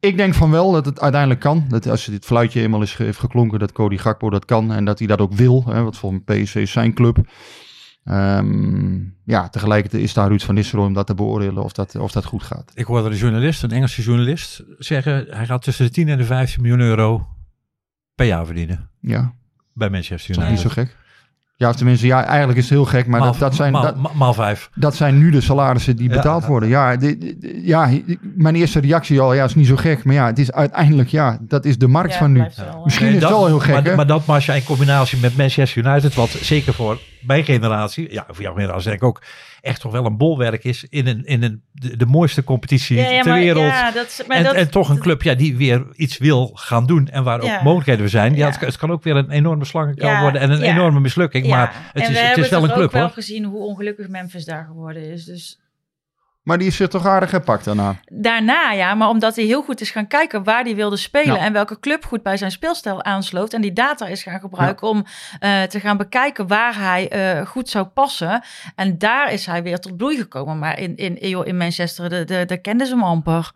Ik 0.03 0.17
denk 0.17 0.35
van 0.35 0.51
wel 0.51 0.73
dat 0.73 0.85
het 0.85 1.01
uiteindelijk 1.01 1.41
kan. 1.41 1.65
Dat 1.69 1.87
als 1.89 2.05
dit 2.05 2.25
fluitje 2.25 2.61
eenmaal 2.61 2.83
is 2.83 2.95
heeft 2.97 3.19
geklonken, 3.19 3.59
dat 3.59 3.73
Cody 3.73 3.97
Gakpo 3.97 4.31
dat 4.31 4.45
kan. 4.45 4.73
En 4.73 4.85
dat 4.85 4.99
hij 4.99 5.09
dat 5.09 5.21
ook 5.21 5.33
wil. 5.33 5.65
Hè? 5.67 5.83
Want 5.83 5.99
volgens 5.99 6.23
PSV 6.25 6.55
is 6.55 6.71
zijn 6.73 6.95
club. 6.95 7.19
Ehm, 8.05 9.01
ja, 9.25 9.49
tegelijkertijd 9.49 10.03
is 10.03 10.13
daar 10.15 10.29
Ruud 10.29 10.41
van 10.43 10.55
Nistelrooy 10.55 10.87
om 10.89 10.95
dat 10.95 11.07
te 11.07 11.15
beoordelen 11.15 11.63
of 11.63 11.73
dat, 11.73 11.97
of 11.97 12.13
dat 12.13 12.25
goed 12.25 12.43
gaat. 12.43 12.73
Ik 12.75 12.85
hoorde 12.85 13.09
een 13.09 13.17
journalist, 13.17 13.63
een 13.63 13.71
Engelse 13.71 14.03
journalist, 14.03 14.63
zeggen 14.79 15.27
hij 15.29 15.47
gaat 15.47 15.63
tussen 15.63 15.85
de 15.85 15.91
10 15.93 16.09
en 16.09 16.19
de 16.19 16.25
15 16.25 16.63
miljoen 16.63 16.81
euro 16.81 17.27
per 18.15 18.27
jaar 18.27 18.47
verdienen 18.47 18.91
Ja, 19.01 19.35
bij 19.73 19.91
Manchester 19.91 20.35
dat 20.35 20.45
is 20.45 20.51
United. 20.51 20.65
niet 20.65 20.75
zo 20.75 20.83
gek. 20.83 20.97
Ja, 21.57 21.69
of 21.69 21.77
tenminste, 21.77 22.07
ja, 22.07 22.25
eigenlijk 22.25 22.59
is 22.59 22.65
het 22.65 22.73
heel 22.73 22.85
gek. 22.85 23.07
Maar 23.07 23.21
maal, 23.21 23.31
dat, 23.31 23.41
dat, 23.41 23.55
zijn, 23.55 23.73
maal, 23.73 23.83
dat, 23.83 23.97
ma- 23.97 24.11
maal 24.15 24.35
vijf. 24.35 24.71
dat 24.75 24.95
zijn 24.95 25.19
nu 25.19 25.31
de 25.31 25.41
salarissen 25.41 25.97
die 25.97 26.09
Ja. 26.09 26.15
betaald 26.17 26.47
worden. 26.47 26.69
Ja, 26.69 26.97
de- 26.97 27.19
de- 27.19 27.61
ja, 27.65 27.91
mijn 28.35 28.55
eerste 28.55 28.81
reactie 28.81 29.21
al, 29.21 29.35
ja, 29.35 29.45
is 29.45 29.55
niet 29.55 29.67
zo 29.67 29.77
gek. 29.77 30.05
Maar 30.05 30.15
ja, 30.15 30.27
het 30.27 30.39
is 30.39 30.53
uiteindelijk, 30.53 31.09
ja, 31.09 31.39
dat 31.41 31.65
is 31.65 31.79
de 31.79 31.87
markt 31.89 32.13
Ja, 32.13 32.19
van 32.19 32.33
nu. 32.33 32.41
eh, 32.41 32.47
Misschien 32.85 33.07
Nee, 33.07 33.15
is 33.17 33.21
het 33.23 33.31
dat- 33.31 33.39
wel 33.39 33.47
heel 33.47 33.59
gek, 33.59 33.75
maar, 33.75 33.85
hè? 33.85 33.95
maar 33.97 34.07
dat 34.07 34.27
maar 34.27 34.49
in 34.57 34.65
combinatie 34.65 35.19
met 35.21 35.37
Manchester 35.37 35.87
United, 35.87 36.15
wat 36.15 36.29
zeker 36.31 36.75
voor 36.75 36.99
mijn 37.27 37.45
generatie, 37.45 38.13
ja, 38.13 38.25
voor 38.29 38.43
jouw 38.43 38.55
generatie 38.55 38.85
denk 38.89 38.97
ik 39.03 39.09
ook, 39.09 39.23
echt 39.61 39.81
toch 39.81 39.93
wel 39.93 40.07
een 40.07 40.17
bolwerk 40.17 40.65
is 40.65 40.85
in, 40.89 41.07
een, 41.07 41.25
in 41.25 41.43
een, 41.43 41.63
de, 41.73 41.97
de 41.97 42.07
mooiste 42.07 42.45
competitie 42.45 42.97
Ja, 42.97 43.11
ja, 43.11 43.23
ter 43.23 43.31
maar- 43.31 43.41
wereld. 43.41 43.65
ja, 43.67 43.91
dat 43.91 44.07
is- 44.07 44.23
maar 44.27 44.37
en, 44.37 44.45
dat- 44.45 44.55
en 44.55 44.71
toch 44.71 44.89
een 44.89 44.99
club 44.99 45.23
ja, 45.23 45.35
die 45.35 45.57
weer 45.57 45.87
iets 45.95 46.19
wil 46.19 46.51
gaan 46.55 46.87
doen 46.87 47.09
en 47.09 47.25
waar 47.25 47.41
ook 47.41 47.63
mogelijkheden 47.63 48.09
zijn. 48.09 48.35
Ja, 48.35 48.47
het, 48.47 48.59
kan- 48.59 48.69
het 48.69 48.77
kan 48.77 48.91
ook 48.91 49.03
weer 49.03 49.17
een 49.17 49.31
enorme 49.31 49.65
slangenkuil 49.65 50.21
worden 50.21 50.41
en 50.41 50.51
een 50.51 50.63
enorme 50.63 51.01
mislukking. 51.01 51.47
Maar 51.47 51.91
het 51.93 52.03
en 52.03 52.03
is, 52.03 52.09
we 52.09 52.13
het 52.15 52.27
hebben 52.27 52.45
is 52.45 52.51
wel 52.51 52.63
een 52.65 52.71
club 52.71 52.85
ook 52.85 52.93
wel 52.93 53.03
hoor. 53.03 53.11
gezien 53.11 53.45
hoe 53.45 53.61
ongelukkig 53.67 54.09
Memphis 54.09 54.45
daar 54.45 54.65
geworden 54.65 55.03
is. 55.11 55.25
Dus 55.25 55.59
Maar 56.43 56.59
die 56.59 56.67
is 56.67 56.77
zich 56.77 56.89
toch 56.89 57.07
aardig 57.07 57.31
gepakt 57.31 57.65
daarna. 57.65 57.97
daarna 58.07 58.73
ja, 58.73 58.95
maar 58.95 59.09
omdat 59.09 59.37
hij 59.37 59.45
heel 59.45 59.63
goed 59.63 59.81
is 59.81 59.91
gaan 59.91 60.07
kijken 60.07 60.45
waar 60.45 60.63
hij 60.63 60.75
wilde 60.75 60.97
spelen 60.97 61.35
Ja. 61.35 61.41
en 61.41 61.53
welke 61.53 61.81
club 61.81 62.05
goed 62.05 62.23
bij 62.23 62.37
zijn 62.37 62.51
speelstijl 62.51 63.05
aansloot 63.05 63.53
en 63.53 63.61
die 63.61 63.73
data 63.73 64.07
is 64.07 64.23
gaan 64.23 64.41
gebruiken 64.41 64.89
om 64.89 65.05
eh, 65.41 65.63
te 65.63 65.81
gaan 65.81 65.97
bekijken 65.97 66.47
waar 66.47 66.79
hij 66.79 67.09
eh, 67.09 67.47
goed 67.47 67.69
zou 67.69 67.87
passen. 67.87 68.43
En 68.75 68.99
daar 68.99 69.33
is 69.33 69.47
hij 69.47 69.63
weer 69.63 69.79
tot 69.79 69.97
bloei 69.97 70.17
gekomen. 70.17 70.59
Maar 70.59 70.79
in, 70.79 70.97
in, 70.97 71.21
in, 71.45 71.57
Manchester, 71.57 72.09
de, 72.09 72.25
de, 72.25 72.45
daar 72.47 72.59
kenden 72.59 72.87
ze 72.87 72.93
hem 72.93 73.03
amper. 73.03 73.53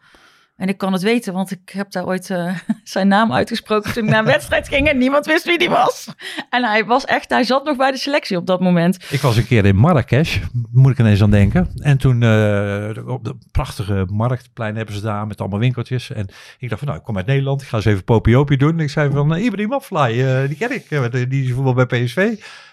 En 0.57 0.69
ik 0.69 0.79
kan 0.79 0.93
het 0.93 1.03
weten, 1.03 1.33
want 1.33 1.51
ik 1.51 1.69
heb 1.69 1.91
daar 1.91 2.07
ooit 2.07 2.31
eh, 2.31 2.55
zijn 2.85 3.09
naam 3.09 3.33
uitgesproken 3.33 3.93
toen 3.93 4.05
ik 4.05 4.11
naar 4.11 4.19
een 4.19 4.25
wedstrijd 4.25 4.69
ging 4.69 4.89
en 4.89 4.99
niemand 4.99 5.27
wist 5.27 5.45
wie 5.45 5.59
die 5.59 5.71
was. 5.71 6.15
En 6.51 6.65
hij 6.65 6.85
was 6.85 7.05
echt, 7.05 7.31
hij 7.31 7.45
zat 7.45 7.65
nog 7.65 7.77
bij 7.77 7.91
de 7.91 7.99
selectie 7.99 8.37
op 8.37 8.47
dat 8.47 8.61
moment. 8.61 9.07
Ik 9.11 9.21
was 9.21 9.37
een 9.37 9.47
keer 9.47 9.65
in 9.65 9.77
Marrakesh, 9.77 10.39
moet 10.73 10.93
ik 10.93 10.99
ineens 10.99 11.23
aan 11.23 11.31
denken. 11.31 11.71
En 11.75 11.99
toen 11.99 12.23
eh, 12.23 13.09
op 13.09 13.25
de 13.25 13.37
prachtige 13.53 14.07
marktplein 14.11 14.77
hebben 14.77 14.95
ze 14.95 15.01
daar 15.01 15.27
met 15.27 15.41
allemaal 15.41 15.59
winkeltjes. 15.59 16.11
En 16.11 16.29
ik 16.59 16.69
dacht 16.69 16.79
van 16.81 16.89
nou, 16.89 17.01
ik 17.01 17.05
kom 17.05 17.17
uit 17.17 17.27
Nederland, 17.27 17.63
ik 17.63 17.69
ga 17.69 17.77
eens 17.77 17.85
even 17.85 18.05
popiopie 18.05 18.59
doen. 18.59 18.73
En 18.73 18.81
ik 18.81 18.91
zei 18.91 19.11
van 19.11 19.37
uh, 19.37 19.45
Ibrahim 19.45 19.73
Aflaai, 19.73 20.23
eh, 20.23 20.49
die 20.49 20.57
ken 20.57 20.75
ik, 20.75 20.91
eh, 20.91 21.29
die 21.29 21.45
is 21.45 21.53
voetbal 21.53 21.75
bij 21.75 21.87
PSV. 21.87 22.17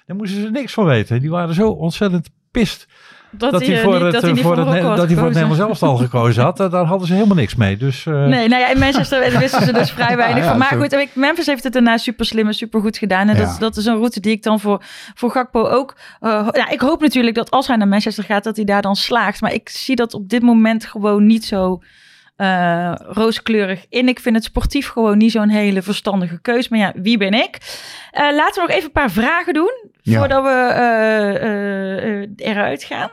Daar 0.06 0.16
moesten 0.16 0.42
ze 0.42 0.50
niks 0.50 0.74
van 0.74 0.86
weten. 0.86 1.20
Die 1.20 1.30
waren 1.30 1.56
zo 1.56 1.70
ontzettend 1.70 2.30
pist 2.52 2.88
Dat, 3.38 3.52
dat, 3.52 3.66
hij 3.66 3.80
voor 3.82 3.94
niet- 3.94 4.02
het, 4.02 4.12
dat 4.12 4.22
hij 4.22 4.32
niet 4.32 4.42
voor 4.42 4.58
het, 4.58 4.66
dat 4.66 4.74
hij 4.74 4.82
voor 4.84 4.98
het 4.98 5.10
gekozen. 5.10 5.26
Nederlands 5.34 5.60
elftal 5.60 5.96
gekozen 5.98 6.44
had. 6.44 6.60
Eh, 6.60 6.72
Daar 6.72 6.86
hadden 6.86 7.08
ze 7.08 7.14
helemaal 7.14 7.36
niks 7.36 7.56
mee. 7.56 7.78
Dus 7.78 8.06
eh, 8.06 8.14
Nee, 8.14 8.48
nou 8.48 8.62
ja, 8.62 8.70
in 8.70 8.80
Manchester 8.80 9.40
wisten 9.40 9.62
ze 9.66 9.74
dus 9.74 9.92
vrij 9.92 10.18
weinig 10.18 10.44
Ja, 10.44 10.50
van. 10.50 10.58
Maar 10.58 10.70
zo. 10.74 10.78
goed, 10.80 10.94
ik- 10.94 11.16
Memphis 11.16 11.46
heeft 11.46 11.64
het 11.64 11.74
daarna 11.74 11.98
super 11.98 12.26
slim 12.26 12.48
en 12.48 12.54
super 12.54 12.82
goed 12.82 12.98
gedaan. 12.98 13.30
En 13.30 13.36
Ja. 13.36 13.46
dat, 13.46 13.60
dat 13.60 13.78
is 13.78 13.86
een 13.86 13.96
route 13.98 14.20
die 14.20 14.32
ik 14.32 14.44
dan 14.44 14.60
voor, 14.60 14.84
voor 15.14 15.32
Gakpo 15.32 15.68
ook... 15.68 15.96
eh, 16.20 16.48
ja, 16.52 16.70
ik 16.70 16.80
hoop 16.82 17.02
natuurlijk 17.02 17.36
dat 17.36 17.52
als 17.52 17.68
hij 17.68 17.76
naar 17.76 17.88
Manchester 17.88 18.24
gaat, 18.24 18.44
dat 18.44 18.56
hij 18.56 18.66
daar 18.66 18.82
dan 18.82 18.96
slaagt. 18.96 19.42
Maar 19.42 19.54
ik 19.54 19.70
zie 19.70 19.96
dat 19.96 20.14
op 20.14 20.30
dit 20.30 20.42
moment 20.42 20.86
gewoon 20.86 21.26
niet 21.26 21.46
zo 21.46 21.82
eh, 22.36 22.92
rooskleurig 22.98 23.86
in. 23.90 24.08
Ik 24.08 24.20
vind 24.20 24.36
het 24.36 24.44
sportief 24.44 24.88
gewoon 24.90 25.18
niet 25.18 25.32
zo'n 25.32 25.50
hele 25.50 25.82
verstandige 25.82 26.42
keus. 26.42 26.70
Maar 26.70 26.80
ja, 26.80 26.92
wie 26.96 27.18
ben 27.18 27.34
ik? 27.34 27.58
Eh, 28.12 28.22
laten 28.36 28.54
we 28.56 28.68
nog 28.68 28.70
even 28.70 28.84
een 28.86 28.92
paar 28.92 29.12
vragen 29.12 29.54
doen. 29.54 29.92
Ja. 30.04 30.20
Voordat 30.20 30.44
we 30.44 30.50
eh, 30.50 31.36
eh, 31.36 32.22
eh, 32.22 32.30
eruit 32.36 32.84
gaan. 32.84 33.10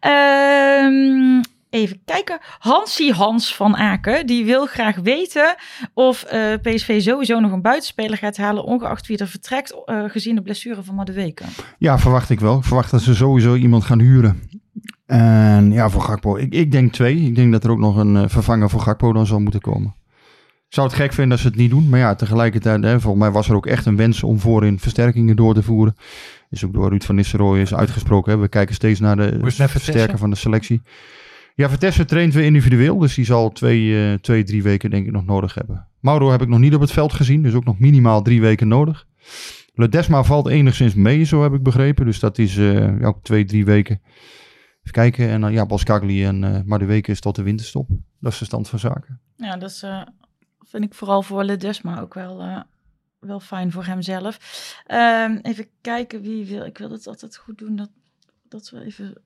Ehm, 0.00 1.42
even 1.70 2.00
kijken. 2.04 2.38
Hansie 2.58 3.12
Hans 3.12 3.54
van 3.54 3.76
Aken. 3.76 4.26
Die 4.26 4.44
wil 4.44 4.66
graag 4.66 4.96
weten 4.96 5.54
of 5.92 6.24
PSV 6.62 7.02
sowieso 7.02 7.40
nog 7.40 7.52
een 7.52 7.62
buitenspeler 7.62 8.18
gaat 8.18 8.36
halen. 8.36 8.64
Ongeacht 8.64 9.06
wie 9.06 9.18
er 9.18 9.28
vertrekt. 9.28 9.74
gezien 9.86 10.34
de 10.34 10.42
blessure 10.42 10.82
van 10.82 10.94
Madueke. 10.94 11.44
Ja, 11.78 11.98
verwacht 11.98 12.30
ik 12.30 12.40
wel. 12.40 12.58
Ik 12.58 12.64
verwacht 12.64 12.90
dat 12.90 13.02
ze 13.02 13.14
sowieso 13.14 13.54
iemand 13.54 13.84
gaan 13.84 14.00
huren. 14.00 14.42
En 15.06 15.72
ja, 15.72 15.90
voor 15.90 16.02
Gakpo. 16.02 16.36
Ik, 16.36 16.52
ik 16.52 16.70
denk 16.70 16.92
twee. 16.92 17.16
Ik 17.16 17.34
denk 17.34 17.52
dat 17.52 17.64
er 17.64 17.70
ook 17.70 17.78
nog 17.78 17.96
een 17.96 18.30
vervanger 18.30 18.70
voor 18.70 18.80
Gakpo 18.80 19.12
dan 19.12 19.26
zal 19.26 19.40
moeten 19.40 19.60
komen. 19.60 19.94
Ik 20.74 20.80
zou 20.80 20.92
het 20.92 21.02
gek 21.02 21.12
vinden 21.12 21.32
als 21.32 21.40
ze 21.40 21.46
het 21.46 21.56
niet 21.56 21.70
doen. 21.70 21.88
Maar 21.88 21.98
ja, 21.98 22.14
tegelijkertijd, 22.14 22.82
hè, 22.82 23.00
volgens 23.00 23.22
mij 23.22 23.32
was 23.32 23.48
er 23.48 23.54
ook 23.54 23.66
echt 23.66 23.86
een 23.86 23.96
wens 23.96 24.22
om 24.22 24.38
voorin 24.38 24.78
versterkingen 24.78 25.36
door 25.36 25.54
te 25.54 25.62
voeren. 25.62 25.96
Is 26.50 26.64
ook 26.64 26.72
door 26.72 26.88
Ruud 26.88 27.02
van 27.02 27.14
Nistelrooy 27.14 27.60
is 27.60 27.74
uitgesproken. 27.74 28.32
Hè. 28.32 28.38
We 28.38 28.48
kijken 28.48 28.74
steeds 28.74 29.00
naar 29.00 29.16
de 29.16 29.38
versterken 29.42 30.18
van 30.18 30.30
de 30.30 30.36
selectie. 30.36 30.82
Ja, 31.54 31.68
Vertessen 31.68 32.06
traint 32.06 32.34
weer 32.34 32.44
individueel. 32.44 32.98
Dus 32.98 33.14
die 33.14 33.24
zal 33.24 33.52
twee, 33.52 34.10
eh, 34.10 34.18
twee, 34.18 34.42
drie 34.42 34.62
weken 34.62 34.90
denk 34.90 35.06
ik 35.06 35.12
nog 35.12 35.24
nodig 35.24 35.54
hebben. 35.54 35.86
Mauro 36.00 36.30
heb 36.30 36.42
ik 36.42 36.48
nog 36.48 36.58
niet 36.58 36.74
op 36.74 36.80
het 36.80 36.92
veld 36.92 37.12
gezien. 37.12 37.42
Dus 37.42 37.54
ook 37.54 37.64
nog 37.64 37.78
minimaal 37.78 38.22
drie 38.22 38.40
weken 38.40 38.68
nodig. 38.68 39.06
Ledesma 39.74 40.22
valt 40.22 40.48
enigszins 40.48 40.94
mee, 40.94 41.24
zo 41.24 41.42
heb 41.42 41.52
ik 41.52 41.62
begrepen. 41.62 42.06
Dus 42.06 42.20
dat 42.20 42.38
is 42.38 42.56
eh, 42.56 43.00
ja, 43.00 43.06
ook 43.06 43.22
twee, 43.22 43.44
drie 43.44 43.64
weken. 43.64 44.00
Even 44.80 44.92
kijken. 44.92 45.28
En 45.28 45.40
dan 45.40 45.52
ja, 45.52 45.66
Boskagli 45.66 46.24
en 46.24 46.44
eh 46.44 46.60
maar 46.64 46.78
de 46.78 46.84
weken 46.84 47.12
is 47.12 47.20
tot 47.20 47.36
de 47.36 47.42
winterstop. 47.42 47.88
Dat 48.20 48.32
is 48.32 48.38
de 48.38 48.44
stand 48.44 48.68
van 48.68 48.78
zaken. 48.78 49.20
Ja, 49.36 49.56
dat 49.56 49.70
is, 49.70 49.82
eh, 49.82 50.02
vind 50.74 50.92
ik 50.92 50.94
vooral 50.94 51.22
voor 51.22 51.44
Ledesma 51.44 52.00
ook 52.00 52.14
wel, 52.14 52.40
eh, 52.40 52.60
wel 53.18 53.40
fijn 53.40 53.72
voor 53.72 53.84
hemzelf. 53.84 54.38
Ehm, 54.86 55.38
even 55.42 55.68
kijken 55.80 56.20
wie 56.20 56.46
wil. 56.46 56.64
Ik 56.64 56.78
wil 56.78 56.90
het 56.90 57.06
altijd 57.06 57.36
goed 57.36 57.58
doen 57.58 57.76
dat, 57.76 57.90
dat 58.48 58.70
we 58.70 58.84
even 58.84 59.22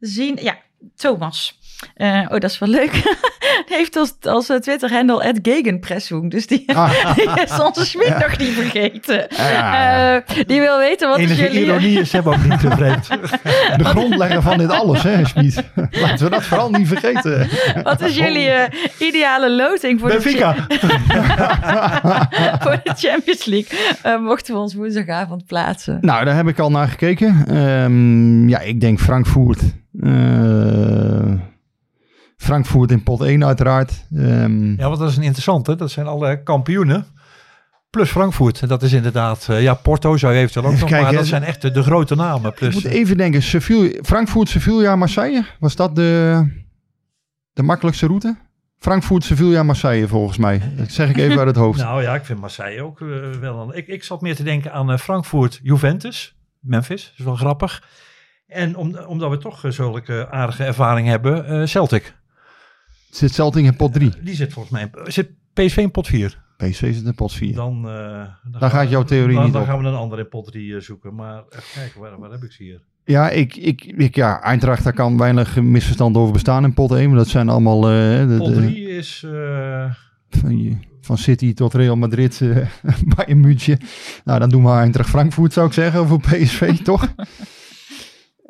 zien. 0.00 0.36
Ja, 0.36 0.58
Thomas. 0.96 1.58
Eh, 1.94 2.20
oh, 2.22 2.28
dat 2.28 2.44
is 2.44 2.58
wel 2.58 2.68
leuk. 2.68 3.02
Heeft 3.66 3.96
als, 3.96 4.14
als 4.22 4.48
eh, 4.48 4.56
Twitter-handle 4.56 5.34
Gegenpressung. 5.42 6.30
Dus 6.30 6.46
die, 6.46 6.72
Ah. 6.74 7.14
die 7.16 7.30
is 7.44 7.60
onze 7.60 7.86
Schmid 7.86 8.18
nog 8.18 8.38
niet 8.38 8.48
vergeten. 8.48 9.26
Ja. 9.28 10.14
Eh, 10.16 10.36
die 10.46 10.60
wil 10.60 10.78
weten 10.78 11.08
wat 11.08 11.18
is 11.18 11.24
enige 11.30 11.42
jullie... 11.42 11.64
ironie 11.66 12.00
is 12.00 12.12
hem 12.12 12.28
ook 12.28 12.44
niet 12.44 12.60
te 12.60 12.70
vreemd. 12.70 13.08
De 13.78 13.84
grondlegger 13.84 14.42
van 14.42 14.58
dit 14.58 14.70
alles, 14.70 15.02
hè, 15.02 15.26
Schmid. 15.26 15.64
Laten 15.90 16.24
we 16.24 16.30
dat 16.30 16.42
vooral 16.42 16.70
niet 16.70 16.88
vergeten. 16.88 17.48
Wat 17.82 18.00
is 18.00 18.16
jullie 18.16 18.48
eh, 18.48 19.08
ideale 19.08 19.50
loting 19.50 20.00
voor 20.00 20.08
de, 20.10 20.20
voor 22.60 22.80
de 22.84 22.92
Champions 22.96 23.44
League? 23.44 24.18
Mochten 24.18 24.54
we 24.54 24.60
ons 24.60 24.74
woensdagavond 24.74 25.46
plaatsen. 25.46 25.98
Nou, 26.00 26.24
daar 26.24 26.36
heb 26.36 26.48
ik 26.48 26.58
al 26.58 26.70
naar 26.70 26.88
gekeken. 26.88 27.44
Ehm, 27.48 28.48
ja, 28.48 28.58
ik 28.60 28.80
denk 28.80 29.00
Frankfurt. 29.00 29.60
Eh, 30.00 31.32
Frankfurt 32.36 32.90
in 32.90 33.02
pot 33.02 33.20
1 33.20 33.44
uiteraard. 33.44 34.06
Ehm, 34.16 34.70
Ja, 34.70 34.86
want 34.88 34.98
dat 34.98 35.10
is 35.10 35.16
een 35.16 35.22
interessante. 35.22 35.74
Dat 35.74 35.90
zijn 35.90 36.06
alle 36.06 36.42
kampioenen. 36.42 37.06
Plus 37.90 38.10
Frankfurt. 38.10 38.68
Dat 38.68 38.82
is 38.82 38.92
inderdaad... 38.92 39.46
eh, 39.50 39.62
ja, 39.62 39.74
Porto 39.74 40.16
zou 40.16 40.32
je 40.32 40.38
eventueel 40.40 40.64
ook 40.64 40.70
nog... 40.70 40.80
maar 40.80 40.90
kijken, 40.90 41.12
dat 41.12 41.22
hè. 41.22 41.26
zijn 41.28 41.42
echt 41.42 41.62
de, 41.62 41.70
de 41.70 41.82
grote 41.82 42.14
namen. 42.14 42.50
ik 42.50 42.56
Plus, 42.56 42.74
moet 42.74 42.84
even 42.84 43.16
denken. 43.16 43.42
Sevilla, 43.42 43.98
Frankfurt, 44.02 44.48
Sevilla, 44.48 44.96
Marseille. 44.96 45.44
Was 45.60 45.76
dat 45.76 45.96
de, 45.96 46.44
de 47.52 47.62
makkelijkste 47.62 48.06
route? 48.06 48.36
Frankfurt, 48.78 49.24
Sevilla, 49.24 49.62
Marseille 49.62 50.08
volgens 50.08 50.38
mij. 50.38 50.62
Dat 50.76 50.90
zeg 50.90 51.08
ik 51.08 51.16
even 51.16 51.38
uit 51.38 51.46
het 51.46 51.56
hoofd. 51.64 51.78
Nou 51.78 52.02
ja, 52.02 52.14
ik 52.14 52.24
vind 52.24 52.40
Marseille 52.40 52.82
ook 52.82 53.00
eh, 53.00 53.08
wel 53.40 53.60
een... 53.60 53.76
Ik, 53.76 53.86
ik 53.86 54.04
zat 54.04 54.20
meer 54.20 54.36
te 54.36 54.42
denken 54.42 54.72
aan 54.72 54.90
eh, 54.90 54.98
Frankfurt, 54.98 55.60
Juventus, 55.62 56.36
Memphis. 56.60 57.04
Dat 57.04 57.18
is 57.18 57.24
wel 57.24 57.36
grappig. 57.36 57.82
En 58.50 58.76
om, 58.76 58.96
omdat 58.96 59.30
we 59.30 59.36
toch 59.38 59.64
eh, 59.64 59.70
zulke 59.70 60.28
aardige 60.30 60.64
ervaring 60.64 61.08
hebben, 61.08 61.46
eh, 61.46 61.66
Celtic. 61.66 62.14
Zit 63.10 63.32
Celtic 63.34 63.64
in 63.64 63.76
pot 63.76 63.92
3? 63.92 64.12
Die 64.22 64.34
zit 64.34 64.52
volgens 64.52 64.74
mij... 64.74 64.90
Zit 65.04 65.30
PSV 65.54 65.76
in 65.76 65.90
pot 65.90 66.06
4? 66.06 66.38
PSV 66.56 66.94
zit 66.94 67.04
in 67.04 67.14
pot 67.14 67.32
4. 67.32 67.54
Dan, 67.54 67.88
eh, 67.88 68.22
dan 68.60 68.70
gaat 68.70 68.90
jouw 68.90 69.02
theorie 69.04 69.34
dan, 69.34 69.44
niet 69.44 69.52
dan 69.52 69.62
op. 69.62 69.68
gaan 69.68 69.78
we 69.82 69.88
een 69.88 69.94
andere 69.94 70.22
in 70.22 70.28
pot 70.28 70.46
3 70.52 70.80
zoeken. 70.80 71.14
Maar 71.14 71.42
even 71.50 71.64
kijken, 71.74 72.00
waar, 72.00 72.18
waar 72.18 72.30
heb 72.30 72.42
ik 72.42 72.52
ze 72.52 72.62
hier? 72.62 72.80
Ja, 73.04 73.30
ik, 73.30 73.56
ik, 73.56 73.84
ik, 73.84 74.14
ja, 74.14 74.42
Eintracht, 74.42 74.84
daar 74.84 74.92
kan 74.92 75.18
weinig 75.18 75.60
misverstand 75.60 76.16
over 76.16 76.32
bestaan 76.32 76.64
in 76.64 76.74
pot 76.74 76.92
1. 76.92 77.08
Maar 77.08 77.18
dat 77.18 77.28
zijn 77.28 77.48
allemaal 77.48 77.76
eh, 77.88 78.28
de, 78.28 78.34
Pot 78.38 78.46
de- 78.54 78.54
3 78.54 78.88
is... 78.88 79.22
eh, 79.26 79.90
van, 80.30 80.84
van 81.00 81.18
City 81.18 81.54
tot 81.54 81.74
Real 81.74 81.96
Madrid, 81.96 82.40
eh 82.40 82.66
Bayern 83.16 83.40
München. 83.40 83.78
Nou, 84.24 84.38
dan 84.38 84.48
doen 84.48 84.64
we 84.64 84.70
Eintracht 84.70 85.08
Frankfurt, 85.08 85.52
zou 85.52 85.66
ik 85.66 85.72
zeggen, 85.72 86.06
voor 86.06 86.20
PSV, 86.20 86.78
toch? 86.82 87.14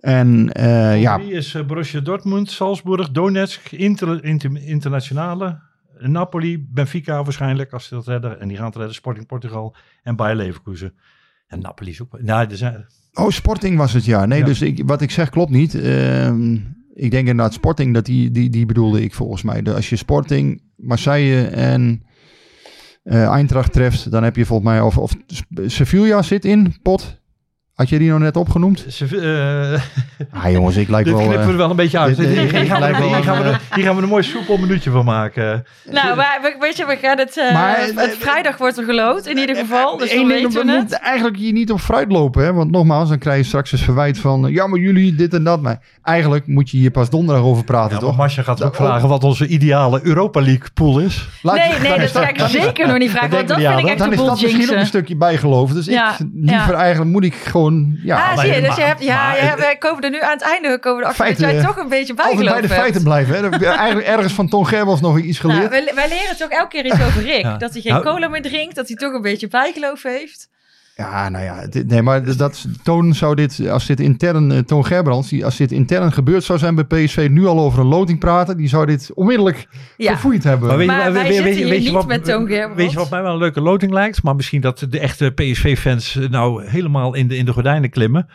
En 0.01 0.53
eh, 0.53 1.01
ja, 1.01 1.17
3 1.19 1.33
is 1.33 1.55
eh, 1.55 1.65
Borussia 1.67 2.01
Dortmund, 2.01 2.51
Salzburg, 2.51 3.11
Donetsk, 3.11 3.71
Inter, 3.73 4.25
Inter- 4.25 4.63
Internationale, 4.65 5.59
Napoli, 5.99 6.67
Benfica 6.71 7.23
waarschijnlijk, 7.23 7.73
als 7.73 7.85
ze 7.87 7.95
dat 7.95 8.07
redden. 8.07 8.41
En 8.41 8.49
die 8.49 8.57
gaan 8.57 8.67
het 8.67 8.77
redden, 8.77 8.95
Sporting 8.95 9.27
Portugal 9.27 9.75
en 10.03 10.17
Bayer 10.17 10.37
Leverkusen. 10.37 10.93
En 11.47 11.61
Napoli 11.61 11.91
is 11.91 12.03
ook... 12.03 12.21
Nou, 12.21 12.51
er 12.51 12.57
zijn, 12.57 12.87
oh, 13.13 13.29
Sporting 13.31 13.77
was 13.77 13.93
het, 13.93 14.05
ja. 14.05 14.27
Nee, 14.27 14.39
Ja. 14.39 14.45
dus 14.45 14.63
ik, 14.63 14.83
wat 14.87 15.01
ik 15.01 15.11
zeg 15.11 15.31
klopt 15.31 15.51
niet. 15.51 15.75
Ehm, 15.75 16.53
ik 16.95 17.11
denk 17.11 17.29
inderdaad 17.29 17.53
Sporting, 17.53 17.95
dat 17.95 18.05
die, 18.07 18.31
die, 18.31 18.51
die 18.51 18.67
bedoelde 18.67 19.03
ik 19.03 19.15
volgens 19.15 19.43
mij. 19.43 19.63
De, 19.63 19.75
als 19.75 19.89
je 19.89 19.97
Sporting, 19.97 20.63
Marseille 20.77 21.47
en 21.47 22.03
eh 23.03 23.29
Eintracht 23.29 23.73
treft, 23.73 24.11
dan 24.11 24.23
heb 24.23 24.37
je 24.37 24.47
volgens 24.47 24.69
mij... 24.69 24.81
Of, 24.81 24.99
of 24.99 25.13
Sevilla 25.67 26.23
zit 26.23 26.45
in, 26.45 26.75
pot. 26.83 27.20
Had 27.81 27.89
je 27.89 27.99
die 27.99 28.09
nou 28.09 28.21
net 28.21 28.37
opgenoemd? 28.37 28.85
ze, 28.89 29.05
eh, 29.05 29.81
Ah 30.43 30.51
jongens, 30.53 30.77
ik 30.77 30.89
lijk 30.89 31.05
dit 31.05 31.15
wel... 31.15 31.23
knippen 31.23 31.41
we 31.41 31.47
eh, 31.47 31.53
er 31.53 31.57
wel 31.59 31.71
een 31.71 31.77
beetje 31.77 31.99
uit. 31.99 32.17
dit- 32.17 32.29
Hier 32.29 32.41
dit- 32.41 32.51
gaan 32.51 32.61
we- 32.63 32.69
dit 32.69 32.79
lijkt 32.79 32.99
wel 32.99 33.15
hier 33.15 33.25
gaan 33.25 33.39
we 33.39 33.45
een, 33.45 33.53
er- 33.53 33.61
hier 33.75 33.85
gaan 33.85 33.97
we 33.97 34.03
een 34.03 34.09
mooi 34.09 34.23
soepel 34.23 34.57
minuutje 34.57 34.91
van 34.91 35.05
maken. 35.05 35.65
Nou, 35.91 36.17
maar 36.17 36.39
we- 36.43 36.57
weet 36.61 36.77
je, 36.77 36.87
we 36.87 36.97
gaan 37.03 37.19
het... 37.19 37.39
eh, 37.39 37.53
Maar, 37.55 37.79
het 37.95 38.17
vrijdag 38.19 38.57
wordt 38.59 38.79
er 38.79 38.85
geloot, 38.85 39.27
in 39.27 39.37
ieder 39.39 39.57
geval. 39.57 39.97
Dus 39.97 40.15
dan 40.15 40.27
weten 40.27 40.51
we 40.51 40.65
we 40.65 40.71
het. 40.71 40.81
moeten 40.81 41.01
eigenlijk 41.01 41.37
hier 41.37 41.53
niet 41.53 41.71
op 41.71 41.81
fruit 41.81 42.13
lopen. 42.13 42.45
Hè? 42.45 42.53
Want 42.53 42.71
nogmaals, 42.71 43.09
dan 43.09 43.19
krijg 43.19 43.39
je 43.39 43.45
straks 43.45 43.73
eens 43.73 43.83
verwijt 43.83 44.19
van... 44.19 44.47
Ja, 44.53 44.67
maar 44.67 44.79
jullie 44.79 45.15
dit 45.15 45.35
en 45.35 45.45
dat. 45.45 45.63
Maar 45.63 45.81
eigenlijk 46.03 46.47
moet 46.47 46.71
je 46.71 46.77
hier 46.77 46.91
pas 46.91 47.11
donderdag 47.11 47.45
over 47.45 47.65
praten, 47.65 47.95
Ja, 47.95 47.99
toch? 48.01 48.17
Masja 48.17 48.43
gaat 48.43 48.63
ook 48.63 48.77
Dat- 48.77 48.87
vragen 48.87 49.09
wat 49.09 49.25
onze 49.25 49.47
ideale 49.47 50.01
Europa 50.03 50.41
League 50.41 50.69
pool 50.75 50.99
is. 50.99 51.29
Laat- 51.43 51.57
Nee, 51.57 51.71
dan 51.73 51.83
nee, 51.83 51.93
is 52.05 52.13
dat 52.13 52.23
ga 52.23 52.29
ik 52.29 52.39
dan 52.39 52.47
is- 52.47 52.53
zeker 52.53 52.87
nog 52.87 52.99
niet 52.99 53.11
vragen. 53.11 53.31
Want 53.31 53.49
dat 53.49 53.57
vind 53.57 53.79
ik 53.79 53.87
echt 53.87 53.99
Dan 53.99 54.07
een 54.07 54.13
is 54.13 54.19
boel 54.19 54.27
dat 54.29 54.41
misschien 54.43 54.71
ook 54.71 54.77
een 54.77 54.87
stukje 54.87 55.17
bijgeloof. 55.17 55.73
Dus 55.73 55.87
Ja, 55.87 56.13
ik 56.19 56.27
liever 56.35 56.75
eigenlijk 56.75 57.11
moet 57.11 57.25
ik 57.25 57.35
gewoon... 57.35 57.70
Ja, 58.03 58.31
Ah, 58.31 58.39
zie 58.39 58.53
je, 58.55 58.61
dus 58.61 58.77
je 58.77 58.83
hebt, 58.83 59.03
ja, 59.03 59.27
maar- 59.27 59.37
je 59.37 59.43
hebt- 59.43 59.61
wij 59.61 59.77
komen 59.77 60.03
er 60.05 60.11
nu 60.11 60.21
aan 60.21 60.31
het 60.31 60.43
einde 60.43 60.79
komen 60.79 61.03
dat 61.05 61.17
jij 61.39 61.63
toch 61.63 61.77
een 61.77 61.89
beetje 61.89 62.15
altijd 62.17 62.45
bij 62.49 62.61
de 62.61 62.69
feiten 62.69 63.03
blijven. 63.03 63.35
Hè? 63.35 63.67
Eigenlijk 63.67 64.07
ergens 64.09 64.33
van 64.33 64.49
Ton 64.49 64.67
Gerbels 64.67 65.01
nog 65.01 65.19
iets 65.19 65.41
Nou, 65.41 65.55
geleerd. 65.55 65.71
wij, 65.85 65.95
wij 65.95 66.09
leren 66.09 66.37
toch 66.37 66.49
elke 66.51 66.69
keer 66.69 66.85
iets 66.85 67.03
over 67.07 67.23
Rick. 67.23 67.43
Ja. 67.43 67.57
Dat 67.57 67.73
hij 67.73 67.81
geen 67.81 67.93
Nou- 67.93 68.05
cola 68.05 68.29
meer 68.29 68.43
drinkt, 68.43 68.75
dat 68.75 68.87
hij 68.89 68.97
toch 68.97 69.13
een 69.13 69.23
beetje 69.23 69.49
bijgeloof 69.49 70.03
heeft. 70.03 70.49
Ja, 71.01 71.29
nou 71.29 71.45
ja, 71.45 71.67
dit- 71.67 71.87
nee, 71.89 72.03
maar 72.03 72.37
dat 72.37 72.67
Toon 72.83 73.15
zou 73.15 73.35
dit, 73.35 73.69
als 73.69 73.87
dit 73.87 74.01
intern, 74.01 74.53
eh, 74.53 74.59
Toon 74.59 74.87
Gerbrands, 74.87 75.29
die, 75.29 75.45
als 75.45 75.57
dit 75.57 75.73
intern 75.73 76.13
gebeurd 76.13 76.45
zou 76.45 76.59
zijn 76.59 76.75
bij 76.75 76.85
PSV, 76.85 77.29
nu 77.31 77.47
al 77.47 77.59
over 77.59 77.81
een 77.81 77.87
loting 77.87 78.19
praten, 78.19 78.57
die 78.57 78.69
zou 78.69 78.87
dit 78.87 79.11
onmiddellijk 79.15 79.69
Ja. 79.97 80.11
verfoeid 80.13 80.45
hebben. 80.45 80.69
Maar 80.69 80.77
weet 80.77 80.87
je, 80.87 80.93
Maar 80.93 81.13
wij 81.13 81.23
weet- 81.23 81.33
zitten 81.33 81.45
weet- 81.45 81.57
hier 81.57 81.69
weet 81.69 81.79
je 81.79 81.85
niet 81.85 81.93
wat- 81.93 82.07
met 82.07 82.25
Toon 82.25 82.47
Gerbrands. 82.47 82.77
Weet 82.77 82.91
je 82.91 82.97
wat 82.97 83.11
mij 83.11 83.23
wel 83.23 83.33
een 83.33 83.39
leuke 83.39 83.61
loting 83.61 83.93
lijkt? 83.93 84.23
Maar 84.23 84.37
misschien 84.37 84.61
dat 84.61 84.87
de 84.91 84.99
echte 84.99 85.31
PSV-fans 85.35 86.19
nou 86.31 86.65
helemaal 86.67 87.15
in 87.15 87.29
de, 87.29 87.37
in 87.37 87.45
de 87.45 87.53
gordijnen 87.53 87.91
klimmen. 87.91 88.29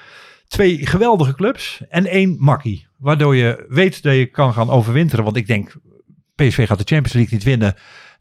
Twee 0.47 0.85
geweldige 0.87 1.35
clubs 1.35 1.81
en 1.89 2.05
één 2.07 2.35
makkie. 2.39 2.87
Waardoor 2.97 3.35
je 3.35 3.65
weet 3.69 4.03
dat 4.03 4.15
je 4.15 4.25
kan 4.25 4.53
gaan 4.53 4.69
overwinteren. 4.69 5.23
Want 5.23 5.35
ik 5.37 5.47
denk, 5.47 5.75
PSV 6.35 6.67
gaat 6.67 6.77
de 6.77 6.83
Champions 6.95 7.13
League 7.13 7.33
niet 7.33 7.43
winnen. 7.43 7.73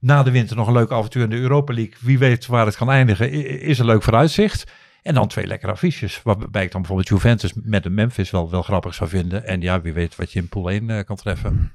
Na 0.04 0.22
de 0.22 0.30
winter 0.30 0.56
nog 0.56 0.66
een 0.66 0.72
leuk 0.72 0.90
avontuur 0.90 1.22
in 1.22 1.30
de 1.30 1.36
Europa 1.40 1.72
League. 1.74 1.94
Wie 2.00 2.18
weet 2.18 2.46
waar 2.46 2.66
het 2.66 2.76
kan 2.76 2.90
eindigen. 2.90 3.30
Is 3.60 3.78
een 3.78 3.84
leuk 3.86 4.02
vooruitzicht. 4.02 4.64
En 5.02 5.14
dan 5.14 5.28
twee 5.28 5.46
lekkere 5.46 5.72
affiches. 5.72 6.20
Waarbij 6.22 6.64
ik 6.64 6.70
dan 6.72 6.80
bijvoorbeeld 6.80 7.08
Juventus 7.08 7.52
met 7.62 7.82
de 7.82 7.90
Memphis 7.90 8.30
wel, 8.30 8.50
wel 8.50 8.62
grappig 8.62 8.94
zou 8.94 9.10
vinden. 9.10 9.46
En 9.46 9.60
ja, 9.60 9.80
wie 9.80 9.92
weet 9.92 10.16
wat 10.16 10.32
je 10.32 10.38
in 10.38 10.48
pool 10.48 10.70
1 10.70 10.90
eh, 10.90 11.04
kan 11.04 11.16
treffen. 11.16 11.72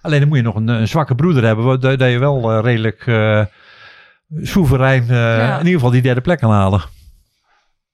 Alleen 0.00 0.20
dan 0.20 0.28
moet 0.28 0.36
je 0.36 0.42
nog 0.42 0.54
een, 0.54 0.68
een 0.68 0.88
zwakke 0.88 1.14
broeder 1.14 1.44
hebben. 1.44 1.80
Dat, 1.80 2.00
je 2.00 2.18
wel 2.18 2.52
eh, 2.52 2.62
redelijk 2.62 3.06
eh, 3.06 3.44
soeverein 4.42 5.04
Ja. 5.06 5.52
in 5.52 5.58
ieder 5.58 5.72
geval 5.72 5.90
die 5.90 6.02
derde 6.02 6.20
plek 6.20 6.38
kan 6.38 6.50
halen. 6.50 6.80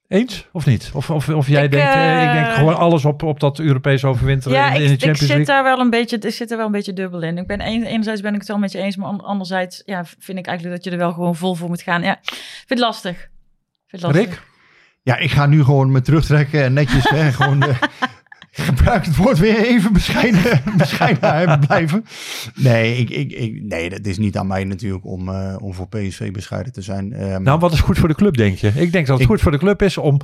Eens 0.09 0.47
of 0.53 0.67
niet? 0.67 0.91
Of, 0.95 1.11
of, 1.11 1.29
of 1.29 1.49
jij 1.49 1.65
Ik, 1.65 1.71
denkt, 1.71 1.95
eh, 1.95 2.23
ik 2.23 2.33
denk 2.33 2.47
eh, 2.47 2.55
gewoon 2.55 2.77
alles 2.77 3.05
op, 3.05 3.23
op 3.23 3.41
dat 3.41 3.59
Europees 3.59 4.05
overwinteren 4.05 4.57
Ja, 4.59 4.71
in, 4.71 4.75
in 4.75 4.81
ik, 4.83 4.87
de 4.89 4.93
ik 4.93 4.99
Champions 5.01 5.19
zit 5.19 5.29
League? 5.29 5.45
daar 5.45 5.63
wel 5.65 5.79
een 5.79 5.91
beetje, 5.91 6.19
ik 6.19 6.33
zit 6.33 6.51
er 6.51 6.57
wel 6.57 6.67
een 6.67 6.73
beetje 6.73 6.93
dubbel 6.93 7.23
in. 7.23 7.39
Ik 7.39 7.47
ben 7.47 7.61
een, 7.67 7.85
enerzijds 7.85 8.21
ben 8.21 8.33
ik 8.33 8.39
het 8.39 8.49
wel 8.49 8.59
met 8.59 8.73
je 8.73 8.79
eens, 8.79 8.97
maar 8.97 9.09
an- 9.09 9.25
anderzijds 9.25 9.83
ja, 9.85 10.05
vind 10.19 10.39
ik 10.39 10.47
eigenlijk 10.47 10.77
dat 10.77 10.85
je 10.85 10.91
er 10.91 10.99
wel 11.05 11.13
gewoon 11.13 11.37
vol 11.37 11.55
voor 11.55 11.69
moet 11.69 11.83
gaan. 11.83 12.03
Ja, 12.03 12.13
ik 12.23 12.35
vind 12.67 12.69
het 12.69 12.79
lastig. 12.79 13.13
Ik 13.13 13.29
Vind 13.87 14.03
het 14.03 14.13
lastig. 14.13 14.25
Rick? 14.31 14.43
Ja, 15.03 15.17
ik 15.17 15.31
ga 15.31 15.47
nu 15.47 15.65
gewoon 15.65 15.93
me 15.93 16.01
terugtrekken 16.01 16.63
en 16.65 16.73
netjes 16.73 17.09
hè, 17.09 17.33
gewoon 17.39 17.63
eh, 17.63 17.77
gebruik 18.59 19.05
het 19.05 19.17
woord 19.17 19.39
weer 19.39 19.57
even 19.67 19.93
bescheiden, 19.93 20.63
bescheiden 20.77 21.61
blijven. 21.67 22.05
Nee, 22.55 22.97
ik, 22.97 23.11
ik, 23.11 23.33
ik, 23.33 23.63
nee, 23.63 23.91
dat 23.91 24.07
is 24.07 24.19
niet 24.19 24.37
aan 24.37 24.47
mij 24.47 24.65
natuurlijk 24.65 25.05
om, 25.05 25.29
eh, 25.29 25.57
om 25.61 25.75
voor 25.75 25.89
PSV 25.89 26.33
bescheiden 26.33 26.73
te 26.73 26.83
zijn. 26.83 27.13
Ehm, 27.13 27.43
Nou, 27.43 27.59
wat 27.59 27.73
is 27.73 27.81
goed 27.81 27.99
voor 27.99 28.09
de 28.09 28.15
club, 28.15 28.37
denk 28.37 28.57
je? 28.59 28.67
Ik 28.75 28.93
denk 28.93 29.07
dat 29.07 29.09
het 29.09 29.21
Ik- 29.21 29.27
goed 29.27 29.41
voor 29.41 29.51
de 29.53 29.59
club 29.59 29.83
is 29.83 29.99
om 29.99 30.21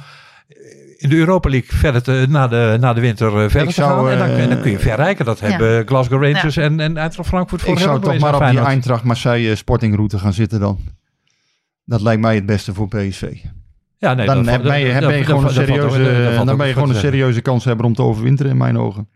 eh, 0.48 0.56
in 0.96 1.08
de 1.08 1.16
Europa 1.16 1.48
League 1.50 1.78
verder 1.78 2.02
te, 2.02 2.26
na, 2.28 2.48
de, 2.48 2.76
na 2.80 2.92
de 2.92 3.00
winter 3.00 3.28
eh, 3.28 3.50
verder 3.50 3.66
te 3.66 3.72
zou, 3.72 4.08
gaan. 4.08 4.10
En 4.12 4.28
dan, 4.28 4.36
en 4.38 4.48
dan 4.48 4.60
kun 4.60 4.70
je 4.70 4.78
verrijken. 4.78 5.24
Dat 5.24 5.38
ja. 5.38 5.46
hebben 5.46 5.86
Glasgow 5.86 6.22
Rangers 6.22 6.56
en, 6.56 6.80
en 6.80 6.96
Eintracht 6.96 7.28
Frankfurt 7.28 7.62
voor 7.62 7.72
ik 7.72 7.78
zou 7.78 8.00
toch 8.00 8.18
maar 8.18 8.34
op 8.34 8.50
die 8.50 8.60
Eintracht 8.60 9.04
Marseille 9.04 9.54
sportingroute 9.54 10.18
gaan 10.18 10.32
zitten 10.32 10.60
dan. 10.60 10.78
Dat 11.84 12.00
lijkt 12.00 12.20
mij 12.20 12.34
het 12.34 12.46
beste 12.46 12.74
voor 12.74 12.88
PSV. 12.88 13.32
Ja, 14.04 14.14
nee, 14.14 14.26
dan 14.26 14.46
heb, 14.48 14.62
je, 14.62 14.68
ben 14.68 15.16
je 15.16 15.24
gewoon 15.24 15.44
een 15.44 15.50
serieuze, 15.50 16.42
dan 16.44 16.56
ben 16.56 16.66
je 16.66 16.72
gewoon 16.72 16.88
een 16.88 16.94
serieuze 16.94 17.40
kans 17.40 17.64
hebben 17.64 17.86
om 17.86 17.94
te 17.94 18.02
overwinteren 18.02 18.52
in 18.52 18.58
mijn 18.58 18.78
ogen. 18.78 19.08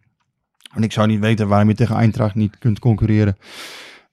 En 0.74 0.82
ik 0.82 0.92
zou 0.92 1.06
niet 1.06 1.20
weten 1.20 1.48
waarom 1.48 1.68
je 1.68 1.74
tegen 1.74 1.96
Eintracht 1.96 2.34
niet 2.34 2.58
kunt 2.58 2.78
concurreren. 2.78 3.36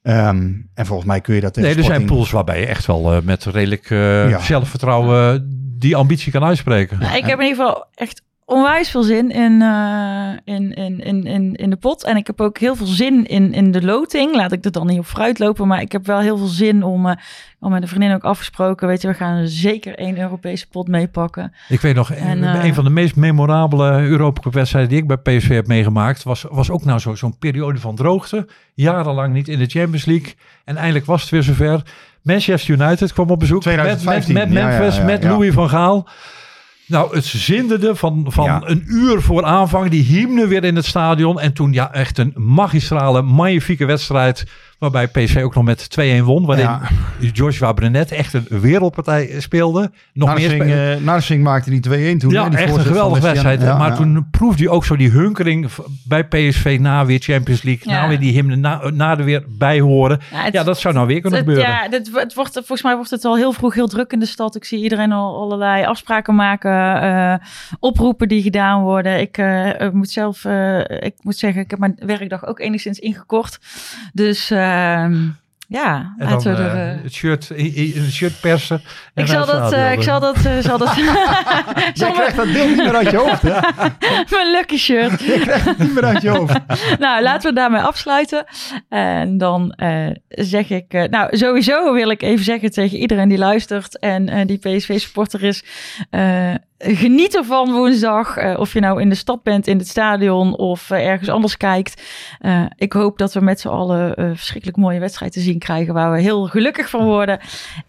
Ehm, 0.01 0.51
en 0.73 0.86
volgens 0.86 1.07
mij 1.07 1.21
kun 1.21 1.36
je 1.36 1.41
dat 1.41 1.53
tegen 1.53 1.69
Nee, 1.69 1.78
er 1.78 1.84
zijn 1.84 1.95
Sporting- 1.95 2.17
pools 2.17 2.32
waarbij 2.32 2.59
je 2.59 2.65
echt 2.65 2.86
wel 2.86 3.13
eh, 3.13 3.21
met 3.21 3.45
redelijk 3.45 3.89
eh, 3.89 4.30
Ja. 4.30 4.39
zelfvertrouwen 4.39 5.47
die 5.80 5.95
ambitie 5.95 6.32
kan 6.32 6.43
uitspreken. 6.43 6.99
Nou, 6.99 7.17
ik 7.17 7.26
heb 7.26 7.39
in 7.39 7.45
ieder 7.47 7.65
geval 7.65 7.86
echt 7.93 8.21
onwijs 8.46 8.89
veel 8.89 9.04
zin 9.04 9.30
in, 9.32 9.62
eh, 9.62 10.30
in, 10.56 10.74
in, 10.74 11.00
in, 11.00 11.24
in, 11.26 11.54
in 11.54 11.70
de 11.70 11.76
pot. 11.76 12.04
En 12.04 12.18
ik 12.18 12.28
heb 12.28 12.41
ook 12.41 12.58
heel 12.58 12.76
veel 12.76 12.86
zin 12.86 13.26
in, 13.26 13.54
in 13.54 13.72
de 13.72 13.82
loting. 13.86 14.36
Laat 14.36 14.52
ik 14.52 14.66
er 14.66 14.72
dan 14.72 14.88
niet 14.88 15.00
op 15.00 15.06
vooruit 15.06 15.39
lopen. 15.39 15.68
Maar 15.68 15.82
ik 15.82 15.91
heb 15.91 16.06
wel 16.06 16.20
heel 16.20 16.38
veel 16.38 16.48
zin 16.48 16.84
om, 16.84 17.06
eh 17.08 17.16
om 17.60 17.72
met 17.72 17.82
een 17.82 17.88
vriendin 17.88 18.14
ook 18.14 18.24
afgesproken. 18.24 18.88
Weet 18.88 19.02
je, 19.02 19.08
we 19.08 19.14
gaan 19.14 19.48
zeker 19.48 19.96
één 19.96 20.20
Europese 20.20 20.68
pot 20.68 20.88
meepakken. 20.88 21.54
Ik 21.70 21.82
weet 21.82 21.96
nog, 21.96 22.12
En, 22.12 22.43
een, 22.43 22.56
eh, 22.60 22.64
een 22.66 22.74
van 22.74 22.84
de 22.84 22.89
meest 22.89 23.16
memorabele 23.16 23.91
Europa 24.02 24.41
Cup 24.41 24.54
wedstrijden 24.54 24.89
die 24.91 25.02
ik 25.02 25.08
bij 25.08 25.18
PSV 25.38 25.50
heb 25.50 25.68
meegemaakt, 25.68 26.24
was, 26.24 26.46
was 26.50 26.70
ook 26.70 26.86
nou 26.86 27.00
zo- 27.00 27.16
zo'n 27.16 27.38
periode 27.38 27.80
van 27.80 27.96
droogte. 27.96 28.48
Jarenlang 28.74 29.34
niet 29.34 29.48
in 29.48 29.60
de 29.60 29.66
Champions 29.66 30.06
League. 30.06 30.34
En 30.66 30.78
eindelijk 30.78 31.06
was 31.06 31.22
het 31.22 31.30
weer 31.32 31.43
zover. 31.43 31.82
Manchester 32.22 32.80
United 32.82 33.14
kwam 33.14 33.30
op 33.30 33.39
bezoek 33.39 33.62
2015, 33.62 34.34
met, 34.34 34.43
met, 34.43 34.54
met 34.54 34.64
ja, 34.64 34.70
ja, 34.70 34.78
Memphis, 34.80 34.98
ja, 34.98 35.04
met 35.04 35.24
ja. 35.24 35.30
Louis 35.30 35.54
van 35.54 35.70
Gaal. 35.70 36.08
Nou, 36.88 37.15
het 37.15 37.25
zinderde 37.25 37.95
van, 37.95 38.25
van 38.27 38.45
Ja. 38.45 38.61
een 38.65 38.83
uur 38.88 39.21
voor 39.21 39.43
aanvang. 39.43 39.89
Die 39.89 40.03
hymne 40.03 40.47
weer 40.47 40.63
in 40.63 40.75
het 40.75 40.86
stadion. 40.86 41.39
En 41.39 41.53
toen 41.53 41.73
ja, 41.73 41.93
echt 41.93 42.17
een 42.17 42.33
magistrale, 42.36 43.21
magnifieke 43.21 43.86
wedstrijd. 43.86 44.45
Waarbij 44.80 45.07
PSV 45.07 45.41
ook 45.43 45.55
nog 45.55 45.63
met 45.63 45.88
2-1 45.99 46.23
won. 46.23 46.45
Waarin 46.45 46.65
Ja. 46.65 46.82
Joshua 47.34 47.71
Brenet 47.73 48.11
echt 48.11 48.34
een 48.34 48.45
wereldpartij 48.49 49.36
speelde. 49.41 49.91
Nog 50.13 50.30
meer 50.36 50.39
Narsing, 50.57 50.63
spe- 50.63 50.91
eh, 50.95 51.03
Narsing 51.03 51.43
maakte 51.43 51.69
die 51.69 51.80
2-1 51.80 52.17
toen. 52.17 52.32
ja, 52.32 52.49
die 52.49 52.57
echt 52.59 52.76
een 52.76 52.80
geweldige 52.84 53.21
wedstrijd. 53.21 53.61
Ja, 53.61 53.78
maar 53.78 53.89
ja. 53.89 53.95
toen 53.95 54.28
proefde 54.32 54.63
je 54.63 54.69
ook 54.69 54.86
zo 54.86 54.95
die 54.95 55.09
hunkering 55.09 55.67
bij 56.07 56.23
PSV 56.28 56.78
na 56.82 57.05
weer 57.05 57.19
Champions 57.19 57.61
League. 57.63 57.93
Ja. 57.93 58.01
Na 58.01 58.07
weer 58.07 58.19
die 58.19 58.32
hymne, 58.34 58.55
na, 58.55 58.89
na 58.93 59.17
er 59.17 59.23
weer 59.23 59.43
bij 59.47 59.80
horen. 59.80 60.19
Ja, 60.32 60.38
het- 60.43 60.53
Ja, 60.53 60.63
dat 60.63 60.80
zou 60.80 60.93
nou 60.93 61.07
weer 61.07 61.21
kunnen 61.21 61.39
Het, 61.39 61.47
gebeuren. 61.47 61.71
ja, 61.73 61.89
dit, 61.89 62.09
het 62.13 62.34
wordt, 62.34 62.53
volgens 62.53 62.84
mij 62.84 62.95
wordt 62.95 63.09
het 63.09 63.26
al 63.26 63.36
heel 63.36 63.51
vroeg 63.51 63.73
heel 63.73 63.88
druk 63.88 64.11
in 64.11 64.19
de 64.19 64.26
stad. 64.26 64.55
Ik 64.55 64.65
zie 64.65 64.84
iedereen 64.84 65.11
al 65.11 65.36
allerlei 65.41 65.86
afspraken 65.86 66.36
maken, 66.36 67.01
eh, 67.01 67.34
oproepen 67.80 68.28
die 68.28 68.41
gedaan 68.41 68.82
worden. 68.82 69.19
Ik 69.19 69.38
eh, 69.38 69.89
moet 69.91 70.09
zelf, 70.09 70.45
eh, 70.45 70.80
ik 70.80 71.13
moet 71.21 71.38
zeggen, 71.38 71.61
ik 71.61 71.69
heb 71.69 71.80
mijn 71.80 71.95
werkdag 72.05 72.45
ook 72.45 72.59
enigszins 72.59 72.99
ingekort. 72.99 73.59
Dus 74.13 74.51
ja, 75.68 76.13
en 76.18 76.26
dan 76.28 76.30
laten 76.30 76.55
we 76.55 76.63
er... 76.63 76.76
eh, 76.76 76.91
eh, 76.91 77.03
het 77.03 77.13
shirt, 77.13 77.49
een 77.49 78.11
shirt 78.11 78.39
persen. 78.39 78.82
en 79.13 79.24
ik 79.24 79.30
zal 79.30 79.45
dat, 79.45 79.74
eh, 79.74 79.91
ik 79.97 80.01
zal 80.01 80.20
dat, 80.20 80.38
zal 80.59 80.78
dat, 80.78 80.95
Jij 80.95 81.91
zal 81.93 82.11
krijgt 82.11 82.36
dat 82.36 82.47
deel 82.47 82.68
niet 82.68 82.78
meer 82.78 82.95
uit 82.95 83.09
je 83.09 83.18
hoofd. 83.18 83.43
Mijn 84.36 84.51
lucky 84.51 84.78
shirt. 84.78 85.20
Je 85.26 85.39
krijgt 85.39 85.66
het 85.66 85.78
niet 85.78 85.93
meer 85.93 86.05
uit 86.05 86.22
je 86.22 86.30
hoofd. 86.30 86.59
nou, 86.99 87.24
laten 87.24 87.49
we 87.49 87.55
daarmee 87.55 87.82
afsluiten. 87.82 88.45
En 88.89 89.38
dan 89.38 89.72
eh, 89.72 90.07
zeg 90.28 90.70
ik, 90.70 91.07
nou, 91.09 91.38
sowieso 91.38 91.93
wil 91.93 92.09
ik 92.09 92.22
even 92.22 92.45
zeggen 92.45 92.72
tegen 92.72 92.97
iedereen 92.97 93.30
die 93.30 93.38
luistert 93.38 93.99
en 93.99 94.47
die 94.47 94.57
PSV-supporter 94.57 95.43
is. 95.43 95.63
Geniet 96.78 97.36
ervan 97.36 97.71
woensdag. 97.71 98.38
eh, 98.38 98.59
of 98.59 98.73
je 98.73 98.80
nou 98.80 99.01
in 99.01 99.09
de 99.09 99.15
stad 99.15 99.43
bent, 99.43 99.67
in 99.67 99.78
het 99.78 99.88
stadion 99.88 100.57
of 100.57 100.89
eh, 100.89 101.07
ergens 101.07 101.30
anders 101.30 101.57
kijkt. 101.57 102.01
Eh, 102.39 102.65
ik 102.76 102.93
hoop 102.93 103.17
dat 103.17 103.34
we 103.34 103.39
met 103.39 103.59
z'n 103.59 103.67
allen 103.67 104.13
verschrikkelijk 104.15 104.78
mooie 104.78 104.99
wedstrijd 104.99 105.32
te 105.32 105.39
zien 105.39 105.59
krijgen. 105.59 105.93
Waar 105.93 106.11
we 106.11 106.21
heel 106.21 106.47
gelukkig 106.47 106.89
van 106.89 107.05
worden. 107.05 107.39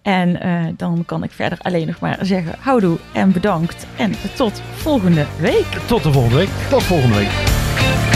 En 0.03 0.39
dan 0.77 1.03
kan 1.07 1.23
ik 1.23 1.31
verder 1.31 1.59
alleen 1.63 1.87
nog 1.87 2.01
maar 2.01 2.19
zeggen: 2.21 2.55
houdoe 2.59 2.99
en 3.13 3.33
bedankt. 3.33 3.87
En 3.97 4.13
tot 4.37 4.63
volgende 4.73 5.27
week. 5.41 5.67
Tot 5.87 6.03
de 6.03 6.13
volgende 6.13 6.37
week. 6.37 6.51
Tot 6.69 6.83
volgende 6.83 7.17
week. 7.17 8.16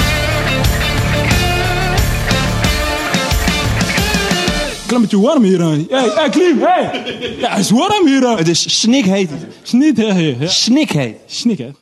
Klimmetje 4.90 5.20
warm 5.20 5.42
hier 5.42 5.62
aan. 5.62 5.86
Hey, 5.88 6.10
hey, 6.14 6.28
Klim, 6.28 6.60
hey! 6.60 7.02
Ja, 7.38 7.50
het 7.50 7.58
is 7.58 7.70
warm 7.70 8.06
hier 8.06 8.26
aan. 8.26 8.36
Het 8.36 8.48
is 8.48 8.80
snikheet. 8.80 9.30
Snikheet. 9.62 10.50
Snikheet. 10.50 11.16
Snikheet. 11.26 11.74